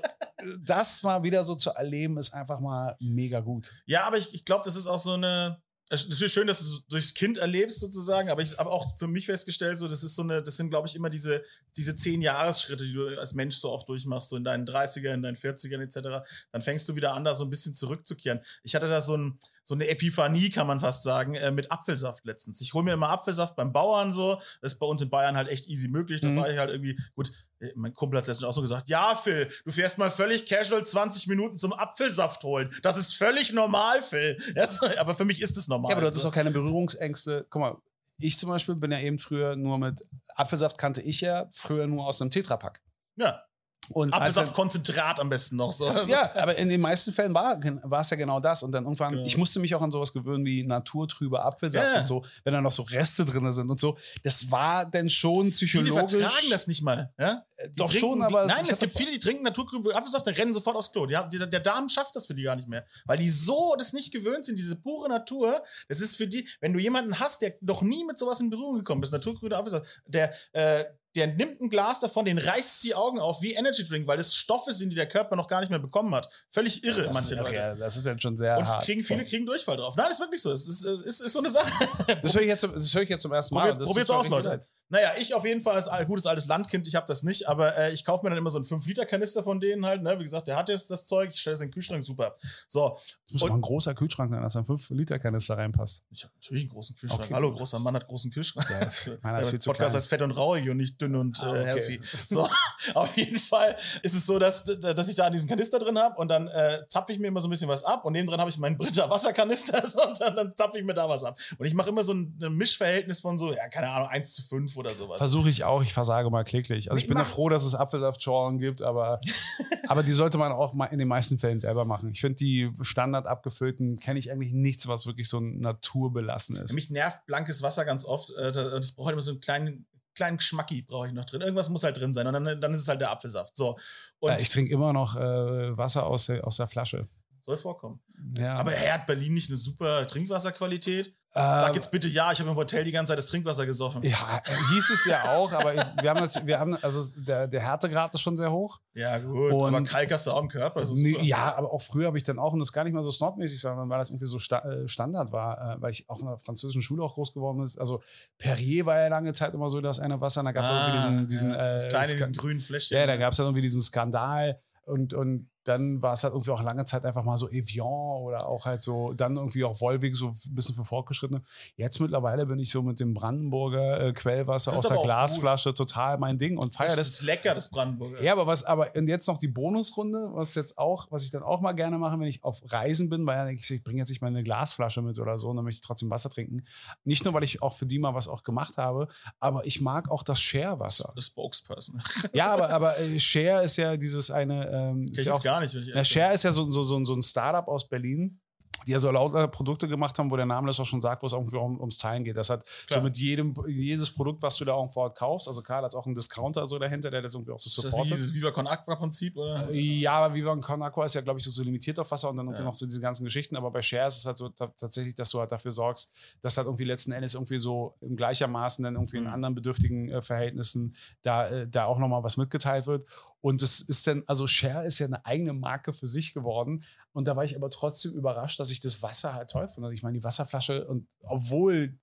das 0.61 1.03
mal 1.03 1.23
wieder 1.23 1.45
so 1.45 1.55
zu 1.55 1.71
erleben, 1.71 2.19
ist 2.19 2.35
einfach 2.35 2.61
mal 2.61 2.97
mega 3.01 3.41
gut. 3.41 3.73
Ja, 3.87 4.05
aber 4.05 4.19
ich, 4.19 4.35
ich 4.35 4.45
glaube, 4.45 4.63
das 4.65 4.77
ist 4.77 4.87
auch 4.87 4.99
so 4.99 5.13
eine. 5.13 5.63
Es 5.91 6.03
ist 6.03 6.11
natürlich 6.11 6.33
schön, 6.33 6.47
dass 6.47 6.61
du 6.61 6.65
es 6.65 6.87
durchs 6.89 7.15
Kind 7.15 7.37
erlebst, 7.39 7.81
sozusagen, 7.81 8.31
aber 8.31 8.41
ich 8.41 8.57
habe 8.59 8.71
auch 8.71 8.99
für 8.99 9.07
mich 9.07 9.27
festgestellt, 9.27 9.79
so, 9.79 9.87
das 9.87 10.03
ist 10.03 10.15
so 10.15 10.23
eine, 10.23 10.43
das 10.43 10.57
sind, 10.57 10.71
glaube 10.71 10.89
ich, 10.89 10.97
immer 10.97 11.11
diese, 11.11 11.45
diese 11.77 11.95
zehn 11.95 12.23
Jahresschritte, 12.23 12.85
die 12.85 12.95
du 12.95 13.19
als 13.19 13.35
Mensch 13.35 13.57
so 13.57 13.71
auch 13.71 13.85
durchmachst, 13.85 14.31
so 14.31 14.37
in 14.37 14.45
deinen 14.45 14.67
30ern, 14.67 15.15
in 15.15 15.23
deinen 15.23 15.37
40ern 15.37 15.83
etc. 15.83 16.27
Dann 16.53 16.63
fängst 16.63 16.89
du 16.89 16.97
wieder 16.97 17.13
an, 17.13 17.25
da 17.25 17.35
so 17.35 17.45
ein 17.45 17.51
bisschen 17.51 17.75
zurückzukehren. 17.75 18.41
Ich 18.63 18.75
hatte 18.75 18.89
da 18.89 19.01
so, 19.03 19.17
ein, 19.17 19.39
so 19.67 19.75
eine 19.75 19.89
Epiphanie, 19.89 20.51
kann 20.51 20.67
man 20.67 20.79
fast 20.79 21.03
sagen, 21.03 21.35
äh, 21.35 21.51
mit 21.51 21.73
Apfelsaft 21.73 22.25
letztens. 22.27 22.61
Ich 22.61 22.75
hole 22.75 22.85
mir 22.85 22.93
immer 22.93 23.09
Apfelsaft 23.09 23.57
beim 23.57 23.73
Bauern 23.73 24.13
so. 24.13 24.37
Das 24.61 24.75
ist 24.75 24.79
bei 24.79 24.87
uns 24.87 25.01
in 25.03 25.09
Bayern 25.11 25.37
halt 25.37 25.49
echt 25.49 25.67
easy 25.69 25.89
möglich. 25.89 26.21
Da 26.21 26.29
Mhm. 26.29 26.37
war 26.37 26.51
ich 26.51 26.59
halt 26.59 26.71
irgendwie, 26.71 26.99
gut, 27.15 27.33
äh, 27.61 27.69
mein 27.75 27.95
Kumpel 27.95 28.19
hat 28.19 28.27
letztens 28.27 28.45
auch 28.47 28.53
so 28.53 28.61
gesagt, 28.63 28.89
ja, 28.91 29.15
Phil, 29.15 29.51
du 29.65 29.73
fährst 29.73 29.97
mal 29.99 30.11
völlig 30.11 30.45
casual 30.47 30.85
20 30.85 31.27
Minuten 31.29 31.57
zum 31.57 31.73
Apfelsaft 31.73 32.45
holen. 32.45 32.75
Das 32.83 32.97
ist 32.99 33.15
völlig 33.17 33.53
normal, 33.53 34.03
Phil. 34.03 34.39
Ja, 34.55 34.69
so, 34.69 34.87
aber 34.99 35.15
für 35.17 35.25
mich 35.25 35.41
ist 35.41 35.57
es 35.57 35.67
normal. 35.67 35.89
Ja, 35.91 35.95
aber 35.97 36.03
du 36.03 36.09
hattest 36.09 36.27
auch 36.27 36.33
keine 36.33 36.51
Berührungsängste. 36.51 37.47
Guck 37.49 37.61
mal, 37.61 37.77
ich 38.19 38.39
zum 38.39 38.51
Beispiel 38.51 38.75
bin 38.75 38.93
ja 38.93 38.99
eben 39.01 39.19
früher 39.19 39.57
nur 39.57 39.79
mit 39.79 40.05
Apfelsaft 40.37 40.79
kannte 40.79 41.01
ich 41.03 41.21
ja 41.21 41.49
früher 41.53 41.87
nur 41.87 42.07
aus 42.07 42.21
einem 42.21 42.31
Tetrapack. 42.31 42.81
ja, 43.17 43.43
Und 43.91 44.13
Apfelsaftkonzentrat 44.15 45.21
am 45.21 45.29
besten 45.29 45.57
noch 45.57 45.73
so. 45.73 45.87
Ja, 46.07 46.31
aber 46.35 46.57
in 46.57 46.69
den 46.69 46.81
meisten 46.81 47.13
Fällen 47.13 47.35
war, 47.35 47.59
es 48.01 48.11
ja 48.11 48.17
genau 48.17 48.41
das. 48.41 48.63
Und 48.63 48.73
dann 48.73 48.85
irgendwann, 48.85 49.13
Genau. 49.15 49.27
ich 49.27 49.37
musste 49.37 49.61
mich 49.61 49.75
auch 49.75 49.83
an 49.83 49.91
sowas 49.91 50.13
gewöhnen 50.13 50.45
wie 50.45 50.63
naturtrüber 50.65 51.45
Apfelsaft 51.45 51.95
Ja. 51.95 52.01
und 52.01 52.07
so, 52.07 52.25
wenn 52.45 52.53
da 52.55 52.61
noch 52.61 52.73
so 52.73 52.83
Reste 52.83 53.25
drin 53.25 53.51
sind 53.53 53.71
und 53.71 53.79
so. 53.81 53.97
Das 54.23 54.51
war 54.51 54.87
dann 54.87 55.09
schon 55.09 55.53
Viele 55.53 55.83
psychologisch. 55.85 56.13
vertragen 56.21 56.51
das 56.51 56.67
nicht 56.67 56.83
mal. 56.83 57.13
Ja? 57.19 57.45
Doch 57.77 57.87
trinken, 57.89 58.01
schon, 58.01 58.23
aber 58.23 58.47
Die, 58.47 58.49
nein, 58.55 58.67
es 58.69 58.79
gibt 58.79 58.97
viele, 58.97 59.11
die 59.13 59.19
trinken 59.19 59.45
naturgrüne 59.45 59.95
Apfelsaft, 59.95 60.27
dann 60.27 60.35
rennen 60.35 60.53
sofort 60.53 60.77
aufs 60.77 60.91
Klo. 60.93 61.07
Die 61.07 61.17
die, 61.31 61.39
der 61.39 61.61
Darm 61.61 61.89
schafft 61.89 62.17
das 62.17 62.27
für 62.27 62.35
die 62.35 62.43
gar 62.43 62.57
nicht 62.57 62.69
mehr. 62.69 62.85
Weil 63.05 63.19
die 63.19 63.29
so 63.29 63.75
das 63.79 63.93
nicht 63.93 64.13
gewöhnt 64.13 64.45
sind, 64.45 64.59
diese 64.59 64.77
pure 64.77 65.09
Natur. 65.09 65.63
Das 65.89 66.01
ist 66.01 66.17
für 66.17 66.27
die, 66.27 66.49
wenn 66.61 66.73
du 66.73 66.79
jemanden 66.79 67.19
hast, 67.21 67.43
der 67.43 67.55
noch 67.61 67.83
nie 67.83 68.05
mit 68.05 68.19
sowas 68.19 68.41
in 68.41 68.51
Berührung 68.51 68.77
gekommen 68.79 69.03
ist, 69.03 69.13
naturgrüne 69.13 69.57
Apfelsaft, 69.57 69.87
der, 70.07 70.33
äh, 70.53 70.85
der 71.15 71.29
nimmt 71.29 71.61
ein 71.61 71.71
Glas 71.71 72.01
davon, 72.01 72.25
den 72.25 72.39
reißt 72.39 72.83
die 72.85 72.95
Augen 72.95 73.19
auf 73.21 73.41
wie 73.43 73.55
Energy 73.55 73.85
Drink, 73.85 74.07
weil 74.07 74.17
das 74.17 74.35
Stoffe 74.35 74.73
sind, 74.73 74.91
die 74.91 74.97
der 74.97 75.09
Körper 75.09 75.37
noch 75.37 75.47
gar 75.47 75.61
nicht 75.61 75.71
mehr 75.71 75.79
bekommen 75.79 76.15
hat. 76.15 76.29
Völlig 76.51 76.83
irre, 76.85 77.03
das, 77.05 77.15
manche 77.15 77.41
okay, 77.41 77.57
Leute. 77.69 77.77
das 77.81 77.97
ist 77.97 78.07
dann 78.07 78.19
schon 78.21 78.37
sehr 78.37 78.59
Und 78.59 78.67
hart. 78.67 78.85
kriegen, 78.85 79.03
viele 79.03 79.25
kriegen 79.25 79.47
Durchfall 79.47 79.77
drauf. 79.77 79.97
Nein, 79.97 80.07
das 80.09 80.19
ist 80.19 80.21
wirklich 80.25 80.43
so. 80.43 80.51
Es 80.53 80.67
ist, 80.67 80.85
äh, 80.85 81.09
ist, 81.09 81.21
ist 81.21 81.33
so 81.33 81.39
eine 81.39 81.51
Sache. 81.51 81.71
Das 82.23 82.35
höre 82.35 82.43
ich, 82.43 82.49
jetzt, 82.49 82.63
das 82.65 82.95
höre 82.95 83.03
ich 83.03 83.09
jetzt 83.09 83.23
zum 83.23 83.33
ersten 83.33 83.55
Mal. 83.55 83.63
Probiert, 83.69 83.81
das 83.83 83.89
probiert's 83.89 84.11
aus, 84.11 84.29
Leute. 84.29 84.49
leid. 84.49 84.71
Naja, 84.91 85.13
ich 85.19 85.35
auf 85.35 85.45
jeden 85.45 85.61
Fall 85.63 85.75
als 85.75 85.89
al- 85.89 86.05
gutes 86.07 86.27
altes 86.27 86.47
Landkind, 86.47 86.87
ich 86.87 86.95
habe 86.95 87.07
das 87.07 87.23
nicht, 87.23 87.49
aber 87.49 87.77
äh, 87.77 87.93
ich 87.93 88.05
kaufe 88.05 88.23
mir 88.25 88.31
dann 88.31 88.39
immer 88.39 88.51
so 88.51 88.59
einen 88.59 88.67
5-Liter-Kanister 88.67 89.43
von 89.43 89.59
denen 89.59 89.85
halt. 89.87 90.03
Ne? 90.03 90.19
Wie 90.19 90.25
gesagt, 90.25 90.47
der 90.47 90.57
hat 90.57 90.69
jetzt 90.69 90.91
das 90.91 91.07
Zeug, 91.07 91.31
ich 91.33 91.41
stelle 91.41 91.55
es 91.55 91.61
in 91.63 91.69
den 91.69 91.73
Kühlschrank, 91.75 92.05
super. 92.05 92.37
So, 92.69 92.91
Das 92.97 93.17
muss 93.33 93.43
aber 93.45 93.55
ein 93.55 93.61
großer 93.63 93.95
Kühlschrank 93.95 94.31
sein, 94.33 94.43
dass 94.43 94.53
da 94.53 94.61
ein 94.61 94.67
5-Liter-Kanister 94.67 95.57
reinpasst. 95.57 96.05
ich 96.11 96.23
habe 96.25 96.35
natürlich 96.35 96.65
einen 96.65 96.71
großen 96.71 96.95
Kühlschrank. 96.97 97.25
Okay. 97.25 97.35
Hallo, 97.35 97.53
großer 97.53 97.79
Mann 97.79 97.95
hat 97.95 98.07
großen 98.07 98.31
Kühlschrank. 98.31 98.69
Ja, 98.71 98.81
das- 98.85 99.11
meiner 99.23 99.41
ist 99.41 99.51
viel 99.51 99.59
zu 99.61 99.71
Podcast 99.71 99.89
klein. 99.91 99.97
heißt 99.97 100.09
fett 100.09 100.23
und 100.23 100.31
rauig 100.33 100.69
und 100.69 100.77
nicht 100.77 101.01
dünn 101.05 101.17
und 101.17 101.41
Ah, 101.43 101.55
äh, 101.55 101.61
okay. 101.61 101.65
healthy. 101.67 102.01
So, 102.27 102.49
auf 102.95 103.17
jeden 103.17 103.39
Fall 103.39 103.77
ist 104.03 104.15
es 104.15 104.27
so, 104.27 104.39
dass, 104.39 104.65
dass 104.65 105.09
ich 105.09 105.15
da 105.15 105.31
diesen 105.31 105.49
Kanister 105.49 105.79
drin 105.79 105.99
habe 105.99 106.17
und 106.17 106.29
dann 106.29 106.49
äh, 106.49 106.83
zapfe 106.89 107.13
ich 107.13 107.19
mir 107.19 107.29
immer 107.29 107.41
so 107.41 107.49
ein 107.49 107.51
bisschen 107.51 107.69
was 107.69 107.85
ab 107.85 108.05
und 108.05 108.13
neben 108.13 108.27
dran 108.27 108.41
habe 108.41 108.51
ich 108.51 108.59
meinen 108.59 108.77
Britta 108.77 109.09
Wasserkanister 109.09 109.87
so, 109.87 110.03
und 110.03 110.21
dann, 110.21 110.37
dann 110.37 110.57
zapfe 110.57 110.79
ich 110.79 110.85
mir 110.85 110.95
da 110.95 111.09
was 111.09 111.25
ab. 111.25 111.39
Und 111.59 111.67
ich 111.67 111.75
mache 111.75 111.91
immer 111.91 112.03
so 112.05 112.13
ein, 112.13 112.39
ein 112.43 112.55
Mischverhältnis 112.55 113.21
von 113.21 113.39
so, 113.39 113.53
ja, 113.53 113.69
keine 113.69 113.89
Ahnung, 113.89 114.09
1 114.09 114.33
zu 114.33 114.43
5 114.43 114.77
oder 114.77 114.91
sowas. 114.91 115.19
Versuche 115.19 115.49
ich 115.51 115.65
auch, 115.65 115.83
ich 115.83 115.93
versage 115.93 116.31
mal 116.31 116.45
kläglich. 116.45 116.91
Also 116.91 116.99
ich 116.99 117.05
Ich 117.05 117.09
bin 117.09 117.19
ja 117.19 117.25
froh, 117.25 117.49
dass 117.49 117.65
es 117.65 117.75
Apfelsaftschorlen 117.75 118.59
gibt, 118.59 118.83
aber, 118.83 119.21
aber 119.89 120.03
die 120.03 120.13
sollte 120.13 120.39
man 120.39 120.53
auch 120.53 120.75
mal 120.75 120.87
in 120.87 120.99
den 120.99 121.09
meisten 121.09 121.39
Fällen 121.39 121.61
selber 121.61 121.85
machen. 121.85 122.11
Ich 122.11 122.21
finde, 122.21 122.37
die 122.37 122.73
standard 122.81 123.27
abgefüllten 123.27 123.99
kenne 123.99 124.19
ich 124.19 124.31
eigentlich 124.33 124.53
nichts, 124.53 124.89
was 124.89 125.07
wirklich 125.07 125.29
so 125.29 125.41
naturbelassen 125.41 126.57
ist. 126.57 126.73
Mich 126.73 126.91
nervt 126.91 127.27
blankes 127.27 127.63
Wasser 127.63 127.85
ganz 127.85 128.05
oft. 128.05 128.31
Äh, 128.37 128.81
ich 128.81 128.95
brauche 128.95 129.07
halt 129.07 129.15
immer 129.15 129.23
so 129.23 129.33
einen 129.33 129.41
kleinen, 129.41 129.87
kleinen 130.15 130.37
Geschmacki 130.39 130.83
brauche 130.83 131.09
ich 131.09 131.13
noch 131.13 131.25
drin. 131.25 131.41
Irgendwas 131.41 131.69
muss 131.69 131.83
halt 131.85 131.97
drin 131.99 132.13
sein. 132.13 132.27
Und 132.27 132.33
dann, 132.35 132.61
dann 132.61 132.75
ist 132.75 132.83
es 132.83 132.89
halt 132.89 133.01
der 133.01 133.11
Apfelsaft. 133.11 133.57
So. 133.57 133.79
Und 134.19 134.31
Ja, 134.31 134.39
ich 134.39 134.49
trinke 134.49 134.73
immer 134.73 134.93
noch 134.93 135.17
äh, 135.17 135.77
Wasser 135.77 136.07
aus 136.07 136.27
der, 136.27 136.47
aus 136.47 136.57
der 136.57 136.69
Flasche. 136.69 137.09
soll 137.41 137.57
vorkommen. 137.57 138.01
Ja. 138.39 138.57
Aber 138.57 138.71
hey, 138.71 138.89
hat 138.91 139.07
Berlin 139.07 139.35
nicht 139.35 139.51
eine 139.51 139.57
super 139.57 140.07
Trinkwasserqualität? 140.07 141.15
Sag 141.37 141.75
jetzt 141.75 141.91
bitte 141.91 142.07
ja, 142.07 142.31
ich 142.31 142.39
habe 142.39 142.51
im 142.51 142.57
Hotel 142.57 142.85
die 142.85 142.93
ganze 142.93 143.11
Zeit 143.11 143.19
das 143.19 143.27
Trinkwasser 143.27 143.67
gesoffen. 143.67 144.03
Ja, 144.05 144.41
äh, 144.45 144.51
hieß 144.73 144.91
es 144.91 145.05
ja 145.07 145.35
auch, 145.37 145.53
aber 145.53 145.75
wir 146.01 146.11
haben, 146.11 146.21
natürlich- 146.21 146.47
wir 146.47 146.61
haben 146.61 146.77
also 146.81 147.03
der, 147.23 147.49
der 147.49 147.61
Härtegrad 147.61 148.15
ist 148.15 148.21
schon 148.21 148.37
sehr 148.37 148.53
hoch. 148.53 148.79
Ja, 148.95 149.19
gut. 149.19 149.53
Und- 149.53 149.75
aber 149.75 149.83
Kalk 149.85 150.13
hast 150.13 150.27
du 150.29 150.31
auch 150.31 150.41
im 150.41 150.49
Körper. 150.49 150.79
Das 150.81 150.91
ist 150.91 151.01
Nee, 151.01 151.19
ja, 151.23 151.55
aber 151.57 151.73
auch 151.73 151.83
früher 151.83 152.07
habe 152.07 152.17
ich 152.19 152.23
dann 152.23 152.39
auch, 152.39 152.53
und 152.53 152.61
das 152.61 152.73
gar 152.73 152.85
nicht 152.85 152.93
mal 152.93 153.03
so 153.03 153.11
snobmäßig, 153.11 153.61
sondern 153.61 153.89
weil 153.89 153.99
das 153.99 154.11
irgendwie 154.11 154.27
so 154.27 154.39
sta 154.39 154.61
äh, 154.61 154.87
Standard 154.87 155.33
war, 155.33 155.77
äh, 155.77 155.83
weil 155.83 155.91
ich 155.91 156.09
auch 156.09 156.21
in 156.21 156.27
der 156.27 156.39
französischen 156.39 156.83
Schule 156.83 157.03
auch 157.03 157.15
groß 157.15 157.35
geworden 157.35 157.59
bin. 157.59 157.69
Also 157.81 158.01
Perrier 158.39 158.87
war 158.87 158.99
ja 159.01 159.09
lange 159.09 159.33
Zeit 159.33 159.55
immer 159.55 159.69
so 159.71 159.81
das 159.81 159.99
eine 159.99 160.21
Wasser, 160.21 160.41
und 160.41 160.47
da 160.47 160.53
gab 160.53 160.63
es 160.65 160.71
Ah, 160.71 160.87
irgendwie 160.87 160.97
diesen, 160.99 161.29
diesen 161.29 161.51
ja, 161.51 161.73
das 161.73 161.85
äh, 161.85 161.89
kleine, 161.89 162.07
Ska- 162.09 162.17
diesen 162.17 162.35
grünen 162.37 162.61
Fläschchen. 162.61 162.97
ja, 162.97 163.07
da 163.07 163.17
gab 163.17 163.33
es 163.33 163.39
dann 163.39 163.47
irgendwie 163.47 163.63
diesen 163.63 163.83
Skandal 163.83 164.61
und, 164.87 165.15
und 165.15 165.49
dann 165.65 166.03
war 166.03 166.13
es 166.13 166.25
halt 166.25 166.35
irgendwie 166.35 166.51
auch 166.51 166.63
lange 166.63 166.85
Zeit 166.85 167.05
einfach 167.05 167.25
mal 167.25 167.37
so 167.37 167.49
Evian 167.49 167.87
oder 167.87 168.49
auch 168.49 168.65
halt 168.65 168.83
so, 168.83 169.13
dann 169.13 169.37
irgendwie 169.37 169.65
auch 169.65 169.81
Wolwig, 169.81 170.17
so 170.17 170.29
ein 170.29 170.55
bisschen 170.55 170.75
für 170.75 170.85
Fortgeschrittene. 170.85 171.43
Jetzt 171.77 172.01
mittlerweile 172.01 172.47
bin 172.47 172.59
ich 172.59 172.71
so 172.71 172.83
mit 172.83 173.01
dem 173.01 173.15
Brandenburger 173.15 174.01
äh, 174.01 174.13
Quellwasser 174.13 174.73
aus 174.73 174.87
der 174.87 174.99
Glasflasche 174.99 175.75
total 175.75 176.19
mein 176.19 176.39
Ding 176.39 176.59
und 176.59 176.75
feier 176.75 176.89
das 176.89 176.97
das. 176.97 177.09
ist 177.09 177.23
lecker, 177.23 177.55
das 177.55 177.71
Brandenburger. 177.71 178.23
Ja, 178.23 178.33
aber 178.33 178.47
was, 178.47 178.65
aber 178.65 178.95
und 178.95 179.09
jetzt 179.09 179.27
noch 179.27 179.39
die 179.39 179.49
Bonusrunde, 179.49 180.31
was 180.33 180.55
jetzt 180.55 180.79
auch, 180.79 181.07
was 181.11 181.25
ich 181.25 181.31
dann 181.31 181.43
auch 181.43 181.61
mal 181.61 181.73
gerne 181.73 181.99
mache, 181.99 182.19
wenn 182.19 182.27
ich 182.27 182.45
auf 182.45 182.63
Reisen 182.67 183.09
bin, 183.09 183.27
weil 183.27 183.37
dann 183.37 183.47
denke 183.47 183.63
ich, 183.63 183.71
ich 183.71 183.83
bringe 183.83 183.99
jetzt 183.99 184.11
nicht 184.11 184.23
meine 184.23 184.43
Glasflasche 184.43 185.03
mit 185.03 185.19
oder 185.19 185.39
so, 185.39 185.49
und 185.49 185.57
dann 185.57 185.65
möchte 185.65 185.79
ich 185.79 185.87
trotzdem 185.87 186.11
Wasser 186.11 186.31
trinken. 186.31 186.65
Nicht 187.05 187.25
nur, 187.25 187.35
weil 187.35 187.45
ich 187.45 187.63
auch 187.63 187.77
für 187.77 187.87
die 187.87 187.99
mal 187.99 188.15
was 188.15 188.29
auch 188.29 188.43
gemacht 188.43 188.77
habe, 188.77 189.09
aber 189.41 189.67
ich 189.67 189.81
mag 189.81 190.11
auch 190.11 190.23
das 190.23 190.41
Share-Wasser. 190.41 191.13
Spokesperson. 191.19 192.03
Ja, 192.33 192.53
aber, 192.53 192.71
aber 192.71 192.99
äh, 192.99 193.19
Share 193.19 193.63
ist 193.65 193.77
ja 193.77 193.97
dieses 193.97 194.31
eine, 194.31 194.71
ähm, 194.71 195.07
ist 195.13 195.27
ja 195.27 195.35
auch, 195.35 195.41
gar 195.55 195.61
nicht. 195.61 195.75
Wenn 195.75 195.83
ich 195.83 195.93
bin. 195.93 196.05
Share 196.05 196.35
ist 196.35 196.45
ja 196.45 196.53
so, 196.53 196.71
so, 196.71 196.83
so, 196.83 197.05
so 197.05 197.15
ein 197.15 197.23
Startup 197.23 197.67
aus 197.69 197.89
Berlin, 197.89 198.41
die 198.87 198.93
ja 198.93 198.99
so 198.99 199.11
lauter 199.11 199.49
Produkte 199.49 199.89
gemacht 199.89 200.19
haben, 200.19 200.31
wo 200.31 200.37
der 200.37 200.45
Name 200.45 200.67
das 200.67 200.79
auch 200.79 200.85
schon 200.85 201.01
sagt, 201.01 201.23
wo 201.23 201.27
es 201.27 201.33
irgendwie 201.33 201.57
um, 201.57 201.79
ums 201.81 201.97
Teilen 201.97 202.23
geht. 202.23 202.37
Das 202.37 202.51
hat 202.51 202.67
so 202.67 202.87
Klar. 202.89 203.03
mit 203.05 203.17
jedem, 203.17 203.55
jedes 203.67 204.11
Produkt, 204.11 204.43
was 204.43 204.57
du 204.59 204.67
da 204.67 204.77
irgendwo 204.77 205.05
halt 205.05 205.15
kaufst, 205.15 205.49
also 205.49 205.63
klar, 205.63 205.81
da 205.81 205.87
ist 205.87 205.95
auch 205.95 206.05
ein 206.05 206.15
Discounter 206.15 206.67
so 206.67 206.79
dahinter, 206.79 207.11
der 207.11 207.23
das 207.23 207.33
irgendwie 207.35 207.53
auch 207.53 207.59
so 207.59 207.69
Ist 207.69 207.79
das 207.79 207.85
supportet. 207.93 208.13
dieses 208.13 208.35
Viva 208.35 208.51
Con 208.51 208.67
Aqua 208.67 208.97
Prinzip? 208.97 209.39
Oder? 209.39 209.71
Ja, 209.73 210.13
aber 210.19 210.35
Viva 210.35 210.55
Con 210.57 210.83
Aqua 210.83 211.07
ist 211.07 211.15
ja, 211.15 211.23
glaube 211.23 211.39
ich, 211.39 211.45
so, 211.47 211.51
so 211.51 211.63
limitiert 211.63 211.99
auf 211.99 212.11
Wasser 212.11 212.29
und 212.29 212.37
dann 212.37 212.47
irgendwie 212.47 212.61
Ja. 212.63 212.67
noch 212.69 212.75
so 212.75 212.85
diese 212.85 213.01
ganzen 213.01 213.25
Geschichten. 213.25 213.57
Aber 213.57 213.71
bei 213.71 213.81
Share 213.81 214.09
ist 214.09 214.19
es 214.19 214.27
halt 214.27 214.37
so 214.37 214.51
ta- 214.51 214.73
tatsächlich, 214.77 215.15
dass 215.15 215.31
du 215.31 215.39
halt 215.41 215.51
dafür 215.51 215.73
sorgst, 215.73 216.11
dass 216.43 216.59
halt 216.59 216.67
irgendwie 216.67 216.85
letzten 216.85 217.13
Endes 217.13 217.35
irgendwie 217.35 217.61
so 217.61 217.97
im 218.03 218.17
gleichermaßen 218.17 218.85
dann 218.85 218.97
irgendwie 218.97 219.17
in 219.17 219.25
Mhm. 219.25 219.31
anderen 219.33 219.55
bedürftigen 219.55 220.11
äh, 220.11 220.21
Verhältnissen 220.21 220.95
da, 221.23 221.49
äh, 221.49 221.67
da 221.69 221.87
auch 221.87 221.99
nochmal 221.99 222.23
was 222.23 222.37
mitgeteilt 222.37 222.87
wird. 222.87 223.07
Und 223.45 223.61
es 223.61 223.83
ist 223.83 224.07
dann, 224.07 224.23
also 224.27 224.47
Share 224.47 224.87
ist 224.87 225.01
ja 225.01 225.07
eine 225.07 225.23
eigene 225.27 225.53
Marke 225.53 225.93
für 225.93 226.07
sich 226.07 226.33
geworden. 226.33 226.83
Und 227.13 227.29
da 227.29 227.37
war 227.37 227.45
ich 227.45 227.55
aber 227.57 227.69
trotzdem 227.69 228.15
überrascht, 228.15 228.59
dass 228.59 228.71
ich 228.71 228.81
das 228.81 229.03
Wasser 229.03 229.35
halt 229.35 229.51
toll 229.51 229.69
finde. 229.69 229.93
Ich 229.93 230.03
meine, 230.03 230.17
die 230.17 230.25
Wasserflasche, 230.25 230.87
und 230.87 231.07
obwohl 231.21 231.99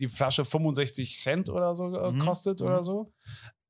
die 0.00 0.08
Flasche 0.08 0.44
65 0.44 1.18
Cent 1.18 1.48
oder 1.48 1.74
so 1.74 1.96
äh, 1.96 2.12
Mhm. 2.12 2.18
kostet 2.18 2.60
Mhm. 2.60 2.66
oder 2.66 2.82
so, 2.82 3.10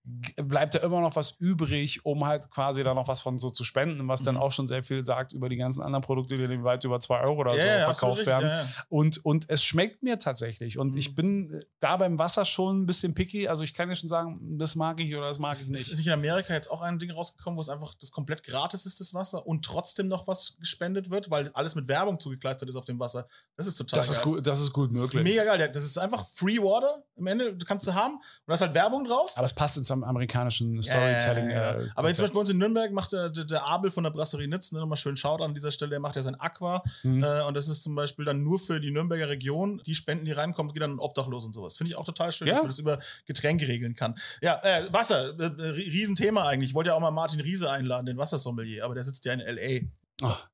bleibt 0.05 0.75
da 0.75 0.81
immer 0.81 1.01
noch 1.01 1.15
was 1.15 1.37
übrig, 1.39 2.05
um 2.05 2.27
halt 2.27 2.51
quasi 2.51 2.83
da 2.83 2.93
noch 2.93 3.07
was 3.07 3.21
von 3.21 3.39
so 3.39 3.51
zu 3.51 3.63
spenden, 3.63 4.09
was 4.09 4.23
dann 4.25 4.35
Mhm. 4.35 4.41
auch 4.41 4.51
schon 4.51 4.67
sehr 4.67 4.83
viel 4.83 5.05
sagt 5.07 5.33
über 5.33 5.49
die 5.49 5.57
ganzen 5.57 5.81
anderen 5.83 6.03
Produkte, 6.03 6.37
die 6.37 6.47
dann 6.49 6.65
weit 6.65 6.83
über 6.85 6.99
2 6.99 7.21
Euro 7.21 7.41
oder 7.41 7.53
so 7.53 7.61
absolut 7.65 7.85
verkauft 8.19 8.27
werden. 8.27 8.49
ja, 8.49 8.63
ja. 8.65 8.69
Und, 8.89 9.25
und 9.25 9.49
es 9.49 9.63
schmeckt 9.63 10.03
mir 10.03 10.19
tatsächlich. 10.19 10.77
Und 10.79 10.93
Mhm. 10.93 10.99
ich 10.99 11.15
bin 11.15 11.53
äh, 11.55 11.61
da 11.79 11.97
beim 11.97 12.19
Wasser 12.19 12.45
schon 12.45 12.83
ein 12.83 12.87
bisschen 12.87 13.15
picky. 13.15 13.47
Also 13.47 13.63
ich 13.63 13.75
kann 13.75 13.89
dir 13.89 13.95
schon 13.97 14.09
sagen, 14.09 14.59
das 14.59 14.75
mag 14.75 14.99
ich 15.01 15.15
oder 15.17 15.29
das 15.29 15.39
mag 15.39 15.55
ich 15.57 15.69
nicht. 15.69 15.81
ist 15.93 15.97
nicht 15.97 16.07
in 16.09 16.13
Amerika 16.13 16.53
jetzt 16.53 16.71
auch 16.71 16.81
ein 16.81 16.99
Ding 16.99 17.13
rausgekommen, 17.13 17.57
wo 17.57 17.61
es 17.61 17.69
einfach 17.69 17.95
das 17.95 18.11
komplett 18.11 18.43
gratis 18.43 18.87
ist, 18.87 18.99
das 18.99 19.15
Wasser, 19.15 19.47
und 19.47 19.65
trotzdem 19.65 20.09
noch 20.09 20.27
was 20.27 20.57
gespendet 20.59 21.11
wird, 21.11 21.31
weil 21.31 21.49
alles 21.55 21.77
mit 21.77 21.87
Werbung 21.87 22.19
zugekleistert 22.19 22.69
ist 22.69 22.75
auf 22.77 22.85
dem 22.87 22.99
Wasser? 22.99 23.29
Das 23.57 23.69
ist 23.69 23.77
total 23.77 23.99
Das 24.01 24.09
geil. 24.09 24.17
ist 24.17 24.23
gut, 24.23 24.47
das 24.47 24.61
ist 24.61 24.73
gut 24.73 24.91
Das 24.91 24.97
ist 24.99 25.15
möglich. 25.15 25.33
mega 25.37 25.45
geil. 25.45 25.71
Das 25.73 25.85
ist 25.85 25.97
einfach 25.99 26.27
Free 26.29 26.59
Water 26.59 27.05
im 27.17 27.27
Ende, 27.29 27.55
du 27.55 27.65
kannst 27.65 27.87
du 27.87 27.95
haben. 27.95 28.15
Und 28.15 28.23
da 28.49 28.55
ist 28.55 28.61
halt 28.63 28.75
Werbung 28.75 29.05
drauf. 29.05 29.31
Aber 29.37 29.45
es 29.45 29.53
passt 29.53 29.77
ins 29.77 29.92
am- 29.93 30.05
amerikanischen 30.05 30.83
Storytelling. 30.83 31.51
ja, 31.51 31.75
ja, 31.75 31.81
äh, 31.81 31.89
Aber 31.95 32.09
jetzt 32.09 32.17
zum. 32.17 32.25
Beispiel 32.25 32.35
bei 32.35 32.41
uns 32.41 32.51
in 32.51 32.59
Nürnberg 32.59 32.93
macht 32.93 33.13
der, 33.13 33.29
der, 33.29 33.67
Abel 33.67 33.91
von 33.91 34.05
der 34.05 34.11
Brasserie 34.11 34.49
Nitz, 34.49 34.73
ne, 34.73 34.81
nochmal 34.81 34.97
schön 34.97 35.17
Shoutout 35.17 35.45
an 35.45 35.55
dieser 35.55 35.71
Stelle, 35.71 35.91
der 35.91 36.01
macht 36.01 36.17
ja 36.17 36.23
sein 36.23 36.35
Aqua. 36.41 36.83
Mhm. 37.03 37.23
Äh, 37.23 37.43
und 37.43 37.55
das 37.55 37.69
ist 37.69 37.83
zum 37.83 37.95
Beispiel 37.95 38.25
dann 38.25 38.43
nur 38.43 38.59
für 38.59 38.81
die 38.81 38.91
Nürnberger 38.91 39.29
Region. 39.29 39.81
Die 39.87 39.95
Spenden, 39.95 40.25
die 40.25 40.33
reinkommen, 40.33 40.73
geht 40.73 40.83
dann 40.83 40.93
an 40.93 40.99
Obdachlos 40.99 41.45
und 41.45 41.53
sowas. 41.53 41.77
Finde 41.77 41.91
ich 41.93 41.97
auch 41.99 42.05
total 42.05 42.33
schön, 42.33 42.49
dass 42.49 42.59
man 42.59 42.67
das 42.69 42.79
über 42.79 42.99
Getränke 43.27 43.69
regeln 43.69 43.95
kann. 43.95 44.19
Ja, 44.41 44.61
äh, 44.63 44.93
Wasser, 44.93 45.35
Riesenthema 45.39 46.47
eigentlich. 46.49 46.71
Ich 46.71 46.75
wollte 46.75 46.91
ja 46.91 46.95
auch 46.97 47.01
mal 47.01 47.11
Martin 47.11 47.41
Riese 47.41 47.71
einladen, 47.71 48.07
den 48.07 48.17
Wassersommelier, 48.17 48.85
aber 48.85 48.95
der 48.95 49.05
sitzt 49.05 49.25
ja 49.25 49.33
in 49.33 49.41
L.A. 49.41 49.87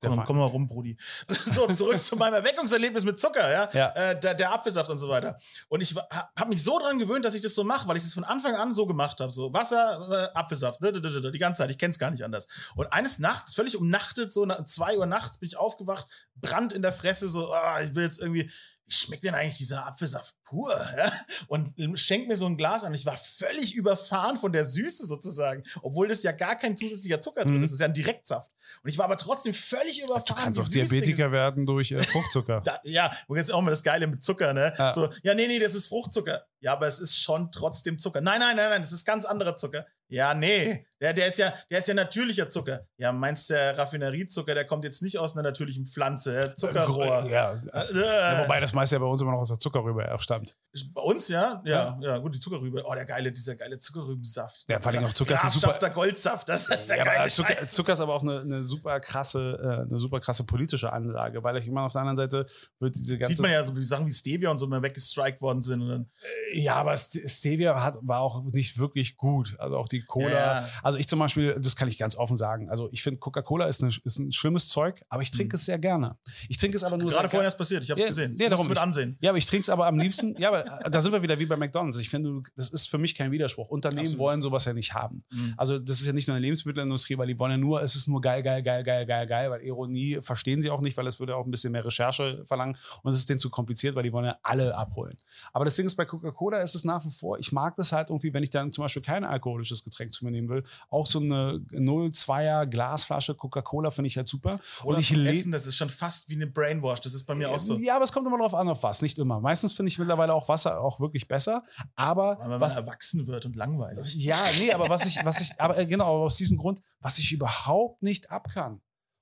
Der 0.02 0.10
Komm, 0.10 0.24
komm 0.24 0.38
mal 0.38 0.44
rum, 0.46 0.68
Brudi. 0.68 0.96
So, 1.28 1.66
zurück 1.68 2.00
zu 2.00 2.16
meinem 2.16 2.34
Erweckungserlebnis 2.34 3.04
mit 3.04 3.18
Zucker, 3.18 3.50
ja. 3.50 3.70
Ja. 3.72 3.88
Äh, 3.90 4.20
der, 4.20 4.34
der 4.34 4.52
Apfelsaft 4.52 4.90
und 4.90 4.98
so 4.98 5.08
weiter. 5.08 5.38
Und 5.68 5.80
ich 5.80 5.94
habe 5.94 6.48
mich 6.48 6.62
so 6.62 6.78
dran 6.78 6.98
gewöhnt, 6.98 7.24
dass 7.24 7.34
ich 7.34 7.42
das 7.42 7.54
so 7.54 7.64
mache, 7.64 7.88
weil 7.88 7.96
ich 7.96 8.02
das 8.02 8.14
von 8.14 8.24
Anfang 8.24 8.54
an 8.54 8.74
so 8.74 8.86
gemacht 8.86 9.20
habe. 9.20 9.32
So 9.32 9.52
Wasser, 9.52 10.30
äh, 10.34 10.38
Apfelsaft, 10.38 10.80
die 10.82 11.38
ganze 11.38 11.62
Zeit. 11.62 11.70
Ich 11.70 11.78
kenne 11.78 11.90
es 11.90 11.98
gar 11.98 12.10
nicht 12.10 12.24
anders. 12.24 12.46
Und 12.74 12.92
eines 12.92 13.18
Nachts, 13.18 13.54
völlig 13.54 13.76
umnachtet, 13.76 14.32
so 14.32 14.44
nach 14.44 14.62
2 14.62 14.98
Uhr 14.98 15.06
nachts, 15.06 15.38
bin 15.38 15.46
ich 15.46 15.56
aufgewacht, 15.56 16.06
Brand 16.36 16.72
in 16.72 16.82
der 16.82 16.92
Fresse, 16.92 17.28
so, 17.28 17.52
ah, 17.52 17.80
ich 17.80 17.94
will 17.94 18.04
jetzt 18.04 18.20
irgendwie. 18.20 18.50
Schmeckt 18.88 19.24
denn 19.24 19.34
eigentlich 19.34 19.58
dieser 19.58 19.86
Apfelsaft 19.86 20.34
pur? 20.44 20.70
Ja? 20.96 21.12
Und 21.46 21.74
schenkt 21.98 22.26
mir 22.28 22.36
so 22.36 22.46
ein 22.46 22.56
Glas 22.56 22.84
an. 22.84 22.94
Ich 22.94 23.04
war 23.06 23.16
völlig 23.16 23.74
überfahren 23.74 24.38
von 24.38 24.52
der 24.52 24.64
Süße 24.64 25.06
sozusagen, 25.06 25.62
obwohl 25.82 26.08
das 26.08 26.22
ja 26.22 26.32
gar 26.32 26.56
kein 26.56 26.76
zusätzlicher 26.76 27.20
Zucker 27.20 27.44
drin 27.44 27.58
Mhm. 27.58 27.64
ist. 27.64 27.70
Das 27.70 27.74
ist 27.76 27.80
ja 27.80 27.86
ein 27.86 27.94
Direktsaft. 27.94 28.50
Und 28.82 28.90
ich 28.90 28.98
war 28.98 29.04
aber 29.04 29.16
trotzdem 29.16 29.52
völlig 29.54 30.02
überfahren. 30.02 30.24
Du 30.26 30.34
kannst 30.34 30.60
auch 30.60 30.68
Diabetiker 30.68 31.32
werden 31.32 31.66
durch 31.66 31.92
äh, 31.92 32.00
Fruchtzucker. 32.00 32.60
da, 32.64 32.80
ja, 32.84 33.14
wo 33.28 33.36
jetzt 33.36 33.52
auch 33.52 33.60
mal 33.60 33.70
das 33.70 33.82
Geile 33.82 34.06
mit 34.06 34.22
Zucker, 34.22 34.52
ne? 34.54 34.72
Ja. 34.78 34.92
So, 34.92 35.10
ja, 35.22 35.34
nee, 35.34 35.46
nee, 35.46 35.58
das 35.58 35.74
ist 35.74 35.88
Fruchtzucker. 35.88 36.44
Ja, 36.60 36.72
aber 36.72 36.86
es 36.86 36.98
ist 36.98 37.16
schon 37.18 37.52
trotzdem 37.52 37.98
Zucker. 37.98 38.20
Nein, 38.20 38.40
nein, 38.40 38.56
nein, 38.56 38.70
nein, 38.70 38.82
das 38.82 38.92
ist 38.92 39.04
ganz 39.04 39.24
anderer 39.24 39.54
Zucker. 39.56 39.86
Ja, 40.08 40.32
nee, 40.34 40.86
der, 41.00 41.12
der, 41.12 41.26
ist 41.28 41.38
ja, 41.38 41.52
der 41.70 41.78
ist 41.78 41.88
ja 41.88 41.94
natürlicher 41.94 42.48
Zucker. 42.48 42.86
Ja, 42.96 43.12
meinst 43.12 43.48
du, 43.50 43.54
der 43.54 43.78
Raffineriezucker, 43.78 44.54
der 44.54 44.64
kommt 44.64 44.84
jetzt 44.84 45.02
nicht 45.02 45.18
aus 45.18 45.34
einer 45.34 45.42
natürlichen 45.42 45.86
Pflanze, 45.86 46.38
äh, 46.38 46.54
Zuckerrohr. 46.54 47.28
Ja. 47.30 47.54
Äh, 47.72 47.98
Ja, 47.98 48.42
wobei 48.44 48.60
das 48.60 48.72
meist 48.72 48.92
ja 48.92 48.98
bei 48.98 49.06
uns 49.06 49.22
immer 49.22 49.32
noch 49.32 49.38
aus 49.40 49.48
der 49.48 49.58
Zuckerrübe 49.58 50.04
stammt. 50.18 50.56
bei 50.94 51.00
uns, 51.02 51.28
ja? 51.28 51.60
ja? 51.64 51.98
Ja, 52.00 52.18
gut, 52.18 52.34
die 52.34 52.40
Zuckerrübe. 52.40 52.82
Oh, 52.84 52.94
der 52.94 53.04
geile, 53.04 53.30
dieser 53.32 53.56
geile 53.56 53.78
Zuckerrübensaft. 53.78 54.64
Ja, 54.68 54.80
vor 54.80 54.92
allem 54.92 55.04
auch 55.04 55.12
Zucker 55.12 55.34
ist 55.34 55.54
super- 55.54 55.90
Goldsaft, 55.90 56.48
das 56.48 56.68
ist 56.68 56.90
der 56.90 56.98
Ja, 56.98 57.04
geile 57.04 57.30
Zucker, 57.30 57.52
Scheiß. 57.54 57.72
Zucker 57.72 57.92
ist 57.92 58.00
aber 58.00 58.14
auch 58.14 58.22
eine, 58.22 58.40
eine 58.40 58.64
super 58.64 59.00
krasse, 59.00 59.58
äh, 59.60 59.88
eine 59.88 59.98
super 59.98 60.20
krasse 60.20 60.44
politische 60.44 60.92
Anlage, 60.92 61.42
weil 61.42 61.56
ich 61.56 61.66
immer 61.66 61.82
auf 61.82 61.92
der 61.92 62.02
anderen 62.02 62.16
Seite 62.16 62.46
wird 62.78 62.94
diese 62.96 63.18
ganze 63.18 63.34
Sieht 63.34 63.42
man 63.42 63.50
ja 63.50 63.62
so 63.64 63.76
wie 63.76 63.84
Sachen 63.84 64.06
wie 64.06 64.12
Stevia 64.12 64.50
und 64.50 64.58
so 64.58 64.66
mal 64.66 64.82
weggestrikt 64.82 65.40
worden 65.40 65.62
sind. 65.62 66.06
Ja, 66.52 66.74
aber 66.74 66.94
St- 66.94 67.28
Stevia 67.28 67.82
hat, 67.82 67.98
war 68.02 68.20
auch 68.20 68.42
nicht 68.44 68.78
wirklich 68.78 69.16
gut. 69.16 69.56
Also 69.58 69.76
auch 69.78 69.88
die 69.88 70.02
Cola. 70.04 70.28
Ja. 70.62 70.68
Also 70.88 70.98
ich 70.98 71.06
zum 71.06 71.18
Beispiel, 71.18 71.54
das 71.60 71.76
kann 71.76 71.86
ich 71.86 71.98
ganz 71.98 72.16
offen 72.16 72.34
sagen. 72.34 72.70
Also 72.70 72.88
ich 72.92 73.02
finde, 73.02 73.20
Coca-Cola 73.20 73.66
ist, 73.66 73.82
eine, 73.82 73.92
ist 74.04 74.18
ein 74.18 74.32
schlimmes 74.32 74.70
Zeug, 74.70 75.02
aber 75.10 75.20
ich 75.20 75.30
trinke 75.30 75.56
es 75.56 75.66
sehr 75.66 75.78
gerne. 75.78 76.16
Ich 76.48 76.56
trinke 76.56 76.78
es 76.78 76.82
aber 76.82 76.96
nur 76.96 77.08
Mhm. 77.10 77.12
gerade 77.12 77.28
vorhin 77.28 77.44
erst 77.44 77.58
passiert, 77.58 77.84
ich 77.84 77.90
habe 77.90 78.00
es 78.00 78.04
Ja, 78.04 78.08
gesehen. 78.08 78.32
Ich 78.32 78.38
musste 78.38 78.50
darum 78.50 78.64
es 78.64 78.68
mit 78.70 78.78
ansehen. 78.78 79.18
Ja, 79.20 79.30
aber 79.32 79.38
ich 79.38 79.44
trinke 79.44 79.60
es 79.64 79.68
aber 79.68 79.86
am 79.86 79.98
liebsten. 79.98 80.34
Ja, 80.38 80.48
aber 80.48 80.86
äh, 80.86 80.90
da 80.90 81.00
sind 81.02 81.12
wir 81.12 81.20
wieder 81.20 81.38
wie 81.38 81.44
bei 81.44 81.56
McDonalds. 81.58 81.98
Ich 81.98 82.08
finde, 82.08 82.42
das 82.56 82.70
ist 82.70 82.88
für 82.88 82.96
mich 82.96 83.14
kein 83.14 83.30
Widerspruch. 83.32 83.68
Unternehmen 83.68 84.00
Absolut. 84.00 84.18
wollen 84.18 84.40
sowas 84.40 84.64
ja 84.64 84.72
nicht 84.72 84.94
haben. 84.94 85.24
Mhm. 85.30 85.52
Also 85.58 85.78
das 85.78 86.00
ist 86.00 86.06
ja 86.06 86.14
nicht 86.14 86.26
nur 86.26 86.36
eine 86.36 86.42
Lebensmittelindustrie, 86.42 87.18
weil 87.18 87.26
die 87.26 87.38
wollen 87.38 87.50
ja 87.52 87.58
nur, 87.58 87.82
es 87.82 87.94
ist 87.94 88.08
nur 88.08 88.22
geil, 88.22 88.42
geil, 88.42 88.62
geil, 88.62 88.82
geil, 88.82 89.04
geil, 89.04 89.26
geil, 89.26 89.50
weil 89.50 89.60
Ironie 89.62 90.20
verstehen 90.22 90.62
sie 90.62 90.70
auch 90.70 90.80
nicht, 90.80 90.96
weil 90.96 91.06
es 91.06 91.20
würde 91.20 91.36
auch 91.36 91.44
ein 91.44 91.50
bisschen 91.50 91.70
mehr 91.72 91.84
Recherche 91.84 92.44
verlangen 92.46 92.76
und 93.02 93.12
es 93.12 93.18
ist 93.18 93.28
denen 93.28 93.38
zu 93.38 93.50
kompliziert, 93.50 93.94
weil 93.94 94.04
die 94.04 94.12
wollen 94.14 94.24
ja 94.26 94.38
alle 94.42 94.74
abholen. 94.74 95.16
Aber 95.52 95.66
das 95.66 95.76
Ding 95.76 95.84
ist, 95.84 95.96
bei 95.96 96.06
Coca-Cola 96.06 96.58
ist 96.62 96.74
es 96.74 96.84
nach 96.84 97.04
wie 97.04 97.10
vor, 97.10 97.38
ich 97.38 97.52
mag 97.52 97.76
das 97.76 97.92
halt 97.92 98.08
irgendwie, 98.08 98.32
wenn 98.32 98.42
ich 98.42 98.50
dann 98.50 98.72
zum 98.72 98.84
Beispiel 98.84 99.02
kein 99.02 99.24
alkoholisches 99.24 99.82
Getränk 99.84 100.12
zu 100.12 100.24
mir 100.24 100.30
nehmen 100.30 100.48
will, 100.48 100.62
auch 100.90 101.06
so 101.06 101.18
eine 101.20 101.60
0,2er 101.72 102.66
Glasflasche 102.66 103.34
Coca-Cola 103.34 103.90
finde 103.90 104.08
ich 104.08 104.16
halt 104.16 104.28
super. 104.28 104.58
Oder 104.84 104.96
und 104.96 105.00
ich 105.00 105.08
vom 105.08 105.18
le- 105.18 105.30
Essen, 105.30 105.52
das 105.52 105.66
ist 105.66 105.76
schon 105.76 105.90
fast 105.90 106.28
wie 106.28 106.34
eine 106.34 106.46
Brainwash. 106.46 107.00
Das 107.00 107.14
ist 107.14 107.24
bei 107.24 107.34
mir 107.34 107.50
auch 107.50 107.60
so. 107.60 107.76
Ja, 107.76 107.96
aber 107.96 108.04
es 108.04 108.12
kommt 108.12 108.26
immer 108.26 108.38
drauf 108.38 108.54
an, 108.54 108.68
auf 108.68 108.82
was, 108.82 109.02
nicht 109.02 109.18
immer. 109.18 109.40
Meistens 109.40 109.72
finde 109.72 109.88
ich 109.88 109.98
mittlerweile 109.98 110.34
auch 110.34 110.48
Wasser 110.48 110.80
auch 110.80 111.00
wirklich 111.00 111.28
besser, 111.28 111.64
aber 111.96 112.38
Weil 112.40 112.48
man 112.48 112.60
was, 112.60 112.76
erwachsen 112.76 113.26
wird 113.26 113.46
und 113.46 113.56
langweilig. 113.56 114.14
ja, 114.16 114.38
nee, 114.58 114.72
aber 114.72 114.88
was 114.88 115.06
ich, 115.06 115.18
was 115.24 115.40
ich, 115.40 115.52
aber 115.60 115.78
äh, 115.78 115.86
genau, 115.86 116.04
aber 116.16 116.24
aus 116.24 116.36
diesem 116.36 116.56
Grund, 116.56 116.80
was 117.00 117.18
ich 117.18 117.32
überhaupt 117.32 118.02
nicht 118.02 118.30
ab 118.30 118.48
kann. 118.52 118.80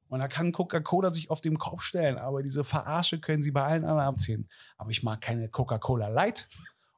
Und 0.08 0.20
da 0.20 0.28
kann 0.28 0.52
Coca-Cola 0.52 1.10
sich 1.10 1.30
auf 1.30 1.40
den 1.40 1.58
Kopf 1.58 1.82
stellen, 1.82 2.16
aber 2.18 2.40
diese 2.42 2.62
Verarsche 2.62 3.18
können 3.18 3.42
sie 3.42 3.50
bei 3.50 3.64
allen 3.64 3.82
anderen 3.82 4.06
abziehen. 4.06 4.48
Aber 4.76 4.90
ich 4.92 5.02
mag 5.02 5.20
keine 5.20 5.48
Coca-Cola 5.48 6.06
Light 6.08 6.46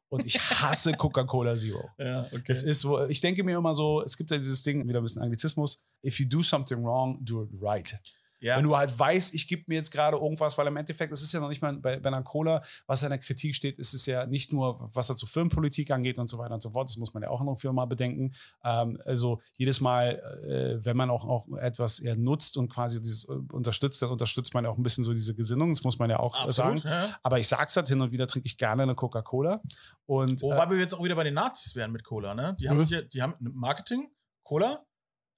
und 0.08 0.26
ich 0.26 0.38
hasse 0.38 0.92
Coca-Cola 0.92 1.54
Zero. 1.56 1.90
Ja, 1.98 2.24
okay. 2.26 2.42
Es 2.46 2.62
ist 2.62 2.80
so, 2.80 3.06
ich 3.06 3.20
denke 3.20 3.44
mir 3.44 3.58
immer 3.58 3.74
so, 3.74 4.02
es 4.02 4.16
gibt 4.16 4.30
ja 4.30 4.36
dieses 4.36 4.62
Ding, 4.62 4.86
wieder 4.88 5.00
ein 5.00 5.02
bisschen 5.02 5.22
Anglizismus, 5.22 5.84
if 6.04 6.18
you 6.18 6.26
do 6.26 6.42
something 6.42 6.82
wrong, 6.82 7.18
do 7.24 7.44
it 7.44 7.50
right. 7.60 7.98
Ja. 8.40 8.56
Wenn 8.56 8.64
du 8.64 8.76
halt 8.76 8.96
weißt, 8.96 9.34
ich 9.34 9.48
gebe 9.48 9.64
mir 9.66 9.76
jetzt 9.76 9.90
gerade 9.90 10.16
irgendwas, 10.16 10.56
weil 10.56 10.66
im 10.66 10.76
Endeffekt, 10.76 11.12
es 11.12 11.22
ist 11.22 11.32
ja 11.32 11.40
noch 11.40 11.48
nicht 11.48 11.60
mal 11.60 11.74
bei, 11.74 12.02
einer 12.02 12.22
Cola, 12.22 12.62
was 12.86 13.02
in 13.02 13.08
der 13.08 13.18
Kritik 13.18 13.54
steht, 13.54 13.78
ist 13.78 13.94
es 13.94 14.06
ja 14.06 14.26
nicht 14.26 14.52
nur, 14.52 14.88
was 14.94 15.08
dazu 15.08 15.26
Firmenpolitik 15.26 15.90
angeht 15.90 16.18
und 16.18 16.28
so 16.28 16.38
weiter 16.38 16.54
und 16.54 16.62
so 16.62 16.70
fort. 16.70 16.88
Das 16.88 16.96
muss 16.96 17.14
man 17.14 17.22
ja 17.22 17.30
auch 17.30 17.42
noch 17.42 17.58
viel 17.58 17.72
mal 17.72 17.86
bedenken. 17.86 18.34
Ähm, 18.62 19.00
also 19.04 19.40
jedes 19.56 19.80
Mal, 19.80 20.20
äh, 20.46 20.84
wenn 20.84 20.96
man 20.96 21.10
auch, 21.10 21.24
auch 21.24 21.48
etwas 21.58 21.98
eher 21.98 22.16
nutzt 22.16 22.56
und 22.56 22.68
quasi 22.68 23.00
dieses 23.00 23.28
äh, 23.28 23.32
unterstützt, 23.52 24.00
dann 24.02 24.10
unterstützt 24.10 24.54
man 24.54 24.64
ja 24.64 24.70
auch 24.70 24.78
ein 24.78 24.82
bisschen 24.82 25.04
so 25.04 25.12
diese 25.12 25.34
Gesinnung. 25.34 25.70
Das 25.72 25.82
muss 25.82 25.98
man 25.98 26.08
ja 26.08 26.20
auch 26.20 26.36
äh, 26.36 26.48
Absolut. 26.48 26.80
sagen. 26.80 26.94
Ja. 26.94 27.18
Aber 27.22 27.40
ich 27.40 27.48
sag's 27.48 27.76
halt 27.76 27.88
hin 27.88 28.00
und 28.00 28.12
wieder, 28.12 28.26
trinke 28.28 28.46
ich 28.46 28.56
gerne 28.56 28.84
eine 28.84 28.94
Coca-Cola. 28.94 29.60
Und 30.06 30.42
Wobei 30.42 30.64
äh, 30.64 30.70
wir 30.70 30.78
jetzt 30.78 30.94
auch 30.94 31.02
wieder 31.02 31.16
bei 31.16 31.24
den 31.24 31.34
Nazis 31.34 31.74
wären 31.74 31.90
mit 31.90 32.04
Cola, 32.04 32.34
ne? 32.34 32.56
Die 32.60 32.68
haben 32.68 32.80
sich 32.80 32.90
ja, 32.90 33.02
die 33.02 33.20
haben 33.20 33.34
Marketing, 33.40 34.10
Cola, 34.44 34.84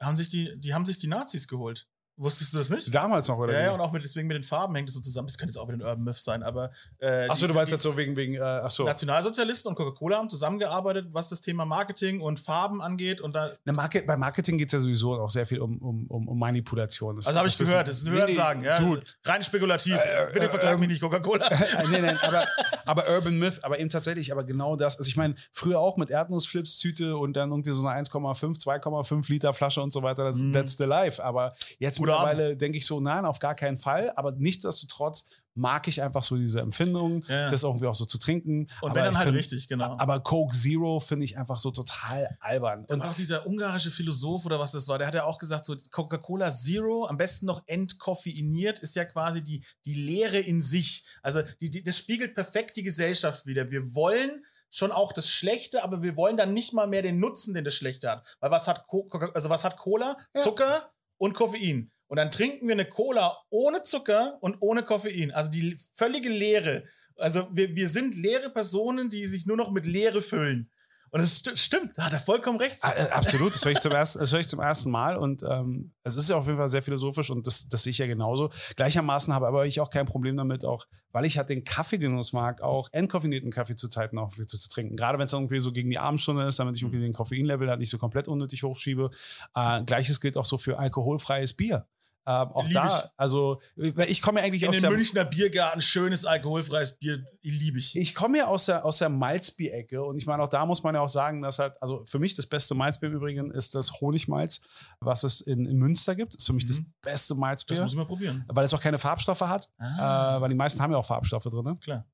haben 0.00 0.16
sich 0.16 0.28
die, 0.28 0.58
die 0.60 0.74
haben 0.74 0.84
sich 0.84 0.98
die 0.98 1.08
Nazis 1.08 1.48
geholt. 1.48 1.88
Wusstest 2.22 2.52
du 2.52 2.58
das 2.58 2.68
nicht? 2.68 2.94
damals 2.94 3.28
noch, 3.28 3.38
oder? 3.38 3.54
Ja, 3.54 3.60
ja, 3.60 3.70
und 3.72 3.80
auch 3.80 3.92
mit, 3.92 4.04
deswegen 4.04 4.28
mit 4.28 4.34
den 4.36 4.42
Farben 4.42 4.74
hängt 4.74 4.88
es 4.90 4.94
so 4.94 5.00
zusammen. 5.00 5.26
Das 5.28 5.38
könnte 5.38 5.52
jetzt 5.52 5.56
auch 5.58 5.68
wieder 5.68 5.78
ein 5.78 5.82
Urban 5.88 6.04
Myth 6.04 6.16
sein, 6.18 6.42
aber. 6.42 6.70
Äh, 6.98 7.26
Achso, 7.28 7.46
du 7.46 7.54
meinst 7.54 7.72
jetzt 7.72 7.82
so 7.82 7.96
wegen, 7.96 8.14
wegen, 8.14 8.34
äh, 8.34 8.40
achso. 8.40 8.84
Nationalsozialisten 8.84 9.70
und 9.70 9.74
Coca-Cola 9.74 10.18
haben 10.18 10.28
zusammengearbeitet, 10.28 11.06
was 11.12 11.30
das 11.30 11.40
Thema 11.40 11.64
Marketing 11.64 12.20
und 12.20 12.38
Farben 12.38 12.82
angeht. 12.82 13.22
Und 13.22 13.32
da, 13.34 13.50
Ne, 13.64 13.72
Market, 13.72 14.06
bei 14.06 14.16
Marketing 14.18 14.58
geht 14.58 14.68
es 14.68 14.72
ja 14.74 14.78
sowieso 14.80 15.14
auch 15.14 15.30
sehr 15.30 15.46
viel 15.46 15.60
um, 15.60 15.78
um, 15.78 16.06
um, 16.08 16.28
um 16.28 16.38
Manipulation. 16.38 17.16
Das, 17.16 17.26
also 17.26 17.38
habe 17.38 17.48
ich 17.48 17.56
das 17.56 17.68
gehört, 17.68 17.88
das 17.88 17.96
ist 17.98 18.06
ein 18.06 18.10
Nee, 18.12 18.16
nee, 18.16 18.20
Hörensagen. 18.22 18.64
Ja, 18.64 18.78
Du, 18.78 18.98
rein 19.24 19.42
spekulativ. 19.42 19.94
Äh, 19.94 20.32
Bitte 20.34 20.46
äh, 20.46 20.48
verklag 20.50 20.78
mich 20.78 20.84
ähm, 20.84 20.90
nicht, 20.90 21.00
Coca-Cola. 21.00 21.46
Äh, 21.50 21.84
nein, 21.90 22.02
nein, 22.02 22.18
aber, 22.22 22.46
aber 22.84 23.04
Urban 23.14 23.38
Myth, 23.38 23.62
aber 23.64 23.78
eben 23.78 23.88
tatsächlich, 23.90 24.30
aber 24.32 24.44
genau 24.44 24.76
das. 24.76 24.98
Also 24.98 25.08
ich 25.08 25.16
meine, 25.16 25.34
früher 25.52 25.78
auch 25.78 25.96
mit 25.96 26.10
Erdnussflips-Tüte 26.10 27.16
und 27.16 27.34
dann 27.34 27.50
irgendwie 27.50 27.70
so 27.72 27.86
eine 27.86 27.98
1,5, 28.02 28.60
2,5 28.62 29.30
Liter 29.30 29.54
Flasche 29.54 29.80
und 29.80 29.92
so 29.92 30.02
weiter, 30.02 30.24
das, 30.24 30.38
Mhm. 30.38 30.52
that's 30.52 30.76
the 30.76 30.84
life. 30.84 31.22
Aber 31.22 31.54
jetzt 31.78 32.00
Oder 32.00 32.09
mittlerweile 32.10 32.56
denke 32.56 32.78
ich 32.78 32.86
so, 32.86 33.00
nein, 33.00 33.24
auf 33.24 33.38
gar 33.38 33.54
keinen 33.54 33.76
Fall. 33.76 34.12
Aber 34.16 34.32
nichtsdestotrotz 34.32 35.28
mag 35.54 35.88
ich 35.88 36.00
einfach 36.00 36.22
so 36.22 36.36
diese 36.36 36.60
Empfindung, 36.60 37.22
Ja. 37.28 37.50
das 37.50 37.64
irgendwie 37.64 37.86
auch 37.86 37.94
so 37.94 38.04
zu 38.06 38.18
trinken. 38.18 38.68
Und 38.80 38.90
aber 38.90 38.94
wenn 38.94 39.04
dann 39.06 39.16
halt 39.18 39.26
find- 39.28 39.38
richtig, 39.38 39.66
genau. 39.68 39.96
Aber 39.98 40.20
Coke 40.20 40.54
Zero 40.56 41.00
finde 41.00 41.24
ich 41.24 41.36
einfach 41.36 41.58
so 41.58 41.70
total 41.70 42.36
albern. 42.40 42.84
Und 42.88 43.02
auch 43.02 43.14
dieser 43.14 43.46
ungarische 43.46 43.90
Philosoph 43.90 44.46
oder 44.46 44.58
was 44.60 44.72
das 44.72 44.86
war, 44.88 44.98
der 44.98 45.08
hat 45.08 45.14
ja 45.14 45.24
auch 45.24 45.38
gesagt, 45.38 45.64
so 45.64 45.76
Coca-Cola 45.90 46.52
Zero, 46.52 47.06
am 47.06 47.16
besten 47.16 47.46
noch 47.46 47.62
entkoffeiniert, 47.66 48.78
ist 48.78 48.96
ja 48.96 49.04
quasi 49.04 49.42
die, 49.42 49.64
die 49.84 49.94
Leere 49.94 50.38
in 50.38 50.60
sich. 50.62 51.04
Also 51.22 51.42
die, 51.60 51.70
die, 51.70 51.82
das 51.82 51.98
spiegelt 51.98 52.34
perfekt 52.34 52.76
die 52.76 52.82
Gesellschaft 52.82 53.44
wieder. 53.46 53.70
Wir 53.70 53.94
wollen 53.94 54.44
schon 54.72 54.92
auch 54.92 55.12
das 55.12 55.28
Schlechte, 55.28 55.82
aber 55.82 56.00
wir 56.02 56.16
wollen 56.16 56.36
dann 56.36 56.52
nicht 56.54 56.72
mal 56.72 56.86
mehr 56.86 57.02
den 57.02 57.18
Nutzen, 57.18 57.54
den 57.54 57.64
das 57.64 57.74
Schlechte 57.74 58.08
hat. 58.08 58.24
Weil 58.38 58.52
was 58.52 58.68
hat, 58.68 58.86
Co 58.86 59.08
also 59.34 59.48
was 59.48 59.64
hat 59.64 59.76
Cola? 59.76 60.16
Ja. 60.34 60.40
Zucker 60.40 60.90
und 61.18 61.34
Koffein. 61.34 61.90
Und 62.10 62.16
dann 62.16 62.32
trinken 62.32 62.66
wir 62.66 62.72
eine 62.72 62.86
Cola 62.86 63.36
ohne 63.50 63.82
Zucker 63.82 64.36
und 64.40 64.56
ohne 64.58 64.82
Koffein. 64.82 65.30
Also 65.30 65.48
die 65.48 65.78
völlige 65.94 66.28
Leere. 66.28 66.82
Also 67.16 67.46
wir, 67.52 67.76
wir 67.76 67.88
sind 67.88 68.16
leere 68.16 68.50
Personen, 68.50 69.08
die 69.10 69.26
sich 69.26 69.46
nur 69.46 69.56
noch 69.56 69.70
mit 69.70 69.86
Leere 69.86 70.20
füllen. 70.20 70.68
Und 71.12 71.20
es 71.20 71.36
st 71.36 71.56
stimmt, 71.56 71.96
da 71.96 72.06
hat 72.06 72.12
er 72.12 72.18
vollkommen 72.18 72.58
recht. 72.58 72.78
Ah, 72.82 72.92
äh, 72.96 73.10
Absolut, 73.10 73.54
das 73.54 73.64
höre 73.64 73.72
ich 73.72 73.80
zum 73.80 73.92
ersten, 73.92 74.18
das 74.18 74.32
höre 74.32 74.40
ich 74.40 74.48
zum 74.48 74.58
ersten 74.58 74.90
Mal 74.90 75.16
und 75.16 75.44
ähm, 75.44 75.92
es 76.02 76.16
ist 76.16 76.28
ja 76.28 76.36
auf 76.36 76.46
jeden 76.46 76.58
Fall 76.58 76.68
sehr 76.68 76.82
philosophisch 76.82 77.30
und 77.30 77.46
das, 77.46 77.68
das 77.68 77.84
sehe 77.84 77.92
ich 77.92 77.98
ja 77.98 78.06
genauso. 78.06 78.50
Gleichermaßen 78.74 79.32
habe 79.32 79.46
aber 79.46 79.66
ich 79.66 79.80
auch 79.80 79.90
kein 79.90 80.06
Problem 80.06 80.36
damit, 80.36 80.64
auch 80.64 80.86
weil 81.12 81.24
ich 81.24 81.38
halt 81.38 81.48
den 81.48 81.62
Kaffeegenuss 81.62 82.32
mag, 82.32 82.60
auch 82.60 82.88
entkoffinierten 82.92 83.50
Kaffee 83.52 83.76
zu 83.76 83.88
Zeiten 83.88 84.18
auch 84.18 84.30
zu, 84.32 84.44
zu 84.44 84.68
trinken. 84.68 84.96
Gerade 84.96 85.18
wenn 85.18 85.26
es 85.26 85.32
irgendwie 85.32 85.60
so 85.60 85.70
gegen 85.70 85.90
die 85.90 85.98
Abendstunde 85.98 86.44
ist, 86.44 86.58
damit 86.58 86.76
ich 86.76 86.82
irgendwie 86.82 87.00
den 87.00 87.12
Koffeinlevel 87.12 87.68
halt 87.68 87.80
nicht 87.80 87.90
so 87.90 87.98
komplett 87.98 88.26
unnötig 88.28 88.62
hochschiebe. 88.62 89.10
Äh, 89.54 89.82
Gleiches 89.84 90.20
gilt 90.20 90.36
auch 90.36 90.44
so 90.44 90.58
für 90.58 90.78
alkoholfreies 90.78 91.54
Bier. 91.54 91.86
Ähm, 92.26 92.48
auch 92.52 92.64
Lieb 92.64 92.74
da, 92.74 92.86
ich. 92.86 93.10
also 93.16 93.60
ich 93.76 94.20
komme 94.20 94.40
ja 94.40 94.46
eigentlich 94.46 94.62
In 94.62 94.68
aus 94.68 94.80
der 94.80 94.90
Münchner 94.90 95.24
Biergarten, 95.24 95.80
schönes 95.80 96.24
alkoholfreies 96.26 96.98
Bier, 96.98 97.24
liebe 97.42 97.78
ich. 97.78 97.96
ich 97.96 98.14
komme 98.14 98.38
ja 98.38 98.46
aus 98.46 98.66
der, 98.66 98.84
aus 98.84 98.98
der 98.98 99.08
Malzbier-Ecke 99.08 100.02
und 100.02 100.16
ich 100.18 100.26
meine, 100.26 100.42
auch 100.42 100.48
da 100.48 100.66
muss 100.66 100.82
man 100.82 100.94
ja 100.94 101.00
auch 101.00 101.08
sagen, 101.08 101.40
dass 101.40 101.58
halt, 101.58 101.80
also 101.82 102.04
für 102.06 102.18
mich 102.18 102.34
das 102.34 102.46
beste 102.46 102.74
Malzbier 102.74 103.08
im 103.08 103.14
Übrigen 103.16 103.50
ist 103.50 103.74
das 103.74 104.00
Honigmalz, 104.00 104.60
was 105.00 105.24
es 105.24 105.40
in, 105.40 105.64
in 105.64 105.78
Münster 105.78 106.14
gibt. 106.14 106.34
Das 106.34 106.42
ist 106.42 106.46
für 106.46 106.52
mich 106.52 106.66
das 106.66 106.78
Mhm. 106.80 106.92
beste 107.02 107.34
Das 107.34 107.38
Malzbier, 107.40 107.80
muss 107.80 107.92
ich 107.92 107.96
mal 107.96 108.06
probieren. 108.06 108.44
weil 108.48 108.64
es 108.66 108.74
auch 108.74 108.80
keine 108.82 108.98
Farbstoffe 108.98 109.40
hat, 109.40 109.68
Ah. 109.78 110.36
äh, 110.36 110.40
weil 110.42 110.50
die 110.50 110.54
meisten 110.56 110.80
haben 110.82 110.92
ja 110.92 110.98
auch 110.98 111.06
Farbstoffe 111.06 111.44
drin. 111.44 111.64
Ne? 111.64 111.76
Klar. 111.82 112.04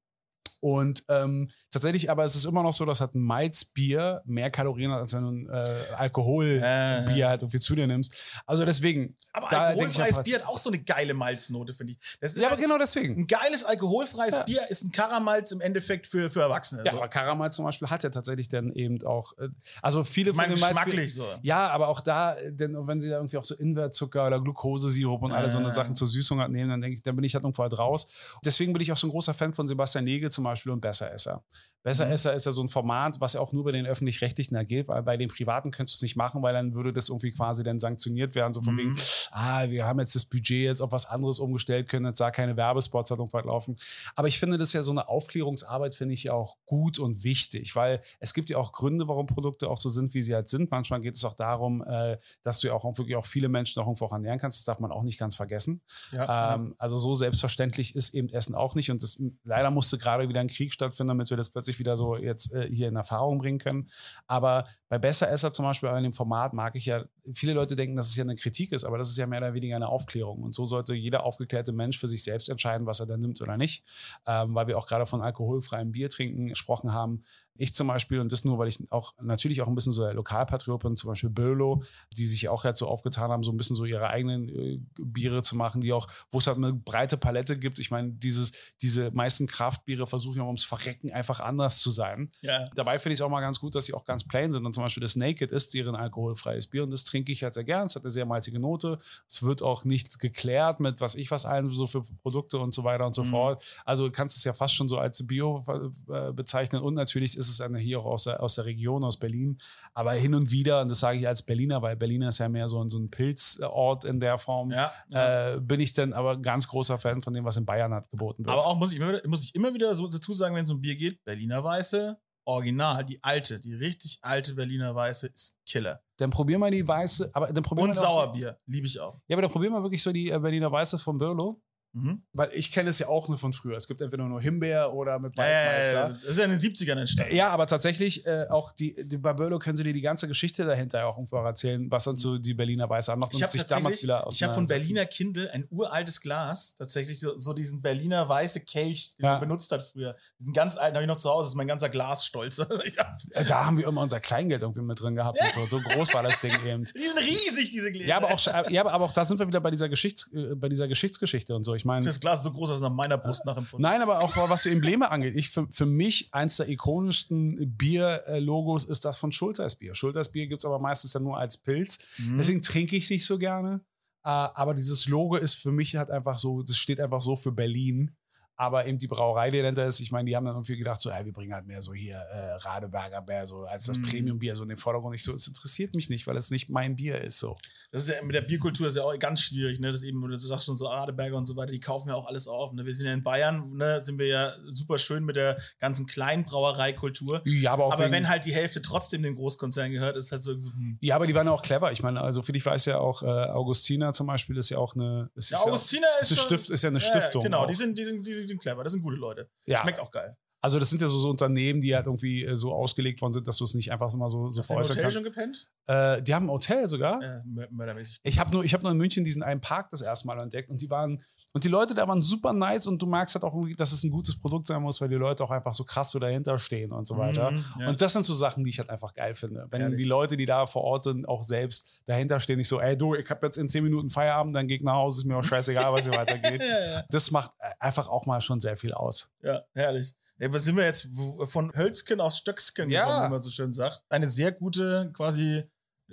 Und 0.61 1.05
ähm, 1.09 1.51
tatsächlich, 1.71 2.11
aber 2.11 2.25
es 2.25 2.35
ist 2.37 2.45
immer 2.45 2.63
noch 2.63 2.73
so, 2.73 2.85
dass 2.85 3.01
halt 3.01 3.15
ein 3.15 3.21
Malzbier 3.23 4.23
mehr 4.25 4.51
Kalorien 4.51 4.91
hat, 4.93 5.01
als 5.01 5.13
wenn 5.15 5.23
du 5.23 5.29
ein 5.31 5.49
äh, 5.51 5.75
Alkoholbier 5.97 6.63
Äh. 6.63 7.25
halt 7.29 7.43
irgendwie 7.43 7.61
zu 7.61 7.75
dir 7.75 7.87
nimmst. 7.87 8.15
Also 8.47 8.65
deswegen. 8.65 9.17
Aber 9.33 9.49
da 9.51 9.57
ich 9.73 9.79
alkoholfreies 9.81 10.17
ja, 10.17 10.23
Bier 10.23 10.35
hat 10.41 10.47
auch 10.47 10.59
so 10.59 10.71
eine 10.71 10.79
geile 10.83 11.15
Malznote, 11.15 11.75
finde 11.75 11.93
ich. 11.95 11.99
Das 12.21 12.33
ist 12.35 12.39
Ja, 12.43 12.49
aber 12.49 12.57
halt 12.57 12.65
genau 12.65 12.79
deswegen. 12.79 13.21
ein 13.23 13.27
geiles 13.27 13.65
alkoholfreies 13.65 14.35
Ja. 14.35 14.43
Bier 14.45 14.63
ist 14.71 14.85
ein 14.85 14.93
Karamalz 14.93 15.53
im 15.53 15.61
Endeffekt 15.61 16.07
für, 16.07 16.31
für 16.31 16.41
Erwachsene. 16.41 16.85
Ja, 16.85 16.93
so. 16.93 16.99
aber 16.99 17.09
Karamell 17.09 17.53
zum 17.53 17.65
Beispiel 17.65 17.89
hat 17.89 18.03
ja 18.03 18.11
tatsächlich 18.11 18.49
dann 18.49 18.73
eben 18.73 19.05
auch, 19.07 19.37
äh, 19.39 19.49
also 19.83 20.05
viele 20.05 20.31
ich 20.31 20.37
meine, 20.37 20.55
den 20.55 20.63
Malzbier- 20.63 20.69
geschmacklich 20.85 21.15
so. 21.15 21.25
Ja, 21.43 21.69
aber 21.69 21.89
auch 21.89 22.01
da, 22.01 22.35
äh, 22.35 22.53
denn 22.53 22.75
wenn 22.87 23.01
sie 23.01 23.09
da 23.09 23.17
irgendwie 23.17 23.37
auch 23.37 23.45
so 23.45 23.55
Invertzucker 23.55 24.27
oder 24.27 24.41
Glukosesirup 24.41 25.23
und 25.23 25.33
alle 25.33 25.51
so 25.51 25.59
eine 25.59 25.69
Äh. 25.69 25.73
Sachen 25.73 25.95
zur 25.95 26.09
Süßung 26.09 26.41
halt 26.41 26.51
nehmen, 26.51 26.71
dann 26.71 26.81
denke 26.81 26.97
ich, 26.97 27.03
dann 27.03 27.15
bin 27.17 27.25
ich 27.25 27.35
halt 27.35 27.45
irgendwo 27.45 27.63
halt 27.63 27.79
raus. 27.79 28.07
Deswegen 28.45 28.73
bin 28.73 28.83
ich 28.83 28.93
auch 28.93 28.97
so 28.97 29.07
ein 29.07 29.11
großer 29.11 29.35
Fan 29.35 29.53
von 29.53 29.69
Sebastian 29.69 30.05
Nege 30.05 30.31
zum 30.31 30.45
Beispiel 30.47 30.73
und 30.73 30.81
Besseresser. 30.81 31.45
Besseresser 31.83 32.35
ist 32.35 32.45
ja 32.47 32.51
so 32.51 32.63
ein 32.65 32.69
Format, 32.69 33.21
was 33.21 33.35
ja 33.35 33.41
auch 33.41 33.53
nur 33.53 33.63
bei 33.63 33.71
den 33.71 33.87
öffentlich-rechtlichen 33.87 34.57
ergeht, 34.57 34.89
weil 34.89 35.05
bei 35.05 35.17
den 35.17 35.29
privaten 35.29 35.71
könntest 35.71 35.95
du 35.95 35.99
es 35.99 36.03
nicht 36.03 36.17
machen, 36.17 36.43
weil 36.43 36.53
dann 36.53 36.75
würde 36.75 36.93
das 36.93 37.11
irgendwie 37.11 37.31
quasi 37.31 37.63
dann 37.63 37.79
sanktioniert 37.79 38.35
werden, 38.35 38.53
so 38.53 38.61
von 38.61 38.75
Mhm. 38.75 38.79
wegen, 38.79 38.97
ah, 39.31 39.69
wir 39.71 39.87
haben 39.87 40.01
jetzt 40.01 40.17
das 40.17 40.25
Budget 40.25 40.65
jetzt 40.65 40.81
auf 40.81 40.91
was 40.91 41.07
anderes 41.07 41.39
umgestellt, 41.39 41.87
können 41.89 42.07
jetzt 42.07 42.19
da 42.19 42.33
keine 42.33 42.57
Werbespots 42.57 43.11
halt 43.11 43.21
irgendwo 43.21 43.37
halt 43.37 43.47
laufen. 43.47 43.77
Aber 44.17 44.27
ich 44.27 44.41
finde 44.41 44.59
das 44.59 44.73
ja 44.73 44.83
so 44.83 44.91
eine 44.91 45.07
Aufklärungsarbeit, 45.09 45.95
finde 45.95 46.15
ich 46.15 46.25
ja 46.25 46.33
auch 46.33 46.57
gut 46.67 46.99
und 46.99 47.23
wichtig, 47.23 47.77
weil 47.77 48.01
es 48.19 48.35
gibt 48.35 48.51
ja 48.51 48.59
auch 48.59 48.73
Gründe, 48.73 49.07
warum 49.07 49.27
Produkte 49.27 49.71
auch 49.71 49.79
so 49.79 49.89
sind, 49.89 50.13
wie 50.15 50.23
sie 50.23 50.35
halt 50.35 50.49
sind. 50.49 50.73
Manchmal 50.73 51.01
geht 51.01 51.15
es 51.15 51.25
auch 51.25 51.35
darum, 51.35 51.85
äh, 51.87 52.19
dass 52.43 52.59
du 52.59 52.67
ja 52.67 52.73
auch 52.75 52.83
wirklich 52.99 53.15
auch 53.15 53.27
viele 53.27 53.49
Menschen 53.49 53.81
auch 53.81 53.87
irgendwo 53.87 54.07
auch 54.07 54.13
ernähren 54.13 54.41
kannst. 54.41 54.59
Das 54.59 54.65
darf 54.65 54.81
man 54.81 54.91
auch 54.91 55.05
nicht 55.05 55.21
ganz 55.21 55.37
vergessen. 55.37 55.83
Ja, 56.11 56.57
Ähm, 56.57 56.75
also 56.79 56.99
so 56.99 57.15
selbstverständlich 57.15 57.95
ist 57.95 58.13
eben 58.13 58.29
Essen 58.31 58.57
auch 58.57 58.75
nicht. 58.75 58.91
Und 58.91 59.05
das, 59.05 59.23
leider 59.45 59.71
musste 59.71 59.99
gerade 59.99 60.29
wieder 60.29 60.36
ein 60.41 60.49
Krieg 60.49 60.73
stattfinden, 60.73 61.09
damit 61.09 61.31
wir 61.31 61.37
das 61.37 61.51
plötzlich 61.51 61.79
wieder 61.79 61.97
so 61.97 62.17
jetzt 62.17 62.53
äh, 62.55 62.69
hier 62.71 62.89
in 62.89 62.97
Erfahrung 62.97 63.39
bringen 63.39 63.59
können. 63.59 63.89
Aber 64.27 64.67
bei 64.89 64.99
Besseresser 64.99 65.53
zum 65.53 65.65
Beispiel, 65.65 65.89
bei 65.89 66.01
dem 66.01 66.13
Format 66.13 66.53
mag 66.53 66.77
ich 66.77 66.87
ja, 66.87 67.05
viele 67.35 67.53
Leute 67.53 67.77
denken, 67.77 67.97
dass 67.97 68.09
es 68.09 68.17
ja 68.17 68.25
eine 68.25 68.37
Kritik 68.37 68.73
ist, 68.73 68.85
aber 68.85 68.99
das 68.99 69.11
ist 69.11 69.19
ja 69.19 69.27
mehr 69.27 69.41
oder 69.41 69.55
weniger 69.55 69.77
eine 69.77 69.89
Aufklärung. 69.89 70.43
Und 70.43 70.55
so 70.55 70.65
sollte 70.65 70.95
jeder 70.95 71.25
aufgeklärte 71.25 71.73
Mensch 71.73 71.99
für 71.99 72.09
sich 72.09 72.23
selbst 72.23 72.49
entscheiden, 72.49 72.87
was 72.87 73.01
er 73.01 73.07
da 73.07 73.17
nimmt 73.17 73.41
oder 73.41 73.57
nicht. 73.57 73.85
Ähm, 74.27 74.55
weil 74.55 74.67
wir 74.67 74.79
auch 74.79 74.87
gerade 74.87 75.07
von 75.07 75.23
alkoholfreiem 75.23 75.93
Bier 75.93 76.09
trinken 76.09 76.49
gesprochen 76.49 76.93
haben. 76.93 77.25
Ich 77.59 77.75
zum 77.75 77.87
Beispiel, 77.89 78.21
und 78.21 78.33
das 78.33 78.45
nur, 78.45 78.59
weil 78.59 78.69
ich 78.69 78.81
auch 78.93 79.15
natürlich 79.21 79.63
auch 79.63 79.69
ein 79.69 79.75
bisschen 79.75 79.93
so 79.93 80.03
der 80.03 80.15
Lokalpatriot 80.15 80.83
bin, 80.83 80.97
zum 80.97 81.09
Beispiel 81.09 81.31
Bölo, 81.31 81.83
die 82.17 82.27
sich 82.27 82.49
auch 82.49 82.65
jetzt 82.65 82.79
so 82.79 82.87
aufgetan 82.89 83.31
haben, 83.31 83.43
so 83.43 83.51
ein 83.53 83.57
bisschen 83.57 83.77
so 83.77 83.85
ihre 83.85 84.09
eigenen 84.09 84.49
äh, 84.49 84.79
Biere 84.99 85.43
zu 85.43 85.57
machen, 85.57 85.81
die 85.81 85.93
auch, 85.93 86.09
wo 86.31 86.39
es 86.39 86.47
halt 86.47 86.57
eine 86.59 86.73
breite 86.73 87.17
Palette 87.17 87.59
gibt. 87.59 87.79
Ich 87.79 87.91
meine, 87.91 88.11
dieses, 88.13 88.53
diese 88.83 89.11
meisten 89.11 89.47
Kraftbiere 89.47 90.07
versuchen 90.07 90.39
ja 90.39 90.45
ums 90.45 90.65
Verrecken 90.65 91.11
einfach 91.13 91.41
anders 91.41 91.79
zu 91.81 91.91
sein. 91.91 92.31
ja. 92.43 92.69
Dabei 92.75 92.99
finde 92.99 93.15
ich 93.15 93.21
es 93.21 93.23
auch 93.23 93.31
mal 93.31 93.41
ganz 93.41 93.61
gut, 93.61 93.75
dass 93.75 93.87
sie 93.87 93.95
auch 93.95 94.05
ganz 94.05 94.25
plain 94.27 94.53
sind. 94.53 94.65
Und 94.67 94.73
zum 94.75 94.83
Beispiel 94.83 95.01
das 95.03 95.17
Naked 95.17 95.51
ist 95.53 95.75
deren 95.75 95.95
alkoholfreies 95.95 96.67
Bier 96.67 96.83
und 96.85 96.91
das 96.91 97.05
trinke 97.05 97.33
ich 97.33 97.43
halt 97.43 97.55
sehr 97.55 97.65
gern. 97.65 97.87
Es 97.87 97.95
hat 97.97 98.03
eine 98.05 98.11
sehr 98.11 98.27
malzige 98.27 98.59
Note. 98.59 98.99
Es 99.29 99.43
wird 99.43 99.63
auch 99.63 99.85
nicht 99.85 100.19
geklärt 100.19 100.81
mit 100.81 101.01
was 101.01 101.15
ich 101.15 101.31
was 101.31 101.47
allen 101.47 101.71
so 101.71 101.87
für 101.87 102.03
Produkte 102.23 102.59
und 102.59 102.75
so 102.75 102.85
weiter 102.85 103.07
und 103.07 103.15
so 103.15 103.25
Mhm. 103.25 103.31
fort. 103.31 103.65
Also 103.85 104.07
du 104.07 104.13
kannst 104.13 104.37
es 104.37 104.45
ja 104.45 104.53
fast 104.53 104.75
schon 104.75 104.89
so 104.89 104.99
als 104.99 105.27
Bio 105.27 105.65
äh, 106.11 106.33
bezeichnen. 106.33 106.83
Und 106.83 106.95
natürlich 106.95 107.37
ist 107.37 107.46
es 107.49 107.61
eine 107.61 107.79
hier 107.79 108.01
auch 108.01 108.05
aus 108.07 108.25
der, 108.25 108.43
aus 108.43 108.55
der 108.57 108.65
Region, 108.67 109.05
aus 109.05 109.19
Berlin. 109.19 109.59
Aber 109.95 110.13
hin 110.13 110.35
und 110.35 110.51
wieder, 110.51 110.81
und 110.83 110.89
das 110.91 111.01
sage 111.01 111.19
ich 111.19 111.27
als 111.29 111.43
Berliner, 111.43 111.83
weil 111.83 111.97
Berlin 111.97 112.23
ist 112.23 112.39
ja 112.39 112.49
mehr 112.49 112.69
so 112.69 112.83
ein, 112.83 112.89
so 112.89 112.99
ein 112.99 113.11
Pilzort 113.11 114.05
in 114.05 114.21
der 114.21 114.39
Form, 114.39 114.71
Ja, 114.71 114.93
ja. 115.09 115.55
Äh, 115.55 115.61
bin 115.61 115.81
ich 115.81 115.93
dann 115.93 116.13
aber 116.13 116.37
ganz 116.41 116.69
großer 116.69 116.99
Fan 116.99 117.23
von 117.23 117.33
dem, 117.33 117.45
was 117.45 117.57
in 117.57 117.67
Bayern 117.67 117.93
hat 117.95 118.11
geboten 118.11 118.45
wird. 118.45 118.51
Aber 118.51 118.67
auch 118.67 118.77
muss 118.77 118.93
ich, 118.93 118.99
immer, 118.99 119.09
wieder- 119.09 119.29
muss 119.29 119.45
ich 119.45 119.55
immer 119.55 119.73
wieder 119.75 119.95
so 119.95 120.09
dazu 120.09 120.33
sagen, 120.33 120.55
wenn 120.55 120.65
es 120.65 120.71
um 120.71 120.81
Bier 120.81 120.97
geht, 120.97 121.23
Berliner 121.25 121.63
Weiße, 121.65 122.19
original, 122.49 123.05
die 123.05 123.19
alte, 123.25 123.59
die 123.59 123.75
richtig 123.75 124.19
alte 124.23 124.55
Berliner 124.55 124.95
Weiße 124.95 125.27
ist 125.27 125.57
Killer. 125.67 126.01
dann 126.19 126.31
probier 126.31 126.59
mal 126.59 126.71
die 126.71 126.87
weiße, 126.87 127.31
aber 127.33 127.53
dann 127.53 127.65
probier 127.65 127.83
Und 127.83 127.89
mal 127.91 127.95
Sauerbier, 127.95 128.57
liebe 128.67 128.87
ich 128.87 129.01
auch. 129.01 129.19
Ja, 129.27 129.35
aber 129.35 129.43
dann 129.43 129.51
probieren 129.51 129.73
wir 129.73 129.83
wirklich 129.83 130.03
so 130.03 130.13
die 130.13 130.31
äh, 130.31 130.39
Berliner 130.39 130.71
Weiße 130.71 130.99
von 130.99 131.19
Birlo. 131.19 131.61
Mhm. 131.97 132.23
Weil 132.35 132.51
ich 132.53 132.73
kenne 132.73 132.91
es 132.91 132.99
ja 132.99 133.09
auch 133.09 133.27
nur 133.29 133.39
von 133.39 133.55
früher. 133.55 133.75
Es 133.77 133.89
gibt 133.89 134.03
entweder 134.03 134.25
nur 134.25 134.41
Himbeer 134.41 134.93
oder 134.93 135.19
mit 135.19 135.35
Waldmeister. 135.39 136.03
das 136.15 136.25
ist 136.25 136.39
ja 136.39 136.45
in 136.45 136.51
den 136.51 136.61
70ern 136.61 136.99
entstanden. 136.99 137.35
Ja, 137.35 137.49
aber 137.49 137.67
tatsächlich 137.67 138.27
äh, 138.27 138.47
auch 138.51 138.73
die, 138.73 138.95
die 139.07 139.17
bei 139.17 139.33
Birlo 139.33 139.59
können 139.59 139.77
sie 139.79 139.83
dir 139.83 139.95
die 139.95 140.03
ganze 140.03 140.29
Geschichte 140.29 140.67
dahinter 140.67 141.07
auch 141.07 141.17
irgendwo 141.17 141.37
erzählen, 141.37 141.91
was 141.91 142.05
dann 142.05 142.17
so 142.17 142.37
die 142.37 142.53
Berliner 142.53 142.89
Weiße 142.91 143.11
anmacht 143.13 143.33
Ich 143.35 143.43
habe 143.43 143.51
sich 143.51 143.65
tatsächlich, 143.65 144.03
ich 144.31 144.43
habe 144.43 144.55
von. 144.55 144.67
Berliner 144.67 145.07
Kindle 145.07 145.51
ein 145.55 145.67
uraltes 145.71 146.21
Glas, 146.21 146.75
tatsächlich 146.75 147.19
so, 147.19 147.39
so 147.39 147.55
diesen 147.55 147.81
Berliner 147.81 148.29
weiße 148.29 148.61
Kelch, 148.61 149.17
den 149.17 149.25
Ja. 149.25 149.31
man 149.33 149.41
benutzt 149.41 149.73
hat 149.73 149.83
früher. 149.83 150.17
Diesen 150.39 150.53
ganz 150.53 150.77
alten 150.77 150.97
habe 150.97 151.05
ich 151.05 151.09
noch 151.09 151.17
zu 151.17 151.31
Hause, 151.31 151.45
das 151.45 151.49
ist 151.53 151.57
mein 151.57 151.67
ganzer 151.69 151.89
Glasstolz. 151.89 152.59
ja. 152.99 153.17
Äh, 153.31 153.45
Da 153.47 153.65
haben 153.65 153.79
wir 153.79 153.87
immer 153.87 154.03
unser 154.03 154.21
Kleingeld 154.21 154.61
irgendwie 154.61 154.83
mit 154.83 155.01
drin 155.01 155.15
gehabt. 155.15 155.39
Und 155.41 155.69
so. 155.71 155.79
so 155.79 155.89
groß 155.89 156.13
war 156.13 156.23
das 156.23 156.41
Ding 156.43 156.53
eben. 156.67 156.85
Die 156.95 157.09
sind 157.09 157.19
riesig, 157.19 157.71
diese 157.71 157.91
Gläser. 157.91 158.09
Ja 158.09 158.17
aber, 158.19 158.33
auch, 158.35 158.71
ja, 158.71 158.85
aber 158.87 159.05
auch 159.05 159.13
da 159.13 159.25
sind 159.25 159.39
wir 159.39 159.47
wieder 159.47 159.61
bei 159.61 159.71
dieser, 159.71 159.89
Geschichts, 159.89 160.31
äh, 160.35 160.55
bei 160.55 160.69
dieser 160.69 160.89
Geschichtsgeschichte 160.89 161.55
und 161.55 161.65
so. 161.65 161.75
Ich 161.75 161.86
meine, 161.87 162.05
Das 162.05 162.21
Glas 162.21 162.41
ist 162.41 162.45
so 162.45 162.53
groß, 162.53 162.69
dass 162.69 162.77
es 162.77 162.83
nach 162.83 162.93
meiner 162.93 163.17
Brust 163.17 163.47
nachempfunden 163.47 163.83
Nein, 163.83 164.03
aber 164.03 164.23
auch 164.23 164.37
was 164.51 164.65
die 164.65 164.71
Embleme 164.71 165.11
angeht. 165.11 165.35
Ich, 165.35 165.51
für, 165.51 165.67
für 165.71 165.87
mich 165.87 166.29
eins 166.33 166.59
der 166.59 166.69
ikonischsten 166.69 167.77
Bier-Logos 167.77 168.85
ist 168.85 169.05
das 169.07 169.17
von 169.17 169.33
Schulters 169.33 169.77
Bier. 169.77 169.95
Schulters 169.95 170.31
Bier 170.31 170.47
gibt 170.47 170.61
es 170.61 170.65
aber 170.67 170.79
meistens 170.79 171.15
ja 171.15 171.21
nur 171.21 171.39
als 171.39 171.57
Pilz. 171.57 171.99
Mhm. 172.19 172.37
Deswegen 172.39 172.61
trinke 172.61 172.97
ich 172.97 173.05
es 173.05 173.11
nicht 173.11 173.25
so 173.25 173.39
gerne. 173.39 173.81
Äh, 174.25 174.29
aber 174.29 174.75
dieses 174.75 175.07
Logo 175.07 175.37
ist 175.37 175.55
für 175.55 175.73
mich 175.73 175.97
halt 175.97 176.11
einfach 176.11 176.37
so, 176.37 176.63
das 176.63 176.77
steht 176.77 177.01
einfach 177.01 177.23
so 177.23 177.37
für 177.37 177.53
Berlin. 177.53 178.15
Aber 178.59 178.87
eben 178.87 178.97
die 178.99 179.07
Brauerei, 179.07 179.51
die 179.51 179.61
dahinter 179.61 179.85
ist, 179.85 180.01
ich 180.01 180.11
meine, 180.11 180.29
die 180.29 180.35
haben 180.35 180.45
dann 180.47 180.55
irgendwie 180.55 180.77
gedacht, 180.79 181.01
so, 181.01 181.11
ey, 181.11 181.25
wir 181.27 181.33
bringen 181.33 181.53
halt 181.53 181.67
mehr 181.67 181.83
so 181.83 181.93
hier 181.93 182.17
äh, 182.17 182.53
Radeberger 182.55 183.21
Bier, 183.21 183.47
so 183.47 183.65
als 183.65 183.85
das 183.85 183.99
Mhm. 183.99 184.03
Premium-Bier 184.07 184.57
so 184.57 184.63
in 184.63 184.71
den 184.71 184.79
Vordergrund. 184.79 185.15
Ich 185.15 185.23
so, 185.23 185.33
es 185.35 185.47
interessiert 185.47 185.95
mich 185.95 186.09
nicht, 186.09 186.27
weil 186.27 186.37
es 186.37 186.51
nicht 186.51 186.71
mein 186.71 186.97
Bier 186.97 187.21
ist. 187.21 187.39
So. 187.39 187.57
Das 187.93 188.03
ist 188.03 188.09
ja 188.09 188.23
mit 188.23 188.35
der 188.35 188.41
Bierkultur 188.41 188.89
ist 188.89 188.97
ja 188.97 189.03
auch 189.03 189.19
ganz 189.19 189.43
schwierig, 189.43 189.79
ne? 189.79 189.93
Das 189.93 190.03
eben, 190.03 190.21
du 190.27 190.37
sagst 190.37 190.67
schon 190.67 190.77
so 190.77 190.89
Adeberger 190.89 191.37
und 191.37 191.47
so 191.47 191.55
weiter, 191.57 191.73
die 191.73 191.81
kaufen 191.81 192.09
ja 192.09 192.15
auch 192.15 192.27
alles 192.27 192.49
auf. 192.49 192.73
Ne? 192.73 192.85
Wir 192.87 192.95
sind 192.95 193.07
ja 193.07 193.13
in 193.13 193.23
Bayern, 193.23 193.73
ne, 193.77 194.03
sind 194.03 194.19
wir 194.19 194.27
ja 194.27 194.53
super 194.71 194.99
schön 194.99 195.25
mit 195.25 195.37
der 195.37 195.59
ganzen 195.79 196.07
Kleinbrauereikultur. 196.07 197.43
Ja, 197.45 197.73
aber 197.73 197.87
auch 197.87 197.93
Aber 197.93 198.11
wenn 198.11 198.29
halt 198.29 198.45
die 198.45 198.55
Hälfte 198.55 198.83
trotzdem 198.83 199.23
dem 199.23 199.37
Großkonzern 199.37 199.91
gehört, 199.93 200.17
ist 200.17 200.33
halt 200.33 200.43
so. 200.43 200.53
hm. 200.53 200.99
Ja, 201.01 201.17
aber 201.17 201.27
die 201.27 201.35
waren 201.35 201.47
ja 201.47 201.53
auch 201.53 201.63
clever. 201.63 201.93
Ich 201.93 202.03
meine, 202.03 202.21
also 202.21 202.43
für 202.43 202.53
dich 202.53 202.65
weiß 202.65 202.87
ja 202.87 202.99
auch, 202.99 203.23
äh, 203.23 203.27
Augustina 203.27 204.13
zum 204.13 204.27
Beispiel 204.27 204.57
ist 204.57 204.71
ja 204.71 204.79
auch 204.79 204.95
eine. 204.95 205.31
Ist, 205.35 205.51
Ja, 205.51 205.59
ist 205.59 205.67
Augustiner 205.67 206.07
ja 206.07 206.21
ist, 206.23 206.33
ist, 206.33 206.41
Stift, 206.41 206.71
ist 206.71 206.83
ja 206.83 206.89
eine 206.89 206.99
Ja, 206.99 207.05
Stiftung. 207.05 207.43
Genau, 207.43 207.63
auch. 207.63 207.67
die 207.67 207.75
sind, 207.75 207.97
die, 207.99 208.05
sind, 208.05 208.27
die 208.27 208.33
sind 208.33 208.46
clever, 208.59 208.85
das 208.85 208.93
sind 208.93 209.03
gute 209.03 209.17
Leute. 209.17 209.51
Ja. 209.65 209.81
Schmeckt 209.81 210.01
auch 210.01 210.11
geil. 210.11 210.37
Also 210.67 210.81
das 210.81 210.91
sind 210.91 211.01
ja 211.01 211.07
so, 211.07 211.17
so 211.19 211.31
Unternehmen, 211.31 211.81
die 211.81 211.95
halt 211.95 212.07
irgendwie 212.07 212.45
äh, 212.45 212.57
so 212.57 212.73
ausgelegt 212.73 213.21
worden 213.23 213.33
sind, 213.33 213.47
dass 213.47 213.57
du 213.59 213.63
es 213.65 213.75
nicht 213.75 213.93
einfach 213.93 214.13
immer 214.13 214.29
so, 214.29 214.51
so 214.51 214.59
Hast 214.59 214.69
du 214.71 214.75
im 214.75 214.77
veräußern 214.85 214.97
Hotel 214.97 215.03
kannst. 215.03 215.15
schon 215.17 215.25
gepennt? 215.25 215.69
Äh, 215.87 216.23
die 216.23 216.35
haben 216.35 216.47
ein 216.47 216.51
Hotel 216.51 216.89
sogar. 216.89 217.23
Ja, 217.23 217.43
mör- 217.47 217.69
mördermäßig. 217.71 218.19
Ich 218.25 218.41
habe 218.41 218.51
nur, 218.51 218.65
ich 218.65 218.75
hab 218.75 218.83
nur 218.83 218.91
in 218.91 218.99
München 218.99 219.23
diesen 219.23 219.45
einen 219.45 219.61
Park 219.61 219.91
das 219.91 220.01
erste 220.03 220.27
Mal 220.27 220.41
entdeckt 220.43 220.69
und 220.69 220.81
die 220.83 220.91
waren, 220.91 221.23
und 221.53 221.63
die 221.63 221.69
Leute 221.69 221.95
da 221.95 222.07
waren 222.09 222.21
super 222.21 222.53
nice 222.53 222.87
und 222.89 223.01
du 223.01 223.07
merkst 223.07 223.35
halt 223.37 223.45
auch 223.45 223.55
irgendwie, 223.55 223.75
dass 223.77 223.93
es 223.93 224.03
ein 224.03 224.11
gutes 224.11 224.39
Produkt 224.39 224.67
sein 224.67 224.83
muss, 224.83 225.01
weil 225.01 225.09
die 225.09 225.15
Leute 225.15 225.45
auch 225.45 225.51
einfach 225.53 225.73
so 225.73 225.85
krass 225.85 226.11
so 226.11 226.19
dahinter 226.19 226.59
stehen 226.59 226.91
und 226.93 227.07
so 227.07 227.17
weiter. 227.17 227.53
Mhm, 227.53 227.65
ja. 227.79 227.89
Und 227.89 228.03
das 228.03 228.13
sind 228.13 228.27
so 228.27 228.35
Sachen, 228.35 228.65
die 228.65 228.71
ich 228.71 228.79
halt 228.81 228.91
einfach 228.91 229.15
geil 229.15 229.35
finde. 229.35 229.67
Wenn 229.71 229.81
Ehrlich. 229.83 229.99
die 229.99 230.05
Leute, 230.05 230.37
die 230.37 230.45
da 230.47 230.67
vor 230.67 230.83
Ort 230.83 231.05
sind, 231.05 231.27
auch 231.29 231.45
selbst 231.45 232.03
dahinter 232.07 232.41
stehen, 232.41 232.59
nicht 232.59 232.69
so, 232.69 232.81
ey 232.81 232.97
du, 232.99 233.15
ich 233.15 233.31
habe 233.31 233.47
jetzt 233.47 233.57
in 233.57 233.69
10 233.69 233.85
Minuten 233.85 234.11
Feierabend, 234.11 234.55
dann 234.57 234.67
geh 234.69 234.75
ich 234.77 234.83
nach 234.83 234.95
Hause, 234.97 235.21
ist 235.21 235.25
mir 235.27 235.37
auch 235.37 235.45
scheißegal, 235.45 235.93
was 235.93 236.03
hier 236.03 236.15
weitergeht. 236.17 236.61
Ja, 236.61 236.87
ja. 236.99 237.05
Das 237.11 237.31
macht 237.31 237.53
äh, 237.61 237.71
einfach 237.79 238.09
auch 238.09 238.27
mal 238.27 238.41
schon 238.41 238.61
sehr 238.61 238.77
viel 238.77 238.93
aus. 238.93 239.31
Ja, 239.43 239.63
herrlich. 239.75 240.15
Ja, 240.39 240.53
was 240.53 240.65
sind 240.65 240.77
wir 240.77 240.85
jetzt 240.85 241.09
von 241.47 241.75
Hölzken 241.75 242.21
aus 242.21 242.37
Stöcksken 242.39 242.91
Ja. 242.91 243.05
gekommen, 243.05 243.27
wie 243.27 243.31
man 243.31 243.43
so 243.43 243.51
schön 243.51 243.73
sagt. 243.73 244.03
Eine 244.09 244.29
sehr 244.29 244.53
gute, 244.53 245.11
quasi 245.15 245.65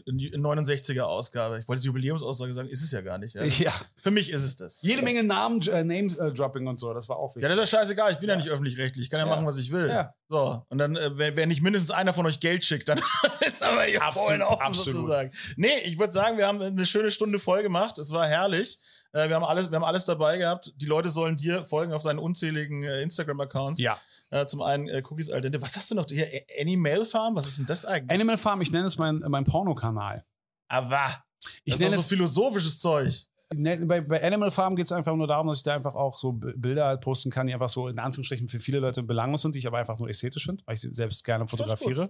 69er-Ausgabe. 0.08 1.60
Ich 1.60 1.68
wollte 1.68 1.80
jetzt 1.80 1.86
Jubiläumsaussage 1.86 2.54
sagen, 2.54 2.68
ist 2.68 2.82
es 2.82 2.92
ja 2.92 3.02
gar 3.02 3.18
nicht. 3.18 3.36
Ja. 3.36 3.44
Ja. 3.44 3.74
Für 4.02 4.12
mich 4.12 4.32
ist 4.32 4.44
es 4.44 4.56
das. 4.56 4.80
Jede 4.82 5.04
Menge 5.04 5.24
Namen, 5.24 5.62
äh, 5.68 5.84
Names-Dropping 5.84 6.68
und 6.68 6.80
so, 6.80 6.94
das 6.94 7.08
war 7.10 7.18
auch 7.18 7.36
Ja, 7.36 7.44
wichtig. 7.44 7.56
das 7.58 7.66
ist 7.68 7.72
ja 7.74 7.80
scheißegal, 7.80 8.12
ich 8.14 8.18
bin 8.18 8.30
ja, 8.30 8.36
nicht 8.36 8.50
öffentlich-rechtlich, 8.50 9.04
ich 9.06 9.10
kann 9.10 9.20
ja, 9.20 9.26
Ja. 9.26 9.32
machen, 9.32 9.46
was 9.46 9.58
ich 9.58 9.72
will. 9.72 9.90
Ja. 9.90 10.14
So, 10.30 10.64
und 10.70 10.78
dann, 10.78 10.96
äh, 10.96 11.18
wenn, 11.18 11.36
wenn 11.36 11.50
nicht 11.50 11.62
mindestens 11.62 11.92
einer 11.92 12.14
von 12.14 12.26
euch 12.26 12.40
Geld 12.40 12.64
schickt, 12.64 12.90
dann 12.90 13.00
ist 13.42 13.62
aber 13.62 13.84
hier 13.84 14.02
Absolut, 14.02 14.42
offen 14.42 14.62
absolut. 14.66 14.94
sozusagen. 15.02 15.32
Nee, 15.58 15.78
ich 15.86 16.00
würde 16.00 16.12
sagen, 16.14 16.38
wir 16.38 16.48
haben 16.48 16.62
eine 16.62 16.86
schöne 16.86 17.12
Stunde 17.12 17.40
voll 17.40 17.62
gemacht, 17.62 17.98
es 18.00 18.10
war 18.12 18.28
herrlich. 18.28 18.80
Äh, 19.12 19.30
wir, 19.30 19.36
haben 19.36 19.44
alles, 19.44 19.70
wir 19.70 19.76
haben 19.76 19.84
alles 19.84 20.06
dabei 20.06 20.38
gehabt. 20.40 20.74
Die 20.78 20.88
Leute 20.88 21.12
sollen 21.12 21.38
dir 21.38 21.66
folgen 21.66 21.94
auf 21.94 22.02
deinen 22.02 22.18
unzähligen 22.20 22.82
äh, 22.84 23.02
Instagram-Accounts. 23.04 23.80
ja. 23.80 24.00
Äh, 24.34 24.48
zum 24.48 24.64
einen 24.64 24.88
äh, 24.88 25.04
Cookies 25.08 25.30
al 25.30 25.42
dente. 25.42 25.62
Was 25.62 25.76
hast 25.76 25.92
du 25.92 25.96
noch? 25.96 26.08
Hier, 26.10 26.28
Animal 26.60 27.06
Farm? 27.06 27.36
Was 27.36 27.46
ist 27.46 27.60
denn 27.60 27.68
das 27.68 27.86
eigentlich? 27.86 28.10
Animal 28.20 28.40
Farm, 28.40 28.62
ich 28.62 28.72
nenne 28.72 28.88
es 28.88 28.98
mein, 28.98 29.20
mein 29.28 29.44
Pornokanal. 29.44 30.26
Aber. 30.68 31.24
Ich 31.64 31.74
das 31.74 31.82
nenne 31.82 31.96
ist 31.96 32.06
so 32.06 32.16
philosophisches 32.16 32.80
Zeug. 32.80 33.14
Ne, 33.54 33.78
bei, 33.86 34.02
bei 34.02 34.24
Animal 34.24 34.50
Farm 34.50 34.76
geht 34.76 34.88
es 34.88 34.92
einfach 34.92 35.16
nur 35.16 35.28
darum, 35.28 35.48
dass 35.48 35.58
ich 35.58 35.64
da 35.64 35.76
einfach 35.76 35.94
auch 35.94 36.18
so 36.18 36.32
Bilder 36.32 36.86
halt 36.86 37.02
posten 37.02 37.30
kann, 37.30 37.46
die 37.46 37.54
einfach 37.54 37.70
so 37.70 37.88
in 37.88 38.00
Anführungsstrichen 38.00 38.48
für 38.48 38.60
viele 38.60 38.80
Leute 38.80 39.04
belanglos 39.04 39.44
sind, 39.44 39.54
die 39.54 39.60
ich 39.60 39.68
aber 39.68 39.78
einfach 39.78 40.00
nur 40.00 40.10
ästhetisch 40.10 40.46
finde, 40.46 40.64
weil 40.66 40.74
ich 40.74 40.82
sie 40.82 40.92
selbst 40.94 41.24
gerne 41.24 41.46
fotografiere. 41.46 42.10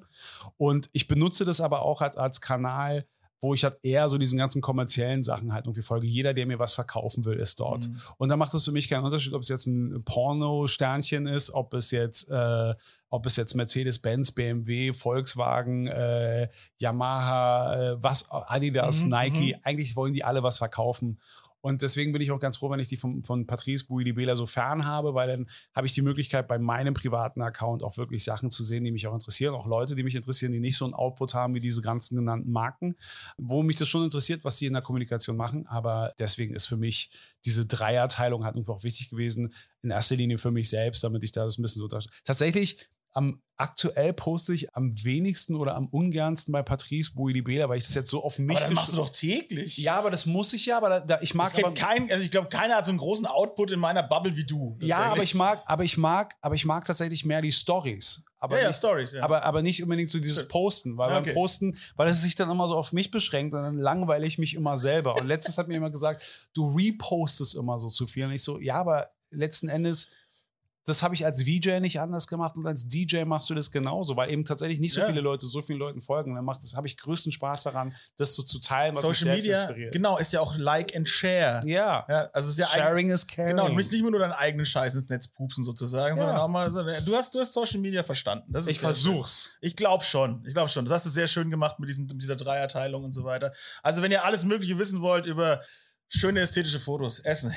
Und 0.56 0.90
ich 0.94 1.10
benutze 1.10 1.44
das 1.44 1.60
aber 1.60 1.82
auch 1.82 2.02
als, 2.02 2.16
als 2.16 2.40
Kanal, 2.40 3.06
wo 3.44 3.54
ich 3.54 3.64
halt 3.64 3.78
eher 3.84 4.10
so 4.10 4.18
diesen 4.18 4.38
ganzen 4.38 4.62
kommerziellen 4.62 5.22
Sachen 5.22 5.54
halt 5.54 5.66
irgendwie 5.66 5.82
folge. 5.82 6.08
Jeder, 6.08 6.34
der 6.34 6.48
mir 6.48 6.60
was 6.60 6.76
verkaufen 6.76 7.26
will, 7.26 7.38
ist 7.38 7.60
dort. 7.60 7.88
Mhm. 7.88 7.96
Und 8.18 8.30
da 8.30 8.38
macht 8.38 8.54
es 8.54 8.66
für 8.66 8.72
mich 8.72 8.90
keinen 8.90 9.04
Unterschied, 9.04 9.34
ob 9.34 9.42
es 9.42 9.50
jetzt 9.50 9.68
ein 9.68 10.04
Porno-Sternchen 10.04 11.28
ist, 11.28 11.54
ob 11.54 11.74
es 11.74 11.92
jetzt, 11.92 12.30
äh, 12.32 12.74
ob 13.10 13.26
es 13.26 13.36
jetzt 13.36 13.54
Mercedes-Benz, 13.54 14.32
BMW, 14.32 14.94
Volkswagen, 14.94 15.86
äh, 15.86 16.48
Yamaha, 16.78 17.76
äh, 17.76 18.04
was, 18.04 18.32
Adidas, 18.32 19.04
Mhm, 19.04 19.10
Nike, 19.10 19.56
eigentlich 19.64 19.96
wollen 19.96 20.14
die 20.14 20.24
alle 20.24 20.42
was 20.42 20.58
verkaufen. 20.58 21.20
Und 21.64 21.82
deswegen 21.82 22.12
bin 22.12 22.22
ich 22.22 22.30
auch 22.32 22.42
ganz 22.42 22.58
froh, 22.58 22.70
wenn 22.70 22.82
ich 22.82 22.90
die 22.90 22.98
von, 22.98 23.24
von 23.24 23.48
Patrice 23.48 23.86
Bouilly-Bela 23.86 24.36
so 24.36 24.46
fern 24.46 24.86
habe, 24.86 25.14
weil 25.14 25.30
dann 25.30 25.50
habe 25.74 25.88
ich 25.88 25.94
die 25.94 26.02
Möglichkeit, 26.02 26.46
bei 26.46 26.60
meinem 26.60 26.94
privaten 26.94 27.42
Account 27.42 27.84
auch 27.84 27.96
wirklich 27.96 28.26
Sachen 28.26 28.52
zu 28.52 28.66
sehen, 28.66 28.84
die 28.84 28.92
mich 28.92 29.08
auch 29.08 29.14
interessieren. 29.14 29.56
Auch 29.56 29.66
Leute, 29.66 29.96
die 29.96 30.04
mich 30.04 30.16
interessieren, 30.16 30.52
die 30.52 30.60
nicht 30.60 30.76
so 30.76 30.84
einen 30.84 30.94
Output 30.94 31.34
haben 31.34 31.56
wie 31.56 31.62
diese 31.62 31.82
ganzen 31.82 32.18
genannten 32.18 32.52
Marken, 32.52 32.98
wo 33.38 33.64
mich 33.64 33.78
das 33.78 33.88
schon 33.88 34.04
interessiert, 34.04 34.44
was 34.44 34.58
sie 34.58 34.66
in 34.66 34.74
der 34.74 34.82
Kommunikation 34.82 35.38
machen. 35.38 35.66
Aber 35.66 36.14
deswegen 36.20 36.54
ist 36.54 36.66
für 36.66 36.76
mich 36.76 37.12
diese 37.46 37.66
Dreierteilung 37.66 38.44
halt 38.44 38.56
irgendwo 38.56 38.74
auch 38.74 38.84
wichtig 38.84 39.10
gewesen. 39.10 39.54
In 39.84 39.90
erster 39.90 40.18
Linie 40.18 40.40
für 40.40 40.52
mich 40.52 40.68
selbst, 40.68 41.02
damit 41.02 41.24
ich 41.24 41.32
da 41.32 41.46
das 41.46 41.58
ein 41.58 41.62
bisschen 41.62 41.82
so. 41.82 41.88
Tatsächlich 42.26 42.90
am 43.14 43.42
aktuell 43.56 44.14
poste 44.14 44.54
ich 44.54 44.76
am 44.76 44.94
wenigsten 45.04 45.56
oder 45.56 45.76
am 45.76 45.88
ungernsten 45.88 46.52
bei 46.52 46.64
Patrice 46.64 47.14
Bouilly-Bela, 47.14 47.70
weil 47.70 47.78
ich 47.78 47.86
das 47.86 47.94
jetzt 47.94 48.10
so 48.10 48.24
auf 48.24 48.40
mich 48.40 48.58
Aber 48.58 48.66
das 48.66 48.74
machst 48.74 48.94
du 48.94 48.98
doch 48.98 49.10
täglich. 49.10 49.78
ja, 49.78 49.96
aber 49.98 50.12
das 50.12 50.26
muss 50.26 50.52
ich 50.54 50.66
ja, 50.66 50.78
aber 50.78 50.90
da, 50.90 51.00
da, 51.00 51.20
ich 51.22 51.34
mag 51.36 51.54
aber, 51.58 51.74
kein, 51.74 52.12
also 52.12 52.24
ich 52.24 52.32
glaube, 52.32 52.50
keiner 52.50 52.76
hat 52.76 52.86
so 52.86 52.92
einen 52.92 52.98
großen 52.98 53.26
Output 53.26 53.72
in 53.72 53.80
meiner 53.80 54.04
Bubble 54.04 54.36
wie 54.36 54.44
du. 54.44 54.78
ja, 54.82 54.98
aber 55.12 55.24
ich 55.24 55.36
mag, 55.36 55.62
aber 55.68 55.84
ich 55.84 55.98
mag, 55.98 56.34
aber 56.42 56.56
ich 56.56 56.66
mag 56.66 56.86
tatsächlich 56.86 57.26
mehr 57.26 57.42
die 57.42 57.52
Stories. 57.52 58.26
Aber, 58.40 58.58
Ja, 58.58 58.64
ja, 58.64 58.68
nicht, 58.68 58.78
Stories, 58.78 59.14
ja. 59.14 59.24
aber, 59.24 59.44
aber 59.44 59.62
nicht 59.62 59.82
unbedingt 59.82 60.10
so 60.10 60.20
dieses. 60.20 60.48
Posten, 60.50 60.98
weil 60.98 61.10
Ja, 61.10 61.16
beim 61.16 61.24
okay. 61.24 61.34
Posten, 61.34 61.78
weil 61.96 62.10
es 62.10 62.22
sich 62.22 62.36
dann 62.36 62.50
immer 62.50 62.68
so 62.68 62.76
auf 62.76 62.92
mich 62.92 63.10
beschränkt 63.10 63.54
und 63.54 63.62
dann 63.62 63.78
langweile 63.78 64.28
ich 64.28 64.38
mich 64.38 64.56
immer 64.56 64.78
selber. 64.78 65.16
Und 65.16 65.28
letztens 65.28 65.58
hat 65.58 65.70
mir 65.70 65.76
jemand 65.76 65.94
gesagt, 65.94 66.24
du 66.54 66.76
repostest 66.76 67.56
immer 67.56 67.80
so 67.80 67.88
zu 67.88 68.06
viel. 68.06 68.26
Und 68.26 68.34
ich 68.34 68.44
so, 68.44 68.60
ja, 68.60 68.76
aber 68.76 69.08
letzten 69.30 69.70
Endes, 69.70 70.12
das 70.86 71.02
habe 71.02 71.16
ich 71.16 71.26
als 71.26 71.44
VJ 71.44 71.80
nicht 71.80 72.00
anders 72.02 72.28
gemacht 72.28 72.56
und 72.56 72.66
als 72.68 72.88
DJ 72.88 73.24
machst 73.24 73.50
du 73.50 73.54
das 73.56 73.72
genauso, 73.72 74.16
weil 74.18 74.30
eben 74.32 74.44
tatsächlich 74.44 74.80
nicht 74.80 74.94
so 74.94 75.00
Ja. 75.00 75.06
viele 75.08 75.22
Leute 75.22 75.46
so 75.46 75.62
vielen 75.62 75.80
Leuten 75.80 76.02
folgen. 76.02 76.32
Und 76.32 76.36
dann 76.36 76.46
macht 76.46 76.64
das, 76.64 76.76
habe 76.76 76.88
ich 76.88 76.98
größten 76.98 77.32
Spaß 77.32 77.64
daran, 77.64 77.94
das 78.18 78.36
so 78.36 78.44
zu 78.44 78.60
teilen, 78.60 78.94
was 78.96 79.04
mich 79.08 79.18
Social 79.20 79.34
selbst 79.36 79.42
Media, 79.44 79.58
inspiriert. 79.60 79.94
genau, 79.94 80.18
ist 80.18 80.34
ja 80.34 80.42
auch 80.42 80.58
Like 80.58 80.96
and 80.96 81.08
Share. 81.08 81.62
Ja. 81.66 82.06
Ja, 82.10 82.30
also 82.34 82.48
es 82.50 82.56
ist 82.56 82.60
ja 82.60 82.68
Sharing 82.68 83.10
is 83.12 83.26
caring. 83.26 83.52
Genau, 83.52 83.66
und 83.68 83.76
nicht 83.76 83.92
nur 84.02 84.12
nur 84.12 84.20
deinen 84.20 84.34
eigenen 84.34 84.66
Scheiß 84.66 84.96
ins 84.96 85.08
Netz 85.10 85.28
pupsen 85.28 85.64
sozusagen, 85.64 86.18
Ja. 86.18 86.20
sondern 86.24 86.38
auch 86.38 86.48
mal 86.50 86.72
so, 86.72 86.84
du 86.84 87.16
hast, 87.16 87.34
du 87.34 87.40
hast 87.40 87.54
Social 87.54 87.80
Media 87.80 88.04
verstanden. 88.04 88.52
Das 88.52 88.68
Ich 88.68 88.80
sehr 88.80 88.94
schön. 88.94 89.04
versuch's. 89.14 89.58
Ich 89.62 89.76
glaube 89.76 90.04
schon. 90.04 90.44
Ich 90.46 90.54
glaube 90.54 90.70
schon. 90.70 90.86
Das 90.86 90.94
hast 90.96 91.06
du 91.06 91.10
sehr 91.10 91.28
schön 91.28 91.50
gemacht 91.50 91.80
mit, 91.80 91.88
diesen, 91.90 92.08
mit 92.08 92.22
dieser 92.22 92.36
Dreierteilung 92.36 93.04
und 93.06 93.14
so 93.14 93.24
weiter. 93.24 93.54
Also, 93.82 94.02
wenn 94.02 94.12
ihr 94.12 94.26
alles 94.26 94.44
Mögliche 94.44 94.78
wissen 94.78 95.02
wollt 95.02 95.26
über 95.26 95.62
schöne 96.16 96.42
ästhetische 96.42 96.80
Fotos, 96.80 97.20
Essen, 97.20 97.54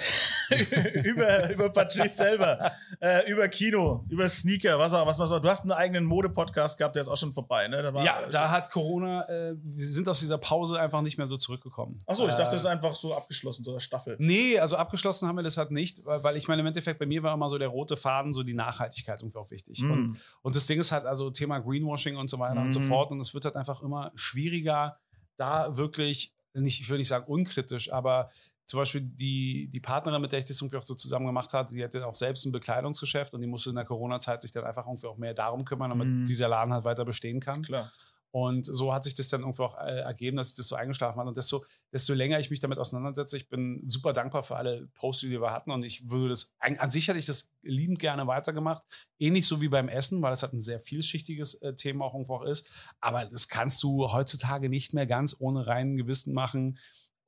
über, 1.05 1.51
über 1.51 1.71
Patrice 1.71 2.17
selber, 2.17 2.73
äh, 3.01 3.31
über 3.31 3.49
Kino, 3.49 4.05
über 4.09 4.29
Sneaker, 4.29 4.79
was 4.79 4.95
auch 4.95 5.07
was, 5.07 5.19
was 5.19 5.31
auch. 5.31 5.41
Du 5.41 5.49
hast 5.49 5.63
einen 5.63 5.73
eigenen 5.73 6.05
Mode-Podcast 6.05 6.79
gehabt, 6.79 6.97
der 6.97 7.03
ist 7.03 7.09
auch 7.09 7.17
schon 7.17 7.33
vorbei, 7.33 7.69
ne? 7.69 7.93
War, 7.93 8.03
Ja, 8.05 8.27
da 8.31 8.51
hat 8.51 8.71
Corona, 8.71 9.29
äh, 9.29 9.55
wir 9.63 9.87
sind 9.87 10.09
aus 10.09 10.21
dieser 10.21 10.39
Pause 10.39 10.81
einfach 10.81 11.03
nicht 11.03 11.19
mehr 11.19 11.27
so 11.27 11.37
zurückgekommen. 11.37 11.99
Achso, 12.07 12.25
ich 12.27 12.35
dachte, 12.35 12.45
das 12.45 12.55
äh, 12.55 12.57
ist 12.57 12.67
einfach 12.67 12.95
so 12.95 13.15
abgeschlossen, 13.15 13.63
so 13.65 13.73
eine 13.73 13.81
Staffel. 13.81 14.17
Nee, 14.19 14.59
also 14.59 14.77
abgeschlossen 14.77 15.29
haben 15.29 15.37
wir 15.37 15.43
das 15.43 15.57
halt 15.59 15.71
nicht, 15.71 16.05
weil, 16.05 16.23
weil 16.25 16.37
ich 16.37 16.49
meine, 16.49 16.61
im 16.61 16.67
Endeffekt 16.67 16.99
bei 16.99 17.07
mir 17.07 17.23
war 17.23 17.35
immer 17.35 17.49
so 17.49 17.59
der 17.59 17.69
rote 17.69 17.97
Faden, 17.97 18.33
so 18.33 18.43
die 18.43 18.55
Nachhaltigkeit 18.55 19.21
irgendwie 19.21 19.39
auch 19.39 19.51
wichtig. 19.51 19.81
Mm. 19.83 19.91
Und, 19.91 20.21
und 20.43 20.57
das 20.57 20.67
Ding 20.67 20.81
ist 20.81 20.93
halt 20.93 21.05
also 21.05 21.31
Thema 21.31 21.59
Greenwashing 21.59 22.17
und 22.17 22.31
so 22.31 22.39
weiter 22.39 22.63
und 22.63 22.73
so 22.73 22.81
Mhm. 22.81 22.89
fort. 22.89 23.13
Und 23.13 23.21
es 23.21 23.35
wird 23.35 23.45
halt 23.45 23.57
einfach 23.57 23.83
immer 23.83 24.13
schwieriger, 24.15 24.99
da 25.37 25.77
wirklich, 25.77 26.35
nicht, 26.61 26.81
ich 26.81 26.89
will 26.89 26.99
nicht 26.99 27.09
sagen 27.09 27.27
unkritisch, 27.27 27.93
aber 27.93 28.31
zum 28.65 28.79
Beispiel 28.81 29.01
die, 29.03 29.69
die 29.73 29.79
Partnerin, 29.81 30.21
mit 30.21 30.33
der 30.33 30.41
ich 30.41 30.45
das 30.45 30.61
irgendwie 30.61 30.77
auch 30.77 30.83
so 30.83 30.95
zusammen 30.95 31.27
gemacht 31.27 31.53
habe, 31.55 31.73
die 31.73 31.85
hatte 31.85 32.05
auch 32.05 32.17
selbst 32.17 32.45
ein 32.47 32.53
Bekleidungsgeschäft 32.53 33.33
und 33.33 33.41
die 33.41 33.47
musste 33.47 33.71
in 33.71 33.77
der 33.77 33.85
Corona-Zeit 33.85 34.43
sich 34.43 34.51
dann 34.51 34.65
einfach 34.65 34.87
irgendwie 34.87 35.07
auch 35.07 35.17
mehr 35.19 35.35
darum 35.35 35.65
kümmern, 35.65 35.91
damit 35.91 36.09
Mhm. 36.09 36.27
dieser 36.27 36.49
Laden 36.49 36.73
halt 36.73 36.85
weiter 36.85 37.05
bestehen 37.05 37.39
kann. 37.39 37.63
Klar. 37.63 37.93
Und 38.39 38.67
so 38.67 38.93
hat 38.93 39.03
sich 39.03 39.15
das 39.15 39.31
dann 39.31 39.41
irgendwie 39.41 39.63
auch 39.63 39.79
äh, 39.79 40.01
ergeben, 40.01 40.37
dass 40.37 40.51
ich 40.51 40.57
das 40.57 40.69
so 40.69 40.77
eingeschlafen 40.77 41.19
hat. 41.19 41.27
Und 41.27 41.39
desto, 41.39 41.65
desto 41.91 42.13
länger 42.13 42.39
ich 42.39 42.51
mich 42.51 42.61
damit 42.61 42.79
auseinandersetze, 42.79 43.39
ich 43.39 43.49
bin 43.49 43.83
super 43.87 44.13
dankbar 44.13 44.43
für 44.43 44.57
alle 44.57 44.89
Posts, 44.89 45.23
die 45.23 45.41
wir 45.41 45.53
hatten. 45.53 45.71
Und 45.71 45.85
ich 45.85 46.11
würde 46.11 46.29
das, 46.29 46.55
an, 46.59 46.91
sich 46.91 47.09
hätte 47.09 47.19
ich 47.19 47.25
das 47.25 47.51
liebend 47.63 47.99
gerne 47.99 48.27
weitergemacht. 48.27 48.83
Ähnlich 49.19 49.47
so 49.47 49.63
wie 49.63 49.71
beim 49.71 49.89
Essen, 49.89 50.21
weil 50.21 50.35
es 50.35 50.43
halt 50.43 50.53
ein 50.53 50.61
sehr 50.61 50.81
vielschichtiges 50.81 51.63
äh, 51.63 51.77
Thema 51.77 52.05
auch 52.05 52.13
irgendwo 52.13 52.35
auch 52.35 52.43
ist. 52.43 52.71
Aber 53.01 53.25
das 53.25 53.49
kannst 53.49 53.83
du 53.83 54.13
heutzutage 54.13 54.69
nicht 54.69 54.93
mehr 54.93 55.07
ganz 55.07 55.37
ohne 55.39 55.67
reinen 55.67 55.97
Gewissen 55.97 56.35
machen. 56.35 56.79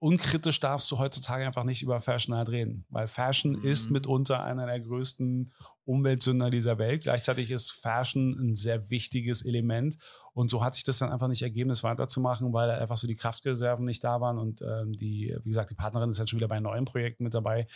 Unkritisch 0.00 0.60
darfst 0.60 0.90
du 0.92 0.98
heutzutage 0.98 1.44
einfach 1.44 1.64
nicht 1.64 1.82
über 1.82 2.00
Fashion 2.00 2.34
halt 2.34 2.50
reden, 2.50 2.84
weil 2.88 3.08
Fashion 3.08 3.52
Mhm. 3.52 3.64
ist 3.64 3.90
mitunter 3.90 4.44
einer 4.44 4.66
der 4.66 4.78
größten 4.78 5.52
Umweltsünder 5.84 6.50
dieser 6.50 6.78
Welt. 6.78 7.02
Gleichzeitig 7.02 7.50
ist 7.50 7.70
Fashion 7.72 8.38
ein 8.38 8.54
sehr 8.54 8.90
wichtiges 8.90 9.44
Element. 9.44 9.96
Und 10.34 10.50
so 10.50 10.62
hat 10.62 10.74
sich 10.74 10.84
das 10.84 10.98
dann 10.98 11.10
einfach 11.10 11.26
nicht 11.26 11.42
ergeben, 11.42 11.68
das 11.68 11.82
weiterzumachen, 11.82 12.52
weil 12.52 12.70
einfach 12.70 12.96
so 12.96 13.08
die 13.08 13.16
Kraftreserven 13.16 13.84
nicht 13.84 14.04
da 14.04 14.20
waren. 14.20 14.38
Und 14.38 14.62
ähm, 14.62 14.92
die, 14.92 15.34
wie 15.42 15.48
gesagt, 15.48 15.70
die 15.70 15.74
Partnerin 15.74 16.10
ist 16.10 16.18
jetzt 16.18 16.30
schon 16.30 16.38
wieder 16.38 16.46
bei 16.48 16.60
neuen 16.60 16.84
Projekten 16.84 17.24
mit 17.24 17.34
dabei. 17.34 17.66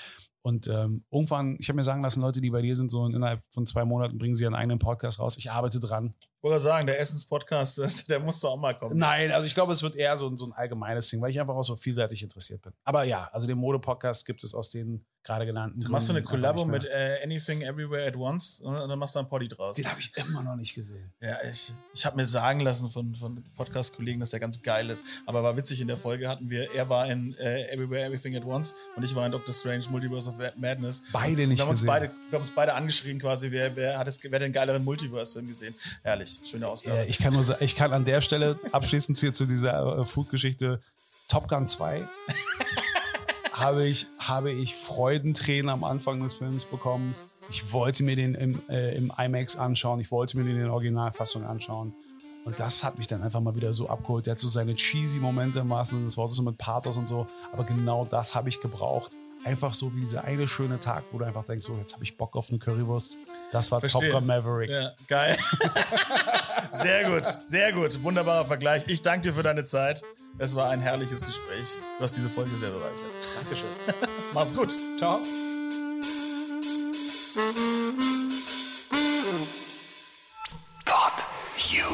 Und 0.42 0.68
ähm, 0.68 1.04
irgendwann, 1.10 1.56
ich 1.58 1.68
habe 1.68 1.76
mir 1.76 1.84
sagen 1.84 2.04
lassen, 2.04 2.20
Leute, 2.20 2.40
die 2.40 2.50
bei 2.50 2.62
dir 2.62 2.76
sind, 2.76 2.90
so 2.90 3.06
innerhalb 3.06 3.42
von 3.50 3.66
zwei 3.66 3.84
Monaten 3.84 4.18
bringen 4.18 4.34
sie 4.36 4.44
ihren 4.44 4.54
eigenen 4.54 4.78
Podcast 4.78 5.18
raus. 5.18 5.36
Ich 5.38 5.50
arbeite 5.50 5.80
dran. 5.80 6.12
Wollte 6.42 6.60
sagen, 6.60 6.86
der 6.86 6.98
Essens-Podcast, 7.00 7.80
der 8.10 8.18
muss 8.20 8.40
doch 8.40 8.50
auch 8.50 8.56
mal 8.58 8.76
kommen. 8.76 8.98
Nein, 8.98 9.30
also 9.30 9.46
ich 9.46 9.54
glaube, 9.54 9.72
es 9.72 9.82
wird 9.82 9.94
eher 9.96 10.16
so, 10.18 10.28
ein- 10.28 10.36
so 10.36 10.46
ein 10.46 10.52
allgemeines 10.52 11.08
Ding, 11.08 11.20
weil 11.20 11.30
ich 11.30 11.40
einfach 11.40 11.54
auch 11.54 11.62
so 11.62 11.76
vielseitig 11.76 12.22
interessiert 12.22 12.62
bin. 12.62 12.72
Aber 12.84 13.04
ja, 13.04 13.28
also 13.32 13.46
den 13.46 13.58
Mode-Podcast 13.58 14.26
gibt 14.26 14.42
es 14.44 14.52
aus 14.54 14.70
den 14.70 15.04
gerade 15.24 15.46
genannten 15.46 15.80
Machst 15.88 16.08
du 16.08 16.14
eine 16.14 16.22
Gründen 16.24 16.42
Kollabo 16.42 16.64
mit 16.64 16.84
äh, 16.84 17.18
Anything 17.22 17.62
Everywhere 17.62 18.08
at 18.08 18.16
Once 18.16 18.58
und 18.58 18.76
dann 18.76 18.98
machst 18.98 19.14
du 19.14 19.20
einen 19.20 19.28
Poddy 19.28 19.46
draus. 19.46 19.76
Den 19.76 19.88
habe 19.88 20.00
ich 20.00 20.10
immer 20.16 20.42
noch 20.42 20.56
nicht 20.56 20.74
gesehen. 20.74 21.12
Ja, 21.22 21.36
ich, 21.48 21.72
ich 21.94 22.04
habe 22.04 22.16
mir 22.16 22.26
sagen 22.26 22.58
lassen 22.58 22.90
von, 22.90 23.14
von 23.14 23.40
Podcast-Kollegen, 23.56 24.18
dass 24.18 24.30
der 24.30 24.40
ganz 24.40 24.60
geil 24.62 24.90
ist. 24.90 25.04
Aber 25.24 25.44
war 25.44 25.56
witzig, 25.56 25.80
in 25.80 25.86
der 25.86 25.96
Folge 25.96 26.28
hatten 26.28 26.50
wir, 26.50 26.74
er 26.74 26.88
war 26.88 27.08
in 27.08 27.34
äh, 27.34 27.72
Everywhere 27.72 28.02
Everything 28.04 28.34
at 28.36 28.44
Once 28.44 28.74
und 28.96 29.04
ich 29.04 29.14
war 29.14 29.24
in 29.24 29.30
Doctor 29.30 29.54
Strange 29.54 29.84
Multiverse 29.90 30.28
of 30.28 30.34
Madness. 30.56 31.00
Beide 31.12 31.36
Wir 31.36 31.46
nicht 31.46 31.60
haben, 31.60 31.68
uns 31.70 31.82
gesehen. 31.82 31.86
beide, 31.86 32.08
wir 32.08 32.36
haben 32.38 32.42
uns 32.42 32.50
beide 32.52 32.74
angeschrien 32.74 33.20
quasi, 33.20 33.52
wer, 33.52 33.76
wer 33.76 33.98
hat 34.00 34.08
es, 34.08 34.18
wer 34.24 34.38
den 34.40 34.50
geileren 34.50 34.82
Multiverse-Film 34.82 35.46
gesehen. 35.46 35.72
Herrlich, 36.02 36.31
schöne 36.44 36.68
Ausgabe. 36.68 36.98
Äh, 36.98 37.06
ich 37.06 37.18
kann 37.18 37.32
nur 37.32 37.60
ich 37.60 37.74
kann 37.74 37.92
an 37.92 38.04
der 38.04 38.20
Stelle 38.20 38.58
abschließend 38.72 39.18
hier 39.18 39.32
zu 39.32 39.46
dieser 39.46 39.98
äh, 39.98 40.04
Food-Geschichte 40.04 40.80
Top 41.28 41.48
Gun 41.48 41.66
2 41.66 42.06
habe 43.52 43.86
ich, 43.86 44.06
habe 44.18 44.52
ich 44.52 44.74
Freudentränen 44.74 45.68
am 45.68 45.84
Anfang 45.84 46.22
des 46.22 46.34
Films 46.34 46.64
bekommen, 46.64 47.14
Ich 47.50 47.72
wollte 47.72 48.02
mir 48.02 48.16
den 48.16 48.34
im, 48.34 48.60
äh, 48.68 48.96
im 48.96 49.12
IMAX 49.16 49.56
anschauen, 49.56 50.00
ich 50.00 50.10
wollte 50.10 50.36
mir 50.36 50.44
den 50.44 50.56
in 50.56 50.62
der 50.64 50.72
Originalfassung 50.72 51.44
anschauen. 51.44 51.94
Und 52.44 52.58
das 52.58 52.82
hat 52.82 52.98
mich 52.98 53.06
dann 53.06 53.22
einfach 53.22 53.40
mal 53.40 53.54
wieder 53.54 53.72
so 53.72 53.88
abgeholt. 53.88 54.26
Der 54.26 54.32
hat 54.32 54.40
so 54.40 54.48
seine 54.48 54.74
cheesy 54.74 55.20
Momente 55.20 55.60
im 55.60 55.70
wahrsten 55.70 55.98
Sinne 55.98 56.06
des 56.06 56.16
Wortes, 56.16 56.36
so 56.36 56.42
mit 56.42 56.58
Pathos 56.58 56.96
und 56.96 57.06
so. 57.06 57.26
Aber 57.52 57.62
genau 57.62 58.04
das 58.04 58.34
habe 58.34 58.48
ich 58.48 58.58
gebraucht. 58.58 59.12
Einfach 59.44 59.74
so 59.74 59.92
wie 59.94 60.00
dieser 60.00 60.22
eine 60.22 60.46
schöne 60.46 60.78
Tag, 60.78 61.02
wo 61.10 61.18
du 61.18 61.24
einfach 61.24 61.44
denkst, 61.44 61.66
so, 61.66 61.74
jetzt 61.74 61.94
habe 61.94 62.04
ich 62.04 62.16
Bock 62.16 62.36
auf 62.36 62.48
eine 62.50 62.60
Currywurst. 62.60 63.16
Das 63.50 63.72
war 63.72 63.80
Verstehe. 63.80 64.12
Top 64.12 64.20
Gun 64.20 64.26
Maverick. 64.26 64.70
Ja, 64.70 64.92
geil. 65.08 65.36
sehr 66.70 67.10
gut, 67.10 67.24
sehr 67.44 67.72
gut. 67.72 68.02
Wunderbarer 68.04 68.46
Vergleich. 68.46 68.84
Ich 68.86 69.02
danke 69.02 69.28
dir 69.28 69.34
für 69.34 69.42
deine 69.42 69.64
Zeit. 69.64 70.02
Es 70.38 70.54
war 70.54 70.70
ein 70.70 70.80
herrliches 70.80 71.22
Gespräch. 71.22 71.76
Du 71.98 72.04
hast 72.04 72.16
diese 72.16 72.28
Folge 72.28 72.54
sehr 72.56 72.70
bereichert. 72.70 73.00
Dankeschön. 73.34 73.68
Mach's 74.34 74.54
gut. 74.54 74.78
Ciao. 74.96 75.18
Pod 80.84 81.12
You. 81.68 81.84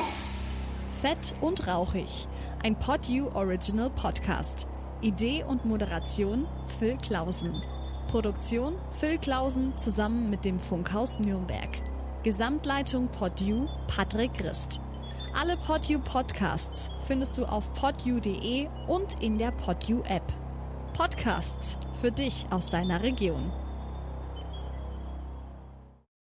Fett 1.00 1.34
und 1.40 1.66
rauchig. 1.66 2.28
Ein 2.62 2.78
PodU 2.78 3.30
Original 3.34 3.88
Podcast. 3.88 4.66
Idee 5.00 5.44
und 5.44 5.64
Moderation 5.64 6.46
Phil 6.78 6.96
Klausen. 6.96 7.60
Produktion 8.06 8.74
Phil 9.00 9.18
Klausen 9.18 9.76
zusammen 9.76 10.30
mit 10.30 10.44
dem 10.44 10.60
Funkhaus 10.60 11.18
Nürnberg. 11.18 11.68
Gesamtleitung 12.22 13.08
PodU 13.08 13.66
Patrick 13.88 14.32
Christ. 14.34 14.78
Alle 15.34 15.56
PodU 15.56 15.98
Podcasts 15.98 16.88
findest 17.04 17.36
du 17.36 17.46
auf 17.46 17.74
podu.de 17.74 18.68
und 18.86 19.20
in 19.20 19.38
der 19.38 19.50
PodU 19.50 20.02
App. 20.02 20.22
Podcasts 20.96 21.78
für 22.00 22.12
dich 22.12 22.46
aus 22.50 22.70
deiner 22.70 23.02
Region. 23.02 23.50